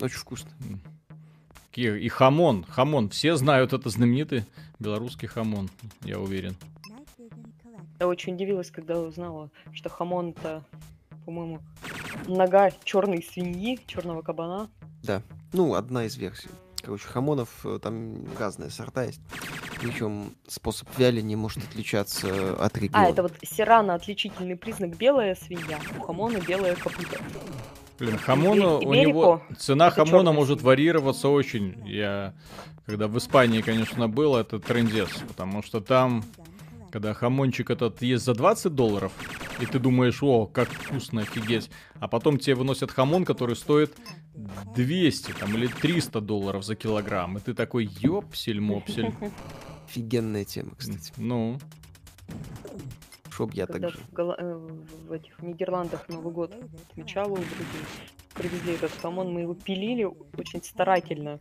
Очень 0.02 0.18
вкусно. 0.18 0.50
И, 1.76 1.84
и 1.84 2.08
хамон, 2.08 2.64
хамон. 2.64 3.10
Все 3.10 3.36
знают 3.36 3.74
это 3.74 3.90
знаменитый 3.90 4.46
белорусский 4.80 5.28
хамон, 5.28 5.70
я 6.04 6.20
уверен. 6.20 6.56
Я 8.00 8.08
очень 8.08 8.36
удивилась, 8.36 8.72
когда 8.72 9.00
узнала, 9.00 9.50
что 9.74 9.90
хамон 9.90 10.32
это, 10.32 10.64
по-моему, 11.26 11.60
нога 12.28 12.72
черной 12.84 13.24
свиньи, 13.24 13.80
черного 13.88 14.22
кабана. 14.22 14.70
Ну, 15.54 15.76
одна 15.76 16.06
из 16.06 16.18
версий. 16.18 16.50
Короче, 16.82 17.08
хамонов 17.08 17.66
э, 17.66 17.80
там 17.82 18.26
разные 18.38 18.70
сорта 18.70 19.06
есть. 19.06 19.22
Причем 19.80 20.34
способ 20.48 20.88
вяления 20.98 21.36
может 21.36 21.64
отличаться 21.64 22.54
от 22.64 22.78
региона. 22.78 23.08
А, 23.08 23.10
это 23.10 23.24
вот 23.24 23.34
серрано 23.44 23.96
отличительный 23.96 24.56
признак 24.56 24.96
белая 24.96 25.36
свинья, 25.36 25.80
у 25.98 26.02
хамона 26.02 26.40
белые 26.40 26.76
копыта. 26.76 27.20
Блин, 27.98 28.18
хамона, 28.18 28.78
у 28.78 28.94
него 28.94 29.42
цена 29.58 29.88
это 29.88 29.96
хамона 29.98 30.34
может 30.34 30.62
варьироваться 30.62 31.30
очень. 31.30 31.82
Я, 31.88 32.34
когда 32.86 33.08
в 33.08 33.18
Испании, 33.18 33.62
конечно, 33.62 34.10
был, 34.10 34.36
это 34.36 34.60
трендец, 34.60 35.10
потому 35.28 35.64
что 35.64 35.80
там, 35.80 36.26
когда 36.92 37.14
хамончик 37.14 37.70
этот 37.70 38.02
есть 38.02 38.26
за 38.26 38.34
20 38.34 38.76
долларов, 38.76 39.14
и 39.62 39.66
ты 39.66 39.80
думаешь, 39.80 40.22
о, 40.22 40.46
как 40.46 40.70
вкусно, 40.70 41.22
офигеть, 41.22 41.70
а 42.00 42.10
потом 42.10 42.38
тебе 42.38 42.56
выносят 42.56 42.92
хамон, 42.92 43.24
который 43.24 43.56
стоит 43.56 43.96
200 44.76 45.32
там, 45.32 45.56
или 45.56 45.68
300 45.68 46.20
долларов 46.20 46.66
за 46.66 46.76
килограмм, 46.76 47.38
и 47.38 47.42
ты 47.42 47.54
такой, 47.54 47.86
ёпсель-мопсель. 47.86 49.14
Офигенная 49.88 50.44
тема, 50.44 50.72
кстати. 50.78 51.14
Ну, 51.16 51.60
Чтоб 53.36 53.54
я 53.54 53.68
Когда 53.68 53.90
так 53.90 53.98
же. 53.98 54.04
в, 54.10 54.14
Голла- 54.14 54.36
э, 54.40 54.70
в 55.08 55.12
этих 55.12 55.42
Нидерландах 55.42 56.08
Новый 56.08 56.34
год 56.34 56.54
отмечала 56.92 57.32
у 57.34 57.36
друзей. 57.36 57.86
привезли 58.34 58.76
этот 58.76 58.92
хамон, 59.02 59.34
мы 59.34 59.42
его 59.42 59.54
пилили 59.54 60.08
очень 60.38 60.64
старательно. 60.64 61.40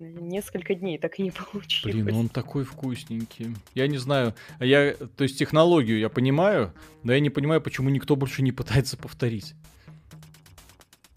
Несколько 0.00 0.74
дней 0.74 0.98
так 0.98 1.20
и 1.20 1.22
не 1.22 1.30
получилось. 1.52 1.94
Блин, 1.94 2.16
он 2.16 2.28
такой 2.28 2.64
вкусненький. 2.64 3.54
Я 3.74 3.86
не 3.86 3.98
знаю, 3.98 4.34
а 4.58 4.64
я, 4.64 4.92
то 4.94 5.22
есть 5.22 5.38
технологию 5.38 6.00
я 6.00 6.08
понимаю, 6.08 6.72
но 7.04 7.12
я 7.12 7.20
не 7.20 7.30
понимаю, 7.30 7.60
почему 7.60 7.90
никто 7.90 8.16
больше 8.16 8.42
не 8.42 8.50
пытается 8.50 8.96
повторить. 8.96 9.54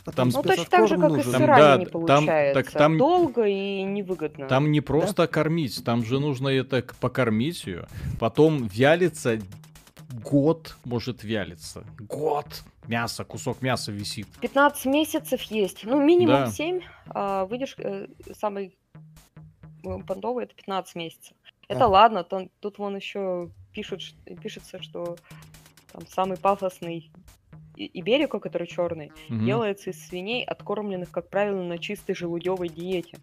А 0.06 0.12
Там 0.12 0.30
Ну, 0.30 0.44
точно 0.44 0.66
так 0.66 0.88
же, 0.90 0.96
как 0.98 1.10
и 1.12 1.14
нужен. 1.14 1.32
Там, 1.32 1.42
сырами 1.42 1.60
да, 1.62 1.78
не 1.78 1.86
там- 1.86 1.92
получается. 1.92 2.62
так 2.62 2.72
там- 2.72 2.98
Долго 3.00 3.46
и 3.48 3.82
невыгодно. 3.84 4.48
Там 4.48 4.70
не 4.72 4.82
просто 4.82 5.26
кормить, 5.28 5.82
там 5.84 6.04
же 6.06 6.20
нужно 6.20 6.50
это 6.50 6.86
покормить 7.00 7.66
ее, 7.66 7.88
потом 8.20 8.68
вялится 8.68 9.40
год 10.22 10.76
может 10.86 11.24
вялиться. 11.24 11.84
Год. 12.00 12.64
Мясо, 12.88 13.24
кусок 13.24 13.62
мяса 13.62 13.92
висит. 13.92 14.28
15 14.42 14.86
месяцев 14.86 15.42
есть. 15.44 15.84
Ну, 15.86 16.02
минимум 16.04 16.46
Да. 16.46 16.48
7. 16.48 16.82
А 17.08 17.46
выдержка 17.46 17.82
э, 17.84 18.08
самый 18.34 18.78
э, 19.86 19.98
понтовый 20.08 20.46
это 20.46 20.54
15 20.56 20.96
месяцев. 20.96 21.34
Это 21.68 21.80
Да. 21.82 21.88
ладно, 21.88 22.24
то- 22.24 22.50
тут 22.60 22.78
вон 22.78 22.96
еще 22.96 23.50
пишут, 23.72 24.02
пишется, 24.42 24.82
что 24.82 25.18
там 25.92 26.06
самый 26.08 26.38
пафосный 26.38 27.12
и- 27.76 28.00
Иберико, 28.00 28.40
который 28.40 28.68
черный, 28.68 29.12
Мгм. 29.30 29.46
делается 29.46 29.90
из 29.90 30.08
свиней, 30.08 30.44
откормленных, 30.46 31.10
как 31.10 31.30
правило, 31.30 31.64
на 31.64 31.78
чистой 31.80 32.14
желудевой 32.16 32.70
диете. 32.70 33.18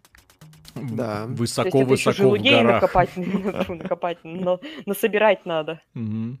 Да. 0.75 1.25
Высоко-высоко 1.27 2.13
в 2.13 2.17
желудей 2.17 2.51
горах. 2.61 2.81
накопать, 2.81 3.09
накопать, 3.69 4.17
но 4.23 4.59
насобирать 4.85 5.45
надо. 5.45 5.81
Мгм. 5.93 6.39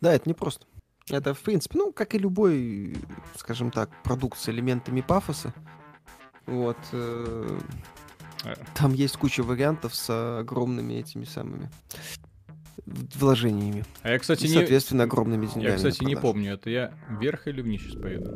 Да, 0.00 0.12
это 0.14 0.28
непросто. 0.28 0.66
Это, 1.10 1.34
в 1.34 1.40
принципе, 1.40 1.78
ну, 1.78 1.92
как 1.92 2.14
и 2.14 2.18
любой, 2.18 2.96
скажем 3.36 3.70
так, 3.70 3.90
продукт 4.02 4.38
с 4.38 4.48
элементами 4.48 5.00
пафоса. 5.00 5.54
Вот. 6.46 6.78
э, 6.92 7.58
Э. 8.46 8.54
Там 8.74 8.92
есть 8.92 9.16
куча 9.16 9.42
вариантов 9.42 9.94
с 9.94 10.38
огромными 10.40 10.94
этими 10.94 11.24
самыми 11.24 11.68
вложениями. 12.86 13.84
А 14.02 14.10
я, 14.10 14.18
кстати, 14.18 14.44
И, 14.44 14.48
не... 14.48 14.54
соответственно, 14.54 15.04
огромными 15.04 15.46
деньгами. 15.46 15.70
Я, 15.70 15.76
кстати, 15.76 16.04
не 16.04 16.14
помню, 16.16 16.54
это 16.54 16.70
я 16.70 16.94
вверх 17.08 17.48
или 17.48 17.60
вниз 17.60 17.82
сейчас 17.82 18.00
поеду? 18.00 18.30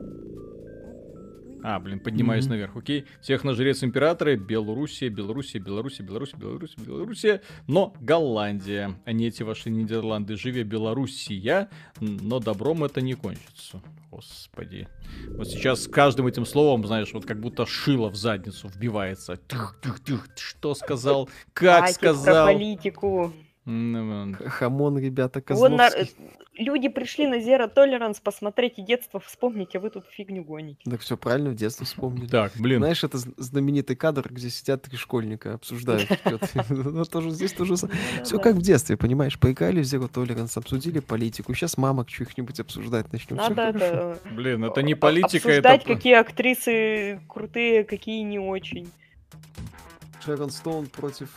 А, 1.63 1.79
блин, 1.79 2.01
поднимаюсь 2.01 2.45
Мгм. 2.45 2.53
наверх, 2.55 2.77
окей. 2.77 3.05
Всех 3.21 3.45
на 3.45 3.53
жрец 3.55 3.83
императора, 3.85 4.37
Белоруссия, 4.37 5.09
Белоруссия, 5.09 5.59
Белоруссия, 5.59 6.03
Белоруссия, 6.03 6.37
Белоруссия, 6.37 6.81
Белоруссия, 6.81 7.43
но 7.67 7.93
Голландия, 8.01 8.95
а 9.05 9.13
не 9.13 9.27
эти 9.29 9.43
ваши 9.43 9.69
Нидерланды. 9.71 10.37
Живе 10.37 10.65
Белоруссия, 10.65 11.69
но 12.01 12.39
добром 12.41 12.85
это 12.85 13.01
не 13.01 13.15
кончится. 13.15 13.83
Господи. 14.11 14.89
Вот 15.37 15.49
сейчас 15.49 15.85
с 15.85 15.89
каждым 15.89 16.27
этим 16.27 16.45
словом, 16.47 16.87
знаешь, 16.87 17.13
вот 17.13 17.27
как 17.27 17.41
будто 17.41 17.67
шило 17.67 18.09
в 18.09 18.17
задницу 18.17 18.69
вбивается. 18.69 19.37
Тых-тых-тых, 19.37 20.29
что 20.37 20.75
сказал, 20.75 21.29
как 21.53 21.79
Хватит 21.81 22.01
про 22.01 22.15
сказал. 22.15 22.47
политику. 22.47 23.33
М, 23.67 24.35
Х- 24.35 24.49
Хамон, 24.49 24.99
ребята, 24.99 25.41
Козловский. 25.43 26.11
Люди 26.59 26.89
пришли 26.89 27.27
на 27.27 27.37
Zero 27.37 27.73
Tolerance 27.73 28.21
посмотреть 28.23 28.79
и 28.79 28.83
детство 28.83 29.21
вспомнить, 29.21 29.77
а 29.77 29.81
вы 29.81 29.89
тут 29.89 30.05
фигню 30.11 30.43
гоните. 30.43 30.81
Так 30.85 31.01
все 31.01 31.17
правильно, 31.17 31.51
в 31.51 31.55
детстве 31.55 31.87
вспомнили. 31.87 32.27
Так, 32.27 32.53
блин, 32.59 32.81
Знаешь, 32.81 33.05
это 33.05 33.19
знаменитый 33.19 33.95
кадр, 33.95 34.29
где 34.31 34.51
сидят 34.51 34.83
три 34.83 34.97
школьника, 34.97 35.55
обсуждают. 35.55 36.11
что-то. 36.27 36.65
Ну, 36.71 37.05
тоже 37.05 37.31
Здесь 37.31 37.53
тоже 37.53 37.77
Все 38.25 38.39
как 38.39 38.57
в 38.57 38.63
детстве, 38.63 38.97
понимаешь? 38.97 39.39
Поиграли 39.39 39.81
в 39.83 39.85
Zero 39.85 40.11
Tolerance, 40.11 40.59
обсудили 40.59 40.99
политику. 40.99 41.55
Сейчас 41.55 41.79
мамок 41.79 42.11
что-нибудь 42.11 42.59
обсуждать 42.59 43.13
начнем. 43.13 43.37
Надо 43.37 43.55
хорошо. 43.55 43.85
это, 43.85 44.19
блин, 44.33 44.65
это 44.65 44.83
не 44.83 44.95
политика, 44.95 45.49
обсуждать, 45.49 45.83
это... 45.83 45.95
какие 45.95 46.15
актрисы 46.15 47.21
крутые, 47.29 47.85
какие 47.85 48.23
не 48.23 48.41
очень. 48.41 48.91
Шерон 50.25 50.51
Стоун 50.51 50.87
против 50.87 51.31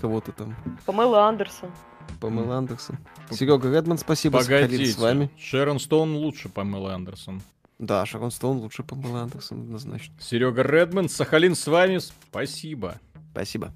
кого-то 0.00 0.32
там. 0.32 0.56
Памела 0.86 1.24
Андерсон. 1.24 1.70
Памела 2.18 2.56
Андерсон. 2.58 2.98
Серега 3.30 3.70
Редман, 3.74 3.98
спасибо, 3.98 4.38
Сахалин 4.38 4.68
Погодите, 4.68 4.92
с 4.92 4.98
вами. 4.98 5.30
Шерон 5.38 5.78
Стоун 5.78 6.14
лучше 6.16 6.48
Памела 6.48 6.94
Андерсон. 6.94 7.42
Да, 7.78 8.04
Шерон 8.06 8.30
Стоун 8.30 8.58
лучше 8.58 8.82
Памела 8.82 9.22
Андерсон, 9.22 9.60
однозначно. 9.62 10.14
Серега 10.20 10.62
Редман, 10.62 11.08
Сахалин 11.08 11.54
с 11.54 11.66
вами, 11.66 11.98
спасибо. 11.98 13.00
Спасибо. 13.32 13.72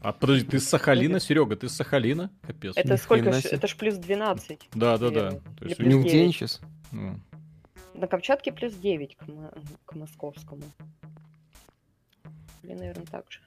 А 0.00 0.12
подожди, 0.12 0.46
ты 0.46 0.60
с 0.60 0.68
Сахалина, 0.68 1.18
Серега, 1.18 1.56
ты 1.56 1.68
с 1.68 1.72
Сахалина? 1.74 2.30
Капец. 2.46 2.76
Это 2.76 2.92
Ни 2.92 2.96
сколько? 2.96 3.32
ж-. 3.32 3.44
Это 3.46 3.66
ж 3.66 3.76
плюс 3.76 3.96
12. 3.96 4.68
Да, 4.74 4.96
да, 4.96 5.10
да. 5.10 5.30
То 5.58 5.64
есть 5.64 5.78
Не 5.80 5.84
плюс 5.86 6.04
день 6.04 6.12
9. 6.30 6.34
сейчас. 6.36 6.60
ну, 6.92 7.18
На 7.94 8.06
Камчатке 8.06 8.52
плюс 8.52 8.74
9 8.74 9.16
к, 9.16 9.26
мо- 9.26 9.52
к 9.84 9.94
московскому. 9.96 10.62
Или, 12.62 12.74
наверное, 12.74 13.06
так 13.06 13.24
же. 13.28 13.40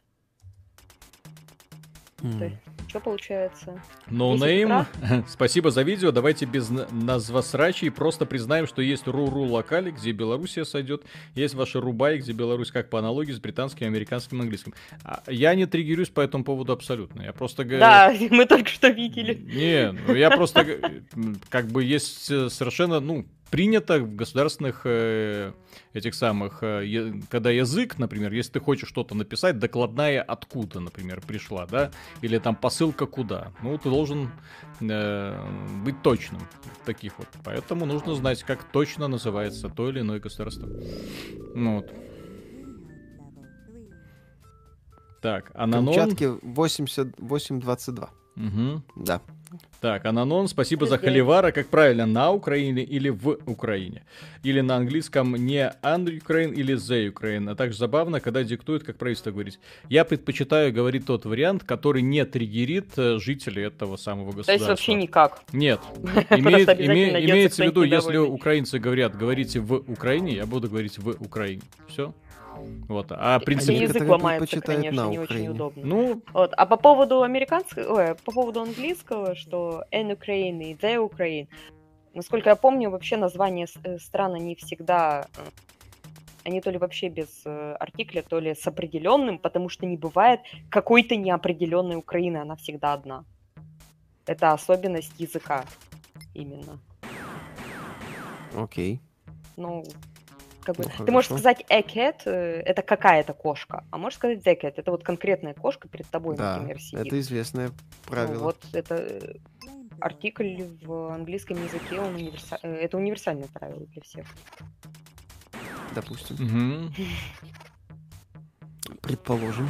М. 2.23 2.57
Что 2.91 2.99
получается? 2.99 3.81
No 4.09 4.33
10 4.37 4.67
name, 4.67 5.23
спасибо 5.29 5.71
за 5.71 5.81
видео. 5.81 6.11
Давайте 6.11 6.43
без 6.43 6.69
на- 6.69 6.89
назвосрачей 6.91 7.89
просто 7.89 8.25
признаем, 8.25 8.67
что 8.67 8.81
есть 8.81 9.07
ру-ру 9.07 9.45
локали, 9.45 9.91
где 9.91 10.11
Белоруссия 10.11 10.65
сойдет. 10.65 11.03
Есть 11.33 11.55
ваши 11.55 11.79
рубай, 11.79 12.17
где 12.17 12.33
Беларусь 12.33 12.69
как 12.69 12.89
по 12.89 12.99
аналогии 12.99 13.31
с 13.31 13.39
британским, 13.39 13.87
американским, 13.87 14.41
английским. 14.41 14.73
А 15.05 15.23
я 15.27 15.55
не 15.55 15.67
триггерюсь 15.67 16.09
по 16.09 16.19
этому 16.19 16.43
поводу 16.43 16.73
абсолютно. 16.73 17.21
Я 17.21 17.31
просто 17.31 17.63
говорю... 17.63 17.79
Да, 17.79 18.13
мы 18.29 18.45
только 18.45 18.69
что 18.69 18.89
видели. 18.89 19.35
Не, 19.35 19.93
ну 19.93 20.13
я 20.13 20.29
просто 20.29 20.81
как 21.47 21.67
бы 21.67 21.85
есть 21.85 22.29
э, 22.29 22.49
совершенно, 22.49 22.99
ну, 22.99 23.25
принято 23.51 23.99
в 23.99 24.15
государственных 24.15 24.81
э, 24.85 25.51
этих 25.93 26.15
самых, 26.15 26.59
э, 26.63 27.13
когда 27.29 27.51
язык, 27.51 27.99
например, 27.99 28.31
если 28.31 28.53
ты 28.53 28.59
хочешь 28.61 28.89
что-то 28.89 29.13
написать, 29.13 29.59
докладная 29.59 30.21
откуда, 30.21 30.79
например, 30.79 31.21
пришла, 31.21 31.67
да, 31.67 31.91
или 32.21 32.39
там 32.39 32.55
посылка 32.81 33.05
куда, 33.05 33.51
ну, 33.61 33.77
ты 33.77 33.89
должен 33.89 34.31
э, 34.79 35.37
быть 35.83 36.01
точным 36.01 36.41
в 36.81 36.85
таких 36.85 37.19
вот. 37.19 37.27
Поэтому 37.43 37.85
нужно 37.85 38.15
знать, 38.15 38.41
как 38.41 38.63
точно 38.63 39.07
называется 39.07 39.69
то 39.69 39.87
или 39.89 39.99
иное 39.99 40.19
государство. 40.19 40.67
Ну 41.53 41.75
вот. 41.75 41.93
Так, 45.21 45.51
Ананон... 45.53 45.93
Камчатке 45.93 46.25
88-22. 46.41 48.09
Мгм. 48.35 48.83
Да. 48.95 49.21
Так, 49.79 50.05
Ананон, 50.05 50.47
спасибо 50.47 50.85
за 50.85 50.97
холивара. 50.97 51.51
Как 51.51 51.67
правильно, 51.67 52.05
на 52.05 52.31
Украине 52.31 52.83
или 52.83 53.09
в 53.09 53.37
Украине? 53.45 54.03
Или 54.43 54.61
на 54.61 54.75
английском 54.77 55.35
не 55.35 55.73
and 55.81 56.05
Ukraine 56.05 56.53
или 56.53 56.75
the 56.75 57.11
Ukraine. 57.11 57.49
А 57.51 57.55
также 57.55 57.77
забавно, 57.77 58.19
когда 58.19 58.43
диктуют, 58.43 58.83
как 58.83 58.97
правительство 58.97 59.31
говорить. 59.31 59.59
Я 59.89 60.05
предпочитаю 60.05 60.71
говорить 60.71 61.05
тот 61.05 61.25
вариант, 61.25 61.63
который 61.63 62.01
не 62.01 62.23
триггерит 62.25 62.97
э, 62.97 63.17
жителей 63.19 63.63
этого 63.63 63.97
самого 63.97 64.31
То 64.31 64.37
государства. 64.37 64.53
есть 64.53 64.67
вообще 64.69 64.93
никак. 64.93 65.41
Нет. 65.51 65.79
Имеет- 66.29 66.69
име- 66.69 67.23
имеется 67.25 67.63
в 67.63 67.65
виду, 67.67 67.83
если 67.83 68.17
украинцы 68.17 68.79
говорят, 68.79 69.17
говорите 69.17 69.59
в 69.59 69.73
Украине, 69.73 70.35
я 70.35 70.45
буду 70.45 70.69
говорить 70.69 70.97
в 70.97 71.09
Украине. 71.23 71.61
Все. 71.87 72.13
Вот. 72.87 73.07
А 73.11 73.39
И 73.41 73.45
принцип... 73.45 73.69
Они 73.69 73.79
язык 73.79 74.07
ломается, 74.07 74.61
конечно, 74.61 75.09
не 75.09 75.19
очень 75.19 75.47
удобно. 75.47 75.85
Ну, 75.85 76.21
Вот. 76.33 76.53
А 76.55 76.65
по 76.65 76.77
поводу 76.77 77.23
американского, 77.23 77.93
ой, 77.93 78.15
по 78.15 78.31
поводу 78.31 78.61
английского, 78.61 79.35
что 79.35 79.83
N 79.91 80.11
Ukraine 80.11 80.63
и 80.71 80.73
The 80.75 81.09
Ukraine, 81.09 81.47
насколько 82.13 82.49
я 82.49 82.55
помню, 82.55 82.89
вообще 82.89 83.17
названия 83.17 83.67
с- 83.67 83.77
э, 83.83 83.97
стран 83.99 84.33
они 84.35 84.55
всегда, 84.55 85.27
э, 85.37 85.41
они 86.43 86.61
то 86.61 86.71
ли 86.71 86.77
вообще 86.77 87.09
без 87.09 87.41
э, 87.45 87.75
артикля, 87.79 88.21
то 88.21 88.39
ли 88.39 88.53
с 88.55 88.67
определенным, 88.67 89.37
потому 89.39 89.69
что 89.69 89.85
не 89.85 89.97
бывает 89.97 90.39
какой-то 90.69 91.15
неопределенной 91.15 91.95
Украины, 91.95 92.37
она 92.37 92.55
всегда 92.55 92.93
одна. 92.93 93.23
Это 94.25 94.51
особенность 94.51 95.19
языка 95.19 95.65
именно. 96.33 96.79
Окей. 98.55 98.99
Ну, 99.57 99.83
как 100.63 100.75
бы, 100.77 100.85
Ну, 100.99 101.05
ты 101.05 101.11
можешь 101.11 101.29
сказать 101.29 101.65
a 101.69 101.81
cat, 101.81 102.21
э, 102.25 102.61
это 102.65 102.81
какая-то 102.81 103.33
кошка, 103.33 103.83
а 103.91 103.97
можешь 103.97 104.17
сказать 104.17 104.39
the 104.45 104.59
cat, 104.59 104.73
это 104.77 104.91
вот 104.91 105.03
конкретная 105.03 105.53
кошка 105.53 105.87
перед 105.87 106.07
тобой, 106.07 106.35
Да, 106.37 106.55
например, 106.57 106.79
сидит. 106.79 107.07
это 107.07 107.19
известное 107.19 107.67
Ну, 107.69 107.73
правило. 108.07 108.43
вот 108.43 108.57
это 108.73 108.95
э, 108.95 109.35
артикль 109.99 110.63
в 110.83 111.13
английском 111.13 111.57
языке, 111.63 111.99
он 111.99 112.15
универса- 112.15 112.59
э, 112.63 112.73
это 112.75 112.97
универсальное 112.97 113.47
правило 113.53 113.85
для 113.87 114.01
всех. 114.01 114.25
Допустим. 115.95 116.35
мгм. 116.39 116.93
Предположим. 119.01 119.69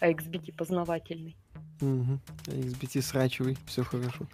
А 0.00 0.08
XBT 0.10 0.52
познавательный. 0.52 1.36
Угу. 1.80 2.18
XBT 2.46 3.02
срачивай, 3.02 3.56
все 3.66 3.84
хорошо. 3.84 4.26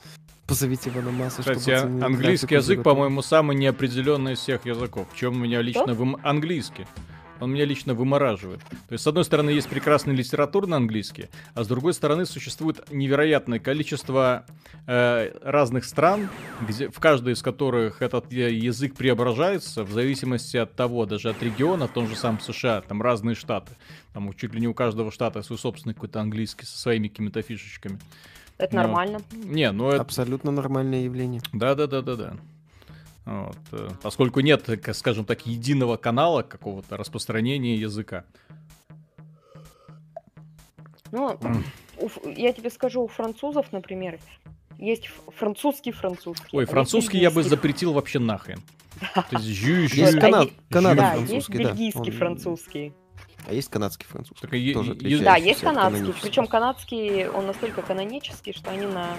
Позовите 0.47 0.91
Ивана 0.91 1.11
Масса, 1.12 1.43
чтобы 1.43 1.59
Кстати, 1.59 1.77
английский 2.05 2.57
язык, 2.57 2.83
по-моему, 2.83 3.23
самый 3.23 3.57
неопределенный 3.57 4.33
из 4.33 4.39
всех 4.41 4.67
языков. 4.67 5.07
В 5.12 5.17
чем 5.17 5.35
у 5.37 5.39
меня 5.39 5.62
лично 5.62 5.95
в 5.95 6.03
м- 6.03 6.17
английский. 6.25 6.87
Он 7.41 7.53
меня 7.53 7.65
лично 7.65 7.95
вымораживает. 7.95 8.61
То 8.61 8.93
есть, 8.93 9.05
с 9.05 9.07
одной 9.07 9.25
стороны, 9.25 9.51
есть 9.51 9.69
прекрасный 9.69 10.15
литература 10.15 10.67
на 10.67 10.77
английский, 10.77 11.29
а 11.55 11.65
с 11.65 11.69
другой 11.69 11.95
стороны, 11.95 12.27
существует 12.27 12.91
невероятное 12.91 13.59
количество 13.59 14.45
э, 14.87 15.33
разных 15.43 15.85
стран, 15.85 16.29
где, 16.67 16.89
в 16.89 16.99
каждой 17.01 17.33
из 17.33 17.43
которых 17.43 18.03
этот 18.03 18.31
язык 18.33 18.95
преображается 18.95 19.85
в 19.85 19.91
зависимости 19.91 20.57
от 20.57 20.75
того, 20.75 21.07
даже 21.07 21.31
от 21.31 21.43
региона, 21.43 21.89
в 21.89 21.93
том 21.93 22.07
же 22.09 22.17
самом 22.17 22.41
США, 22.41 22.83
там 22.83 23.03
разные 23.03 23.35
штаты. 23.35 23.73
Там 24.12 24.33
чуть 24.35 24.55
ли 24.55 24.61
не 24.61 24.69
у 24.69 24.75
каждого 24.75 25.11
штата 25.11 25.43
свой 25.43 25.59
собственный 25.59 25.95
какой-то 25.95 26.21
английский 26.21 26.67
со 26.67 26.79
своими 26.79 27.09
какими-то 27.09 27.43
фишечками. 27.43 27.99
Это 28.59 28.77
Ну, 28.77 28.83
нормально. 28.83 29.21
Не, 29.33 29.73
ну 29.73 29.89
это... 29.89 30.03
Абсолютно 30.03 30.51
нормальное 30.51 31.05
явление. 31.05 31.41
Да-да-да-да-да. 31.53 32.35
Вот, 33.26 33.56
э, 33.72 33.88
поскольку 34.02 34.40
нет, 34.40 34.62
к- 34.82 34.94
скажем 34.94 35.24
так, 35.24 35.47
единого 35.47 35.97
канала 35.97 36.42
какого-то 36.42 36.97
распространения 36.97 37.76
языка. 37.76 38.24
Ну, 41.12 41.38
у 41.98 42.09
я 42.28 42.52
тебе 42.52 42.70
скажу, 42.70 43.02
у 43.02 43.09
французов, 43.09 43.72
например, 43.72 44.18
есть 44.78 45.09
французский 45.36 45.92
французский. 45.92 46.48
а 46.52 46.56
Ой, 46.56 46.62
есть 46.62 46.72
французский 46.72 47.18
я 47.18 47.30
бы 47.30 47.42
запретил 47.42 47.92
вообще 47.92 48.18
нахрен. 48.18 48.60
То 49.14 49.24
есть 49.32 49.44
жю, 49.47 49.88
жю. 49.88 49.97
Есть 50.02 50.16
а 50.16 50.20
Кана- 50.20 50.44
е- 50.44 50.52
Канада 50.68 50.97
Да, 50.97 51.14
есть 51.14 51.28
французский, 51.28 51.59
да. 51.59 51.70
бельгийский 51.70 52.01
Он- 52.12 52.18
французский. 52.18 52.92
А 53.47 53.53
есть 53.53 53.69
канадский 53.69 54.07
французский. 54.07 54.43
Так, 54.43 54.51
Тоже 54.51 54.93
е- 54.93 54.97
отличается. 54.97 55.25
Да, 55.25 55.37
есть 55.37 55.61
канадский. 55.61 56.15
Причем 56.23 56.47
канадский, 56.47 57.29
он 57.29 57.47
настолько 57.47 57.83
канонический, 57.83 58.53
что 58.53 58.71
они 58.71 58.87
на 58.87 59.17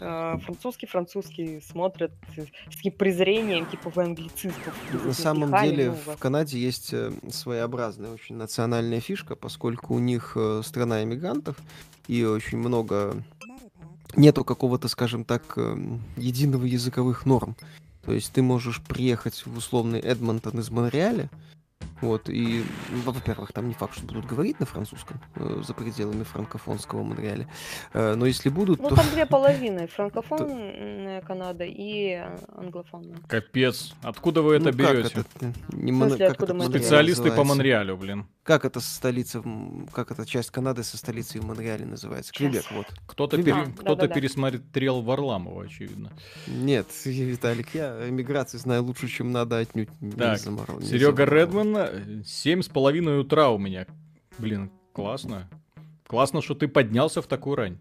э, 0.00 0.38
французский-французский 0.44 1.60
смотрят 1.60 2.12
с 2.36 2.76
таким 2.76 2.92
презрением, 2.92 3.66
типа 3.66 3.90
вы 3.90 4.02
англицистов. 4.04 4.74
На 5.04 5.12
самом 5.12 5.50
деле 5.62 5.92
в 5.92 6.16
Канаде 6.18 6.58
есть 6.58 6.92
э, 6.92 7.12
своеобразная 7.30 8.10
очень 8.10 8.36
национальная 8.36 9.00
фишка, 9.00 9.36
поскольку 9.36 9.94
у 9.94 9.98
них 9.98 10.32
э, 10.36 10.62
страна 10.64 11.02
иммигрантов 11.02 11.56
и 12.08 12.24
очень 12.24 12.58
много 12.58 13.22
нету 14.16 14.44
какого-то, 14.44 14.88
скажем 14.88 15.24
так, 15.24 15.54
э, 15.56 15.76
единого 16.16 16.64
языковых 16.64 17.26
норм. 17.26 17.56
То 18.04 18.12
есть 18.12 18.32
ты 18.32 18.42
можешь 18.42 18.82
приехать 18.82 19.46
в 19.46 19.56
условный 19.56 20.00
Эдмонтон 20.00 20.58
из 20.58 20.70
Монреаля, 20.70 21.30
вот, 22.02 22.28
и, 22.28 22.62
ну, 22.90 23.00
во-первых, 23.12 23.52
там 23.52 23.68
не 23.68 23.74
факт, 23.74 23.94
что 23.96 24.04
будут 24.06 24.26
говорить 24.26 24.60
на 24.60 24.66
французском 24.66 25.20
э, 25.36 25.62
за 25.66 25.72
пределами 25.72 26.24
франкофонского 26.24 27.02
Монреаля, 27.02 27.48
Э, 27.94 28.14
но 28.14 28.26
если 28.26 28.48
будут, 28.50 28.80
Ну, 28.82 28.88
то... 28.90 28.96
там 28.96 29.06
две 29.12 29.24
половины. 29.26 29.86
Франкофонная 29.86 31.20
Канада 31.22 31.64
и 31.64 32.22
англофонная. 32.56 33.18
Капец. 33.28 33.94
Откуда 34.02 34.42
вы 34.42 34.56
это 34.56 34.64
Ну, 34.66 34.70
как 34.70 34.76
берете? 34.96 35.24
это, 35.36 35.52
не 35.72 35.92
Мон- 35.92 36.08
смысле, 36.10 36.26
как 36.26 36.40
откуда 36.40 36.54
это 36.56 36.68
Специалисты 36.70 37.30
по? 37.30 37.44
Монреалю, 37.44 37.96
блин. 37.96 38.26
Как 38.42 38.64
это 38.64 38.80
столица, 38.80 39.40
как 39.92 40.10
эта 40.10 40.26
часть 40.26 40.50
Канады 40.50 40.82
со 40.82 40.96
столицей 40.96 41.40
в 41.40 41.44
Монреале 41.44 41.84
называется? 41.86 42.32
Квебек, 42.32 42.64
вот. 42.72 42.86
Кто-то 43.06 43.36
Квебек. 43.36 43.54
пере- 43.54 43.66
А, 43.66 43.70
кто-то 43.70 43.94
да-да-да. 44.02 44.14
пересмотрел 44.14 45.00
Варламова, 45.02 45.62
очевидно. 45.64 46.10
Нет, 46.48 46.88
Виталик, 47.04 47.68
я 47.74 48.08
эмиграции 48.08 48.58
знаю 48.58 48.82
лучше, 48.82 49.06
чем 49.06 49.30
надо, 49.30 49.58
отнюдь 49.58 49.90
не 50.00 50.10
Так, 50.12 50.38
заморал- 50.40 50.80
не 50.80 50.86
Серега 50.88 51.24
заморал. 51.24 51.34
Редман, 51.38 51.76
э, 51.76 51.91
семь 52.24 52.62
с 52.62 52.68
половиной 52.68 53.20
утра 53.20 53.50
у 53.50 53.58
меня. 53.58 53.86
Блин, 54.38 54.70
классно. 54.92 55.48
Классно, 56.06 56.42
что 56.42 56.54
ты 56.54 56.68
поднялся 56.68 57.22
в 57.22 57.26
такую 57.26 57.56
рань. 57.56 57.78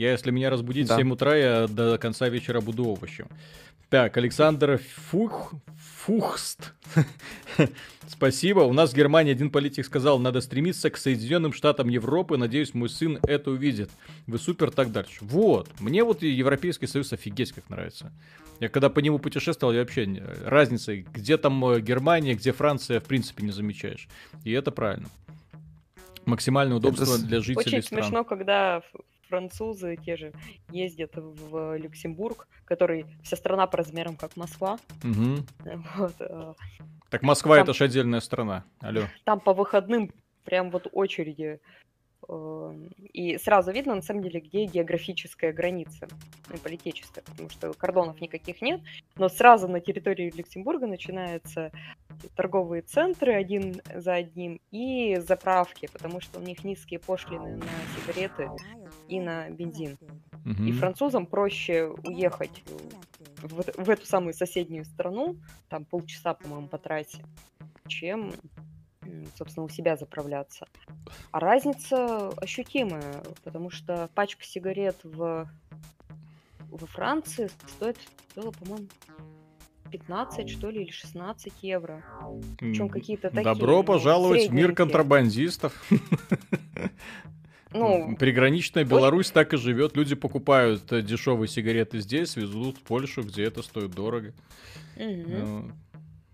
Я, 0.00 0.12
если 0.12 0.30
меня 0.30 0.48
разбудить 0.48 0.88
Да. 0.88 0.94
в 0.94 0.98
7 0.98 1.12
утра, 1.12 1.36
я 1.36 1.66
до 1.68 1.98
конца 1.98 2.30
вечера 2.30 2.62
буду 2.62 2.86
овощем. 2.86 3.28
Так, 3.90 4.16
Александр 4.16 4.80
Фух... 5.10 5.52
Фухст. 6.06 6.72
Спасибо. 8.08 8.60
У 8.60 8.72
нас 8.72 8.92
в 8.92 8.96
Германии 8.96 9.32
один 9.32 9.50
политик 9.50 9.84
сказал, 9.84 10.18
надо 10.18 10.40
стремиться 10.40 10.88
к 10.88 10.96
Соединенным 10.96 11.52
Штатам 11.52 11.90
Европы. 11.90 12.38
Надеюсь, 12.38 12.72
мой 12.72 12.88
сын 12.88 13.18
это 13.24 13.50
увидит. 13.50 13.90
Вы 14.26 14.38
супер, 14.38 14.70
так 14.70 14.90
дальше. 14.90 15.18
Вот. 15.20 15.68
Мне 15.80 16.02
вот 16.02 16.22
и 16.22 16.28
Европейский 16.30 16.86
Союз 16.86 17.12
офигеть 17.12 17.52
как 17.52 17.68
нравится. 17.68 18.10
Я 18.58 18.70
когда 18.70 18.88
по 18.88 19.00
нему 19.00 19.18
путешествовал, 19.18 19.74
я 19.74 19.80
вообще 19.80 20.06
разницы, 20.46 21.04
где 21.12 21.36
там 21.36 21.62
э, 21.66 21.80
Германия, 21.82 22.34
где 22.34 22.52
Франция, 22.52 23.00
в 23.00 23.04
принципе, 23.04 23.44
не 23.44 23.52
замечаешь. 23.52 24.08
И 24.44 24.52
это 24.52 24.70
правильно. 24.70 25.10
Максимальное 26.24 26.78
удобство 26.78 27.04
с- 27.04 27.20
для 27.22 27.40
жителей 27.40 27.58
Очень 27.76 27.82
стран. 27.82 28.02
смешно, 28.04 28.24
когда 28.24 28.80
французы 29.30 29.96
те 30.04 30.16
же 30.16 30.32
ездят 30.70 31.12
в 31.14 31.76
Люксембург, 31.78 32.48
который 32.64 33.06
вся 33.22 33.36
страна 33.36 33.66
по 33.66 33.78
размерам 33.78 34.16
как 34.16 34.36
Москва. 34.36 34.78
Мгм. 35.02 35.46
Вот, 35.96 36.14
э, 36.20 36.54
Так 37.10 37.22
Москва 37.22 37.56
Там- 37.56 37.64
это 37.64 37.72
же 37.74 37.84
отдельная 37.84 38.20
страна. 38.20 38.64
Алло. 38.80 39.02
Там 39.24 39.40
по 39.40 39.52
выходным 39.54 40.10
прям 40.44 40.70
вот 40.70 40.86
очереди. 40.92 41.60
э, 42.28 42.74
И 43.12 43.38
сразу 43.38 43.72
видно, 43.72 43.94
на 43.96 44.02
самом 44.02 44.22
деле, 44.22 44.38
где 44.40 44.64
географическая 44.66 45.52
граница, 45.52 46.06
ну, 46.48 46.54
и 46.56 46.58
политическая, 46.58 47.22
потому 47.22 47.48
что 47.50 47.72
кордонов 47.72 48.20
никаких 48.20 48.62
нет, 48.62 48.80
но 49.16 49.28
сразу 49.28 49.66
на 49.68 49.80
территории 49.80 50.30
Люксембурга 50.36 50.86
начинаются 50.86 51.72
торговые 52.36 52.82
центры 52.82 53.32
один 53.34 53.80
за 53.94 54.14
одним 54.14 54.60
и 54.70 55.16
заправки, 55.16 55.88
потому 55.92 56.20
что 56.20 56.38
у 56.38 56.42
них 56.42 56.62
низкие 56.62 57.00
пошлины 57.00 57.56
на 57.56 57.66
сигареты 57.96 58.48
и 59.10 59.20
на 59.20 59.50
бензин. 59.50 59.98
Мгм. 60.44 60.66
И 60.66 60.72
французам 60.72 61.26
проще 61.26 61.92
уехать 62.04 62.62
в, 63.42 63.84
в 63.84 63.90
эту 63.90 64.06
самую 64.06 64.34
соседнюю 64.34 64.84
страну, 64.84 65.36
там 65.68 65.84
полчаса, 65.84 66.34
по-моему, 66.34 66.68
по 66.68 66.78
трассе, 66.78 67.22
чем, 67.88 68.32
собственно, 69.36 69.66
у 69.66 69.68
себя 69.68 69.96
заправляться. 69.96 70.66
А 71.32 71.40
разница 71.40 72.28
ощутимая, 72.28 73.22
потому 73.42 73.70
что 73.70 74.08
пачка 74.14 74.44
сигарет 74.44 74.96
в, 75.02 75.50
во 76.70 76.86
Франции 76.86 77.50
стоит, 77.66 77.98
стоила, 78.30 78.52
по-моему, 78.52 78.86
15, 79.90 80.48
что 80.48 80.70
ли, 80.70 80.84
или 80.84 80.90
16 80.90 81.52
евро. 81.62 82.04
Причем 82.58 82.88
какие-то 82.88 83.28
такие. 83.30 83.42
Добро 83.42 83.82
пожаловать 83.82 84.48
в 84.48 84.52
мир 84.52 84.72
контрабандистов. 84.72 85.74
Ну, 87.72 88.16
Приграничная 88.16 88.84
Беларусь 88.84 89.30
так 89.30 89.52
и 89.54 89.56
живет. 89.56 89.96
Люди 89.96 90.14
покупают 90.14 90.90
э, 90.92 91.02
дешевые 91.02 91.48
сигареты 91.48 92.00
здесь, 92.00 92.34
везут 92.36 92.78
в 92.78 92.80
Польшу, 92.82 93.22
где 93.22 93.44
это 93.44 93.62
стоит 93.62 93.92
дорого. 93.92 94.32
Ну, 94.96 95.70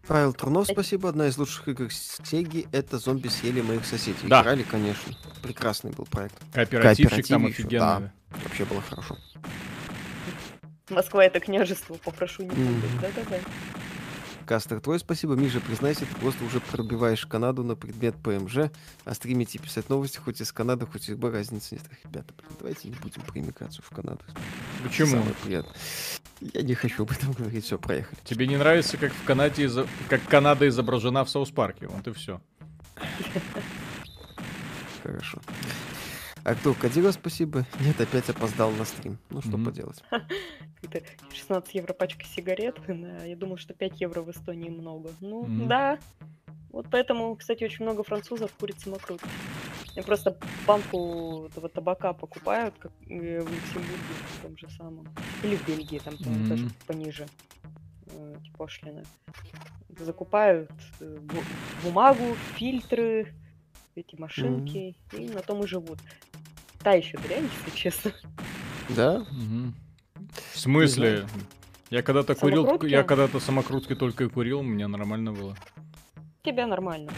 Павел 0.09 0.33
Трунов, 0.33 0.65
Это- 0.65 0.73
спасибо. 0.75 1.09
Одна 1.11 1.27
из 1.27 1.37
лучших 1.37 1.69
игр 1.69 1.89
Сеги— 1.93 2.67
это 2.73 2.99
«Зомби 2.99 3.29
съели 3.29 3.61
моих 3.61 3.85
соседей». 3.85 4.29
Да. 4.29 4.43
Играли, 4.43 4.63
конечно. 4.63 5.13
Прекрасный 5.43 5.91
был 5.91 6.07
проект. 6.07 6.35
Кооперативчик 6.53 7.27
там 7.27 7.47
офигенный. 7.47 8.11
Вообще 8.45 8.65
было 8.65 8.81
хорошо. 8.83 9.17
Москва 10.89 11.25
это 11.25 11.41
княжество, 11.41 11.95
попрошу 11.95 12.45
не 12.45 12.51
Мгм. 12.51 12.81
путать. 12.81 13.15
Да-да-да. 13.17 13.39
Кастер, 14.47 14.81
твой 14.81 14.99
спасибо. 15.01 15.35
Миша, 15.35 15.61
признайся, 15.61 16.07
ты 16.07 16.15
просто 16.17 16.45
уже 16.45 16.61
пробиваешь 16.61 17.27
Канаду 17.27 17.65
на 17.65 17.75
предмет 17.75 18.15
ПМЖ, 18.23 18.71
а 19.05 19.15
стримите 19.15 19.59
писать 19.59 19.89
новости 19.89 20.19
хоть 20.19 20.41
из 20.41 20.53
Канады, 20.53 20.87
хоть 20.87 21.09
из 21.09 21.17
Б, 21.17 21.31
разницы 21.31 21.75
нет. 21.75 21.85
Ребята, 22.05 22.33
блин, 22.39 22.51
давайте 22.61 22.89
не 22.89 22.95
будем 22.95 23.23
про 23.23 23.39
иммиграцию 23.41 23.85
в 23.85 23.91
Канаду. 23.95 24.21
Почему? 24.85 25.11
Самое 25.11 25.35
приятное. 25.43 25.75
Я 26.41 26.63
не 26.63 26.75
хочу 26.75 27.03
об 27.03 27.11
этом 27.11 27.33
говорить, 27.33 27.65
все, 27.65 27.79
проехали. 27.79 28.19
Тебе 28.25 28.47
не 28.47 28.57
нравится, 28.57 28.97
как 28.99 29.13
в 29.13 29.25
Канаде, 29.25 29.65
изо- 29.65 29.87
как 30.09 30.23
Канада 30.29 30.69
изображена 30.69 31.25
в 31.25 31.31
Саус 31.31 31.51
Парке? 31.51 31.89
Вот 31.89 32.07
и 32.07 32.13
все. 32.13 32.41
Хорошо. 35.03 35.41
А 36.49 36.55
кто? 36.55 36.75
Кадира, 36.75 37.11
спасибо. 37.11 37.67
Нет, 37.81 38.01
опять 38.01 38.31
опоздал 38.31 38.71
на 38.71 38.85
стрим. 38.85 39.19
Ну, 39.31 39.41
что 39.41 39.57
Мгм. 39.57 39.65
поделать. 39.65 40.01
Это 40.83 41.03
16 41.35 41.75
евро 41.75 41.93
пачка 41.93 42.25
сигарет. 42.25 42.79
Я 43.27 43.35
думаю, 43.35 43.57
что 43.57 43.75
5 43.75 44.01
евро 44.01 44.23
в 44.23 44.31
Эстонии 44.31 44.71
много. 44.71 45.11
Ну, 45.21 45.47
Мгм. 45.47 45.67
да. 45.67 45.99
Вот 46.71 46.87
поэтому, 46.89 47.35
кстати, 47.35 47.65
очень 47.65 47.85
много 47.85 48.05
французов 48.05 48.53
курит 48.61 48.79
самокрутки. 48.79 49.27
Я 49.97 50.05
просто 50.05 50.39
банку 50.69 51.47
этого 51.51 51.69
табака 51.69 52.13
покупают, 52.13 52.77
как 52.79 52.93
э, 53.09 53.41
в 53.41 53.53
Люксембурге, 53.53 54.15
в 54.39 54.43
том 54.43 54.57
же 54.57 54.69
самом. 54.71 55.09
Или 55.43 55.57
в 55.57 55.67
Бельгии, 55.67 55.99
там, 55.99 56.17
по-моему, 56.17 56.49
тоже 56.49 56.63
Мгм. 56.67 56.73
пониже 56.87 57.27
э, 58.13 58.35
эти 58.41 58.53
пошлины. 58.57 59.03
Закупают 59.99 60.71
э, 61.01 61.19
бу- 61.23 61.45
бумагу, 61.83 62.37
фильтры, 62.55 63.35
эти 63.97 64.15
машинки, 64.15 64.95
и 65.13 65.27
на 65.31 65.41
том 65.41 65.65
и 65.65 65.67
живут. 65.67 65.99
Та 66.83 66.93
еще 66.93 67.19
дрянь, 67.19 67.49
если 67.65 67.77
честно. 67.77 68.13
Да? 68.89 69.25
Мгм. 69.31 69.75
В 70.53 70.59
смысле? 70.59 71.27
Я 71.91 72.03
когда-то 72.03 72.35
курил, 72.35 72.83
я 72.83 73.03
когда-то 73.05 73.41
самокрутки 73.41 73.95
только 73.95 74.25
и 74.25 74.29
курил, 74.29 74.61
у 74.61 74.63
меня 74.63 74.89
нормально 74.89 75.33
было. 75.33 75.57
Тебя 76.43 76.67
нормально. 76.67 77.13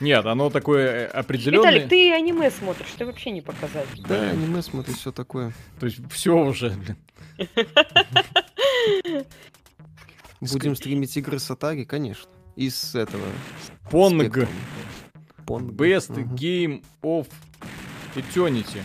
Нет, 0.00 0.26
оно 0.26 0.50
такое 0.50 0.88
э, 0.88 1.06
определенное. 1.06 1.70
Виталик, 1.70 1.88
ты 1.88 2.12
аниме 2.12 2.50
смотришь, 2.50 2.88
ты 2.98 3.06
вообще 3.06 3.30
не 3.30 3.40
показать. 3.40 3.86
Да, 4.06 4.30
аниме 4.30 4.60
смотрит, 4.60 4.96
все 4.96 5.12
такое. 5.12 5.52
То 5.78 5.86
есть 5.86 6.00
все 6.10 6.36
уже, 6.36 6.70
блин. 6.70 6.96
Будем 10.40 10.76
стримить 10.76 11.16
игры 11.16 11.38
с 11.38 11.50
Атаги, 11.50 11.84
конечно. 11.84 12.28
Из 12.56 12.94
этого. 12.94 13.24
Понг. 13.90 14.46
Pong. 15.46 15.70
Best. 15.70 16.10
Game 16.34 16.84
of 17.02 17.28
Eternity. 18.14 18.80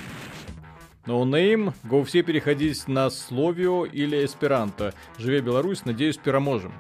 No 1.06 1.24
name. 1.24 1.74
Go 1.86 2.04
все 2.04 2.24
переходить 2.24 2.88
на 2.88 3.10
Словио 3.10 3.86
или 3.86 4.24
Эсперанто. 4.26 4.94
Живе 5.18 5.42
Беларусь, 5.42 5.86
надеюсь, 5.86 6.18
переможем. 6.18 6.74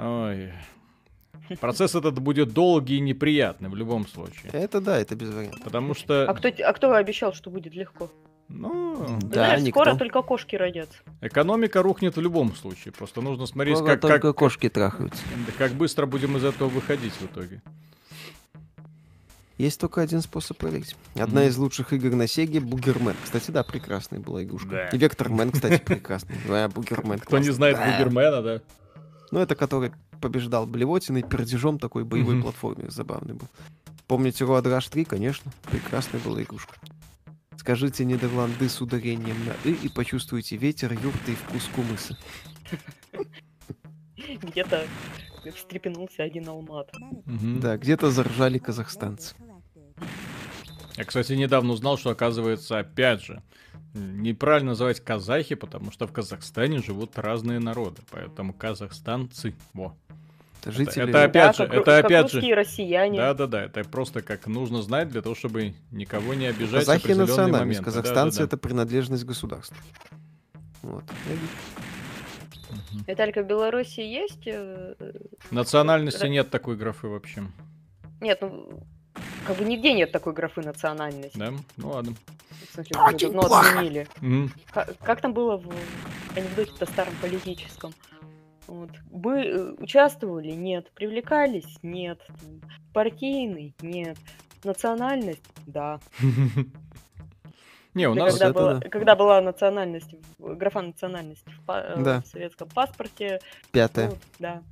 Ой. 0.00 0.52
Процесс 1.60 1.94
этот 1.94 2.18
будет 2.18 2.52
долгий 2.52 2.96
и 2.96 3.00
неприятный 3.00 3.70
в 3.70 3.76
любом 3.76 4.06
случае. 4.06 4.50
Это 4.52 4.80
да, 4.80 4.98
это 4.98 5.14
без 5.16 5.30
вариантов. 5.32 5.62
Потому 5.62 5.94
что, 5.94 6.28
А 6.28 6.34
кто, 6.34 6.48
а 6.48 6.72
кто 6.72 6.92
обещал, 6.94 7.32
что 7.32 7.50
будет 7.50 7.74
легко? 7.74 8.10
ну, 8.48 9.18
Да, 9.22 9.46
Знаешь, 9.46 9.62
никто. 9.62 9.80
скоро 9.82 9.96
только 9.96 10.22
кошки 10.22 10.56
родятся. 10.56 10.98
экономика 11.20 11.82
рухнет 11.82 12.16
в 12.16 12.20
любом 12.20 12.54
случае. 12.54 12.92
Просто 12.92 13.20
нужно 13.22 13.46
смотреть, 13.46 13.78
Скоро 13.78 13.92
как, 13.92 14.00
только 14.00 14.28
как, 14.28 14.36
кошки 14.36 14.68
трахаются. 14.68 15.22
как 15.56 15.72
быстро 15.72 16.06
будем 16.06 16.36
из 16.36 16.44
этого 16.44 16.68
выходить 16.68 17.12
в 17.14 17.24
итоге. 17.26 17.62
Есть 19.58 19.80
только 19.80 20.00
один 20.00 20.20
способ 20.22 20.56
проверить. 20.56 20.94
Одна 21.16 21.40
Мгм. 21.40 21.48
из 21.50 21.56
лучших 21.58 21.92
игр 21.92 22.14
на 22.14 22.26
Сеге 22.28 22.60
Бугермен. 22.60 23.16
Кстати, 23.24 23.50
да, 23.50 23.64
прекрасная 23.64 24.20
была 24.20 24.44
игрушка. 24.44 24.68
Да. 24.70 24.88
И 24.88 24.98
Вектормен, 24.98 25.50
кстати, 25.50 25.82
прекрасный. 25.84 26.36
Да, 26.46 26.68
Бугермен. 26.68 27.18
Кто 27.18 27.38
не 27.38 27.46
классный. 27.46 27.52
знает. 27.54 27.76
Бугермена, 27.76 28.42
да? 28.42 28.60
Ну, 29.32 29.40
это 29.40 29.56
который 29.56 29.92
побеждал 30.20 30.66
Блевотиной 30.66 31.22
пердежом 31.22 31.78
такой 31.78 32.04
боевой 32.04 32.40
платформе. 32.40 32.88
Забавный 32.90 33.34
был. 33.34 33.48
Помните 34.06 34.44
Road 34.44 34.62
Rush 34.64 34.90
3? 34.90 35.04
Конечно. 35.04 35.50
Прекрасная 35.70 36.20
была 36.20 36.40
игрушка. 36.42 36.74
Скажите 37.56 38.04
Нидерланды 38.04 38.68
с 38.68 38.80
ударением 38.80 39.36
на 39.44 39.68
«и» 39.68 39.72
и 39.74 39.88
почувствуйте 39.88 40.56
ветер, 40.56 40.92
юрты 40.92 41.32
и 41.32 41.34
вкус 41.34 41.68
кумыса. 41.74 42.16
Где-то 44.42 44.86
встрепенулся 45.54 46.22
один 46.22 46.48
алмат. 46.48 46.90
Да, 47.26 47.76
где-то 47.76 48.10
заржали 48.10 48.58
казахстанцы. 48.58 49.34
Я, 50.96 51.04
кстати, 51.04 51.32
недавно 51.34 51.72
узнал, 51.74 51.96
что, 51.96 52.10
оказывается, 52.10 52.78
опять 52.78 53.22
же, 53.22 53.42
неправильно 53.94 54.70
называть 54.70 55.00
казахи, 55.00 55.54
потому 55.54 55.92
что 55.92 56.06
в 56.06 56.12
Казахстане 56.12 56.78
живут 56.82 57.18
разные 57.18 57.60
народы. 57.60 58.02
Поэтому 58.10 58.52
казахстанцы. 58.52 59.54
Во. 59.72 59.96
Это 60.60 60.72
жители... 60.72 61.08
это 61.08 61.24
опять 61.24 61.56
же, 61.56 61.66
как, 61.66 61.74
это 61.74 61.84
как 61.84 62.04
опять 62.04 62.32
же- 62.32 62.54
россияне. 62.54 63.18
Да-да-да, 63.18 63.64
это 63.64 63.84
просто 63.84 64.22
как 64.22 64.46
нужно 64.46 64.82
знать 64.82 65.08
для 65.08 65.22
того, 65.22 65.34
чтобы 65.34 65.74
никого 65.92 66.34
не 66.34 66.46
обижать 66.46 66.80
Казахи 66.80 67.12
национальность, 67.12 67.80
казахстанцы 67.80 68.38
Да-да-да. 68.38 68.44
это 68.44 68.56
принадлежность 68.56 69.24
государства. 69.24 69.76
Вот. 70.82 71.04
Мгм. 72.70 73.04
Виталика, 73.06 73.42
в 73.42 73.46
Беларуси 73.46 74.00
есть? 74.00 74.46
э, 74.46 74.94
Национальности 75.50 76.26
нет 76.26 76.50
такой 76.50 76.76
графы 76.76 77.06
вообще. 77.08 77.42
Нет, 78.20 78.38
ну, 78.40 78.82
как 79.46 79.56
бы 79.56 79.64
нигде 79.64 79.92
нет 79.92 80.12
такой 80.12 80.32
графы 80.32 80.62
национальность. 80.62 81.38
Да? 81.38 81.52
Ну 81.76 81.88
ладно. 81.88 82.14
В 82.70 82.74
смысле, 82.74 82.96
Очень 83.00 83.32
ну, 83.32 83.42
плохо. 83.42 83.70
отменили. 83.70 84.08
Мгм. 84.20 84.52
Как, 84.72 84.98
как 84.98 85.20
там 85.20 85.32
было 85.32 85.56
в 85.56 85.70
анекдоте-то 86.36 86.86
старом 86.86 87.14
политическом? 87.20 87.92
Вот. 88.66 88.90
Вы 89.10 89.44
э, 89.44 89.72
участвовали? 89.78 90.50
Нет. 90.52 90.90
Привлекались? 90.92 91.78
Нет. 91.82 92.20
Партийный? 92.92 93.74
Нет. 93.80 94.18
Национальность? 94.64 95.42
Да. 95.66 96.00
Не, 97.94 98.08
у 98.08 98.14
нас... 98.14 98.32
когда, 98.34 98.46
это 98.46 98.54
была, 98.54 98.74
да. 98.74 98.88
когда 98.88 99.16
была 99.16 99.40
национальность, 99.40 100.14
графа 100.38 100.82
национальности 100.82 101.50
в, 101.66 101.70
э, 101.70 102.02
Да. 102.02 102.20
в 102.20 102.26
советском 102.26 102.68
паспорте, 102.68 103.40
Пятое. 103.72 104.10
вот, 104.10 104.18
да. 104.38 104.62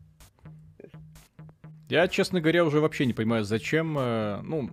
Я, 1.88 2.08
честно 2.08 2.40
говоря, 2.40 2.64
уже 2.64 2.80
вообще 2.80 3.06
не 3.06 3.12
понимаю, 3.12 3.44
зачем, 3.44 3.96
э, 3.98 4.40
ну, 4.42 4.70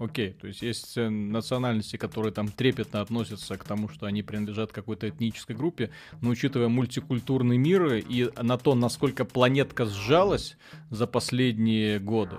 окей, 0.00 0.32
то 0.32 0.46
есть 0.46 0.62
есть 0.62 0.96
национальности, 0.96 1.96
которые 1.96 2.32
там 2.32 2.48
трепетно 2.48 3.00
относятся 3.00 3.56
к 3.56 3.64
тому, 3.64 3.88
что 3.88 4.06
они 4.06 4.22
принадлежат 4.22 4.72
какой-то 4.72 5.08
этнической 5.08 5.54
группе, 5.54 5.90
но 6.20 6.30
учитывая 6.30 6.68
мультикультурный 6.68 7.58
мир 7.58 7.94
и 7.94 8.30
на 8.42 8.56
то, 8.58 8.74
насколько 8.74 9.24
планетка 9.24 9.84
сжалась 9.84 10.56
за 10.88 11.06
последние 11.06 11.98
годы, 11.98 12.36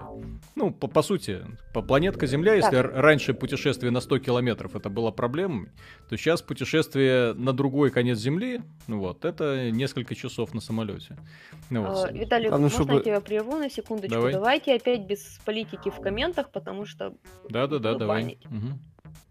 ну, 0.56 0.72
по, 0.72 0.88
по 0.88 1.02
сути, 1.02 1.42
по 1.74 1.82
планетка 1.82 2.26
Земля, 2.28 2.56
если 2.56 2.82
Так. 2.82 2.92
раньше 2.96 3.34
путешествие 3.34 3.92
на 3.92 4.02
100 4.02 4.20
километров 4.20 4.76
это 4.76 4.90
было 4.90 5.12
проблемой, 5.12 5.70
то 6.10 6.18
сейчас 6.18 6.42
путешествие 6.42 7.34
на 7.34 7.54
другой 7.54 7.92
конец 7.92 8.18
Земли, 8.18 8.62
ну 8.88 9.00
вот, 9.00 9.24
это 9.24 9.70
несколько 9.72 10.16
часов 10.16 10.54
на 10.54 10.62
самолете. 10.62 11.18
Ну, 11.70 11.86
вот. 11.86 12.06
А, 12.06 12.12
Виталий, 12.12 12.50
Главное, 12.50 12.70
можно 12.70 12.78
чтобы- 12.84 12.94
я 12.96 13.00
тебя 13.02 13.22
прерву 13.22 13.58
на 13.58 13.70
секундочку? 13.70 14.16
Давай. 14.16 14.34
Давайте 14.34 14.76
опять 14.76 15.02
без 15.06 15.40
политики 15.46 15.90
в 15.90 16.02
комментах, 16.02 16.50
потому 16.52 16.86
что 16.86 17.14
Да-да-да, 17.52 17.96
давай. 17.96 18.38
Мгм. 18.50 18.80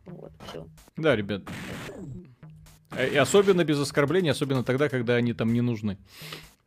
вот, 0.07 0.33
все. 0.49 0.67
Да, 0.97 1.17
ребят. 1.17 1.43
Э, 2.93 3.09
И 3.09 3.17
особенно 3.17 3.65
без 3.65 3.79
оскорблений, 3.79 4.31
особенно 4.31 4.63
тогда, 4.65 4.89
когда 4.89 5.15
они 5.15 5.33
там 5.33 5.53
не 5.53 5.61
нужны. 5.61 5.97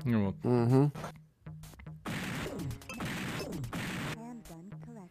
Вот. 0.03 0.35
Мгм. 0.43 0.91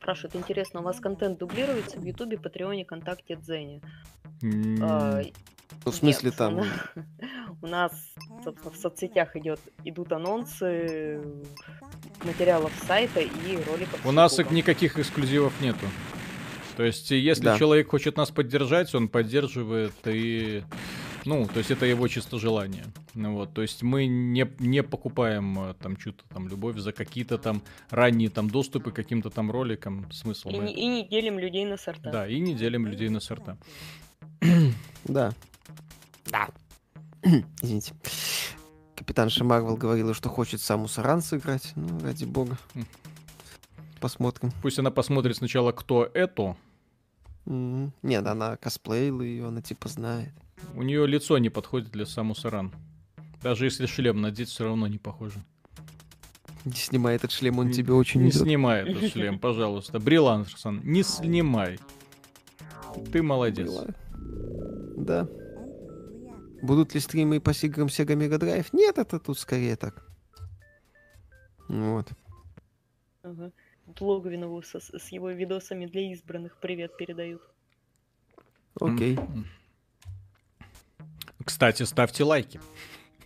Спрашивают, 0.00 0.34
интересно, 0.34 0.80
у 0.80 0.82
вас 0.82 0.98
контент 0.98 1.38
дублируется 1.38 1.98
в 2.00 2.04
Ютубе, 2.04 2.36
Патреоне, 2.36 2.84
КонтакТе, 2.84 3.36
Дзене? 3.36 3.80
М, 4.42 4.78
А, 4.82 5.22
Ну, 5.84 5.90
в 5.92 5.94
смысле 5.94 6.30
нет, 6.30 6.36
там... 6.36 6.54
У 6.54 6.64
на- 6.64 6.66
у 7.62 7.66
нас, 7.68 7.92
собственно, 8.44 8.72
в 8.72 8.76
соцсетях 8.76 9.36
идет, 9.36 9.60
идут 9.84 10.12
анонсы 10.12 11.20
материалов 12.24 12.72
сайта 12.86 13.20
и 13.20 13.56
роликов. 13.68 14.04
У 14.04 14.10
нас 14.12 14.36
никаких 14.50 14.98
эксклюзивов 14.98 15.58
нету. 15.60 15.86
То 16.76 16.82
есть, 16.84 17.10
если 17.10 17.44
Да. 17.44 17.58
человек 17.58 17.90
хочет 17.90 18.16
нас 18.16 18.30
поддержать, 18.30 18.94
он 18.94 19.08
поддерживает 19.08 19.92
и... 20.06 20.62
Ну, 21.24 21.46
то 21.46 21.58
есть 21.58 21.70
это 21.70 21.86
его 21.86 22.08
чисто 22.08 22.38
желание. 22.38 22.84
Ну 23.14 23.34
вот, 23.34 23.54
то 23.54 23.62
есть 23.62 23.82
мы 23.84 24.06
не, 24.06 24.50
не 24.58 24.82
покупаем 24.82 25.56
э, 25.70 25.74
там 25.74 25.96
что-то 25.96 26.24
там 26.28 26.48
любовь 26.48 26.76
за 26.78 26.90
какие-то 26.92 27.38
там 27.38 27.62
ранние 27.90 28.28
там 28.28 28.50
доступы 28.50 28.90
к 28.90 28.94
каким-то 28.96 29.30
там 29.30 29.50
роликам. 29.52 30.10
Смысл 30.10 30.48
И, 30.48 30.56
мы- 30.56 30.64
не, 30.64 30.74
и 30.74 30.86
не 30.88 31.08
делим 31.08 31.38
людей 31.38 31.64
на 31.64 31.76
сорта. 31.76 32.10
Да, 32.10 32.26
и 32.28 32.40
не 32.40 32.54
делим 32.54 32.86
людей 32.88 33.08
на 33.08 33.20
сорта. 33.20 33.56
Да. 35.04 35.32
Да. 36.26 36.48
Извините. 37.62 37.92
Капитанша 38.96 39.44
Марвел 39.44 39.76
говорила, 39.76 40.14
что 40.14 40.28
хочет 40.28 40.60
саму 40.60 40.88
Саран 40.88 41.22
сыграть. 41.22 41.72
Ну, 41.76 42.00
ради 42.02 42.24
бога. 42.24 42.58
Посмотрим. 44.02 44.50
Пусть 44.62 44.78
она 44.78 44.90
посмотрит 44.90 45.36
сначала, 45.36 45.72
кто 45.72 46.04
это. 46.12 46.56
М, 47.46 47.92
Нет, 48.02 48.26
она 48.26 48.56
косплеила 48.56 49.22
ее, 49.22 49.46
она 49.48 49.62
типа 49.62 49.88
знает. 49.88 50.32
У 50.74 50.82
нее 50.82 51.06
лицо 51.06 51.38
не 51.38 51.48
подходит 51.50 51.90
для 51.90 52.04
Самуса 52.04 52.50
Ран. 52.50 52.72
Даже 53.42 53.64
если 53.64 53.86
шлем 53.86 54.20
надеть, 54.20 54.48
все 54.48 54.64
равно 54.64 54.86
не 54.88 54.98
похоже. 54.98 55.42
Не 56.64 56.72
снимай 56.72 57.16
этот 57.16 57.32
шлем, 57.32 57.58
он 57.58 57.68
Не- 57.68 57.72
тебе 57.74 57.92
очень 57.92 58.22
Не 58.22 58.30
идет. 58.30 58.42
снимай 58.42 58.82
этот 58.88 59.10
шлем, 59.12 59.38
пожалуйста. 59.38 59.98
Брил 59.98 60.28
Андерсон, 60.28 60.80
не 60.84 61.02
снимай. 61.02 61.78
Ты 63.12 63.22
молодец. 63.22 63.68
Была. 63.68 63.86
Да. 64.96 65.28
Будут 66.62 66.94
ли 66.94 67.00
стримы 67.00 67.40
по 67.40 67.50
играм 67.50 67.88
Sega 67.88 68.14
Mega 68.16 68.38
Drive? 68.38 68.66
Нет, 68.72 68.98
это 68.98 69.18
тут 69.18 69.38
скорее 69.38 69.74
так. 69.76 70.06
Вот. 71.68 72.08
Ага. 73.24 73.50
Логвинову 74.00 74.62
со- 74.62 74.80
с, 74.80 75.08
его 75.08 75.30
видосами 75.30 75.86
для 75.86 76.12
избранных 76.12 76.56
привет 76.58 76.96
передают. 76.96 77.42
Окей. 78.80 79.16
М. 79.16 79.46
Кстати, 81.44 81.82
ставьте 81.82 82.24
лайки 82.24 82.60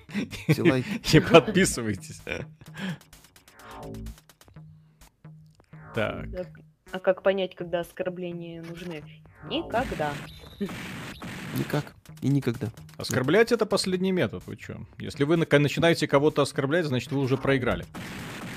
и 0.48 1.20
подписывайтесь. 1.20 2.20
Так, 5.94 6.26
А- 6.92 6.98
как 7.00 7.22
понять, 7.22 7.54
когда 7.54 7.80
оскорбления 7.80 8.62
нужны? 8.62 9.02
Никогда. 9.44 10.12
Никак. 11.58 11.94
И 12.22 12.28
никогда. 12.28 12.68
оскорблять 12.96 13.52
это 13.52 13.66
последний 13.66 14.10
метод, 14.12 14.42
вы 14.46 14.56
чё? 14.56 14.80
Если 14.98 15.24
вы 15.24 15.36
начинаете 15.36 16.08
кого-то 16.08 16.42
оскорблять, 16.42 16.86
значит 16.86 17.12
вы 17.12 17.20
уже 17.20 17.36
проиграли. 17.36 17.84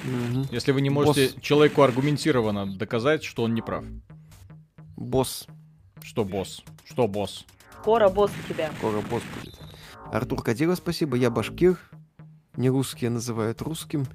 Мгм. 0.03 0.47
Если 0.51 0.71
вы 0.71 0.81
не 0.81 0.89
можете 0.89 1.27
Босс. 1.33 1.41
человеку 1.41 1.81
аргументированно 1.81 2.65
доказать, 2.77 3.23
что 3.23 3.43
он 3.43 3.53
не 3.53 3.61
прав. 3.61 3.83
Босс. 4.95 5.47
Что 6.01 6.23
босс? 6.23 6.63
Что 6.85 7.07
босс? 7.07 7.45
Скоро 7.81 8.09
босс 8.09 8.31
у 8.43 8.53
тебя. 8.53 8.71
Скоро 8.77 9.01
босс 9.01 9.23
будет. 9.35 9.55
Артур 10.11 10.41
Кадиров, 10.43 10.77
спасибо. 10.77 11.15
Я 11.17 11.29
башкир. 11.29 11.77
Не 12.55 12.69
русские 12.69 13.09
называют 13.09 13.61
русским. 13.61 14.05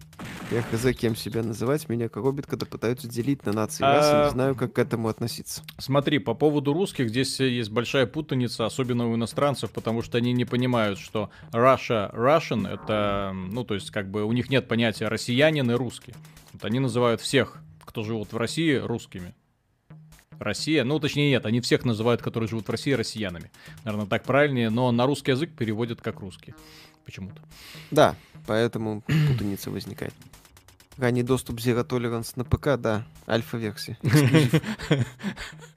Я 0.50 0.62
хз, 0.62 0.96
кем 0.96 1.16
себя 1.16 1.42
называть. 1.42 1.88
Меня 1.88 2.08
коробит, 2.08 2.46
когда 2.46 2.66
пытаются 2.66 3.08
делить 3.08 3.44
на 3.46 3.52
нации 3.52 3.82
и 3.82 3.86
расы. 3.86 4.10
А- 4.12 4.24
Не 4.26 4.30
знаю, 4.30 4.54
как 4.54 4.74
к 4.74 4.78
этому 4.78 5.08
относиться. 5.08 5.62
Смотри, 5.78 6.18
по 6.18 6.34
поводу 6.34 6.72
русских, 6.72 7.08
здесь 7.08 7.40
э, 7.40 7.48
есть 7.48 7.70
большая 7.70 8.06
путаница, 8.06 8.66
особенно 8.66 9.08
у 9.10 9.14
иностранцев, 9.16 9.70
потому 9.70 10.02
что 10.02 10.18
они 10.18 10.32
не 10.32 10.44
понимают, 10.44 10.98
что 10.98 11.30
Russia, 11.52 12.14
Russian, 12.14 12.68
это, 12.68 13.32
ну, 13.34 13.64
то 13.64 13.74
есть, 13.74 13.90
как 13.90 14.10
бы, 14.10 14.24
у 14.24 14.32
них 14.32 14.50
нет 14.50 14.68
понятия 14.68 15.08
россиянин 15.08 15.70
и 15.70 15.74
русский. 15.74 16.14
Вот 16.52 16.64
они 16.64 16.78
называют 16.78 17.20
всех, 17.20 17.58
кто 17.84 18.02
живут 18.04 18.32
в 18.32 18.36
России, 18.36 18.74
русскими. 18.74 19.34
Россия, 20.38 20.82
ну 20.84 20.98
точнее 20.98 21.30
нет, 21.30 21.46
они 21.46 21.60
всех 21.60 21.84
называют, 21.84 22.20
которые 22.20 22.48
живут 22.48 22.66
в 22.66 22.70
России, 22.70 22.92
россиянами. 22.92 23.50
Наверное, 23.84 24.06
так 24.06 24.24
правильнее, 24.24 24.68
но 24.68 24.90
на 24.90 25.06
русский 25.06 25.30
язык 25.30 25.52
переводят 25.56 26.00
как 26.00 26.20
русские. 26.20 26.54
Почему-то. 27.04 27.40
Да, 27.90 28.16
поэтому 28.46 29.02
путаница 29.02 29.70
возникает. 29.70 30.14
Ранний 30.96 31.22
доступ 31.24 31.58
Zero 31.58 31.84
Tolerance 31.86 32.32
на 32.36 32.44
ПК, 32.44 32.76
да, 32.80 33.04
альфа-версия. 33.28 33.98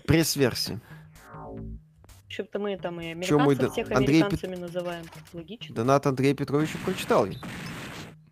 Пресс-версия. 0.06 0.80
Причем-то 2.28 2.60
мы 2.60 2.78
там 2.78 3.02
и 3.02 3.12
американцев 3.12 3.58
да- 3.58 3.70
всех 3.72 3.92
Андрей 3.92 4.22
американцами 4.22 4.56
называем. 4.56 5.06
Логично. 5.34 5.74
Донат 5.76 6.06
Андрея 6.06 6.36
Петровича 6.36 6.78
прочитал 6.86 7.26
я. 7.26 7.38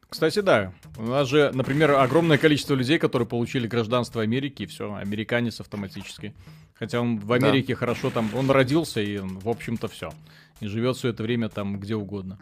Кстати, 0.10 0.40
да. 0.42 0.74
У 0.98 1.04
нас 1.04 1.28
же, 1.28 1.52
например, 1.54 1.92
огромное 1.92 2.38
количество 2.38 2.76
людей, 2.76 3.00
которые 3.00 3.28
получили 3.28 3.68
гражданство 3.68 4.22
Америки, 4.22 4.64
и 4.64 4.66
все, 4.66 4.94
американец 4.94 5.60
автоматически. 5.60 6.36
Хотя 6.76 7.02
он 7.02 7.18
в 7.20 7.28
Да. 7.28 7.36
Америке 7.36 7.74
хорошо 7.76 8.12
там, 8.12 8.30
он 8.36 8.52
родился, 8.52 9.02
и, 9.02 9.18
в 9.18 9.50
общем-то, 9.50 9.88
все. 9.88 10.12
И 10.60 10.68
живет 10.68 10.98
все 10.98 11.10
это 11.10 11.24
время 11.24 11.50
там 11.50 11.80
где 11.80 11.96
угодно. 11.96 12.38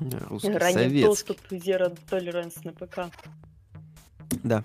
Русский 0.00 0.52
Ранний 0.52 1.02
доступ 1.02 1.38
Zero 1.50 1.96
Tolerance 2.10 2.60
на 2.64 2.72
ПК. 2.72 3.12
Да. 4.42 4.64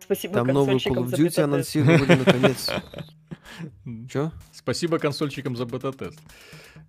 Спасибо 0.00 0.34
Там 0.34 0.46
новую 0.48 0.78
Call 0.78 0.94
консольщикам 0.94 1.04
of 1.04 1.08
за 1.08 1.16
Duty 1.16 1.40
анонсировали 1.42 2.14
наконец. 2.14 2.70
Чё? 4.10 4.32
Спасибо 4.52 4.98
консольщикам 4.98 5.56
за 5.56 5.66
бета-тест. 5.66 6.18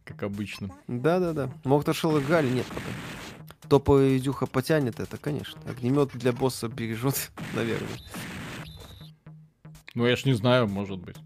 Как 0.04 0.24
обычно. 0.24 0.70
Да-да-да. 0.88 1.52
Может, 1.64 1.90
ошел 1.90 2.20
Гали? 2.22 2.50
Нет 2.50 2.66
пока. 2.68 2.82
Топовый 3.68 4.14
видюха 4.14 4.48
потянет 4.48 5.00
это, 5.00 5.18
конечно. 5.18 5.60
Огнемет 5.70 6.10
для 6.14 6.32
босса 6.32 6.68
бережет, 6.68 7.32
наверное. 7.54 7.88
Ну, 9.96 10.06
я 10.06 10.16
ж 10.16 10.26
не 10.26 10.34
знаю, 10.34 10.68
может 10.68 11.00
быть. 11.00 11.18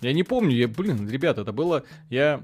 Я 0.00 0.12
не 0.12 0.22
помню, 0.22 0.54
я, 0.54 0.68
блин, 0.68 1.08
ребята, 1.08 1.40
это 1.40 1.52
было... 1.52 1.84
Я... 2.08 2.40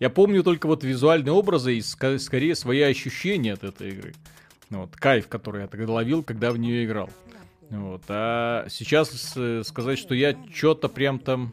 Я 0.00 0.08
помню 0.10 0.42
только 0.42 0.66
вот 0.66 0.82
визуальные 0.82 1.32
образы 1.32 1.76
и 1.76 1.80
ска- 1.80 2.18
скорее 2.18 2.54
свои 2.54 2.80
ощущения 2.80 3.52
от 3.52 3.62
этой 3.64 3.90
игры. 3.90 4.14
Ну 4.70 4.80
Вот, 4.82 4.96
кайф, 4.96 5.28
который 5.28 5.62
я 5.62 5.68
тогда 5.68 5.92
ловил, 5.92 6.22
когда 6.22 6.50
в 6.52 6.58
нее 6.58 6.84
играл. 6.86 7.10
Вот, 7.68 8.02
а 8.08 8.66
сейчас 8.68 9.34
э, 9.36 9.62
сказать, 9.64 9.98
что 9.98 10.14
я 10.14 10.34
что-то 10.52 10.88
прям 10.88 11.18
там... 11.20 11.52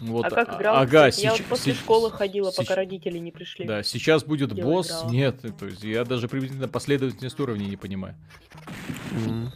Вот, 0.00 0.26
А 0.26 0.30
как 0.30 0.48
а- 0.50 0.56
играл? 0.58 0.76
Ага? 0.76 1.08
Я 1.16 1.30
вот 1.30 1.40
сеч- 1.40 1.44
после 1.48 1.72
сеч- 1.72 1.78
школы 1.78 2.10
ходила, 2.10 2.50
сеч- 2.50 2.56
пока 2.58 2.74
родители 2.76 3.16
не 3.18 3.32
пришли. 3.32 3.64
Да, 3.66 3.82
сейчас 3.82 4.22
будет 4.22 4.54
Дело 4.54 4.66
босс. 4.70 4.88
играла. 4.90 5.10
Нет, 5.10 5.40
то 5.58 5.66
есть 5.66 5.82
я 5.82 6.04
даже 6.04 6.28
приблизительно 6.28 6.68
последовательность 6.68 7.40
уровней 7.40 7.66
не 7.66 7.76
понимаю. 7.78 8.14
Мгм. 9.12 9.50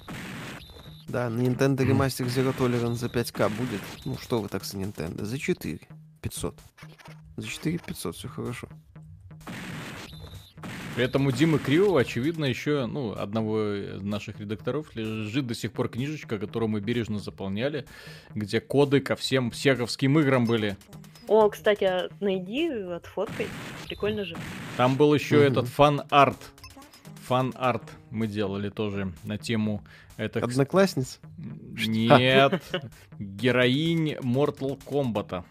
Да, 1.09 1.29
на 1.29 1.41
Nintendo 1.43 1.77
Remaster 1.87 2.27
Zero 2.27 2.57
Tolerance 2.57 2.95
за 2.95 3.09
5к 3.09 3.51
будет. 3.51 3.81
Ну, 4.07 4.17
что 4.17 4.41
вы 4.41 4.49
так 4.49 4.65
за 4.65 4.79
Nintendo? 4.79 5.25
За 5.25 5.39
4. 5.39 5.79
500. 6.23 6.55
За 7.41 7.47
4 7.49 7.79
500, 7.79 8.17
все 8.17 8.29
хорошо. 8.29 8.69
При 10.95 11.05
этом 11.05 11.27
у 11.27 11.31
Димы 11.33 11.59
Кривого, 11.59 12.01
очевидно, 12.03 12.45
еще, 12.45 12.85
ну, 12.85 13.13
одного 13.13 13.75
из 13.75 14.03
наших 14.03 14.41
редакторов 14.41 14.95
лежит 14.95 15.47
до 15.47 15.55
сих 15.55 15.73
пор 15.73 15.89
книжечка, 15.89 16.39
которую 16.39 16.69
мы 16.69 16.81
бережно 16.81 17.19
заполняли, 17.19 17.87
где 18.35 18.61
коды 18.61 19.01
ко 19.01 19.17
всем 19.17 19.51
психовским 19.51 20.19
играм 20.19 20.45
были. 20.45 20.77
О, 21.29 21.49
кстати, 21.49 21.85
а 21.85 22.11
найди, 22.21 22.69
отфоткай. 22.69 23.47
Прикольно 23.87 24.25
же. 24.27 24.37
Там 24.77 24.97
был 24.97 25.15
еще 25.15 25.37
Мгм. 25.37 25.45
этот 25.45 25.69
фан-арт. 25.69 26.37
Фан-арт 27.29 27.85
мы 28.11 28.27
делали 28.27 28.69
тоже 28.69 29.13
на 29.25 29.39
тему 29.39 29.83
это, 30.19 30.41
Одноклассниц? 30.41 31.21
Нет, 31.39 32.63
героинь 33.19 34.15
Mortal 34.17 34.79
Kombat. 34.85 35.45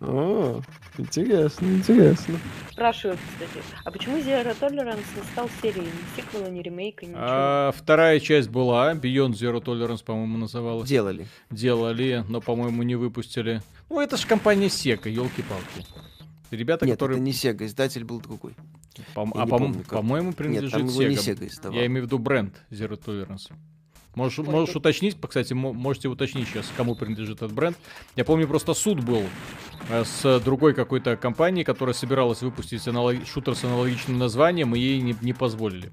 О, 0.00 0.62
интересно, 0.96 1.66
интересно. 1.66 2.38
Спрашивают, 2.70 3.20
кстати, 3.34 3.62
а 3.84 3.90
почему 3.90 4.16
Zero 4.16 4.56
Tolerance 4.58 5.04
не 5.14 5.22
стал 5.32 5.50
серией? 5.60 5.84
Ни 5.86 6.16
сиквела, 6.20 6.48
ни 6.48 6.60
ремейка, 6.60 7.04
ничего. 7.04 7.18
А, 7.20 7.72
вторая 7.76 8.18
часть 8.18 8.48
была, 8.48 8.94
Beyond 8.94 9.32
Zero 9.32 9.62
Tolerance, 9.62 10.02
по-моему, 10.02 10.38
называлась. 10.38 10.88
Делали. 10.88 11.26
делали, 11.50 12.24
но, 12.28 12.40
по-моему, 12.40 12.82
не 12.82 12.94
выпустили. 12.94 13.60
Ну, 13.90 14.00
это 14.00 14.16
же 14.16 14.26
компания 14.26 14.68
Sega, 14.68 15.10
елки-палки. 15.10 15.86
Ребята, 16.50 16.86
Нет, 16.86 16.94
которые... 16.96 17.16
это 17.16 17.24
не 17.24 17.32
Sega, 17.32 17.66
издатель 17.66 18.04
был 18.04 18.20
другой. 18.20 18.54
по- 19.14 19.20
я 19.34 19.42
а, 19.42 19.46
по- 19.46 19.58
помню, 19.58 19.80
как. 19.80 19.90
по-моему, 19.98 20.28
Нет, 20.28 20.36
принадлежит 20.36 20.72
там 20.72 20.86
его 20.86 21.02
не 21.02 21.14
Sega. 21.16 21.34
Sega 21.36 21.46
издавал. 21.46 21.78
Я 21.78 21.86
имею 21.86 22.04
в 22.04 22.06
виду 22.06 22.18
бренд 22.18 22.54
Zero 22.70 22.98
Tolerance. 22.98 23.52
Можешь, 24.14 24.40
Ой, 24.40 24.46
можешь 24.46 24.74
уточнить, 24.74 25.16
кстати, 25.20 25.52
мо- 25.52 25.72
можете 25.72 26.08
уточнить 26.08 26.48
сейчас, 26.48 26.70
кому 26.76 26.94
принадлежит 26.94 27.36
этот 27.36 27.52
бренд. 27.52 27.76
Я 28.16 28.24
помню, 28.24 28.48
просто 28.48 28.74
суд 28.74 29.00
был 29.04 29.22
э, 29.88 30.04
с 30.04 30.40
другой 30.40 30.74
какой-то 30.74 31.16
компанией, 31.16 31.64
которая 31.64 31.94
собиралась 31.94 32.42
выпустить 32.42 32.86
аналог- 32.88 33.24
шутер 33.26 33.54
с 33.54 33.62
аналогичным 33.64 34.18
названием, 34.18 34.74
и 34.74 34.80
ей 34.80 35.00
не, 35.00 35.14
не 35.20 35.32
позволили. 35.32 35.92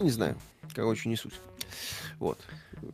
Не 0.00 0.10
знаю. 0.10 0.36
Короче, 0.74 1.08
не 1.08 1.16
суть. 1.16 1.34
Вот. 2.18 2.38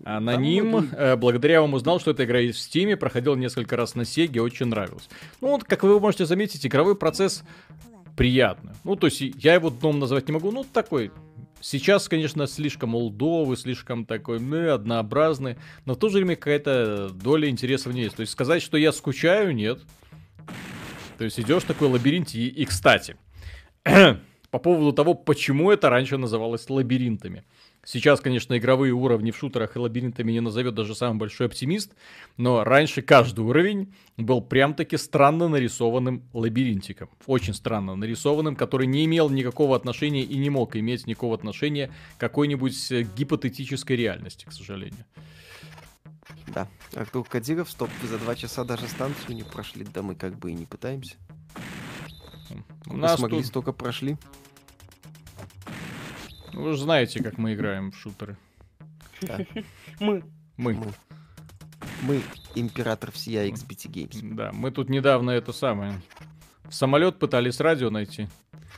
Аноним, 0.05 0.73
Там 0.73 0.81
мы 0.81 0.89
э, 0.97 1.17
благодаря 1.17 1.61
вам 1.61 1.75
узнал, 1.75 2.01
что 2.01 2.11
эта 2.11 2.25
игра 2.25 2.39
есть 2.41 2.59
в 2.59 2.63
Стиме, 2.63 2.97
проходил 2.97 3.37
несколько 3.37 3.77
раз 3.77 3.95
на 3.95 4.05
Сеге, 4.05 4.43
очень 4.43 4.67
нравилось. 4.67 5.09
Ну 5.41 5.49
вот, 5.49 5.65
как 5.65 5.83
вы 5.83 5.99
можете 6.01 6.27
заметить, 6.27 6.67
игровой 6.67 6.97
процесс 6.97 7.43
приятный. 8.17 8.73
Ну, 8.85 8.97
то 8.97 9.07
есть, 9.07 9.21
я 9.21 9.55
его 9.55 9.71
дном 9.71 9.99
назвать 9.99 10.29
не 10.29 10.33
могу, 10.33 10.51
ну, 10.51 10.65
такой... 10.65 11.11
Сейчас, 11.63 12.09
конечно, 12.09 12.49
слишком 12.49 12.97
олдовый, 12.97 13.57
слишком 13.57 14.05
такой, 14.05 14.41
ну, 14.41 14.73
однообразный, 14.75 15.57
но 15.85 15.95
в 15.95 15.97
то 15.97 16.09
же 16.09 16.17
время 16.17 16.35
какая-то 16.35 17.11
доля 17.11 17.49
интереса 17.49 17.89
в 17.89 17.95
ней 17.95 18.05
есть. 18.05 18.17
То 18.17 18.23
есть, 18.23 18.33
сказать, 18.33 18.63
что 18.63 18.77
я 18.77 18.91
скучаю, 18.91 19.55
нет. 19.55 19.81
То 21.19 21.25
есть, 21.25 21.39
идешь 21.39 21.63
такой 21.63 21.89
лабиринт, 21.89 22.35
и, 22.35 22.49
и 22.49 22.65
кстати, 22.65 23.17
по 24.51 24.59
поводу 24.59 24.93
того, 24.93 25.15
почему 25.15 25.71
это 25.71 25.89
раньше 25.89 26.19
называлось 26.19 26.69
лабиринтами. 26.69 27.45
Сейчас, 27.85 28.21
конечно, 28.21 28.57
игровые 28.57 28.93
уровни 28.93 29.33
в 29.33 29.37
шутерах 29.37 29.75
и 29.75 29.79
лабиринтами 29.79 30.31
не 30.31 30.41
назовет 30.41 30.75
даже 30.75 30.95
самый 30.95 31.19
большой 31.19 31.49
оптимист, 31.49 31.93
но 32.37 32.63
раньше 32.63 33.03
каждый 33.03 33.41
уровень 33.41 33.93
был 34.17 34.41
прям-таки 34.41 34.97
странно 34.97 35.49
нарисованным 35.49 36.23
лабиринтиком. 36.33 37.11
Очень 37.27 37.55
странно 37.55 37.97
нарисованным, 37.97 38.55
который 38.55 38.87
не 38.87 39.05
имел 39.05 39.31
никакого 39.31 39.75
отношения 39.75 40.23
и 40.23 40.37
не 40.37 40.49
мог 40.49 40.77
иметь 40.77 41.09
никакого 41.09 41.35
отношения 41.35 41.93
к 42.17 42.21
какой-нибудь 42.21 42.93
э, 42.93 43.03
гипотетической 43.03 43.97
реальности, 43.97 44.45
к 44.45 44.53
сожалению. 44.53 45.05
Да. 46.55 46.69
Артур 46.95 47.27
Кадиров, 47.29 47.69
стоп, 47.69 47.91
за 48.09 48.19
два 48.19 48.37
часа 48.37 48.63
даже 48.63 48.87
станцию 48.87 49.35
не 49.35 49.43
прошли, 49.43 49.85
да 49.85 50.03
мы 50.03 50.15
как 50.15 50.39
бы 50.39 50.53
и 50.53 50.55
не 50.55 50.67
пытаемся. 50.67 51.17
У 52.87 52.95
Мы 52.95 52.99
нас 52.99 53.19
смогли, 53.19 53.39
тут, 53.39 53.47
столько 53.47 53.73
прошли. 53.73 54.17
Вы 56.53 56.73
же 56.73 56.83
знаете, 56.83 57.23
как 57.23 57.39
мы 57.39 57.55
играем 57.55 57.93
в 57.93 57.97
шутеры. 57.97 58.37
Мы. 60.01 60.23
Мы. 60.57 60.75
Мы. 60.75 60.93
Мы 62.03 62.21
император 62.55 63.11
всея 63.13 63.49
XBT 63.51 63.91
Games. 63.91 64.35
Да, 64.35 64.51
мы 64.53 64.71
тут 64.71 64.89
недавно 64.89 65.31
это 65.31 65.53
самое. 65.53 66.01
В 66.65 66.75
самолет 66.75 67.19
пытались 67.19 67.61
радио 67.61 67.91
найти. 67.91 68.29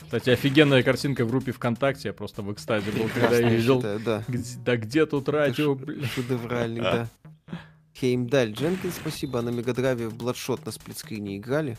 Кстати, 0.03 0.31
офигенная 0.31 0.83
картинка 0.83 1.25
в 1.25 1.29
группе 1.31 1.53
ВКонтакте. 1.53 2.09
Я 2.09 2.13
просто 2.15 2.43
в 2.43 2.53
экстазе 2.53 2.91
был, 2.93 3.09
когда 3.09 3.39
я 3.39 3.49
видел. 3.49 3.81
да. 3.81 4.23
Где- 4.29 4.59
да 4.65 4.77
где 4.77 5.07
тут 5.07 5.29
радио, 5.29 5.75
блин? 5.75 6.05
Шедевральный, 6.15 6.81
да. 6.83 7.09
Хеймдаль 7.95 8.53
Дженкин, 8.53 8.91
спасибо. 8.93 9.39
А 9.39 9.43
на 9.43 9.51
Мегадрайве 9.51 10.09
в 10.09 10.15
Бладшот 10.17 10.67
на 10.67 10.73
сплитскрине 10.73 11.37
играли. 11.39 11.77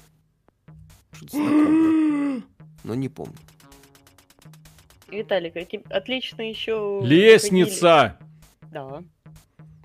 Что-то 1.12 1.38
знакомое. 1.38 2.42
Но 2.84 2.96
не 2.96 3.10
помню. 3.10 3.36
Виталик, 5.16 5.56
эти 5.56 5.82
отлично 5.90 6.42
еще... 6.48 7.02
Лестница! 7.04 8.18
Да. 8.72 9.04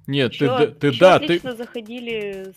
Нет, 0.06 0.32
ты, 0.32 0.44
Ещё- 0.44 0.58
да- 0.58 0.66
ты 0.66 0.86
ещё 0.88 1.00
да, 1.00 1.18
ты... 1.18 1.24
отлично 1.24 1.54
заходили 1.56 2.52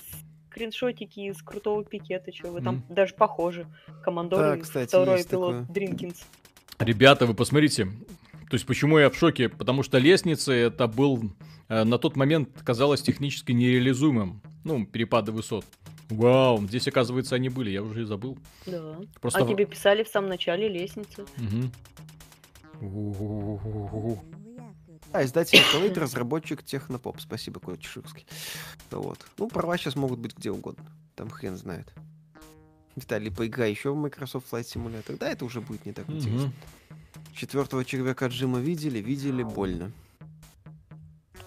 скриншотики 0.49 1.19
из 1.19 1.41
крутого 1.41 1.83
пикета, 1.83 2.31
что 2.33 2.51
вы 2.51 2.61
там 2.61 2.75
Мгм. 2.77 2.85
даже 2.95 3.13
похожи. 3.13 3.65
Командор 4.03 4.39
Да, 4.39 4.57
кстати, 4.57 4.87
второй 4.87 5.17
есть 5.17 5.29
пилот 5.29 5.61
такое. 5.61 5.73
Дринкинс. 5.73 6.25
Ребята, 6.79 7.25
вы 7.25 7.33
посмотрите. 7.33 7.85
То 8.49 8.55
есть, 8.55 8.65
почему 8.65 8.99
я 8.99 9.09
в 9.09 9.15
шоке? 9.15 9.49
Потому 9.49 9.83
что 9.83 9.97
лестница 9.97 10.51
это 10.51 10.87
был 10.87 11.31
э, 11.69 11.83
на 11.83 11.97
тот 11.97 12.15
момент 12.15 12.49
казалось 12.63 13.01
технически 13.01 13.51
нереализуемым. 13.51 14.41
Ну, 14.63 14.85
перепады 14.85 15.31
высот. 15.31 15.65
Вау, 16.09 16.61
здесь, 16.67 16.87
оказывается, 16.87 17.35
они 17.35 17.49
были, 17.49 17.71
я 17.71 17.81
уже 17.81 18.01
и 18.01 18.05
забыл. 18.05 18.37
Да. 18.67 18.97
Просто... 19.21 19.43
А 19.43 19.47
тебе 19.47 19.65
писали 19.65 20.03
в 20.03 20.07
самом 20.07 20.29
начале 20.29 20.67
лестницы. 20.67 21.25
Мгм. 21.37 21.71
У-у-у-у-у. 22.83 24.17
А, 25.11 25.23
издатель 25.23 25.59
Accolade, 25.59 25.99
разработчик 25.99 26.63
Технопоп. 26.63 27.19
Спасибо, 27.21 27.59
Коля 27.59 27.77
Чеширский. 27.77 28.25
Вот. 28.91 29.19
Ну, 29.37 29.47
права 29.47 29.77
сейчас 29.77 29.95
могут 29.95 30.19
быть 30.19 30.35
где 30.37 30.51
угодно. 30.51 30.85
Там 31.15 31.29
хрен 31.29 31.55
знает. 31.55 31.93
Виталий, 32.95 33.31
поиграй 33.31 33.69
еще 33.71 33.91
в 33.91 33.95
Microsoft 33.95 34.51
Flight 34.51 34.63
Simulator. 34.63 35.17
Да, 35.17 35.29
это 35.29 35.45
уже 35.45 35.61
будет 35.61 35.85
не 35.85 35.93
так 35.93 36.09
интересно. 36.09 36.51
Четвертого 37.33 37.83
червяка 37.85 38.27
Джима 38.27 38.59
видели, 38.59 38.99
видели 38.99 39.43
больно. 39.43 39.91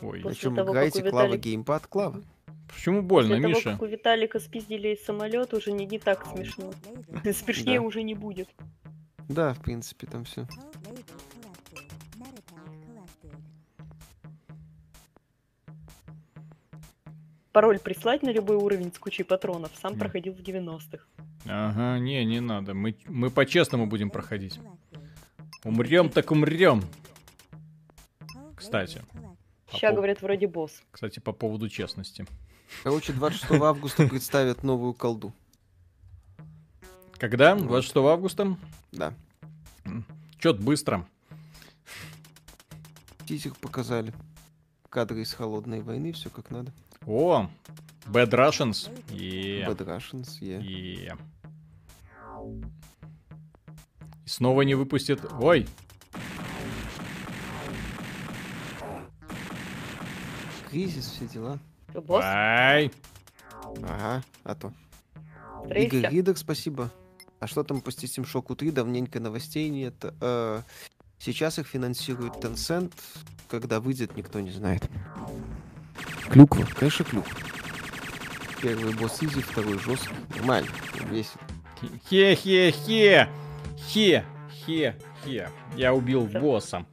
Ой, 0.02 0.20
После 0.20 0.30
Причем 0.30 0.56
того, 0.56 0.72
играете 0.72 1.04
у 1.04 1.10
Клава 1.10 1.26
Виталик- 1.34 1.40
геймпад 1.40 1.86
Клава. 1.86 2.22
почему 2.68 3.02
больно, 3.02 3.30
После 3.36 3.42
того, 3.42 3.54
Миша? 3.54 3.70
как 3.72 3.82
у 3.82 3.86
Виталика 3.86 4.40
спиздили 4.40 4.88
из 4.94 5.04
самолета, 5.04 5.56
уже 5.56 5.72
не, 5.72 5.86
не 5.86 5.98
так 5.98 6.26
смешно. 6.26 6.72
Смешнее 7.32 7.80
Да. 7.80 7.86
уже 7.86 8.02
не 8.02 8.14
будет. 8.14 8.48
Да, 9.28 9.54
в 9.54 9.60
принципе, 9.60 10.06
там 10.06 10.24
все. 10.24 10.46
Пароль 17.56 17.78
прислать 17.78 18.22
на 18.22 18.28
любой 18.28 18.56
уровень 18.56 18.92
с 18.92 18.98
кучей 18.98 19.22
патронов. 19.22 19.70
Сам 19.80 19.92
Мгм. 19.92 20.00
проходил 20.00 20.34
в 20.34 20.42
90-х. 20.42 21.06
Ага, 21.46 21.98
не, 21.98 22.22
не 22.26 22.40
надо. 22.40 22.74
Мы, 22.74 22.98
мы 23.06 23.30
по-честному 23.30 23.86
будем 23.86 24.10
проходить. 24.10 24.60
Умрем 25.64 26.10
так 26.10 26.30
умрем. 26.32 26.82
Кстати. 28.54 29.02
По 29.70 29.72
Сейчас, 29.72 29.92
пов- 29.94 29.96
говорят, 29.96 30.20
вроде 30.20 30.46
босс. 30.46 30.82
Кстати, 30.90 31.18
по 31.18 31.32
поводу 31.32 31.70
честности. 31.70 32.26
Короче, 32.82 33.14
26 33.14 33.50
августа 33.62 34.06
представят 34.06 34.62
новую 34.62 34.92
колду. 34.92 35.32
Когда? 37.12 37.54
26 37.54 37.96
августа? 37.96 38.58
Да. 38.92 39.14
Чё-то 40.40 40.60
быстро. 40.62 41.08
Тизер 43.26 43.54
показали. 43.62 44.12
Кадры 44.90 45.22
из 45.22 45.32
холодной 45.32 45.80
войны, 45.80 46.12
все 46.12 46.28
как 46.28 46.50
надо. 46.50 46.70
О, 47.06 47.48
Bad 48.06 48.30
Russians. 48.30 48.90
Е, 49.12 49.66
Bad 49.68 49.84
Russians, 49.84 50.40
yeah. 50.40 50.62
е. 50.62 51.14
И 54.24 54.28
снова 54.28 54.62
не 54.62 54.74
выпустит... 54.74 55.20
Ой, 55.40 55.66
Кризис, 60.76 61.06
все 61.06 61.26
дела. 61.26 61.58
Ай. 62.22 62.90
Ага, 63.82 64.22
а 64.44 64.54
то. 64.54 64.72
Стрейся. 65.64 65.96
Игорь 65.96 66.10
Ридер, 66.10 66.36
спасибо. 66.36 66.90
А 67.40 67.46
что 67.46 67.62
там 67.62 67.80
по 67.80 67.88
Steam 67.88 68.24
Shock 68.24 68.54
3? 68.54 68.72
Давненько 68.72 69.18
новостей 69.20 69.68
нет. 69.70 69.94
Э, 70.20 70.62
сейчас 71.18 71.58
их 71.58 71.66
финансирует 71.66 72.34
Tencent. 72.34 72.92
Когда 73.48 73.80
выйдет, 73.80 74.16
никто 74.16 74.40
не 74.40 74.50
знает. 74.50 74.82
Клюква, 76.30 76.64
конечно, 76.78 77.04
клюква. 77.04 77.32
Первый 78.62 78.94
босс 78.94 79.22
изи, 79.22 79.40
второй 79.40 79.78
жесткий. 79.78 80.14
Нормально, 80.36 80.68
весело. 81.10 81.40
Хе-хе-хе. 82.08 83.28
Хе-хе-хе. 83.88 85.48
Я 85.76 85.94
убил 85.94 86.22
босса. 86.26 86.86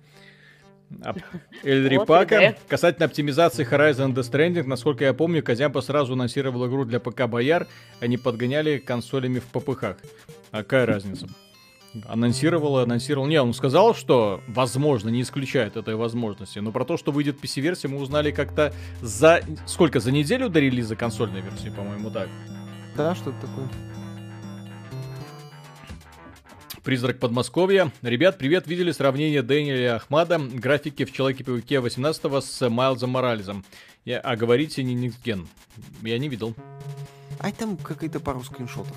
А, 1.02 1.16
Эльри 1.64 1.98
Вот 1.98 2.08
Пака. 2.08 2.38
идея. 2.38 2.58
Касательно 2.68 3.06
оптимизации 3.08 3.66
Horizon 3.68 4.14
Death 4.14 4.32
Stranding, 4.32 4.68
насколько 4.68 5.04
я 5.06 5.14
помню, 5.14 5.42
Козямпа 5.42 5.82
сразу 5.82 6.14
анонсировал 6.14 6.68
игру 6.68 6.86
для 6.86 7.00
ПК 7.00 7.26
Бояр, 7.28 7.68
они 8.00 8.18
подгоняли 8.18 8.78
консолями 8.78 9.40
в 9.40 9.46
ППХ. 9.46 9.84
А 10.52 10.58
какая 10.58 10.86
разница? 10.86 11.28
Анонсировал, 12.08 12.80
и 12.80 12.84
анонсировал. 12.84 13.28
Не, 13.28 13.42
он 13.42 13.54
сказал, 13.54 13.94
что, 13.94 14.42
возможно, 14.48 15.10
не 15.10 15.22
исключает 15.22 15.78
этой 15.78 15.96
возможности. 15.96 16.60
Но 16.60 16.72
про 16.72 16.86
то, 16.86 16.98
что 16.98 17.12
выйдет 17.12 17.40
PC-версия, 17.44 17.88
мы 17.88 17.98
узнали 17.98 18.32
как-то 18.32 18.74
за... 19.02 19.42
Сколько? 19.66 20.00
За 20.00 20.12
неделю 20.12 20.50
до 20.50 20.60
релиза 20.60 20.96
консольной 20.96 21.42
версии, 21.42 21.70
по-моему, 21.70 22.10
так. 22.10 22.30
Да, 22.96 23.16
что 23.16 23.30
это 23.30 23.42
такое? 23.42 23.70
Призрак 26.84 27.20
Подмосковья. 27.20 27.92
Ребят, 28.02 28.38
привет, 28.38 28.68
видели 28.68 28.92
сравнение 28.92 29.42
Дэниеля 29.42 29.96
Ахмада, 29.96 30.38
графики 30.38 31.06
в 31.06 31.14
Человеке-пауке 31.14 31.80
18 31.80 32.44
с 32.44 32.70
Майлзом 32.70 33.12
Морализом. 33.12 33.64
Я, 34.04 34.20
а 34.20 34.36
говорите 34.36 34.84
не 34.84 35.10
Gen. 35.24 35.48
Я 36.02 36.18
не 36.18 36.28
видел. 36.28 36.54
Ай, 37.40 37.52
там 37.52 37.78
какая-то 37.78 38.20
пару 38.20 38.44
скриншотов. 38.44 38.96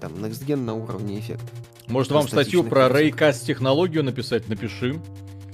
Там 0.00 0.12
Next 0.14 0.44
Gen 0.46 0.56
на 0.56 0.74
уровне 0.74 1.18
эффектов. 1.18 1.48
Может 1.88 2.12
вам 2.12 2.28
статью 2.28 2.64
про. 2.64 2.88
Raycast 2.88 3.44
технологию 3.46 4.04
написать? 4.04 4.48
Напиши. 4.48 5.00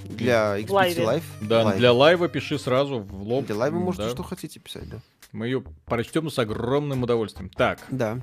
Для 0.05 1.03
Live. 1.05 1.14
Live. 1.14 1.23
Да, 1.41 1.65
Live. 1.65 1.79
для 1.79 1.93
Live 1.93 2.21
а 2.21 2.29
пиши 2.29 2.59
сразу 2.59 2.99
в 2.99 3.23
лоб. 3.23 3.47
Для 3.47 3.55
Live 3.57 3.74
а 3.74 3.79
можете 3.79 4.05
Да. 4.05 4.11
что 4.11 4.23
хотите 4.25 4.59
писать, 4.59 4.89
да. 4.89 4.99
Мы 5.33 5.47
ее 5.47 5.63
прочтем 5.87 6.29
с 6.31 6.39
огромным 6.39 7.05
удовольствием. 7.05 7.49
Так, 7.51 7.79
Да. 7.91 8.19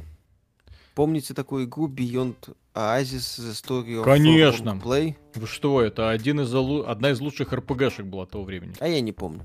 Помните 0.95 1.35
такую 1.35 1.65
игру 1.65 1.87
Beyond 1.87 2.55
Oasis 2.73 3.39
The 3.39 3.51
Story 3.53 4.01
of 4.01 4.03
Конечно. 4.03 4.71
Play? 4.83 5.15
вы 5.35 5.45
что, 5.45 5.81
это 5.81 6.09
один 6.09 6.41
из 6.41 6.53
одна 6.55 7.11
из 7.11 7.19
лучших 7.21 7.53
РПГшек 7.53 8.05
была 8.07 8.25
того 8.25 8.43
времени. 8.43 8.73
А 8.79 8.87
я 8.87 8.99
не 8.99 9.11
помню. 9.11 9.43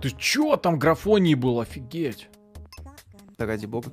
Ты 0.00 0.10
чё, 0.16 0.56
там 0.56 0.78
графоний 0.78 1.34
был, 1.34 1.58
офигеть. 1.60 2.28
Да 3.38 3.46
ради 3.46 3.66
бога. 3.66 3.92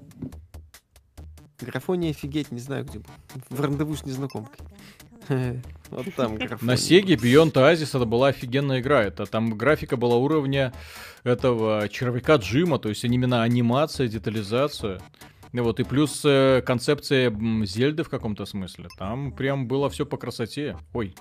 Графония 1.59 2.11
офигеть, 2.11 2.51
не 2.51 2.59
знаю 2.59 2.85
где 2.85 2.99
был. 2.99 3.09
В 3.49 3.61
рандеву 3.61 3.95
с 3.95 4.05
незнакомкой. 4.05 4.65
Вот 5.91 6.05
там 6.15 6.35
графония. 6.35 6.73
На 6.73 6.77
Сеге 6.77 7.15
Beyond 7.15 7.51
Oasis 7.51 7.89
это 7.89 8.05
была 8.05 8.29
офигенная 8.29 8.79
игра. 8.79 9.03
Это 9.03 9.25
там 9.25 9.57
графика 9.57 9.97
была 9.97 10.15
уровня 10.15 10.71
этого 11.23 11.89
червяка 11.89 12.37
Джима, 12.37 12.79
то 12.79 12.87
есть 12.87 13.03
именно 13.03 13.43
анимация, 13.43 14.07
детализация. 14.07 15.01
И 15.51 15.59
вот 15.59 15.81
и 15.81 15.83
плюс 15.83 16.23
э, 16.23 16.61
концепция 16.65 17.29
Зельды 17.65 18.03
в 18.03 18.09
каком-то 18.09 18.45
смысле. 18.45 18.87
Там 18.97 19.33
прям 19.33 19.67
было 19.67 19.89
все 19.89 20.05
по 20.05 20.15
красоте. 20.15 20.77
Ой, 20.93 21.13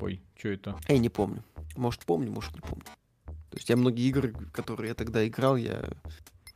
ой, 0.00 0.22
что 0.36 0.48
это? 0.48 0.76
Я 0.88 0.98
не 0.98 1.08
помню. 1.08 1.42
Может 1.76 2.04
помню, 2.04 2.30
может 2.30 2.54
не 2.54 2.60
помню. 2.60 2.84
То 3.24 3.56
есть 3.56 3.70
я 3.70 3.76
многие 3.76 4.06
игры, 4.06 4.34
которые 4.52 4.90
я 4.90 4.94
тогда 4.94 5.26
играл, 5.26 5.56
я, 5.56 5.88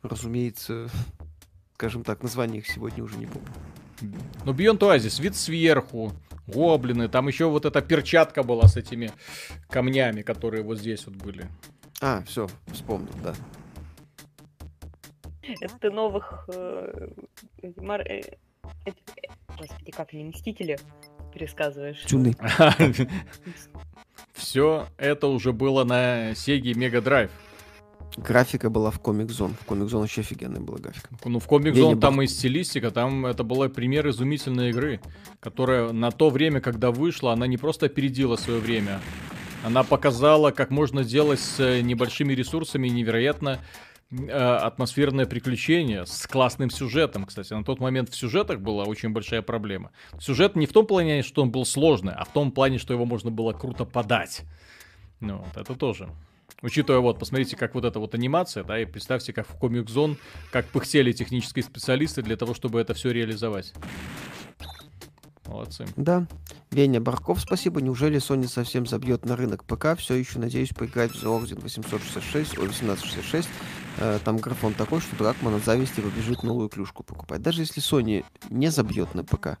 разумеется, 0.07 0.89
скажем 1.75 2.03
так, 2.03 2.23
название 2.23 2.59
их 2.59 2.67
сегодня 2.67 3.03
уже 3.03 3.17
не 3.17 3.25
помню. 3.25 3.47
Ну, 4.45 4.53
Beyond 4.53 4.79
Oasis, 4.79 5.21
вид 5.21 5.35
сверху, 5.35 6.11
гоблины, 6.47 7.07
там 7.07 7.27
еще 7.27 7.49
вот 7.49 7.65
эта 7.65 7.81
перчатка 7.81 8.43
была 8.43 8.67
с 8.67 8.77
этими 8.77 9.11
камнями, 9.69 10.21
которые 10.21 10.63
вот 10.63 10.79
здесь 10.79 11.05
вот 11.05 11.15
были. 11.15 11.47
А, 12.01 12.21
все, 12.23 12.47
вспомнил, 12.67 13.13
да. 13.23 13.33
Это 15.61 15.77
ты 15.79 15.91
новых... 15.91 16.45
э, 16.53 17.09
мар- 17.77 18.01
э, 18.01 18.21
э, 18.85 18.91
Господи, 19.57 19.91
как 19.91 20.13
они, 20.13 20.25
Мстители 20.25 20.79
пересказываешь? 21.33 22.01
Тюны. 22.03 22.35
Все 24.33 24.87
это 24.97 25.27
уже 25.27 25.53
было 25.53 25.83
на 25.83 26.33
Сеге 26.35 26.73
Мега 26.73 27.01
Драйв. 27.01 27.31
Графика 28.17 28.69
была 28.69 28.91
в 28.91 28.99
Comic 28.99 29.27
Zone. 29.27 29.53
В 29.59 29.69
Comic 29.69 29.87
Zone 29.87 29.99
вообще 29.99 30.21
офигенная 30.21 30.61
была 30.61 30.77
графика. 30.77 31.09
Ну, 31.25 31.39
в 31.39 31.47
Comic 31.47 31.73
Zone 31.73 31.99
там 31.99 32.21
и 32.21 32.27
стилистика, 32.27 32.91
там 32.91 33.25
это 33.25 33.43
была 33.43 33.67
пример 33.67 34.07
изумительной 34.07 34.69
игры, 34.69 35.01
которая 35.39 35.91
на 35.91 36.11
то 36.11 36.29
время, 36.29 36.61
когда 36.61 36.91
вышла, 36.91 37.33
она 37.33 37.47
не 37.47 37.57
просто 37.57 37.87
опередила 37.87 38.37
свое 38.37 38.59
время, 38.59 39.01
она 39.65 39.83
показала, 39.83 40.51
как 40.51 40.69
можно 40.69 41.03
делать 41.03 41.39
с 41.39 41.59
э, 41.59 41.81
небольшими 41.81 42.33
ресурсами 42.33 42.87
невероятно 42.87 43.59
э, 44.11 44.27
атмосферное 44.27 45.25
приключение 45.25 46.05
с 46.05 46.27
классным 46.27 46.69
сюжетом, 46.69 47.25
кстати. 47.25 47.51
На 47.51 47.63
тот 47.63 47.79
момент 47.79 48.09
в 48.09 48.15
сюжетах 48.15 48.59
была 48.59 48.83
очень 48.83 49.09
большая 49.09 49.41
проблема. 49.41 49.91
Сюжет 50.19 50.55
не 50.55 50.67
в 50.67 50.71
том 50.71 50.85
плане, 50.85 51.23
что 51.23 51.41
он 51.41 51.49
был 51.49 51.65
сложный, 51.65 52.13
а 52.13 52.23
в 52.23 52.31
том 52.31 52.51
плане, 52.51 52.77
что 52.77 52.93
его 52.93 53.05
можно 53.05 53.31
было 53.31 53.53
круто 53.53 53.85
подать. 53.85 54.43
Ну, 55.19 55.37
вот 55.39 55.57
это 55.57 55.73
тоже. 55.75 56.09
Учитывая, 56.61 57.01
вот, 57.01 57.19
посмотрите, 57.19 57.55
как 57.55 57.75
вот 57.75 57.85
эта 57.85 57.99
вот 57.99 58.15
анимация, 58.15 58.63
да, 58.63 58.79
и 58.79 58.85
представьте, 58.85 59.33
как 59.33 59.47
в 59.47 59.55
Comic 59.61 59.85
Zone, 59.87 60.17
как 60.51 60.65
пыхтели 60.67 61.11
технические 61.11 61.63
специалисты 61.63 62.21
для 62.21 62.37
того, 62.37 62.53
чтобы 62.53 62.79
это 62.79 62.93
все 62.93 63.11
реализовать. 63.11 63.73
Молодцы. 65.47 65.85
Да. 65.95 66.27
Веня 66.71 66.99
Барков, 66.99 67.39
спасибо. 67.39 67.79
Неужели 67.79 68.17
Sony 68.17 68.47
совсем 68.47 68.85
забьет 68.85 69.25
на 69.25 69.35
рынок 69.35 69.63
ПК? 69.63 69.97
Все 69.97 70.15
еще 70.15 70.39
надеюсь 70.39 70.69
поиграть 70.69 71.11
в 71.11 71.23
The 71.23 71.27
Origin 71.27 71.61
866, 71.61 72.57
ой, 72.57 72.65
1866. 72.65 73.47
Э, 73.99 74.19
там 74.23 74.37
графон 74.37 74.73
такой, 74.73 74.99
что 74.99 75.15
Дракман 75.15 75.55
от 75.55 75.63
зависти 75.63 76.01
побежит 76.01 76.43
новую 76.43 76.69
клюшку 76.69 77.03
покупать. 77.03 77.41
Даже 77.41 77.61
если 77.61 77.81
Sony 77.81 78.25
не 78.49 78.69
забьет 78.69 79.13
на 79.13 79.23
ПК, 79.23 79.59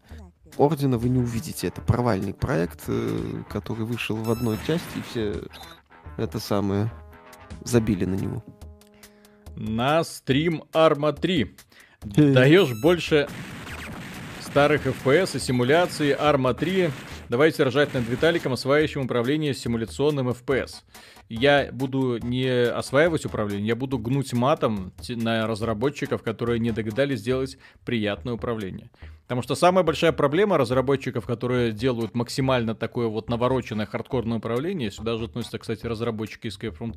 Ордена 0.57 0.97
вы 0.97 1.09
не 1.09 1.19
увидите. 1.19 1.67
Это 1.67 1.81
провальный 1.81 2.33
проект, 2.33 2.83
э, 2.87 3.43
который 3.49 3.85
вышел 3.85 4.15
в 4.15 4.29
одной 4.31 4.57
части, 4.65 4.97
и 4.97 5.01
все 5.09 5.43
это 6.17 6.39
самое 6.39 6.91
забили 7.63 8.05
на 8.05 8.15
него. 8.15 8.43
На 9.55 10.03
стрим 10.03 10.63
Arma 10.73 11.13
3. 11.19 11.55
Даешь 12.03 12.71
больше 12.81 13.27
старых 14.41 14.85
FPS 14.85 15.37
и 15.37 15.39
симуляции 15.39 16.15
Arma 16.17 16.53
3 16.53 16.89
давайте 17.29 17.63
ржать 17.63 17.93
над 17.93 18.07
Виталиком, 18.07 18.53
осваивающим 18.53 19.01
управление 19.01 19.53
симуляционным 19.53 20.29
FPS. 20.29 20.83
Я 21.29 21.69
буду 21.71 22.17
не 22.17 22.47
осваивать 22.47 23.25
управление, 23.25 23.67
я 23.67 23.75
буду 23.75 23.97
гнуть 23.97 24.33
матом 24.33 24.93
на 25.09 25.47
разработчиков, 25.47 26.21
которые 26.23 26.59
не 26.59 26.71
догадались 26.71 27.19
сделать 27.19 27.57
приятное 27.83 28.33
управление. 28.33 28.89
Потому 29.23 29.41
что 29.41 29.55
самая 29.55 29.83
большая 29.83 30.11
проблема 30.11 30.57
разработчиков, 30.57 31.25
которые 31.25 31.71
делают 31.71 32.13
максимально 32.13 32.75
такое 32.75 33.07
вот 33.07 33.29
навороченное 33.29 33.87
хардкорное 33.87 34.37
управление, 34.37 34.91
сюда 34.91 35.17
же 35.17 35.25
относятся, 35.25 35.57
кстати, 35.57 35.85
разработчики 35.85 36.47
из 36.47 36.59
from 36.59 36.93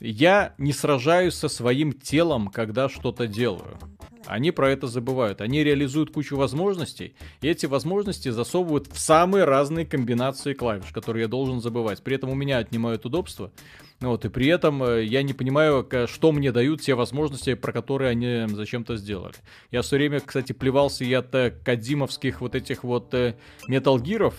я 0.00 0.54
не 0.58 0.72
сражаюсь 0.72 1.34
со 1.34 1.48
своим 1.48 1.92
телом, 1.92 2.48
когда 2.48 2.88
что-то 2.88 3.26
делаю. 3.26 3.78
Они 4.26 4.50
про 4.50 4.70
это 4.70 4.86
забывают. 4.86 5.40
Они 5.40 5.62
реализуют 5.62 6.12
кучу 6.12 6.36
возможностей, 6.36 7.14
и 7.40 7.48
эти 7.48 7.66
возможности 7.66 8.28
засовывают 8.28 8.88
в 8.88 8.98
самые 8.98 9.44
разные 9.44 9.86
комбинации 9.86 10.52
клавиш, 10.52 10.86
которые 10.92 11.22
я 11.22 11.28
должен 11.28 11.60
забывать. 11.60 12.02
При 12.02 12.16
этом 12.16 12.30
у 12.30 12.34
меня 12.34 12.58
отнимают 12.58 13.06
удобство. 13.06 13.52
Вот, 14.00 14.26
и 14.26 14.28
при 14.28 14.46
этом 14.48 14.82
э, 14.82 15.04
я 15.04 15.22
не 15.22 15.32
понимаю, 15.32 15.88
что 16.06 16.32
мне 16.32 16.52
дают 16.52 16.82
те 16.82 16.94
возможности, 16.94 17.54
про 17.54 17.72
которые 17.72 18.10
они 18.10 18.46
зачем-то 18.54 18.96
сделали. 18.96 19.34
Я 19.70 19.80
все 19.80 19.96
время, 19.96 20.20
кстати, 20.20 20.52
плевался 20.52 21.04
и 21.04 21.12
от 21.14 21.34
э, 21.34 21.50
кадимовских 21.64 22.42
вот 22.42 22.54
этих 22.54 22.84
вот 22.84 23.14
э, 23.14 23.36
Gear'ов, 23.66 24.34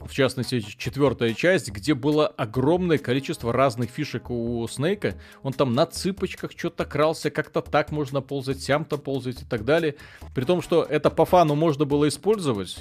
в 0.00 0.12
частности, 0.12 0.60
четвертая 0.60 1.34
часть, 1.34 1.70
где 1.70 1.94
было 1.94 2.26
огромное 2.26 2.98
количество 2.98 3.52
разных 3.52 3.90
фишек 3.90 4.30
у 4.30 4.66
Снейка. 4.68 5.14
Он 5.42 5.52
там 5.52 5.74
на 5.74 5.86
цыпочках 5.86 6.52
что-то 6.56 6.84
крался, 6.84 7.30
как-то 7.30 7.60
так 7.60 7.90
можно 7.90 8.20
ползать, 8.20 8.60
сям-то 8.60 8.98
ползать 8.98 9.42
и 9.42 9.44
так 9.44 9.64
далее. 9.64 9.96
При 10.34 10.44
том, 10.44 10.62
что 10.62 10.82
это 10.82 11.10
по 11.10 11.24
фану 11.24 11.54
можно 11.54 11.84
было 11.84 12.08
использовать, 12.08 12.76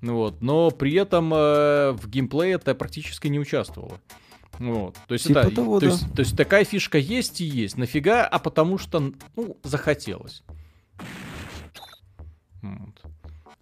вот, 0.00 0.42
но 0.42 0.70
при 0.70 0.94
этом 0.94 1.32
э, 1.32 1.92
в 1.92 2.08
геймплее 2.08 2.54
это 2.54 2.74
практически 2.74 3.28
не 3.28 3.38
участвовало. 3.38 4.00
Вот. 4.58 4.96
То 5.06 5.14
есть, 5.14 5.26
типа 5.26 5.40
это, 5.40 5.54
того, 5.54 5.80
то, 5.80 5.86
да. 5.86 5.92
есть, 5.92 6.14
то 6.14 6.20
есть 6.20 6.36
такая 6.36 6.64
фишка 6.64 6.98
есть 6.98 7.40
и 7.40 7.44
есть. 7.44 7.76
Нафига? 7.76 8.26
А 8.26 8.38
потому 8.38 8.78
что, 8.78 9.12
ну, 9.36 9.58
захотелось. 9.62 10.42
Вот. 12.62 13.05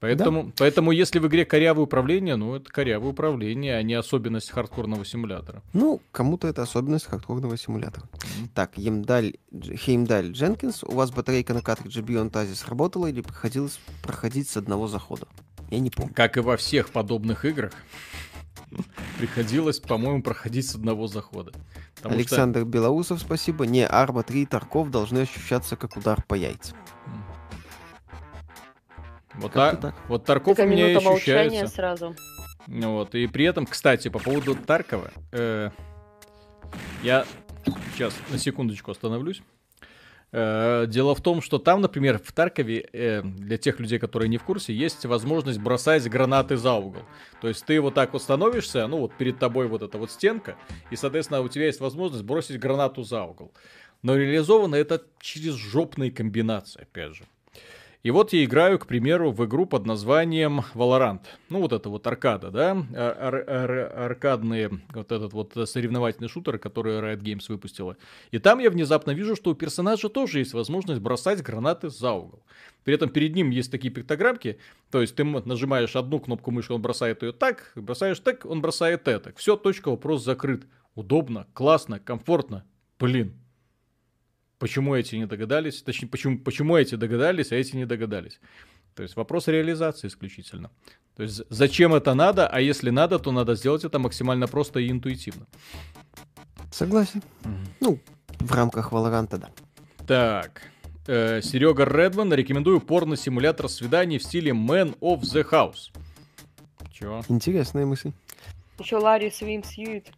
Поэтому, 0.00 0.44
да. 0.44 0.52
поэтому, 0.58 0.92
если 0.92 1.18
в 1.18 1.26
игре 1.26 1.44
корявое 1.46 1.84
управление, 1.84 2.36
ну, 2.36 2.54
это 2.56 2.70
корявое 2.70 3.12
управление, 3.12 3.76
а 3.76 3.82
не 3.82 3.94
особенность 3.94 4.50
хардкорного 4.50 5.04
симулятора. 5.04 5.62
Ну, 5.72 6.02
кому-то 6.12 6.46
это 6.46 6.62
особенность 6.62 7.06
хардкорного 7.06 7.56
симулятора. 7.56 8.06
Mm-hmm. 8.12 8.48
Так, 8.54 8.76
Емдаль, 8.76 9.34
Хеймдаль 9.52 10.32
Дженкинс, 10.32 10.84
у 10.84 10.92
вас 10.92 11.10
батарейка 11.10 11.54
на 11.54 11.62
картридже 11.62 12.02
Beyond 12.02 12.32
Asis 12.32 12.68
работала 12.68 13.06
или 13.06 13.22
приходилось 13.22 13.80
проходить 14.02 14.48
с 14.48 14.56
одного 14.56 14.88
захода? 14.88 15.26
Я 15.70 15.78
не 15.78 15.90
помню. 15.90 16.12
Как 16.14 16.36
и 16.36 16.40
во 16.40 16.56
всех 16.56 16.90
подобных 16.90 17.44
играх, 17.44 17.72
приходилось, 19.18 19.80
по-моему, 19.80 20.22
проходить 20.22 20.68
с 20.68 20.74
одного 20.74 21.06
захода. 21.06 21.52
Александр 22.02 22.60
что... 22.60 22.68
Белоусов, 22.68 23.20
спасибо. 23.20 23.66
Не, 23.66 23.86
Арма 23.86 24.22
3 24.22 24.46
Тарков 24.46 24.90
должны 24.90 25.20
ощущаться 25.20 25.76
как 25.76 25.96
удар 25.96 26.22
по 26.26 26.34
яйцам. 26.34 26.76
Вот, 29.36 29.52
та, 29.52 29.76
так. 29.76 29.94
вот 30.08 30.24
Тарков 30.24 30.58
у 30.58 30.66
меня 30.66 30.96
ощущается. 30.96 31.66
сразу. 31.68 32.14
Вот, 32.66 33.14
и 33.14 33.26
при 33.26 33.44
этом, 33.44 33.66
кстати, 33.66 34.08
по 34.08 34.18
поводу 34.18 34.54
Таркова, 34.54 35.10
э, 35.32 35.70
я 37.02 37.26
сейчас 37.92 38.14
на 38.30 38.38
секундочку 38.38 38.90
остановлюсь. 38.90 39.42
Э, 40.36 40.86
дело 40.88 41.14
в 41.14 41.20
том, 41.20 41.40
что 41.40 41.58
там, 41.58 41.80
например, 41.80 42.18
в 42.18 42.32
Таркове, 42.32 42.88
э, 42.92 43.22
для 43.22 43.56
тех 43.56 43.78
людей, 43.78 44.00
которые 44.00 44.28
не 44.28 44.36
в 44.36 44.42
курсе, 44.42 44.74
есть 44.74 45.06
возможность 45.06 45.60
бросать 45.60 46.08
гранаты 46.08 46.56
за 46.56 46.72
угол. 46.72 47.02
То 47.40 47.46
есть 47.46 47.64
ты 47.64 47.80
вот 47.80 47.94
так 47.94 48.12
вот 48.12 48.20
становишься, 48.20 48.84
ну 48.88 48.98
вот 48.98 49.14
перед 49.16 49.38
тобой 49.38 49.68
вот 49.68 49.82
эта 49.82 49.96
вот 49.96 50.10
стенка, 50.10 50.56
и, 50.90 50.96
соответственно, 50.96 51.40
у 51.40 51.48
тебя 51.48 51.66
есть 51.66 51.78
возможность 51.78 52.24
бросить 52.24 52.58
гранату 52.58 53.04
за 53.04 53.22
угол. 53.22 53.52
Но 54.02 54.16
реализовано 54.16 54.74
это 54.74 55.04
через 55.20 55.54
жопные 55.54 56.10
комбинации, 56.10 56.82
опять 56.82 57.14
же. 57.14 57.24
И 58.04 58.10
вот 58.10 58.34
я 58.34 58.44
играю, 58.44 58.78
к 58.78 58.86
примеру, 58.86 59.32
в 59.32 59.42
игру 59.46 59.64
под 59.64 59.86
названием 59.86 60.60
Valorant. 60.74 61.22
Ну, 61.48 61.62
вот 61.62 61.72
это 61.72 61.88
вот 61.88 62.06
аркада, 62.06 62.50
да? 62.50 62.72
Ар- 62.94 63.48
ар- 63.48 63.98
аркадные, 63.98 64.78
вот 64.92 65.10
этот 65.10 65.32
вот 65.32 65.54
соревновательный 65.64 66.28
шутер, 66.28 66.58
который 66.58 67.00
Riot 67.00 67.22
Games 67.22 67.46
выпустила. 67.48 67.96
И 68.30 68.38
там 68.38 68.58
я 68.58 68.68
внезапно 68.70 69.12
вижу, 69.12 69.34
что 69.36 69.52
у 69.52 69.54
персонажа 69.54 70.10
тоже 70.10 70.40
есть 70.40 70.52
возможность 70.52 71.00
бросать 71.00 71.42
гранаты 71.42 71.88
за 71.88 72.12
угол. 72.12 72.44
При 72.84 72.94
этом 72.94 73.08
перед 73.08 73.34
ним 73.34 73.48
есть 73.48 73.70
такие 73.70 73.90
пиктограммки, 73.90 74.58
то 74.90 75.00
есть 75.00 75.16
ты 75.16 75.24
нажимаешь 75.24 75.96
одну 75.96 76.20
кнопку 76.20 76.50
мыши, 76.50 76.74
он 76.74 76.82
бросает 76.82 77.22
ее 77.22 77.32
так, 77.32 77.72
бросаешь 77.74 78.20
так, 78.20 78.44
он 78.44 78.60
бросает 78.60 79.08
это. 79.08 79.32
Все, 79.34 79.56
точка, 79.56 79.88
вопрос 79.88 80.22
закрыт. 80.22 80.66
Удобно, 80.94 81.46
классно, 81.54 81.98
комфортно. 82.00 82.66
Блин, 82.98 83.34
Почему 84.64 84.94
эти 84.94 85.16
не 85.16 85.26
догадались? 85.26 85.82
Точнее, 85.82 86.08
почему, 86.08 86.38
почему 86.38 86.78
эти 86.78 86.94
догадались, 86.94 87.52
а 87.52 87.56
эти 87.56 87.76
не 87.76 87.84
догадались? 87.84 88.40
То 88.94 89.02
есть 89.02 89.14
вопрос 89.14 89.46
реализации 89.46 90.08
исключительно. 90.08 90.70
То 91.16 91.22
есть 91.22 91.42
зачем 91.50 91.92
это 91.92 92.14
надо, 92.14 92.46
а 92.46 92.62
если 92.62 92.88
надо, 92.88 93.18
то 93.18 93.30
надо 93.30 93.56
сделать 93.56 93.84
это 93.84 93.98
максимально 93.98 94.48
просто 94.48 94.80
и 94.80 94.90
интуитивно. 94.90 95.46
Согласен. 96.72 97.22
Mm-hmm. 97.42 97.66
Ну, 97.80 97.98
в 98.40 98.52
рамках 98.54 98.90
Валоранта, 98.90 99.36
да. 99.36 99.50
Так. 100.06 100.62
Э, 101.08 101.42
Серега 101.42 101.84
Редман, 101.84 102.32
рекомендую 102.32 102.80
порно-симулятор 102.80 103.68
свиданий 103.68 104.16
в 104.16 104.22
стиле 104.22 104.52
Man 104.52 104.98
of 105.00 105.20
the 105.20 105.46
House. 105.46 105.92
Чего? 106.90 107.22
Интересная 107.28 107.84
мысль. 107.84 108.12
Еще 108.78 108.96
Ларри 108.96 109.30
Свимсьюит. 109.30 110.10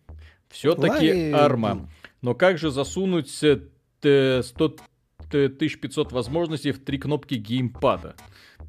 Все-таки 0.51 1.33
арма. 1.33 1.89
Но 2.23 2.35
как 2.35 2.59
же 2.59 2.71
засунуть 2.71 3.43
100 4.43 4.77
1500 5.29 6.13
возможностей 6.13 6.73
в 6.73 6.83
три 6.83 6.99
кнопки 6.99 7.35
геймпада. 7.35 8.15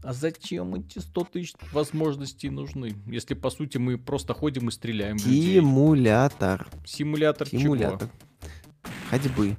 А 0.03 0.13
зачем 0.13 0.75
эти 0.75 0.99
100 0.99 1.23
тысяч 1.25 1.53
возможностей 1.71 2.49
нужны, 2.49 2.95
если 3.07 3.33
по 3.33 3.49
сути 3.49 3.77
мы 3.77 3.97
просто 3.97 4.33
ходим 4.33 4.69
и 4.69 4.71
стреляем 4.71 5.17
Симулятор. 5.19 6.67
Симулятор 6.85 7.47
Симулятор. 7.47 8.09
Чего? 8.09 8.91
Ходьбы. 9.09 9.57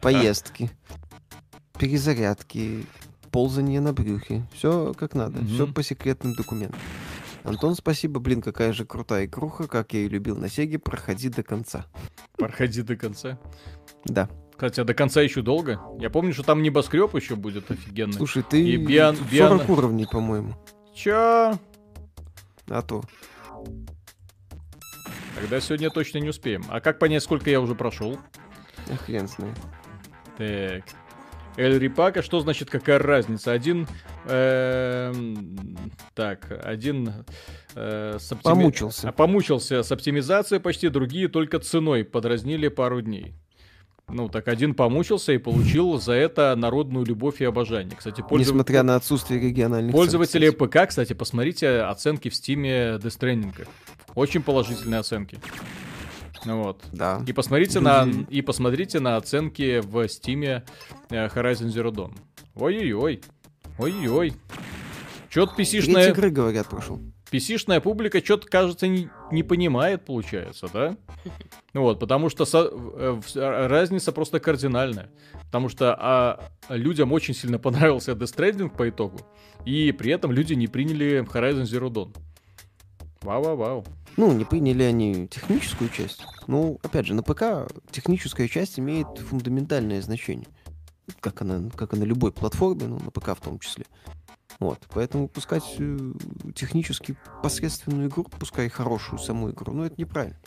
Поездки. 0.00 0.70
Перезарядки. 1.78 2.84
Ползание 3.30 3.80
на 3.80 3.92
брюхе. 3.92 4.44
Все 4.54 4.94
как 4.94 5.14
надо. 5.14 5.44
Все 5.44 5.66
по 5.66 5.82
секретным 5.82 6.34
документам. 6.34 6.80
Антон, 7.42 7.74
спасибо. 7.74 8.20
Блин, 8.20 8.40
какая 8.40 8.72
же 8.72 8.86
крутая 8.86 9.26
игруха, 9.26 9.68
как 9.68 9.92
я 9.92 10.00
и 10.00 10.08
любил 10.08 10.36
на 10.36 10.48
Сеге. 10.48 10.78
Проходи 10.78 11.28
до 11.28 11.42
конца. 11.42 11.86
Проходи 12.38 12.82
до 12.82 12.96
конца. 12.96 13.38
Да. 14.04 14.28
Хотя 14.56 14.84
до 14.84 14.94
конца 14.94 15.20
еще 15.20 15.42
долго. 15.42 15.80
Я 15.98 16.10
помню, 16.10 16.32
что 16.32 16.42
там 16.42 16.62
небоскреб 16.62 17.14
еще 17.14 17.36
будет 17.36 17.70
офигенный. 17.70 18.14
Слушай, 18.14 18.44
ты 18.48 18.62
и 18.62 18.76
биан, 18.76 19.16
40 19.16 19.30
биан... 19.30 19.70
уровней, 19.70 20.06
по-моему. 20.06 20.54
Чё? 20.94 21.58
А 22.68 22.82
то. 22.82 23.02
Тогда 25.34 25.60
сегодня 25.60 25.90
точно 25.90 26.18
не 26.18 26.28
успеем. 26.28 26.62
А 26.68 26.80
как 26.80 26.98
понять, 26.98 27.22
сколько 27.22 27.50
я 27.50 27.60
уже 27.60 27.74
прошел? 27.74 28.18
Хрен 29.06 29.26
знает. 29.26 29.58
Так. 30.38 30.84
Эль 31.56 31.78
Рипака, 31.78 32.22
что 32.22 32.40
значит 32.40 32.68
какая 32.68 32.98
разница? 32.98 33.52
Один, 33.52 33.86
э, 34.24 35.12
так, 36.14 36.50
один 36.64 37.24
э, 37.76 38.16
с 38.18 38.32
оптими... 38.32 38.52
помучился. 38.52 39.12
помучился 39.12 39.82
с 39.84 39.92
оптимизацией 39.92 40.60
почти, 40.60 40.88
другие 40.88 41.28
только 41.28 41.60
ценой 41.60 42.04
подразнили 42.04 42.66
пару 42.66 43.02
дней. 43.02 43.34
Ну, 44.08 44.28
так 44.28 44.48
один 44.48 44.74
помучился 44.74 45.32
и 45.32 45.38
получил 45.38 45.98
за 45.98 46.12
это 46.12 46.54
народную 46.56 47.06
любовь 47.06 47.40
и 47.40 47.44
обожание. 47.44 47.96
Кстати, 47.96 48.20
пользов... 48.20 48.52
Несмотря 48.54 48.82
на 48.82 48.96
отсутствие 48.96 49.40
региональных 49.40 49.92
Пользователи 49.92 50.50
цен, 50.50 50.58
ПК, 50.58 50.88
кстати, 50.88 51.14
посмотрите 51.14 51.80
оценки 51.80 52.28
в 52.28 52.34
стиме 52.34 52.96
Death 52.96 53.18
Stranding. 53.18 53.66
Очень 54.14 54.42
положительные 54.42 55.00
оценки. 55.00 55.38
Вот. 56.44 56.82
Да. 56.92 57.22
И 57.26 57.32
посмотрите, 57.32 57.80
на, 57.80 58.06
и 58.28 58.42
посмотрите 58.42 59.00
на 59.00 59.16
оценки 59.16 59.80
в 59.80 60.06
стиме 60.08 60.64
э, 61.08 61.26
Horizon 61.28 61.68
Zero 61.68 61.90
Dawn. 61.90 62.12
Ой-ой-ой. 62.54 63.22
Ой-ой. 63.78 64.34
Чё-то 65.30 65.56
PC-шная... 65.56 66.10
игры, 66.10 66.30
говорят, 66.30 66.68
прошел. 66.68 67.00
PC-шная 67.34 67.80
публика 67.80 68.24
что-то, 68.24 68.46
кажется, 68.46 68.86
не, 68.86 69.08
не 69.32 69.42
понимает, 69.42 70.04
получается, 70.04 70.68
да? 70.72 70.96
Вот, 71.74 71.98
потому 71.98 72.30
что 72.30 72.44
со, 72.44 72.70
э, 72.70 73.66
разница 73.66 74.12
просто 74.12 74.38
кардинальная. 74.38 75.10
Потому 75.46 75.68
что 75.68 75.96
а, 75.98 76.50
людям 76.68 77.10
очень 77.12 77.34
сильно 77.34 77.58
понравился 77.58 78.12
Death 78.12 78.36
Stranding 78.36 78.68
по 78.68 78.88
итогу, 78.88 79.18
и 79.64 79.90
при 79.90 80.12
этом 80.12 80.30
люди 80.30 80.54
не 80.54 80.68
приняли 80.68 81.24
Horizon 81.24 81.64
Zero 81.64 81.90
Dawn. 81.90 82.16
Вау-вау-вау. 83.22 83.84
Ну, 84.16 84.32
не 84.32 84.44
приняли 84.44 84.84
они 84.84 85.26
техническую 85.26 85.90
часть. 85.90 86.22
Ну, 86.46 86.78
опять 86.84 87.06
же, 87.06 87.14
на 87.14 87.24
ПК 87.24 87.68
техническая 87.90 88.46
часть 88.46 88.78
имеет 88.78 89.08
фундаментальное 89.18 90.00
значение. 90.00 90.46
Как 91.18 91.42
она, 91.42 91.68
как 91.70 91.94
и 91.94 91.96
на 91.96 92.04
любой 92.04 92.30
платформе, 92.30 92.86
ну, 92.86 93.00
на 93.00 93.10
ПК 93.10 93.30
в 93.36 93.40
том 93.40 93.58
числе. 93.58 93.86
Вот, 94.60 94.78
поэтому 94.92 95.24
выпускать 95.24 95.64
э, 95.78 96.12
технически 96.54 97.16
посредственную 97.42 98.08
игру, 98.08 98.26
пускай 98.38 98.68
хорошую 98.68 99.18
саму 99.18 99.50
игру, 99.50 99.72
ну 99.72 99.84
это 99.84 99.94
неправильно. 99.98 100.38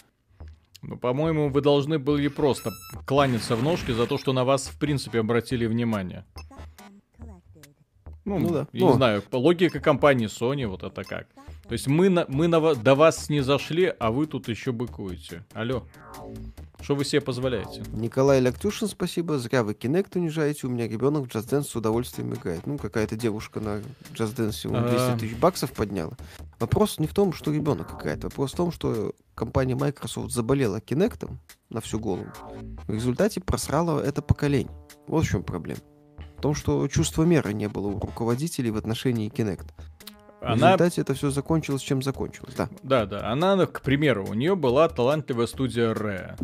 Ну, 0.81 0.97
по-моему, 0.97 1.49
вы 1.49 1.61
должны 1.61 1.97
были 1.99 2.27
просто 2.27 2.69
кланяться 3.05 3.55
в 3.55 3.63
ножки 3.63 3.91
за 3.91 4.05
то, 4.05 4.17
что 4.17 4.31
на 4.31 4.45
вас, 4.45 4.67
в 4.67 4.77
принципе, 4.79 5.19
обратили 5.19 5.65
внимание. 5.65 6.23
Ну, 8.25 8.39
Ну 8.39 8.49
да. 8.49 8.67
я 8.73 8.85
Ну. 8.85 8.87
не 8.91 8.93
знаю, 8.93 9.23
логика 9.31 9.79
компании 9.79 10.27
Sony 10.27 10.67
вот 10.67 10.83
это 10.83 11.03
как. 11.03 11.27
То 11.67 11.73
есть 11.73 11.87
мы, 11.87 12.07
на, 12.07 12.25
мы 12.29 12.47
на, 12.47 12.75
до 12.75 12.95
вас 12.95 13.29
не 13.29 13.41
зашли, 13.41 13.93
а 13.99 14.11
вы 14.11 14.25
тут 14.25 14.47
еще 14.47 14.71
быкуете. 14.71 15.43
Алло. 15.53 15.83
Что 16.79 16.95
вы 16.95 17.03
себе 17.03 17.19
позволяете? 17.19 17.83
Николай 17.91 18.39
Ляктюшин, 18.39 18.87
спасибо. 18.87 19.37
Зря 19.37 19.63
вы 19.63 19.73
Kinect 19.73 20.11
унижаете. 20.15 20.67
У 20.67 20.69
меня 20.69 20.87
ребенок 20.87 21.25
в 21.25 21.35
Just 21.35 21.49
Dance 21.49 21.63
с 21.63 21.75
удовольствием 21.75 22.33
играет. 22.33 22.65
Ну, 22.65 22.77
какая-то 22.77 23.17
девушка 23.17 23.59
на 23.59 23.81
Just 24.13 24.35
Dance 24.35 24.65
ему 24.65 24.79
200 24.79 24.95
А. 24.95 25.17
тысяч 25.17 25.35
баксов 25.35 25.73
подняла. 25.73 26.13
Вопрос 26.59 26.99
не 26.99 27.07
в 27.07 27.13
том, 27.13 27.33
что 27.33 27.51
ребенок 27.51 27.99
играет. 27.99 28.23
Вопрос 28.23 28.53
в 28.53 28.55
том, 28.55 28.71
что 28.71 29.13
компания 29.35 29.75
Microsoft 29.75 30.31
заболела 30.31 30.77
Kinect 30.77 31.29
на 31.69 31.81
всю 31.81 31.99
голову. 31.99 32.27
В 32.87 32.93
результате 32.93 33.41
просрала 33.41 33.99
это 33.99 34.21
поколение. 34.21 34.71
Вот 35.07 35.25
в 35.25 35.29
чем 35.29 35.43
проблема. 35.43 35.81
В 36.37 36.41
том, 36.41 36.53
что 36.55 36.87
чувства 36.87 37.23
меры 37.23 37.51
не 37.51 37.67
было 37.67 37.87
у 37.87 37.99
руководителей 37.99 38.71
в 38.71 38.77
отношении 38.77 39.29
Kinect. 39.29 39.71
В 40.41 40.45
Она 40.45 40.73
результате 40.73 41.01
это 41.01 41.13
все 41.15 41.31
закончилось, 41.31 41.81
чем 41.81 42.01
закончилось. 42.01 42.53
Да. 42.55 42.69
Да, 42.83 43.05
да. 43.05 43.31
Она, 43.31 43.65
к 43.65 43.81
примеру, 43.81 44.27
у 44.29 44.33
нее 44.33 44.55
была 44.55 44.87
талантливая 44.87 45.47
студия 45.47 45.93
Rare, 45.93 46.39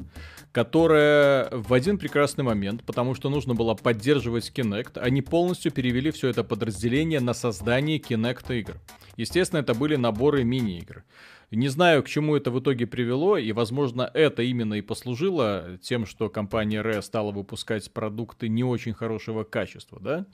которая 0.51 1.49
в 1.51 1.73
один 1.73 1.97
прекрасный 1.99 2.43
момент, 2.43 2.83
потому 2.83 3.13
что 3.13 3.29
нужно 3.29 3.53
было 3.53 3.75
поддерживать 3.75 4.51
Kinect, 4.53 4.97
они 4.99 5.21
полностью 5.21 5.71
перевели 5.71 6.11
все 6.11 6.29
это 6.29 6.43
подразделение 6.43 7.19
на 7.19 7.33
создание 7.33 7.99
Kinect 7.99 8.57
игр. 8.57 8.73
Естественно, 9.15 9.59
это 9.59 9.75
были 9.75 9.95
наборы 9.95 10.43
мини-игр. 10.43 11.03
Не 11.51 11.67
знаю, 11.67 12.01
к 12.01 12.07
чему 12.07 12.35
это 12.35 12.49
в 12.49 12.59
итоге 12.59 12.87
привело, 12.87 13.37
и, 13.37 13.51
возможно, 13.51 14.09
это 14.15 14.41
именно 14.41 14.73
и 14.73 14.81
послужило 14.81 15.77
тем, 15.83 16.07
что 16.07 16.29
компания 16.29 16.81
Rare 16.81 17.03
стала 17.03 17.31
выпускать 17.31 17.91
продукты 17.93 18.49
не 18.49 18.63
очень 18.63 18.93
хорошего 18.93 19.43
качества, 19.43 19.99
да? 20.01 20.25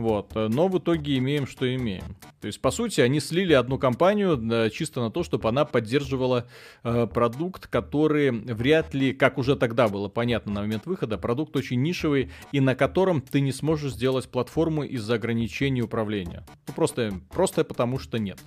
Вот. 0.00 0.34
Но 0.34 0.68
в 0.68 0.78
итоге 0.78 1.18
имеем, 1.18 1.46
что 1.46 1.72
имеем. 1.74 2.16
То 2.40 2.46
есть, 2.46 2.60
по 2.60 2.70
сути, 2.70 3.00
они 3.02 3.20
слили 3.20 3.52
одну 3.52 3.78
компанию 3.78 4.70
чисто 4.70 5.00
на 5.00 5.10
то, 5.10 5.22
чтобы 5.22 5.48
она 5.48 5.64
поддерживала 5.64 6.46
э, 6.84 7.06
продукт, 7.06 7.66
который 7.66 8.30
вряд 8.30 8.94
ли, 8.94 9.12
как 9.12 9.36
уже 9.36 9.56
тогда 9.56 9.88
было 9.88 10.08
понятно 10.08 10.52
на 10.52 10.60
момент 10.62 10.86
выхода, 10.86 11.18
продукт 11.18 11.54
очень 11.56 11.82
нишевый, 11.82 12.30
и 12.52 12.60
на 12.60 12.74
котором 12.74 13.20
ты 13.20 13.40
не 13.40 13.52
сможешь 13.52 13.92
сделать 13.92 14.28
платформу 14.28 14.84
из-за 14.84 15.14
ограничений 15.14 15.82
управления. 15.82 16.46
Ну, 16.66 16.74
просто, 16.74 17.12
просто 17.30 17.64
потому 17.64 17.98
что 17.98 18.18
нет. 18.18 18.38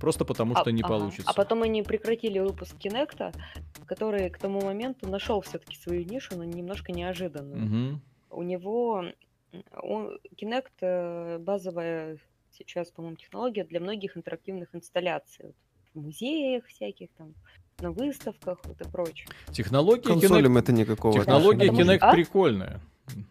Просто 0.00 0.24
потому 0.24 0.54
что 0.54 0.70
А- 0.70 0.72
не 0.72 0.80
ага. 0.80 0.88
получится. 0.94 1.30
А 1.30 1.34
потом 1.34 1.62
они 1.62 1.82
прекратили 1.82 2.38
выпуск 2.38 2.76
Кинекта, 2.78 3.32
который 3.86 4.30
к 4.30 4.38
тому 4.38 4.62
моменту 4.62 5.08
нашел 5.08 5.42
все-таки 5.42 5.76
свою 5.76 6.04
нишу, 6.04 6.36
но 6.36 6.44
немножко 6.44 6.92
неожиданную. 6.92 7.60
Мгм. 7.60 8.02
У 8.30 8.42
него 8.42 9.04
он, 9.82 10.18
Kinect 10.36 10.70
э, 10.80 11.38
базовая 11.38 12.18
сейчас, 12.50 12.90
по-моему, 12.90 13.16
технология 13.16 13.64
для 13.64 13.80
многих 13.80 14.16
интерактивных 14.16 14.74
инсталляций. 14.74 15.46
Вот 15.46 15.54
в 15.94 16.00
музеях 16.06 16.66
всяких 16.66 17.10
там, 17.18 17.34
на 17.80 17.90
выставках 17.90 18.60
вот 18.64 18.80
и 18.80 18.84
прочее. 18.84 19.28
Технология 19.50 20.02
Консолям 20.02 20.56
Kinect, 20.56 20.60
это 20.60 20.72
никакого 20.72 21.14
технология 21.18 21.72
что- 21.72 21.82
Kinect 21.82 21.98
а? 22.00 22.12
прикольная. 22.12 22.80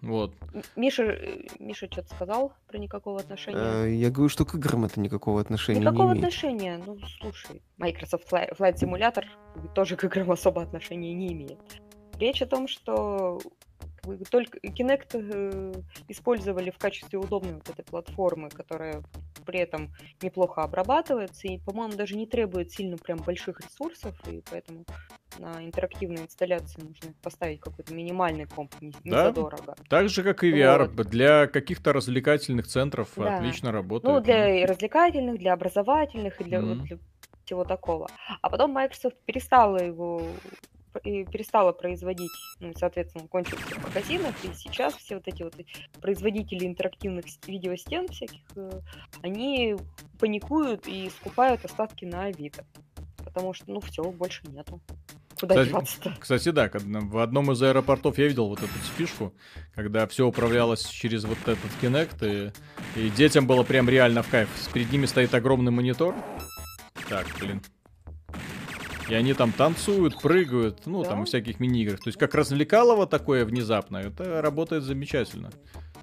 Вот. 0.02 0.34
Миша, 0.76 1.04
э, 1.04 1.48
Миша 1.60 1.88
что-то 1.92 2.14
сказал 2.14 2.54
про 2.68 2.78
никакого 2.78 3.20
отношения? 3.20 3.86
Э, 3.86 3.94
Я 3.94 4.12
говорю, 4.12 4.30
что 4.30 4.46
к 4.46 4.54
играм 4.56 4.86
это 4.86 5.00
никакого 5.00 5.40
отношения 5.42 5.80
Никакого 5.80 6.12
не 6.12 6.20
имеет. 6.20 6.26
отношения. 6.26 6.84
Ну, 6.86 7.00
слушай, 7.20 7.62
Microsoft 7.78 8.32
Flight, 8.32 8.58
Simulator 8.60 9.24
тоже 9.74 9.96
к 9.96 10.04
играм 10.04 10.30
особо 10.32 10.62
отношения 10.62 11.14
не 11.14 11.32
имеет. 11.34 11.60
Речь 12.20 12.42
о 12.42 12.46
том, 12.46 12.68
что 12.68 13.40
только 14.30 14.60
Kinect 14.60 15.10
э, 15.14 15.84
использовали 16.08 16.72
в 16.72 16.78
качестве 16.80 17.20
удобной 17.20 17.56
вот 17.56 17.70
этой 17.70 17.84
платформы, 17.86 18.52
которая 18.52 19.04
при 19.46 19.60
этом 19.60 19.92
неплохо 20.22 20.64
обрабатывается 20.64 21.48
и, 21.48 21.60
по-моему, 21.60 21.96
даже 21.96 22.16
не 22.16 22.28
требует 22.28 22.72
сильно 22.72 22.98
прям 22.98 23.24
больших 23.24 23.60
ресурсов, 23.62 24.16
и 24.26 24.44
поэтому 24.50 24.86
на 25.36 25.64
интерактивной 25.66 26.24
инсталляции 26.24 26.82
нужно 26.82 27.14
поставить 27.24 27.60
какой-то 27.62 27.94
минимальный 27.94 28.46
комп, 28.46 28.74
не, 28.82 28.96
не 29.04 29.16
Да? 29.16 29.18
задорого. 29.18 29.78
Так 29.90 30.10
же, 30.10 30.24
как 30.24 30.44
и 30.44 30.52
VR, 30.52 30.88
Вот. 30.88 31.04
для 31.04 31.48
каких-то 31.48 31.94
развлекательных 31.94 32.68
центров 32.68 33.20
Да. 33.20 33.60
отлично 33.60 33.72
работает. 33.72 34.02
Ну, 34.02 34.20
для 34.22 34.62
и 34.62 34.66
развлекательных, 34.66 35.38
для 35.38 35.54
образовательных 35.54 36.42
и 36.42 36.44
для, 36.44 36.64
вот 36.64 36.80
Мгм. 36.80 36.90
для 36.90 36.98
всего 37.44 37.66
такого. 37.66 38.12
А 38.42 38.50
потом 38.50 38.72
Microsoft 38.72 39.18
перестала 39.26 39.78
его 39.78 40.42
перестала 41.00 41.72
производить, 41.72 42.32
ну, 42.60 42.74
соответственно, 42.78 43.28
кончился 43.28 43.76
в 43.76 43.84
магазинах, 43.84 44.36
и 44.44 44.54
сейчас 44.54 44.96
все 44.96 45.16
вот 45.16 45.28
эти 45.28 45.44
вот 45.44 45.56
производители 46.02 46.66
интерактивных 46.66 47.26
видеостен 47.48 48.08
всяких, 48.08 48.42
э, 48.56 48.82
они 49.22 49.78
паникуют 50.20 50.88
и 50.88 51.10
скупают 51.10 51.64
остатки 51.66 52.06
на 52.06 52.26
Авито. 52.26 52.66
Потому 53.24 53.54
что, 53.54 53.72
ну, 53.72 53.80
все, 53.82 54.04
больше 54.04 54.42
нету. 54.48 54.82
Куда 55.40 55.56
Кстати, 55.56 55.70
деваться-то? 55.70 56.16
Кстати, 56.20 56.50
да, 56.52 56.70
в 56.74 57.18
одном 57.18 57.52
из 57.52 57.62
аэропортов 57.64 58.18
я 58.20 58.28
видел 58.28 58.48
вот 58.48 58.60
эту 58.60 58.68
фишку, 58.98 59.34
когда 59.74 60.06
все 60.06 60.28
управлялось 60.28 60.86
через 60.86 61.24
вот 61.24 61.40
этот 61.48 61.72
Kinect, 61.82 62.54
и, 62.96 63.00
и 63.00 63.10
детям 63.10 63.48
было 63.48 63.64
прям 63.64 63.90
реально 63.90 64.22
в 64.22 64.30
кайф. 64.30 64.50
Перед 64.72 64.92
ними 64.92 65.08
стоит 65.08 65.34
огромный 65.34 65.72
монитор. 65.72 66.16
Так, 67.10 67.26
блин. 67.40 67.62
И 69.10 69.14
они 69.14 69.34
там 69.34 69.52
танцуют, 69.52 70.20
прыгают, 70.22 70.86
ну, 70.86 71.04
там, 71.04 71.20
Да. 71.20 71.26
в 71.26 71.28
всяких 71.28 71.60
мини-играх. 71.60 72.00
То 72.00 72.08
есть, 72.10 72.18
как 72.18 72.36
развлекалово 72.36 73.08
такое 73.08 73.46
внезапно, 73.46 73.98
это 73.98 74.42
работает 74.42 74.84
замечательно. 74.84 75.50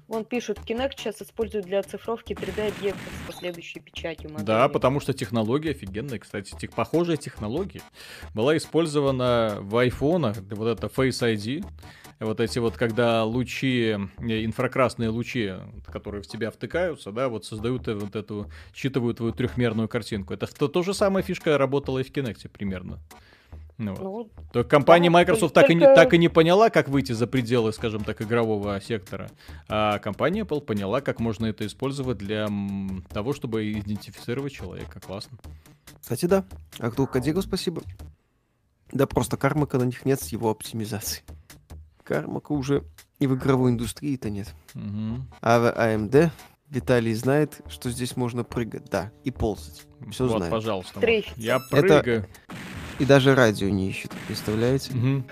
Вон 0.07 0.25
пишут, 0.25 0.57
Kinect 0.65 0.93
сейчас 0.97 1.21
используют 1.21 1.67
для 1.67 1.79
оцифровки 1.79 2.33
3D-объектов 2.33 3.13
с 3.23 3.27
последующей 3.27 3.79
печатью 3.79 4.31
модели. 4.31 4.45
Да, 4.47 4.67
потому 4.67 4.99
что 4.99 5.13
технология 5.13 5.71
офигенная. 5.71 6.17
Кстати, 6.17 6.55
тех, 6.59 6.71
похожая 6.71 7.17
технология 7.17 7.81
была 8.33 8.57
использована 8.57 9.57
в 9.61 9.77
айфонах, 9.77 10.37
вот 10.49 10.67
это 10.67 10.87
Face 10.87 11.21
ID. 11.21 11.63
Вот 12.19 12.41
эти 12.41 12.59
вот, 12.59 12.75
когда 12.75 13.23
лучи, 13.23 13.95
э, 14.19 14.45
инфракрасные 14.45 15.09
лучи, 15.09 15.53
которые 15.85 16.21
в 16.21 16.27
тебя 16.27 16.51
втыкаются, 16.51 17.11
да, 17.11 17.29
вот 17.29 17.45
создают 17.45 17.87
э, 17.87 17.93
вот 17.93 18.15
эту, 18.15 18.51
считывают 18.73 19.17
твою 19.17 19.31
трехмерную 19.31 19.87
картинку. 19.87 20.33
Это 20.33 20.45
то, 20.47 20.67
то 20.67 20.83
же 20.83 20.93
самая 20.93 21.23
фишка 21.23 21.57
работала 21.57 21.99
и 21.99 22.03
в 22.03 22.11
Kinect 22.11 22.49
примерно. 22.49 22.99
Ну, 23.77 23.95
вот. 23.95 24.31
Ну, 24.35 24.43
То 24.51 24.63
компания 24.65 25.07
да, 25.07 25.13
Microsoft 25.13 25.53
только- 25.53 25.67
так, 25.67 25.71
и 25.71 25.75
не, 25.75 25.95
так 25.95 26.13
и 26.13 26.17
не 26.17 26.27
поняла, 26.27 26.69
как 26.69 26.89
выйти 26.89 27.13
за 27.13 27.25
пределы, 27.25 27.71
скажем 27.71 28.03
так, 28.03 28.21
игрового 28.21 28.81
сектора. 28.81 29.29
А 29.69 29.99
компания 29.99 30.41
Apple 30.41 30.59
поняла, 30.59 30.99
как 30.99 31.21
можно 31.21 31.45
это 31.45 31.65
использовать 31.65 32.17
для 32.17 32.49
того, 33.13 33.31
чтобы 33.31 33.71
идентифицировать 33.71 34.51
человека. 34.51 34.99
Классно. 34.99 35.37
Кстати, 36.01 36.25
да. 36.25 36.43
А 36.79 36.91
кто 36.91 37.07
Кадиру 37.07 37.41
спасибо. 37.41 37.81
Да 38.91 39.07
просто 39.07 39.37
кармака 39.37 39.77
на 39.77 39.83
них 39.83 40.03
нет 40.03 40.19
с 40.19 40.27
его 40.27 40.49
оптимизацией. 40.49 41.23
Кармака 42.13 42.53
уже 42.53 42.83
и 43.19 43.27
в 43.27 43.35
игровой 43.35 43.69
индустрии-то 43.71 44.31
нет. 44.31 44.47
Мгм. 44.73 45.27
А 45.41 45.59
в 45.59 45.65
AMD 45.77 46.31
Виталий 46.71 47.13
знает, 47.13 47.61
что 47.69 47.91
здесь 47.91 48.17
можно 48.17 48.43
прыгать, 48.43 48.85
да, 48.89 49.11
и 49.23 49.29
ползать. 49.29 49.85
Всё 50.11 50.27
вот, 50.27 50.37
знаю. 50.37 50.51
пожалуйста. 50.51 50.99
Трейфится. 50.99 51.39
Я 51.39 51.57
Это- 51.57 51.67
прыгаю. 51.69 52.25
И 52.97 53.05
даже 53.05 53.35
радио 53.35 53.69
не 53.69 53.89
ищет, 53.89 54.11
представляете? 54.27 54.93
Мгм. 54.93 55.25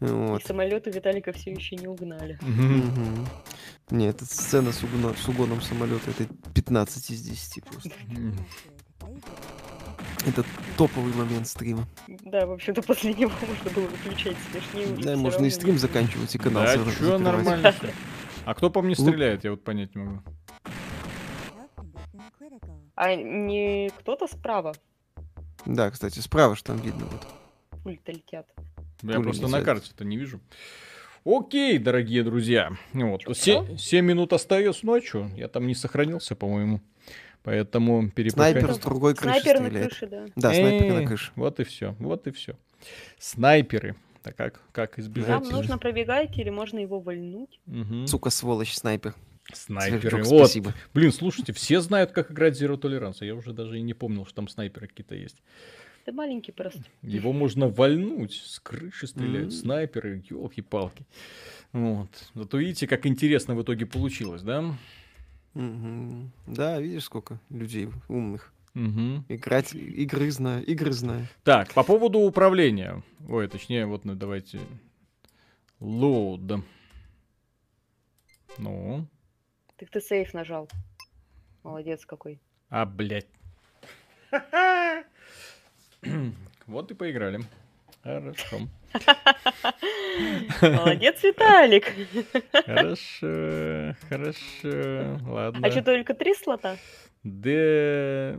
Вот. 0.00 0.42
и 0.42 0.46
самолеты 0.46 0.90
Виталика 0.90 1.32
все 1.32 1.52
еще 1.52 1.76
не 1.76 1.86
угнали. 1.86 2.38
Мгм. 2.42 3.26
Нет, 3.90 4.16
эта 4.16 4.26
сцена 4.26 4.72
с, 4.72 4.82
угоно- 4.82 5.14
с 5.14 5.28
угоном 5.28 5.62
самолета 5.62 6.10
это 6.10 6.26
15 6.54 7.10
из 7.10 7.22
10 7.22 7.62
просто. 7.64 7.90
Это 10.26 10.44
топовый 10.76 11.12
момент 11.14 11.46
стрима. 11.46 11.86
Да, 12.08 12.46
в 12.46 12.52
общем-то, 12.52 12.82
после 12.82 13.14
него 13.14 13.30
можно 13.48 13.70
было 13.70 13.86
выключать 13.86 14.36
смешнее. 14.50 14.88
Да, 15.02 15.16
можно 15.16 15.44
и 15.46 15.50
стрим 15.50 15.78
заканчивать, 15.78 16.34
и 16.34 16.38
канал 16.38 16.64
Да, 16.64 16.76
закрывать. 16.78 17.20
нормально. 17.20 17.74
А 18.44 18.54
кто 18.54 18.70
по 18.70 18.80
мне 18.80 18.94
стреляет, 18.94 19.42
я 19.42 19.50
вот 19.50 19.64
понять 19.64 19.94
не 19.96 20.02
могу. 20.04 20.22
А 22.94 23.14
не 23.14 23.90
кто-то 23.98 24.26
справа 24.26 24.74
Да, 25.66 25.90
кстати, 25.90 26.20
справа 26.20 26.54
что 26.56 26.72
там 26.72 26.76
видно. 26.80 27.06
Вот. 27.06 27.26
пульты 27.82 28.12
летят. 28.12 28.46
Я 29.02 29.14
Пули 29.14 29.24
просто 29.24 29.48
на 29.48 29.62
карте-то 29.62 30.04
не 30.04 30.16
вижу. 30.16 30.40
Окей, 31.24 31.78
дорогие 31.78 32.22
друзья. 32.22 32.70
Вот. 32.92 33.20
Чё, 33.22 33.34
Се- 33.34 33.76
7 33.76 34.04
минут 34.04 34.32
остается 34.32 34.86
ночью. 34.86 35.28
Я 35.36 35.48
там 35.48 35.66
не 35.66 35.74
сохранился, 35.74 36.36
по-моему. 36.36 36.80
Поэтому 37.46 38.10
перепускай. 38.10 38.50
Снайпер 38.50 38.74
с 38.74 38.78
другой 38.78 39.14
крыши 39.14 39.40
Снайпер 39.40 39.60
на 39.60 39.70
крыше, 39.70 40.06
да. 40.08 40.26
Да, 40.34 40.52
снайпер 40.52 40.92
на 40.94 41.06
крыше. 41.06 41.30
Вот 41.36 41.60
и 41.60 41.64
все, 41.64 41.94
вот 42.00 42.26
и 42.26 42.32
все. 42.32 42.56
Снайперы. 43.20 43.94
Так 44.24 44.34
как, 44.34 44.60
как 44.72 44.98
избежать? 44.98 45.28
Нам 45.28 45.48
нужно 45.50 45.78
пробегать 45.78 46.36
или 46.36 46.50
можно 46.50 46.80
его 46.80 46.98
вольнуть. 46.98 47.60
Сука, 48.06 48.30
сволочь, 48.30 48.74
снайпер. 48.74 49.14
Снайперы. 49.52 50.00
Сверчок, 50.00 50.26
Вот. 50.26 50.38
спасибо. 50.46 50.74
Блин, 50.92 51.12
слушайте, 51.12 51.52
все 51.52 51.80
знают, 51.80 52.10
как 52.10 52.32
играть 52.32 52.60
Zero 52.60 52.76
Tolerance. 52.76 53.18
Я 53.24 53.36
уже 53.36 53.52
даже 53.52 53.78
и 53.78 53.82
не 53.82 53.94
помнил, 53.94 54.26
что 54.26 54.34
там 54.34 54.48
снайперы 54.48 54.88
какие-то 54.88 55.14
есть. 55.14 55.36
Ты 56.04 56.10
маленький 56.10 56.50
просто. 56.50 56.82
Его 57.02 57.32
можно 57.32 57.68
вальнуть, 57.68 58.42
с 58.44 58.58
крыши 58.58 59.06
стреляют, 59.06 59.46
М. 59.46 59.50
снайперы, 59.52 60.24
елки-палки. 60.28 61.06
Вот. 61.72 62.08
Зато 62.34 62.58
видите, 62.58 62.88
как 62.88 63.06
интересно 63.06 63.54
в 63.54 63.62
итоге 63.62 63.86
получилось, 63.86 64.42
да? 64.42 64.64
Да, 66.46 66.80
видишь, 66.80 67.04
сколько 67.04 67.38
людей 67.48 67.88
умных. 68.08 68.52
Мгм. 68.74 69.24
Играть, 69.30 69.74
игры 69.74 70.30
знаю, 70.30 70.64
игры 70.66 70.92
знаю. 70.92 71.26
Так, 71.44 71.72
по 71.72 71.82
поводу 71.82 72.18
управления. 72.18 73.02
Ой, 73.26 73.48
точнее, 73.48 73.86
вот 73.86 74.04
ну, 74.04 74.14
давайте. 74.14 74.60
Load. 75.80 76.62
Ну, 78.58 79.06
Так 79.78 79.88
ты 79.90 80.00
сейф 80.00 80.34
нажал. 80.34 80.68
Молодец 81.62 82.04
какой. 82.04 82.38
а, 82.68 82.84
блядь. 82.84 83.26
Вот 86.66 86.90
и 86.90 86.94
поиграли. 86.94 87.40
Хорошо. 88.02 88.58
Молодец, 90.60 91.22
Виталик. 91.22 91.92
Хорошо, 92.52 93.96
хорошо. 94.08 95.20
Ладно. 95.26 95.66
А 95.66 95.70
что, 95.70 95.82
только 95.82 96.14
три 96.14 96.34
слота? 96.34 96.76
Да. 97.22 98.36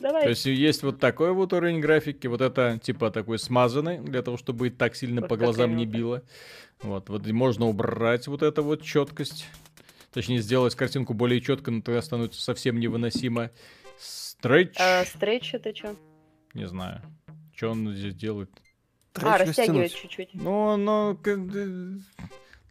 То 0.00 0.02
Давай. 0.02 0.28
есть 0.28 0.46
есть 0.46 0.82
вот 0.82 0.98
такой 0.98 1.32
вот 1.32 1.52
уровень 1.52 1.80
графики, 1.80 2.26
вот 2.26 2.40
это 2.40 2.78
типа 2.82 3.10
такой 3.10 3.38
смазанный, 3.38 3.98
для 3.98 4.22
того, 4.22 4.38
чтобы 4.38 4.70
так 4.70 4.96
сильно 4.96 5.20
Вот 5.20 5.28
по 5.28 5.36
глазам 5.36 5.76
не 5.76 5.84
било. 5.84 6.22
Вот, 6.80 7.10
вот 7.10 7.26
можно 7.26 7.66
убрать 7.66 8.26
вот 8.26 8.42
эту 8.42 8.62
вот 8.62 8.82
четкость. 8.82 9.46
Точнее, 10.12 10.40
сделать 10.40 10.74
картинку 10.74 11.12
более 11.12 11.42
четко, 11.42 11.70
но 11.70 11.82
тогда 11.82 12.00
становится 12.00 12.40
совсем 12.40 12.80
невыносимо. 12.80 13.50
Стретч. 13.98 14.76
А 14.80 15.04
стретч 15.04 15.54
это 15.54 15.76
что? 15.76 15.94
Не 16.54 16.66
знаю. 16.66 17.02
Что 17.54 17.72
он 17.72 17.92
здесь 17.92 18.14
делает? 18.14 18.50
А, 19.14 19.38
растягивает 19.38 19.94
чуть-чуть. 19.94 20.30
Ну, 20.34 20.76
ну, 20.76 21.16
к- 21.16 21.28
э, 21.28 21.98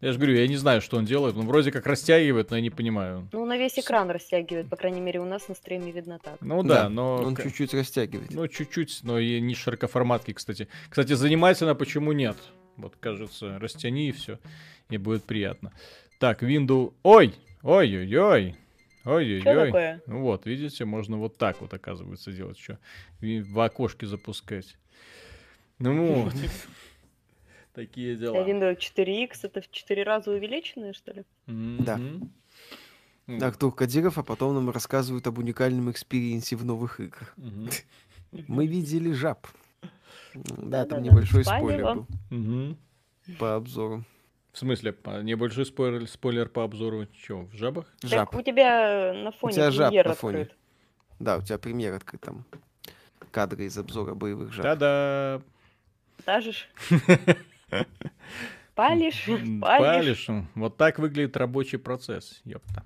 я 0.02 0.14
же 0.14 0.18
говорю, 0.18 0.36
я 0.36 0.48
не 0.48 0.56
знаю, 0.56 0.80
что 0.82 0.98
он 0.98 1.06
делает. 1.06 1.36
Он 1.36 1.46
вроде 1.46 1.72
как 1.72 1.86
растягивает, 1.86 2.52
но 2.52 2.56
я 2.56 2.62
не 2.62 2.70
понимаю. 2.70 3.28
Ну, 3.34 3.46
на 3.46 3.58
весь 3.58 3.78
экран 3.78 4.10
растягивает, 4.10 4.70
по 4.70 4.78
крайней 4.78 5.02
мере, 5.02 5.20
у 5.20 5.26
нас 5.26 5.50
на 5.50 5.56
стриме 5.56 5.92
видно 5.92 6.20
так. 6.24 6.38
Ну 6.40 6.64
да, 6.64 6.84
Да, 6.84 6.90
но... 6.90 7.18
Он 7.18 7.36
чуть-чуть 7.36 7.74
растягивает. 7.74 8.32
Ну, 8.32 8.48
чуть-чуть, 8.48 9.00
но 9.04 9.20
и 9.20 9.42
не 9.42 9.56
широкоформатки, 9.56 10.32
кстати. 10.32 10.70
Кстати, 10.90 11.14
занимательно, 11.14 11.76
почему 11.76 12.14
нет? 12.14 12.38
Вот, 12.78 12.96
кажется, 12.98 13.60
растяни 13.60 14.08
и 14.08 14.12
все, 14.14 14.40
и 14.90 14.98
будет 14.98 15.26
приятно. 15.26 15.74
Так, 16.18 16.44
Windows... 16.44 16.94
Ой! 17.04 17.36
Ой-ой-ой! 17.62 18.56
Что 19.02 19.16
Ой-ой-ой! 19.16 19.66
такое? 19.66 20.02
Ну 20.08 20.22
вот, 20.22 20.46
видите, 20.46 20.86
можно 20.86 21.18
вот 21.18 21.38
так 21.38 21.60
вот, 21.60 21.74
оказывается, 21.74 22.32
делать. 22.32 22.58
Что? 22.58 22.78
В 23.22 23.60
окошке 23.66 24.06
запускать. 24.06 24.78
Ну 25.80 26.24
вот. 26.24 26.34
Такие 27.74 28.16
дела. 28.16 28.36
Windows 28.46 28.78
4X 28.78 29.40
это 29.44 29.62
в 29.62 29.72
4 29.72 30.04
раза 30.04 30.32
увеличенное, 30.32 30.94
что 30.94 31.14
ли? 31.14 31.26
Да. 31.48 31.98
Мгм. 31.98 32.32
Ну, 33.28 33.46
Артур 33.46 33.74
Кадиров, 33.76 34.18
а 34.18 34.24
потом 34.24 34.56
нам 34.56 34.72
рассказывают 34.72 35.28
об 35.28 35.38
уникальном 35.38 35.92
experience 35.92 36.50
е 36.50 36.56
в 36.56 36.66
новых 36.66 37.00
играх. 37.00 37.36
Мы 38.32 38.66
видели 38.66 39.12
жаб. 39.12 39.48
Да, 40.34 40.86
там 40.86 41.04
небольшой 41.04 41.44
спойлер 41.44 41.84
был 41.84 42.78
по 43.38 43.56
обзору. 43.56 44.04
В 44.52 44.58
смысле, 44.58 44.96
небольшой 45.22 45.66
спойлер, 45.66 46.08
спойлер 46.08 46.50
по 46.50 46.64
обзору. 46.64 47.06
Че, 47.06 47.44
в 47.44 47.56
жабах? 47.56 47.86
Жаб. 48.02 48.36
У 48.36 48.42
тебя 48.42 49.14
на 49.14 49.32
фоне 49.32 49.54
тебя 49.54 49.72
жаб 49.72 49.94
на 49.94 50.14
фоне. 50.16 50.42
открыт. 50.42 50.58
Да, 51.20 51.38
у 51.38 51.42
тебя 51.42 51.60
премьер 51.60 51.94
открыт 51.94 52.22
там. 52.22 52.46
Кадры 53.32 53.66
из 53.66 53.78
обзора 53.78 54.16
боевых 54.16 54.52
жаб. 54.52 54.64
Да-да. 54.64 55.42
Дажешь? 56.26 56.70
Палишь? 58.76 59.26
Палишь? 59.26 59.60
Палишь. 59.62 60.28
Вот 60.56 60.78
так 60.78 61.00
выглядит 61.00 61.36
рабочий 61.38 61.78
процесс, 61.78 62.42
ёпта. 62.46 62.84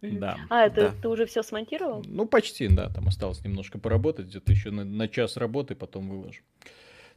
Да. 0.00 0.36
А, 0.50 0.66
это 0.66 0.90
Да. 0.90 0.94
ты 1.02 1.08
уже 1.08 1.24
все 1.26 1.42
смонтировал? 1.42 2.02
Ну, 2.06 2.26
почти, 2.26 2.68
да, 2.68 2.90
там 2.90 3.08
осталось 3.08 3.42
немножко 3.44 3.78
поработать, 3.78 4.26
где-то 4.26 4.52
еще 4.52 4.70
на, 4.70 4.84
на 4.84 5.08
час 5.08 5.36
работы, 5.38 5.74
потом 5.74 6.08
выложу. 6.10 6.42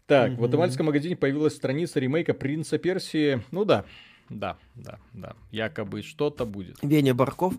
Так, 0.06 0.30
в 0.30 0.32
Мгм. 0.34 0.40
Гватемальском 0.42 0.86
магазине 0.86 1.18
появилась 1.18 1.56
страница 1.56 2.00
ремейка 2.00 2.34
Принца 2.34 2.78
Персии. 2.78 3.44
Ну 3.52 3.66
да, 3.66 3.84
да, 4.30 4.58
да, 4.76 5.00
да. 5.12 5.36
Якобы 5.52 6.02
что-то 6.02 6.46
будет. 6.46 6.78
Веня 6.82 7.14
Барков. 7.14 7.54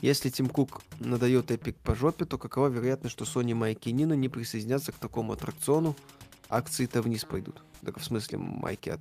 Если 0.00 0.30
Тим 0.30 0.48
Кук 0.48 0.82
надает 0.98 1.52
Эпик 1.52 1.76
по 1.76 1.94
жопе, 1.94 2.24
то 2.24 2.36
какова 2.38 2.66
вероятность, 2.68 3.12
что 3.12 3.24
Sony, 3.24 3.54
Майки 3.54 3.88
Нина 3.90 4.14
не 4.14 4.28
присоединятся 4.28 4.90
к 4.90 4.96
такому 4.96 5.32
аттракциону? 5.34 5.94
Акции-то 6.52 7.00
вниз 7.00 7.24
пойдут. 7.24 7.62
Так 7.84 7.98
в 7.98 8.04
смысле 8.04 8.38
майки 8.38 8.90
от... 8.90 9.00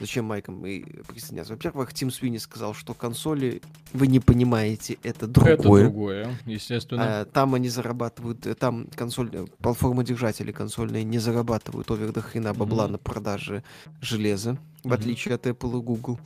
Зачем 0.00 0.26
майкам 0.26 0.64
и 0.66 0.82
присоединяться? 1.04 1.54
Во-первых, 1.54 1.92
Тим 1.94 2.10
Свини 2.10 2.36
сказал, 2.38 2.74
что 2.74 2.92
консоли, 2.94 3.62
вы 3.92 4.06
не 4.06 4.20
понимаете, 4.20 4.98
это 5.02 5.26
другое. 5.26 5.54
Это 5.54 5.62
другое, 5.90 6.38
естественно. 6.46 7.20
А, 7.20 7.24
там 7.24 7.54
они 7.54 7.70
зарабатывают, 7.70 8.46
э, 8.46 8.54
там 8.54 8.86
консоль, 8.94 9.30
э, 9.32 9.46
платформа 9.58 10.04
консольные 10.52 11.02
не 11.02 11.18
зарабатывают 11.18 11.90
овер 11.90 12.12
до 12.12 12.20
хрена 12.20 12.52
бабла 12.54 12.84
Мгм. 12.84 12.92
на 12.92 12.98
продаже 12.98 13.64
железа, 14.00 14.58
в 14.82 14.86
Мгм. 14.86 14.94
отличие 14.94 15.34
от 15.34 15.46
Apple 15.46 15.78
и 15.80 15.82
Google. 15.82 16.20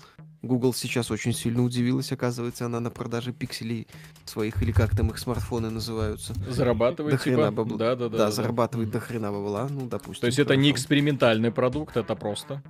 Google 0.46 0.72
сейчас 0.74 1.10
очень 1.10 1.32
сильно 1.32 1.62
удивилась, 1.62 2.12
оказывается, 2.12 2.66
она 2.66 2.80
на 2.80 2.90
продаже 2.90 3.32
пикселей 3.32 3.86
своих, 4.24 4.62
или 4.62 4.72
как 4.72 4.96
там 4.96 5.10
их 5.10 5.18
смартфоны 5.18 5.70
называются. 5.70 6.34
Зарабатывает, 6.48 7.16
до 7.16 7.18
хрена 7.22 7.48
типа. 7.48 7.50
бабла. 7.52 7.78
Да, 7.78 7.96
да, 7.96 8.08
да. 8.08 8.18
Да, 8.18 8.24
да. 8.26 8.30
зарабатывает 8.30 8.88
Мгм. 8.88 8.92
до 8.92 9.00
хрена 9.00 9.32
бабла, 9.32 9.68
ну, 9.70 9.86
допустим. 9.86 10.20
То 10.20 10.26
есть 10.26 10.38
это 10.38 10.56
не 10.56 10.70
экспериментальный 10.70 11.50
продукт, 11.50 11.96
это 11.96 12.14
просто. 12.14 12.62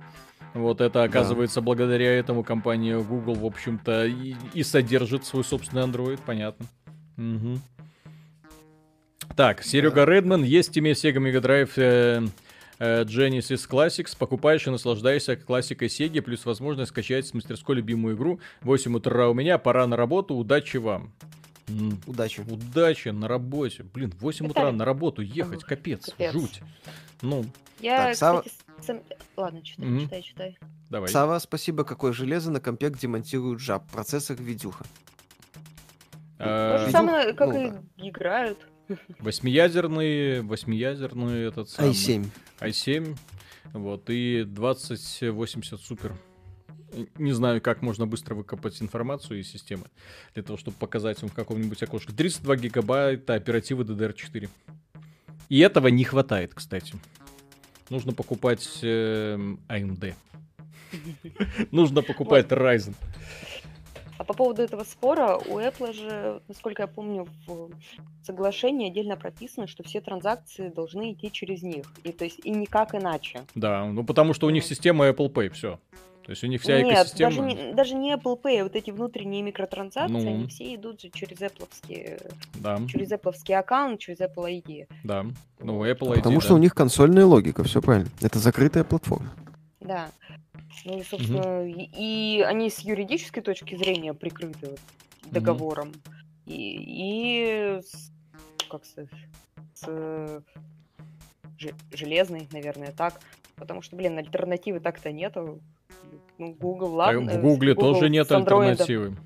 Вот 0.53 0.79
это, 0.79 1.03
оказывается, 1.03 1.59
благодаря 1.61 2.17
этому 2.17 2.43
компания 2.43 2.97
Google, 2.97 3.35
в 3.35 3.45
общем-то, 3.45 4.05
и, 4.05 4.35
и 4.53 4.63
содержит 4.63 5.25
свой 5.25 5.43
собственный 5.43 5.83
Android, 5.83 6.19
понятно. 6.25 6.65
Мгм. 7.17 7.61
Так, 9.35 9.63
Серега 9.63 10.05
Редман, 10.05 10.43
есть 10.43 10.75
Steam 10.75 10.91
Sega 10.93 11.17
Mega 11.17 11.41
Drive 11.41 11.71
э, 11.75 12.25
Genesis 12.79 13.67
Classics. 13.69 14.17
Покупаешь 14.17 14.67
и 14.67 14.69
наслаждаешься 14.69 15.35
классикой 15.35 15.87
Sega, 15.87 16.21
плюс 16.21 16.45
возможность 16.45 16.91
скачать 16.91 17.27
с 17.27 17.33
мастерской 17.33 17.75
любимую 17.75 18.15
игру. 18.15 18.39
8 18.61 18.95
утра 18.95 19.29
у 19.29 19.33
меня, 19.33 19.57
пора 19.57 19.87
на 19.87 19.95
работу, 19.95 20.35
удачи 20.35 20.77
вам. 20.77 21.11
Удачи. 22.05 22.41
Удачи 22.41 23.09
на 23.09 23.27
работе. 23.27 23.83
Блин, 23.83 24.11
в 24.11 24.21
8 24.21 24.47
утра 24.47 24.71
на 24.71 24.85
работу 24.85 25.21
ехать, 25.21 25.63
капец, 25.63 26.05
капец. 26.05 26.31
жуть. 26.33 26.61
Ну, 27.21 27.45
Я, 27.81 28.05
Так, 28.05 28.15
Сава- 28.15 28.41
кстати, 28.41 28.55
сам- 28.85 29.01
Ладно, 29.35 29.61
читай, 29.61 29.85
Мгм. 29.85 29.99
читай, 30.05 30.21
читай. 30.21 30.57
давай. 30.89 31.09
Сава, 31.09 31.39
спасибо, 31.39 31.83
какое 31.83 32.13
железо 32.13 32.49
на 32.51 32.61
компе 32.61 32.89
демонтируют 32.89 33.59
жаб. 33.59 33.89
Процессор 33.91 34.37
видюха. 34.41 34.85
То 36.37 36.43
Э, 36.45 36.85
же 36.85 36.91
самое, 36.91 37.33
как 37.33 37.49
ну 37.49 37.83
и 37.97 38.09
играют. 38.09 38.59
Восьмиядерный, 39.19 40.41
восьмиядерный 40.41 41.47
этот 41.47 41.69
самый. 41.69 41.91
i7. 41.91 42.27
i7, 42.59 43.17
вот, 43.73 44.09
и 44.09 44.43
2080 44.45 45.79
супер. 45.79 46.15
Не 47.17 47.33
знаю, 47.33 47.61
как 47.61 47.81
можно 47.81 48.07
быстро 48.07 48.35
выкопать 48.35 48.81
информацию 48.81 49.39
из 49.39 49.49
системы, 49.49 49.85
для 50.33 50.43
того, 50.43 50.57
чтобы 50.57 50.77
показать 50.77 51.21
вам 51.21 51.29
в 51.29 51.33
каком-нибудь 51.33 51.81
окошке. 51.83 52.13
32 52.13 52.55
гигабайта 52.57 53.33
оперативы 53.33 53.83
DDR4. 53.83 54.49
И 55.49 55.59
этого 55.59 55.87
не 55.87 56.03
хватает, 56.03 56.53
кстати. 56.53 56.95
Нужно 57.89 58.13
покупать 58.13 58.79
эм, 58.81 59.59
AMD. 59.67 60.15
Нужно 61.71 62.01
покупать 62.01 62.47
Ryzen. 62.47 62.95
А 64.17 64.23
по 64.23 64.33
поводу 64.33 64.61
этого 64.61 64.83
спора, 64.83 65.37
у 65.37 65.59
Apple 65.59 65.93
же, 65.93 66.41
насколько 66.47 66.83
я 66.83 66.87
помню, 66.87 67.27
в 67.47 67.69
соглашении 68.23 68.89
отдельно 68.89 69.17
прописано, 69.17 69.67
что 69.67 69.83
все 69.83 70.01
транзакции 70.01 70.69
должны 70.69 71.11
идти 71.13 71.31
через 71.31 71.63
них. 71.63 71.85
И 72.03 72.11
то 72.11 72.23
есть 72.23 72.39
и 72.43 72.51
никак 72.51 72.95
иначе. 72.95 73.41
Да, 73.55 73.85
ну 73.85 74.03
потому 74.05 74.33
что 74.33 74.47
у 74.47 74.49
них 74.49 74.63
система 74.63 75.09
Apple 75.09 75.31
Pay, 75.31 75.49
все. 75.49 75.79
То 76.25 76.31
есть 76.31 76.43
у 76.43 76.47
них 76.47 76.61
вся 76.61 76.81
Нет, 76.81 76.93
экосистема... 76.93 77.29
даже 77.29 77.41
не, 77.41 77.73
даже 77.73 77.95
не 77.95 78.13
Apple 78.15 78.41
Pay, 78.41 78.61
а 78.61 78.63
вот 78.63 78.75
эти 78.75 78.89
внутренние 78.89 79.43
микротранзакции, 79.43 80.11
Ну. 80.13 80.27
они 80.27 80.47
все 80.47 80.73
идут 80.73 80.99
же 80.99 81.09
через 81.09 81.37
Apple, 81.37 81.67
Да, 82.55 82.79
через 82.87 83.11
Apple 83.11 83.53
аккаунт, 83.53 83.99
через 83.99 84.19
Apple 84.21 84.63
ID. 84.63 84.87
да. 85.03 85.25
Ну, 85.59 85.85
Apple 85.85 86.13
ID, 86.13 86.15
Потому 86.15 86.39
да. 86.39 86.41
что 86.41 86.55
у 86.55 86.57
них 86.57 86.73
консольная 86.73 87.25
логика, 87.25 87.63
все 87.63 87.79
правильно. 87.79 88.09
Это 88.21 88.39
закрытая 88.39 88.83
платформа. 88.83 89.29
Да. 89.79 90.09
Ну 90.83 91.01
собственно, 91.03 91.67
и, 91.67 92.37
и 92.37 92.41
они 92.41 92.69
с 92.69 92.79
юридической 92.79 93.41
точки 93.41 93.75
зрения 93.75 94.13
прикрыты 94.13 94.71
вот 94.71 94.79
договором. 95.31 95.93
И, 96.45 97.77
и 97.77 97.81
с, 97.81 98.11
как 98.69 98.85
сказать, 98.85 99.09
с 99.73 100.43
же- 101.57 101.75
железной, 101.93 102.47
наверное, 102.51 102.91
так. 102.91 103.19
Потому 103.55 103.81
что, 103.81 103.95
блин, 103.95 104.17
альтернативы 104.17 104.79
так-то 104.79 105.11
нету. 105.11 105.59
Ну, 106.37 106.53
Google, 106.53 106.93
ладно. 106.93 107.39
в 107.39 107.41
Гугле 107.41 107.73
Google 107.73 107.93
тоже 107.93 108.09
нет 108.09 108.27
с 108.27 108.31
андроидом. 108.31 109.17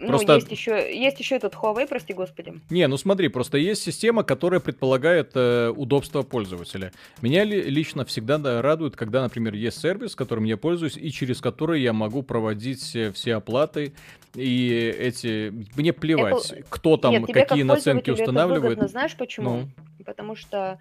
Ну, 0.00 0.06
Просто- 0.08 0.34
есть 0.36 0.50
еще, 0.50 0.98
есть 0.98 1.20
еще 1.20 1.36
этот 1.36 1.54
Huawei, 1.54 1.86
прости 1.86 2.14
господи. 2.14 2.54
Не, 2.70 2.86
ну 2.88 2.96
смотри, 2.96 3.28
просто 3.28 3.58
есть 3.58 3.82
система, 3.82 4.22
которая 4.22 4.58
предполагает 4.58 5.32
э, 5.34 5.68
удобство 5.76 6.22
пользователя. 6.22 6.90
Меня 7.20 7.44
ли- 7.44 7.62
лично 7.62 8.06
всегда 8.06 8.38
да, 8.38 8.62
радует, 8.62 8.96
когда, 8.96 9.20
например, 9.22 9.54
есть 9.54 9.78
сервис, 9.78 10.16
которым 10.16 10.44
я 10.44 10.56
пользуюсь, 10.56 10.96
и 10.96 11.10
через 11.12 11.42
который 11.42 11.82
я 11.82 11.92
могу 11.92 12.22
проводить 12.22 12.96
э, 12.96 13.12
все 13.12 13.34
оплаты. 13.34 13.92
И 14.34 14.70
эти... 14.98 15.52
Мне 15.76 15.92
плевать, 15.92 16.50
Apple- 16.52 16.64
кто 16.70 16.96
там 16.96 17.12
Нет, 17.12 17.26
какие 17.26 17.42
как 17.42 17.50
наценки 17.64 18.06
пользователю 18.06 18.14
это 18.14 18.22
устанавливает. 18.22 18.62
выгодно, 18.62 18.88
знаешь 18.88 19.14
почему? 19.16 19.50
Ну. 19.98 20.04
Потому 20.06 20.34
что 20.34 20.78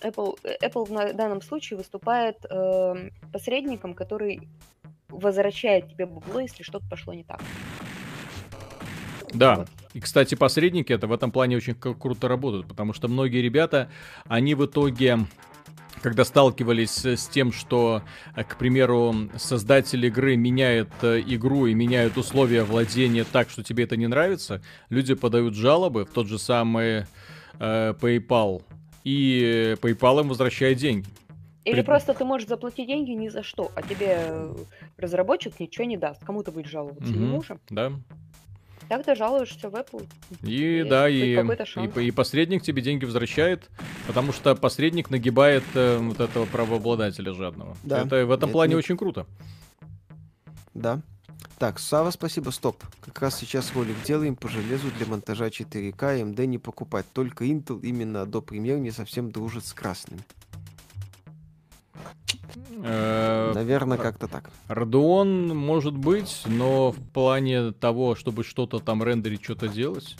Apple, 0.00 0.38
Apple 0.62 0.84
в 0.84 1.16
данном 1.16 1.42
случае 1.42 1.76
выступает 1.78 2.36
эм, 2.48 3.10
посредником, 3.32 3.94
который 3.94 4.48
возвращает 5.08 5.88
тебе 5.88 6.06
бабло, 6.06 6.40
если 6.40 6.62
что-то 6.62 6.86
пошло 6.88 7.14
не 7.14 7.24
так. 7.24 7.40
Да. 9.34 9.56
Вот. 9.56 9.68
И, 9.92 10.00
кстати, 10.00 10.34
посредники 10.34 10.92
это 10.92 11.06
в 11.06 11.12
этом 11.12 11.30
плане 11.30 11.56
очень 11.56 11.74
круто 11.74 12.28
работают, 12.28 12.66
потому 12.66 12.92
что 12.92 13.08
многие 13.08 13.42
ребята, 13.42 13.90
они 14.26 14.54
в 14.54 14.64
итоге 14.64 15.20
когда 16.02 16.26
сталкивались 16.26 17.06
с 17.06 17.28
тем, 17.28 17.50
что, 17.50 18.02
э, 18.36 18.44
к 18.44 18.58
примеру, 18.58 19.14
создатель 19.36 20.04
игры 20.04 20.36
меняет 20.36 20.90
э, 21.00 21.22
игру 21.26 21.64
и 21.64 21.72
меняют 21.72 22.18
условия 22.18 22.62
владения 22.62 23.24
так, 23.24 23.48
что 23.48 23.62
тебе 23.62 23.84
это 23.84 23.96
не 23.96 24.06
нравится, 24.06 24.60
люди 24.90 25.14
подают 25.14 25.54
жалобы 25.54 26.04
в 26.04 26.10
тот 26.10 26.26
же 26.26 26.38
самый 26.38 27.06
э, 27.58 27.94
PayPal, 27.98 28.62
и 29.02 29.76
PayPal 29.80 30.20
им 30.20 30.28
возвращает 30.28 30.76
деньги. 30.76 31.08
Или 31.64 31.76
Пред- 31.76 31.86
просто 31.86 32.12
ты 32.12 32.24
можешь 32.26 32.48
заплатить 32.48 32.86
деньги 32.86 33.12
ни 33.12 33.28
за 33.28 33.42
что, 33.42 33.72
а 33.74 33.80
тебе 33.80 34.18
э, 34.18 34.54
разработчик 34.98 35.58
ничего 35.58 35.86
не 35.86 35.96
даст. 35.96 36.22
Кому 36.22 36.42
ты 36.42 36.50
будешь 36.50 36.68
жаловаться? 36.68 37.10
Мгм. 37.10 37.24
Ему 37.24 37.42
же. 37.42 37.58
Да. 37.70 37.92
Так 38.88 39.04
ты 39.04 39.14
жалуешься 39.14 39.70
в 39.70 39.74
Apple. 39.74 40.06
И 40.42 40.52
Есть 40.52 40.88
да, 40.88 41.08
и, 41.08 41.36
и, 41.36 42.06
и 42.06 42.10
посредник 42.10 42.62
тебе 42.62 42.82
деньги 42.82 43.04
возвращает, 43.04 43.70
потому 44.06 44.32
что 44.32 44.54
посредник 44.54 45.10
нагибает 45.10 45.64
э, 45.74 45.98
вот 45.98 46.20
этого 46.20 46.44
правообладателя 46.46 47.32
жадного. 47.32 47.76
Да. 47.82 48.02
Это 48.02 48.26
в 48.26 48.30
этом 48.30 48.48
Это 48.48 48.52
плане 48.52 48.70
не- 48.72 48.76
очень 48.76 48.96
круто. 48.96 49.26
Да. 50.74 51.00
Так, 51.58 51.78
Сава, 51.78 52.10
спасибо, 52.10 52.50
стоп. 52.50 52.82
Как 53.00 53.20
раз 53.22 53.38
сейчас 53.38 53.72
ролик 53.74 53.96
делаем 54.04 54.34
по 54.36 54.48
железу 54.48 54.90
для 54.98 55.06
монтажа 55.06 55.46
4К, 55.48 56.20
AMD 56.20 56.46
не 56.46 56.58
покупать. 56.58 57.06
Только 57.12 57.44
Intel 57.44 57.80
именно 57.80 58.26
до 58.26 58.42
премьер 58.42 58.78
не 58.78 58.90
совсем 58.90 59.30
дружит 59.30 59.64
с 59.64 59.72
красными. 59.72 60.22
Э, 62.86 63.52
Наверное, 63.54 63.96
как-то 63.96 64.28
так. 64.28 64.50
Radeon 64.68 65.54
может 65.54 65.96
быть, 65.96 66.42
но 66.44 66.92
в 66.92 67.00
плане 67.12 67.72
того, 67.72 68.14
чтобы 68.14 68.44
что-то 68.44 68.78
там 68.78 69.02
рендерить, 69.02 69.42
что-то 69.42 69.68
делать, 69.68 70.16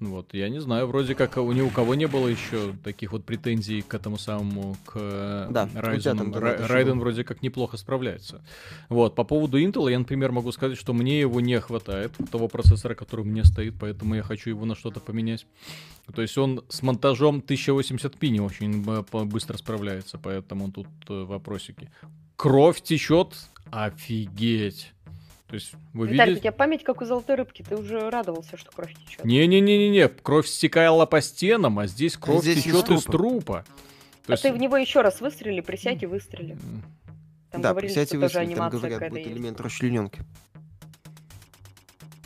вот, 0.00 0.34
я 0.34 0.48
не 0.48 0.60
знаю, 0.60 0.86
вроде 0.86 1.14
как 1.14 1.36
у 1.38 1.50
ни 1.52 1.60
у 1.62 1.70
кого 1.70 1.94
не 1.94 2.06
было 2.06 2.28
еще 2.28 2.74
таких 2.84 3.12
вот 3.12 3.24
претензий 3.24 3.80
к 3.82 3.94
этому 3.94 4.18
самому, 4.18 4.76
к 4.84 4.92
э, 4.96 5.48
Да, 5.50 5.68
Ryzen. 5.74 6.16
там 6.18 6.30
было 6.32 6.40
Ра- 6.42 6.58
даже 6.58 6.72
Raiden 6.74 6.84
было. 6.92 7.00
вроде 7.00 7.24
как 7.24 7.42
неплохо 7.42 7.76
справляется. 7.76 8.44
Вот, 8.88 9.14
по 9.14 9.24
поводу 9.24 9.58
Intel, 9.58 9.90
я, 9.90 9.98
например, 9.98 10.32
могу 10.32 10.52
сказать, 10.52 10.76
что 10.78 10.92
мне 10.92 11.20
его 11.20 11.40
не 11.40 11.58
хватает, 11.60 12.12
того 12.30 12.48
процессора, 12.48 12.94
который 12.94 13.22
у 13.22 13.24
меня 13.24 13.44
стоит, 13.44 13.74
поэтому 13.80 14.14
я 14.14 14.22
хочу 14.22 14.50
его 14.50 14.64
на 14.66 14.74
что-то 14.74 15.00
поменять. 15.00 15.46
То 16.14 16.22
есть 16.22 16.36
он 16.38 16.62
с 16.68 16.82
монтажом 16.82 17.38
1080p 17.40 18.28
не 18.28 18.40
очень 18.40 18.84
по- 19.04 19.24
быстро 19.24 19.56
справляется, 19.56 20.18
поэтому 20.18 20.70
тут 20.70 20.86
э, 21.08 21.24
вопросики. 21.24 21.90
Кровь 22.36 22.82
течет? 22.82 23.34
Офигеть. 23.70 24.92
То 25.48 25.54
есть 25.54 25.72
вы 25.92 26.08
Виталик, 26.08 26.22
у 26.22 26.26
видите? 26.30 26.40
тебя 26.42 26.52
память 26.52 26.82
как 26.82 27.00
у 27.00 27.04
золотой 27.04 27.36
рыбки. 27.36 27.62
Ты 27.62 27.76
уже 27.76 28.10
радовался, 28.10 28.56
что 28.56 28.72
кровь 28.72 28.92
течет. 28.94 29.24
Не-не-не-не-не, 29.24 30.08
кровь 30.08 30.46
стекала 30.48 31.06
по 31.06 31.20
стенам, 31.20 31.78
а 31.78 31.86
здесь 31.86 32.16
кровь 32.16 32.42
здесь 32.42 32.58
из 32.58 32.64
течет 32.64 32.90
из 32.90 33.04
трупа. 33.04 33.12
трупа. 33.12 33.64
То 34.26 34.32
А 34.32 34.32
есть- 34.32 34.42
ты 34.42 34.52
в 34.52 34.56
него 34.56 34.76
еще 34.76 35.02
раз 35.02 35.20
выстрели, 35.20 35.60
присядь 35.60 36.02
и 36.02 36.06
выстрели. 36.06 36.56
Там 37.52 37.62
да, 37.62 37.70
говорили, 37.70 37.90
присядьте 37.92 38.16
что 38.16 38.26
тоже 38.28 38.38
выстрелить, 38.40 38.56
там 38.58 38.70
говорят, 38.70 39.10
будет 39.10 39.18
есть. 39.26 39.30
элемент 39.36 39.60
расчлененки. 39.60 40.20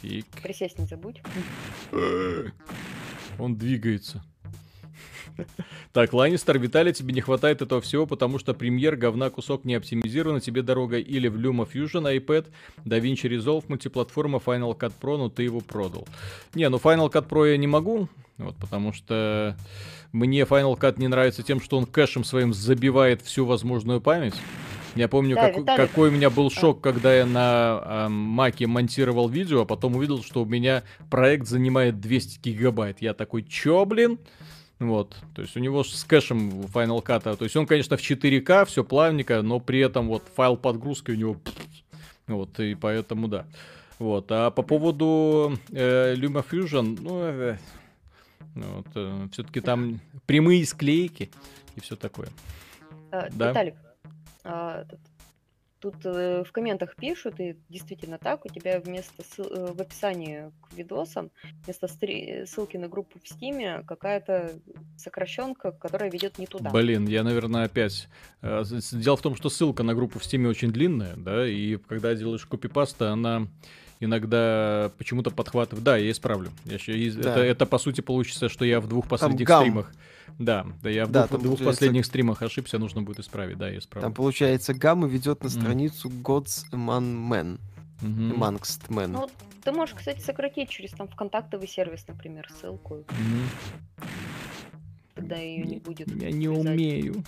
фиг. 0.01 0.27
Присесть 0.43 0.79
не 0.79 0.87
забудь. 0.87 1.21
Он 3.39 3.55
двигается. 3.57 4.25
Так, 5.93 6.13
Ланнистер, 6.13 6.59
Виталий, 6.59 6.93
тебе 6.93 7.13
не 7.15 7.21
хватает 7.21 7.63
этого 7.63 7.81
всего, 7.81 8.07
потому 8.07 8.39
что 8.39 8.55
премьер 8.55 8.97
говна 8.97 9.31
кусок 9.31 9.65
не 9.65 9.75
оптимизирован, 9.75 10.41
тебе 10.41 10.63
дорога 10.63 10.99
или 10.99 11.29
в 11.29 11.37
Luma 11.37 11.69
Fusion, 11.71 12.05
iPad, 12.17 12.47
DaVinci 12.85 13.29
Resolve, 13.29 13.65
мультиплатформа, 13.69 14.39
Final 14.45 14.77
Cut 14.79 14.93
Pro, 15.01 15.17
но 15.17 15.29
ты 15.29 15.43
его 15.45 15.61
продал. 15.61 16.07
Не, 16.55 16.69
ну 16.69 16.79
Final 16.79 17.11
Cut 17.11 17.29
Pro 17.29 17.51
я 17.51 17.57
не 17.57 17.67
могу, 17.67 18.09
вот, 18.39 18.57
потому 18.57 18.93
что 18.93 19.57
мне 20.13 20.43
Final 20.43 20.79
Cut 20.79 20.99
не 20.99 21.09
нравится 21.09 21.43
тем, 21.43 21.61
что 21.61 21.77
он 21.79 21.87
кэшем 21.87 22.25
своим 22.25 22.53
забивает 22.55 23.23
всю 23.23 23.45
возможную 23.47 24.01
память. 24.01 24.35
Я 24.97 25.07
помню, 25.07 25.37
Да, 25.37 25.49
как- 25.49 25.59
Виталик. 25.59 25.89
какой 25.91 26.09
у 26.09 26.13
меня 26.13 26.31
был 26.31 26.51
шок, 26.51 26.81
когда 26.81 27.15
я 27.15 27.25
на 27.25 27.41
а, 27.45 28.09
Маке 28.09 28.67
монтировал 28.67 29.29
видео, 29.29 29.61
а 29.63 29.65
потом 29.65 29.95
увидел, 29.95 30.21
что 30.25 30.43
у 30.43 30.45
меня 30.47 30.83
проект 31.11 31.47
занимает 31.47 32.01
200 32.01 32.41
гигабайт. 32.49 33.01
Я 33.01 33.15
такой, 33.15 33.45
чё, 33.45 33.85
блин? 33.85 34.19
Вот, 34.81 35.15
то 35.35 35.43
есть 35.43 35.57
у 35.59 35.61
него 35.61 35.85
с 35.85 36.05
кэшем 36.05 36.63
Final 36.63 37.05
Cut, 37.05 37.37
то 37.37 37.45
есть 37.45 37.55
он, 37.55 37.67
конечно, 37.67 37.99
в 37.99 38.01
4К, 38.01 38.65
все 38.65 38.83
плавненько, 38.83 39.43
но 39.43 39.61
при 39.61 39.81
этом 39.81 40.09
вот 40.09 40.25
файл 40.35 40.57
подгрузки 40.57 41.11
у 41.11 41.17
него, 41.17 41.37
вот, 42.27 42.59
и 42.61 42.75
поэтому 42.75 43.29
да. 43.29 43.45
Вот, 43.99 44.33
а 44.33 44.51
по 44.51 44.63
поводу 44.63 45.59
э, 45.71 46.15
LumaFusion, 46.15 46.99
ну, 46.99 47.21
э, 47.23 47.59
вот, 48.55 49.33
все-таки 49.33 49.61
там 49.61 50.01
прямые 50.25 50.65
склейки 50.65 51.31
и 51.77 51.81
все 51.81 51.95
такое. 51.97 52.29
А, 53.13 53.29
Да. 53.33 53.51
Виталик, 53.51 53.75
а, 54.45 54.87
тут, 55.81 55.97
э, 56.05 56.45
в 56.47 56.53
комментах 56.53 56.95
пишут, 56.97 57.41
и 57.41 57.57
действительно 57.69 58.19
так, 58.19 58.45
у 58.45 58.49
тебя 58.49 58.81
вместо 58.81 59.23
ссыл- 59.23 59.51
э, 59.51 59.73
в 59.73 59.81
описании 59.81 60.53
к 60.63 60.75
видосам, 60.75 61.31
вместо 61.65 61.89
стри- 61.89 62.45
ссылки 62.47 62.77
на 62.77 62.89
группу 62.89 63.19
в 63.23 63.27
Стиме, 63.29 63.83
какая-то 63.87 64.53
сокращенка, 64.97 65.73
которая 65.73 66.11
ведет 66.11 66.39
не 66.39 66.47
туда. 66.47 66.71
Блин, 66.71 67.07
я, 67.09 67.23
наверное, 67.25 67.65
опять... 67.65 68.09
э, 68.43 68.63
Дело 68.93 69.17
в 69.17 69.23
том, 69.23 69.35
что 69.35 69.49
ссылка 69.49 69.83
на 69.83 69.95
группу 69.95 70.19
в 70.19 70.25
Стиме 70.25 70.49
очень 70.49 70.71
длинная, 70.73 71.17
да, 71.17 71.47
и 71.49 71.77
когда 71.77 72.15
делаешь 72.15 72.45
копипаста, 72.47 73.11
она 73.13 73.49
иногда 74.01 74.91
почему-то 74.99 75.31
подхватывает. 75.31 75.85
Да, 75.85 75.97
я 75.97 76.11
исправлю. 76.11 76.51
Я 76.65 76.77
из- 76.77 77.15
Да. 77.17 77.31
это, 77.33 77.41
это, 77.41 77.67
по 77.67 77.79
сути, 77.79 78.01
получится, 78.01 78.49
что 78.49 78.65
я 78.65 78.81
в 78.81 78.89
двух 78.89 79.07
последних 79.09 79.47
гам. 79.47 79.61
стримах... 79.63 79.93
Да, 80.39 80.65
да, 80.83 80.89
я 80.91 81.07
в 81.07 81.11
Да, 81.11 81.21
двух, 81.27 81.31
там 81.31 81.41
двух 81.43 81.59
получается- 81.59 81.81
последних 81.81 82.07
стримах 82.07 82.41
ошибся, 82.43 82.79
нужно 82.79 83.03
будет 83.03 83.19
исправить. 83.19 83.59
Да, 83.59 83.69
я 83.69 83.79
исправлю. 83.79 84.07
Там, 84.07 84.15
получается, 84.15 84.73
гамма 84.75 85.07
ведет 85.07 85.43
на 85.45 85.51
страницу 85.51 86.09
Gods 86.09 86.65
Among 86.73 87.29
Men. 87.29 87.59
Мгм. 88.01 88.33
Amongst 88.43 88.89
Men. 88.89 89.09
Ну, 89.09 89.29
ты 89.63 89.73
можешь, 89.73 89.95
кстати, 89.95 90.21
сократить 90.21 90.71
через 90.71 90.93
там 90.93 91.09
вконтактовый 91.09 91.69
сервис, 91.69 92.07
например, 92.09 92.49
ссылку, 92.59 93.05
Мгм. 93.11 94.09
тогда 95.15 95.37
ее 95.37 95.65
не 95.65 95.77
будет. 95.77 96.09
Я 96.09 96.31
не 96.31 96.49
влезать. 96.49 96.67
умею. 96.75 97.25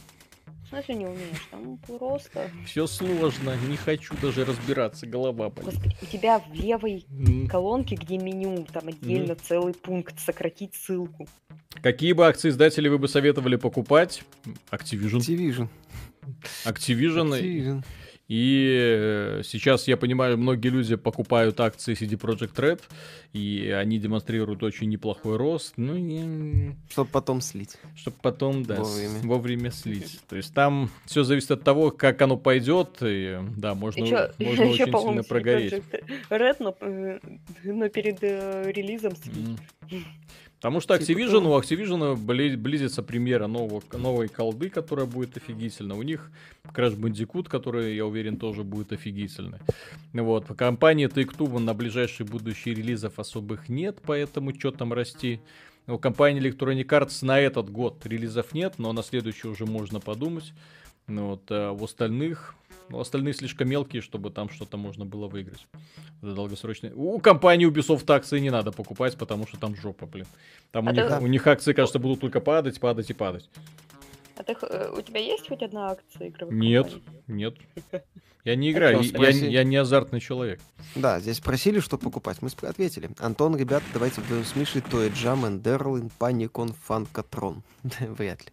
В 0.73 0.74
смысле 0.74 0.94
не 0.94 1.05
умеешь? 1.05 1.49
Там 1.51 1.77
просто... 1.77 2.51
Все 2.65 2.86
сложно, 2.86 3.55
не 3.69 3.77
хочу 3.77 4.15
даже 4.23 4.47
разбираться, 4.47 5.07
голова 5.07 5.51
болит. 5.51 5.70
Господи, 5.70 5.94
у 6.01 6.07
тебя 6.07 6.39
в 6.39 6.51
левой 6.55 7.05
М. 7.11 7.47
колонке, 7.47 7.94
где 7.94 8.16
меню, 8.16 8.65
там 8.73 8.89
отдельно 8.89 9.35
целый 9.35 9.74
пункт 9.74 10.19
«Сократить 10.19 10.74
ссылку». 10.74 11.28
Какие 11.82 12.15
бы 12.15 12.27
акции 12.27 12.49
издателей 12.49 12.89
вы 12.89 12.97
бы 12.97 13.07
советовали 13.07 13.57
покупать? 13.57 14.23
Activision. 14.70 15.19
Activision. 15.19 15.69
Activision. 16.65 17.32
Activision. 17.32 17.85
И 18.28 18.77
э, 18.81 19.43
сейчас, 19.44 19.89
я 19.89 19.97
понимаю, 19.97 20.39
многие 20.39 20.69
люди 20.69 20.97
покупают 20.97 21.59
акции 21.61 21.94
CD 21.94 22.19
Projekt 22.19 22.55
Red, 22.55 22.81
и 23.32 23.69
они 23.77 23.99
демонстрируют 23.99 24.62
очень 24.62 24.89
неплохой 24.89 25.36
рост, 25.36 25.74
ну 25.77 25.97
и 25.97 26.73
Чтобы 26.89 27.11
потом 27.11 27.40
слить. 27.40 27.77
чтобы 27.97 28.16
потом, 28.23 28.62
да, 28.65 28.77
с- 28.85 28.89
Вовремя. 28.89 29.19
вовремя 29.28 29.70
слить. 29.70 30.20
То 30.28 30.36
есть 30.36 30.55
там 30.55 30.89
все 31.05 31.24
зависит 31.24 31.51
от 31.51 31.65
того, 31.65 31.90
как 31.90 32.23
оно 32.23 32.36
пойдет, 32.39 32.99
и 33.03 33.39
да, 33.57 33.74
можно, 33.74 34.05
Еще, 34.05 34.32
можно 34.39 34.65
еще, 34.65 34.85
очень 34.85 34.99
сильно 34.99 35.23
прогореть. 35.24 35.74
Red, 36.31 36.57
но, 36.61 36.77
э, 36.81 37.19
но 37.65 37.89
перед 37.89 38.19
э, 38.23 38.70
релизом 38.73 39.15
с- 39.16 39.27
М. 39.27 39.59
Потому 40.63 40.79
что 40.81 40.97
Типа 40.97 41.19
Activision, 41.19 41.43
того. 41.43 41.57
у 41.57 41.61
Activision 41.61 42.15
бли- 42.17 42.57
близится 42.57 43.03
премьера 43.03 43.49
нового, 43.49 43.83
новой 43.99 44.29
колды, 44.29 44.71
которая 44.71 45.07
будет 45.07 45.37
офигительна. 45.37 45.97
У 45.97 46.03
них 46.03 46.31
Crash 46.73 46.97
Bandicoot, 46.97 47.49
который, 47.49 47.97
я 47.97 48.07
уверен, 48.07 48.37
тоже 48.37 48.63
будет 48.63 48.93
офигительный. 48.93 49.59
Вот. 50.13 50.47
По 50.47 50.55
компании 50.55 51.09
Take-Two 51.09 51.59
на 51.59 51.75
ближайшие 51.75 52.29
будущие 52.29 52.77
релизов 52.77 53.19
особых 53.19 53.69
нет, 53.69 53.99
поэтому 54.07 54.55
что 54.55 54.71
там 54.71 54.93
расти. 54.93 55.41
У 55.89 55.99
компании 55.99 56.41
Electronic 56.41 56.87
Arts 56.87 57.25
на 57.27 57.41
этот 57.41 57.69
год 57.69 58.07
релизов 58.07 58.55
нет, 58.55 58.75
но 58.79 58.93
на 58.93 59.03
следующий 59.03 59.49
уже 59.49 59.67
можно 59.67 59.99
подумать. 59.99 60.53
Ну, 61.09 61.31
вот, 61.31 61.43
а 61.51 61.73
у 61.73 61.85
остальных, 61.85 62.55
остальные 63.01 63.35
слишком 63.35 63.69
мелкие, 63.69 64.02
чтобы 64.02 64.31
там 64.31 64.48
что-то 64.48 64.77
можно 64.77 65.05
было 65.05 65.28
выиграть. 65.28 65.66
Это 66.23 66.35
долгосрочные. 66.35 66.93
У 66.94 67.19
компании 67.19 67.69
Ubisoft 67.69 68.10
акции 68.12 68.39
не 68.39 68.51
надо 68.51 68.73
покупать, 68.73 69.16
потому 69.16 69.47
что 69.47 69.59
там 69.59 69.74
жопа, 69.77 70.06
блин. 70.06 70.27
Там 70.70 70.89
А 70.89 70.93
у, 70.93 70.94
ты- 70.94 71.01
них, 71.02 71.23
у 71.23 71.27
них 71.27 71.47
акции, 71.47 71.73
кажется, 71.73 71.98
будут 71.98 72.20
только 72.20 72.40
падать, 72.40 72.78
падать 72.81 73.10
и 73.10 73.14
падать. 73.14 73.48
А 74.36 74.43
ты, 74.44 74.56
э, 74.62 74.90
у 74.97 75.01
тебя 75.02 75.20
есть 75.20 75.47
хоть 75.48 75.62
одна 75.62 75.90
акция 75.90 76.28
игровой 76.28 76.55
Нет, 76.55 76.90
компании? 76.90 77.12
нет. 77.28 77.55
Я 78.44 78.56
не 78.56 78.73
играю, 78.73 79.01
я, 79.02 79.28
я 79.31 79.62
не 79.62 79.77
азартный 79.77 80.19
человек. 80.19 80.59
Да, 80.97 81.20
здесь 81.20 81.39
просили, 81.39 81.78
что 81.78 81.97
покупать. 81.97 82.39
Мы 82.43 82.48
ответили. 82.62 83.10
Антон, 83.20 83.56
ребята, 83.56 83.85
давайте 83.93 84.20
вдвоем 84.20 84.44
с 84.44 84.56
Мишей 84.56 84.81
Тоя 84.81 85.10
Джам, 85.10 85.47
Эндерлин, 85.47 86.10
Паникон, 86.19 86.73
Фанкатрон. 86.73 87.62
Вряд 88.01 88.40
ли. 88.44 88.48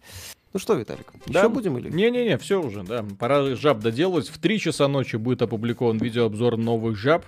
Ну 0.52 0.60
что, 0.60 0.74
Виталик, 0.74 1.12
Да. 1.28 1.42
еще 1.42 1.50
будем 1.50 1.78
или? 1.78 1.90
Не-не-не, 1.90 2.38
все 2.38 2.62
уже, 2.62 2.84
да. 2.84 3.06
Пора 3.20 3.56
жаб 3.56 3.80
доделать. 3.82 4.30
В 4.30 4.40
3 4.40 4.60
часа 4.60 4.88
ночи 4.88 5.16
будет 5.16 5.42
опубликован 5.44 5.98
видеообзор 5.98 6.58
новых 6.58 6.98
жаб. 6.98 7.24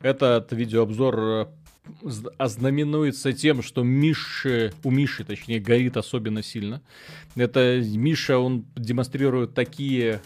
Этот 0.00 0.52
видеообзор 0.52 1.18
э, 1.18 1.46
ознаменуется 2.38 3.32
тем, 3.32 3.62
что 3.62 3.82
Миши, 3.82 4.72
у 4.84 4.90
Миши, 4.90 5.24
точнее, 5.24 5.58
горит 5.58 5.96
особенно 5.96 6.42
сильно. 6.42 6.80
Это 7.34 7.80
Миша, 7.80 8.38
он 8.38 8.64
демонстрирует 8.76 9.54
такие 9.54 10.20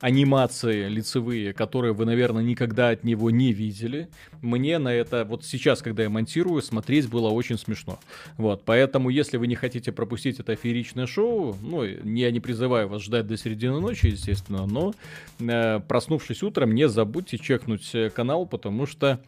анимации 0.00 0.88
лицевые, 0.88 1.52
которые 1.52 1.92
вы, 1.92 2.06
наверное, 2.06 2.42
никогда 2.42 2.88
от 2.88 3.04
него 3.04 3.30
не 3.30 3.52
видели. 3.52 4.08
Мне 4.40 4.78
на 4.78 4.92
это 4.92 5.24
вот 5.24 5.44
сейчас, 5.44 5.82
когда 5.82 6.02
я 6.02 6.10
монтирую, 6.10 6.62
смотреть 6.62 7.08
было 7.08 7.28
очень 7.28 7.58
смешно. 7.58 7.98
Вот, 8.36 8.64
поэтому, 8.64 9.10
если 9.10 9.36
вы 9.36 9.46
не 9.46 9.54
хотите 9.54 9.92
пропустить 9.92 10.40
это 10.40 10.56
фееричное 10.56 11.06
шоу, 11.06 11.56
ну, 11.60 11.84
я 11.84 12.30
не 12.30 12.40
призываю 12.40 12.88
вас 12.88 13.02
ждать 13.02 13.26
до 13.26 13.36
середины 13.36 13.80
ночи, 13.80 14.06
естественно, 14.06 14.66
но 14.66 14.94
э, 15.38 15.80
проснувшись 15.80 16.42
утром, 16.42 16.74
не 16.74 16.88
забудьте 16.88 17.38
чекнуть 17.38 17.94
э, 17.94 18.08
канал, 18.08 18.46
потому 18.46 18.86
что 18.86 19.20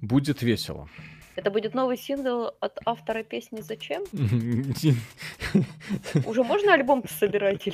будет 0.00 0.42
весело. 0.42 0.88
Это 1.36 1.50
будет 1.50 1.74
новый 1.74 1.96
сингл 1.96 2.52
от 2.60 2.78
автора 2.84 3.22
песни 3.22 3.62
«Зачем»? 3.62 4.02
Уже 6.26 6.44
можно 6.44 6.74
альбом 6.74 7.02
собирать 7.08 7.66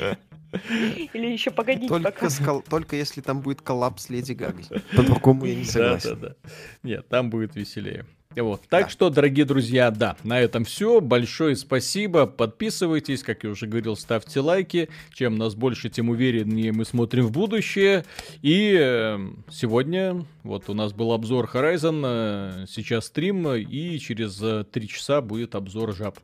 или, 1.13 1.27
еще 1.27 1.51
погодить 1.51 1.89
Только, 1.89 2.11
пока? 2.11 2.31
с 2.31 2.39
кол- 2.39 2.63
только 2.63 2.97
если 2.97 3.21
там 3.21 3.41
будет 3.41 3.63
коллапс 3.63 4.09
Леди 4.11 4.33
Гагой. 4.33 4.65
По-другому 4.97 5.45
я 5.47 5.55
не 5.55 5.65
согласен. 5.65 6.21
Да, 6.21 6.29
да, 6.29 6.37
да. 6.43 6.51
Нет, 6.83 7.09
там 7.09 7.31
будет 7.31 7.57
веселее. 7.57 8.07
Вот. 8.37 8.63
Так 8.69 8.85
Да. 8.85 8.89
что, 8.91 9.11
дорогие 9.11 9.45
друзья, 9.45 9.91
да, 9.91 10.17
на 10.23 10.39
этом 10.41 10.65
все. 10.65 11.01
Большое 11.01 11.57
спасибо. 11.57 12.27
Подписывайтесь, 12.27 13.23
как 13.23 13.45
я 13.45 13.51
уже 13.51 13.67
говорил, 13.67 13.97
ставьте 13.97 14.41
лайки. 14.41 14.89
Чем 15.13 15.37
нас 15.37 15.55
больше, 15.55 15.89
тем 15.89 16.11
увереннее 16.11 16.73
мы 16.73 16.85
смотрим 16.85 17.27
в 17.27 17.33
будущее. 17.33 18.05
И 18.43 18.77
э, 18.79 19.19
сегодня 19.51 20.25
вот 20.43 20.69
у 20.69 20.75
нас 20.75 20.93
был 20.93 21.13
обзор 21.13 21.51
Horizon, 21.53 22.03
э, 22.05 22.67
сейчас 22.69 23.07
стрим, 23.07 23.49
и 23.55 23.99
через 23.99 24.41
э, 24.43 24.65
три 24.71 24.87
часа 24.89 25.21
будет 25.21 25.55
обзор 25.55 25.95
жаб. 25.95 26.19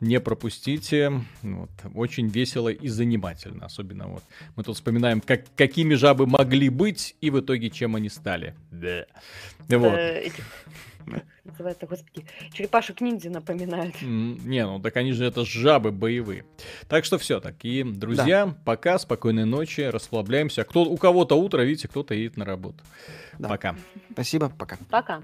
Не 0.00 0.20
пропустите. 0.20 1.22
Вот. 1.40 1.70
Очень 1.94 2.28
весело 2.28 2.68
и 2.68 2.88
занимательно. 2.88 3.64
Особенно 3.64 4.08
вот 4.08 4.22
мы 4.54 4.62
тут 4.62 4.74
вспоминаем, 4.76 5.22
как, 5.22 5.44
какими 5.56 5.94
жабы 5.94 6.26
могли 6.26 6.68
быть, 6.68 7.16
и 7.22 7.30
в 7.30 7.40
итоге 7.40 7.70
чем 7.70 7.96
они 7.96 8.10
стали. 8.10 8.54
Да. 8.70 9.06
Вот. 9.70 9.98
Называется, 11.44 11.86
господи, 11.86 12.26
черепашек 12.52 13.00
ниндзя 13.00 13.30
напоминают. 13.30 13.94
М, 14.02 14.38
Не, 14.48 14.66
ну 14.66 14.80
так 14.80 14.96
они 14.96 15.12
же 15.12 15.24
это 15.24 15.44
жабы 15.44 15.92
боевые. 15.92 16.44
Так 16.88 17.04
что 17.04 17.18
все, 17.18 17.40
такие 17.40 17.84
друзья, 17.84 18.54
пока, 18.64 18.98
спокойной 18.98 19.44
ночи, 19.44 19.82
расслабляемся. 19.82 20.64
Кто, 20.64 20.82
у 20.84 20.96
кого-то 20.96 21.36
утро, 21.36 21.62
видите, 21.62 21.88
кто-то 21.88 22.14
едет 22.14 22.36
на 22.36 22.44
работу. 22.44 22.82
Да. 23.38 23.48
Пока. 23.48 23.76
Спасибо, 24.12 24.50
пока. 24.50 24.78
Пока. 24.90 25.22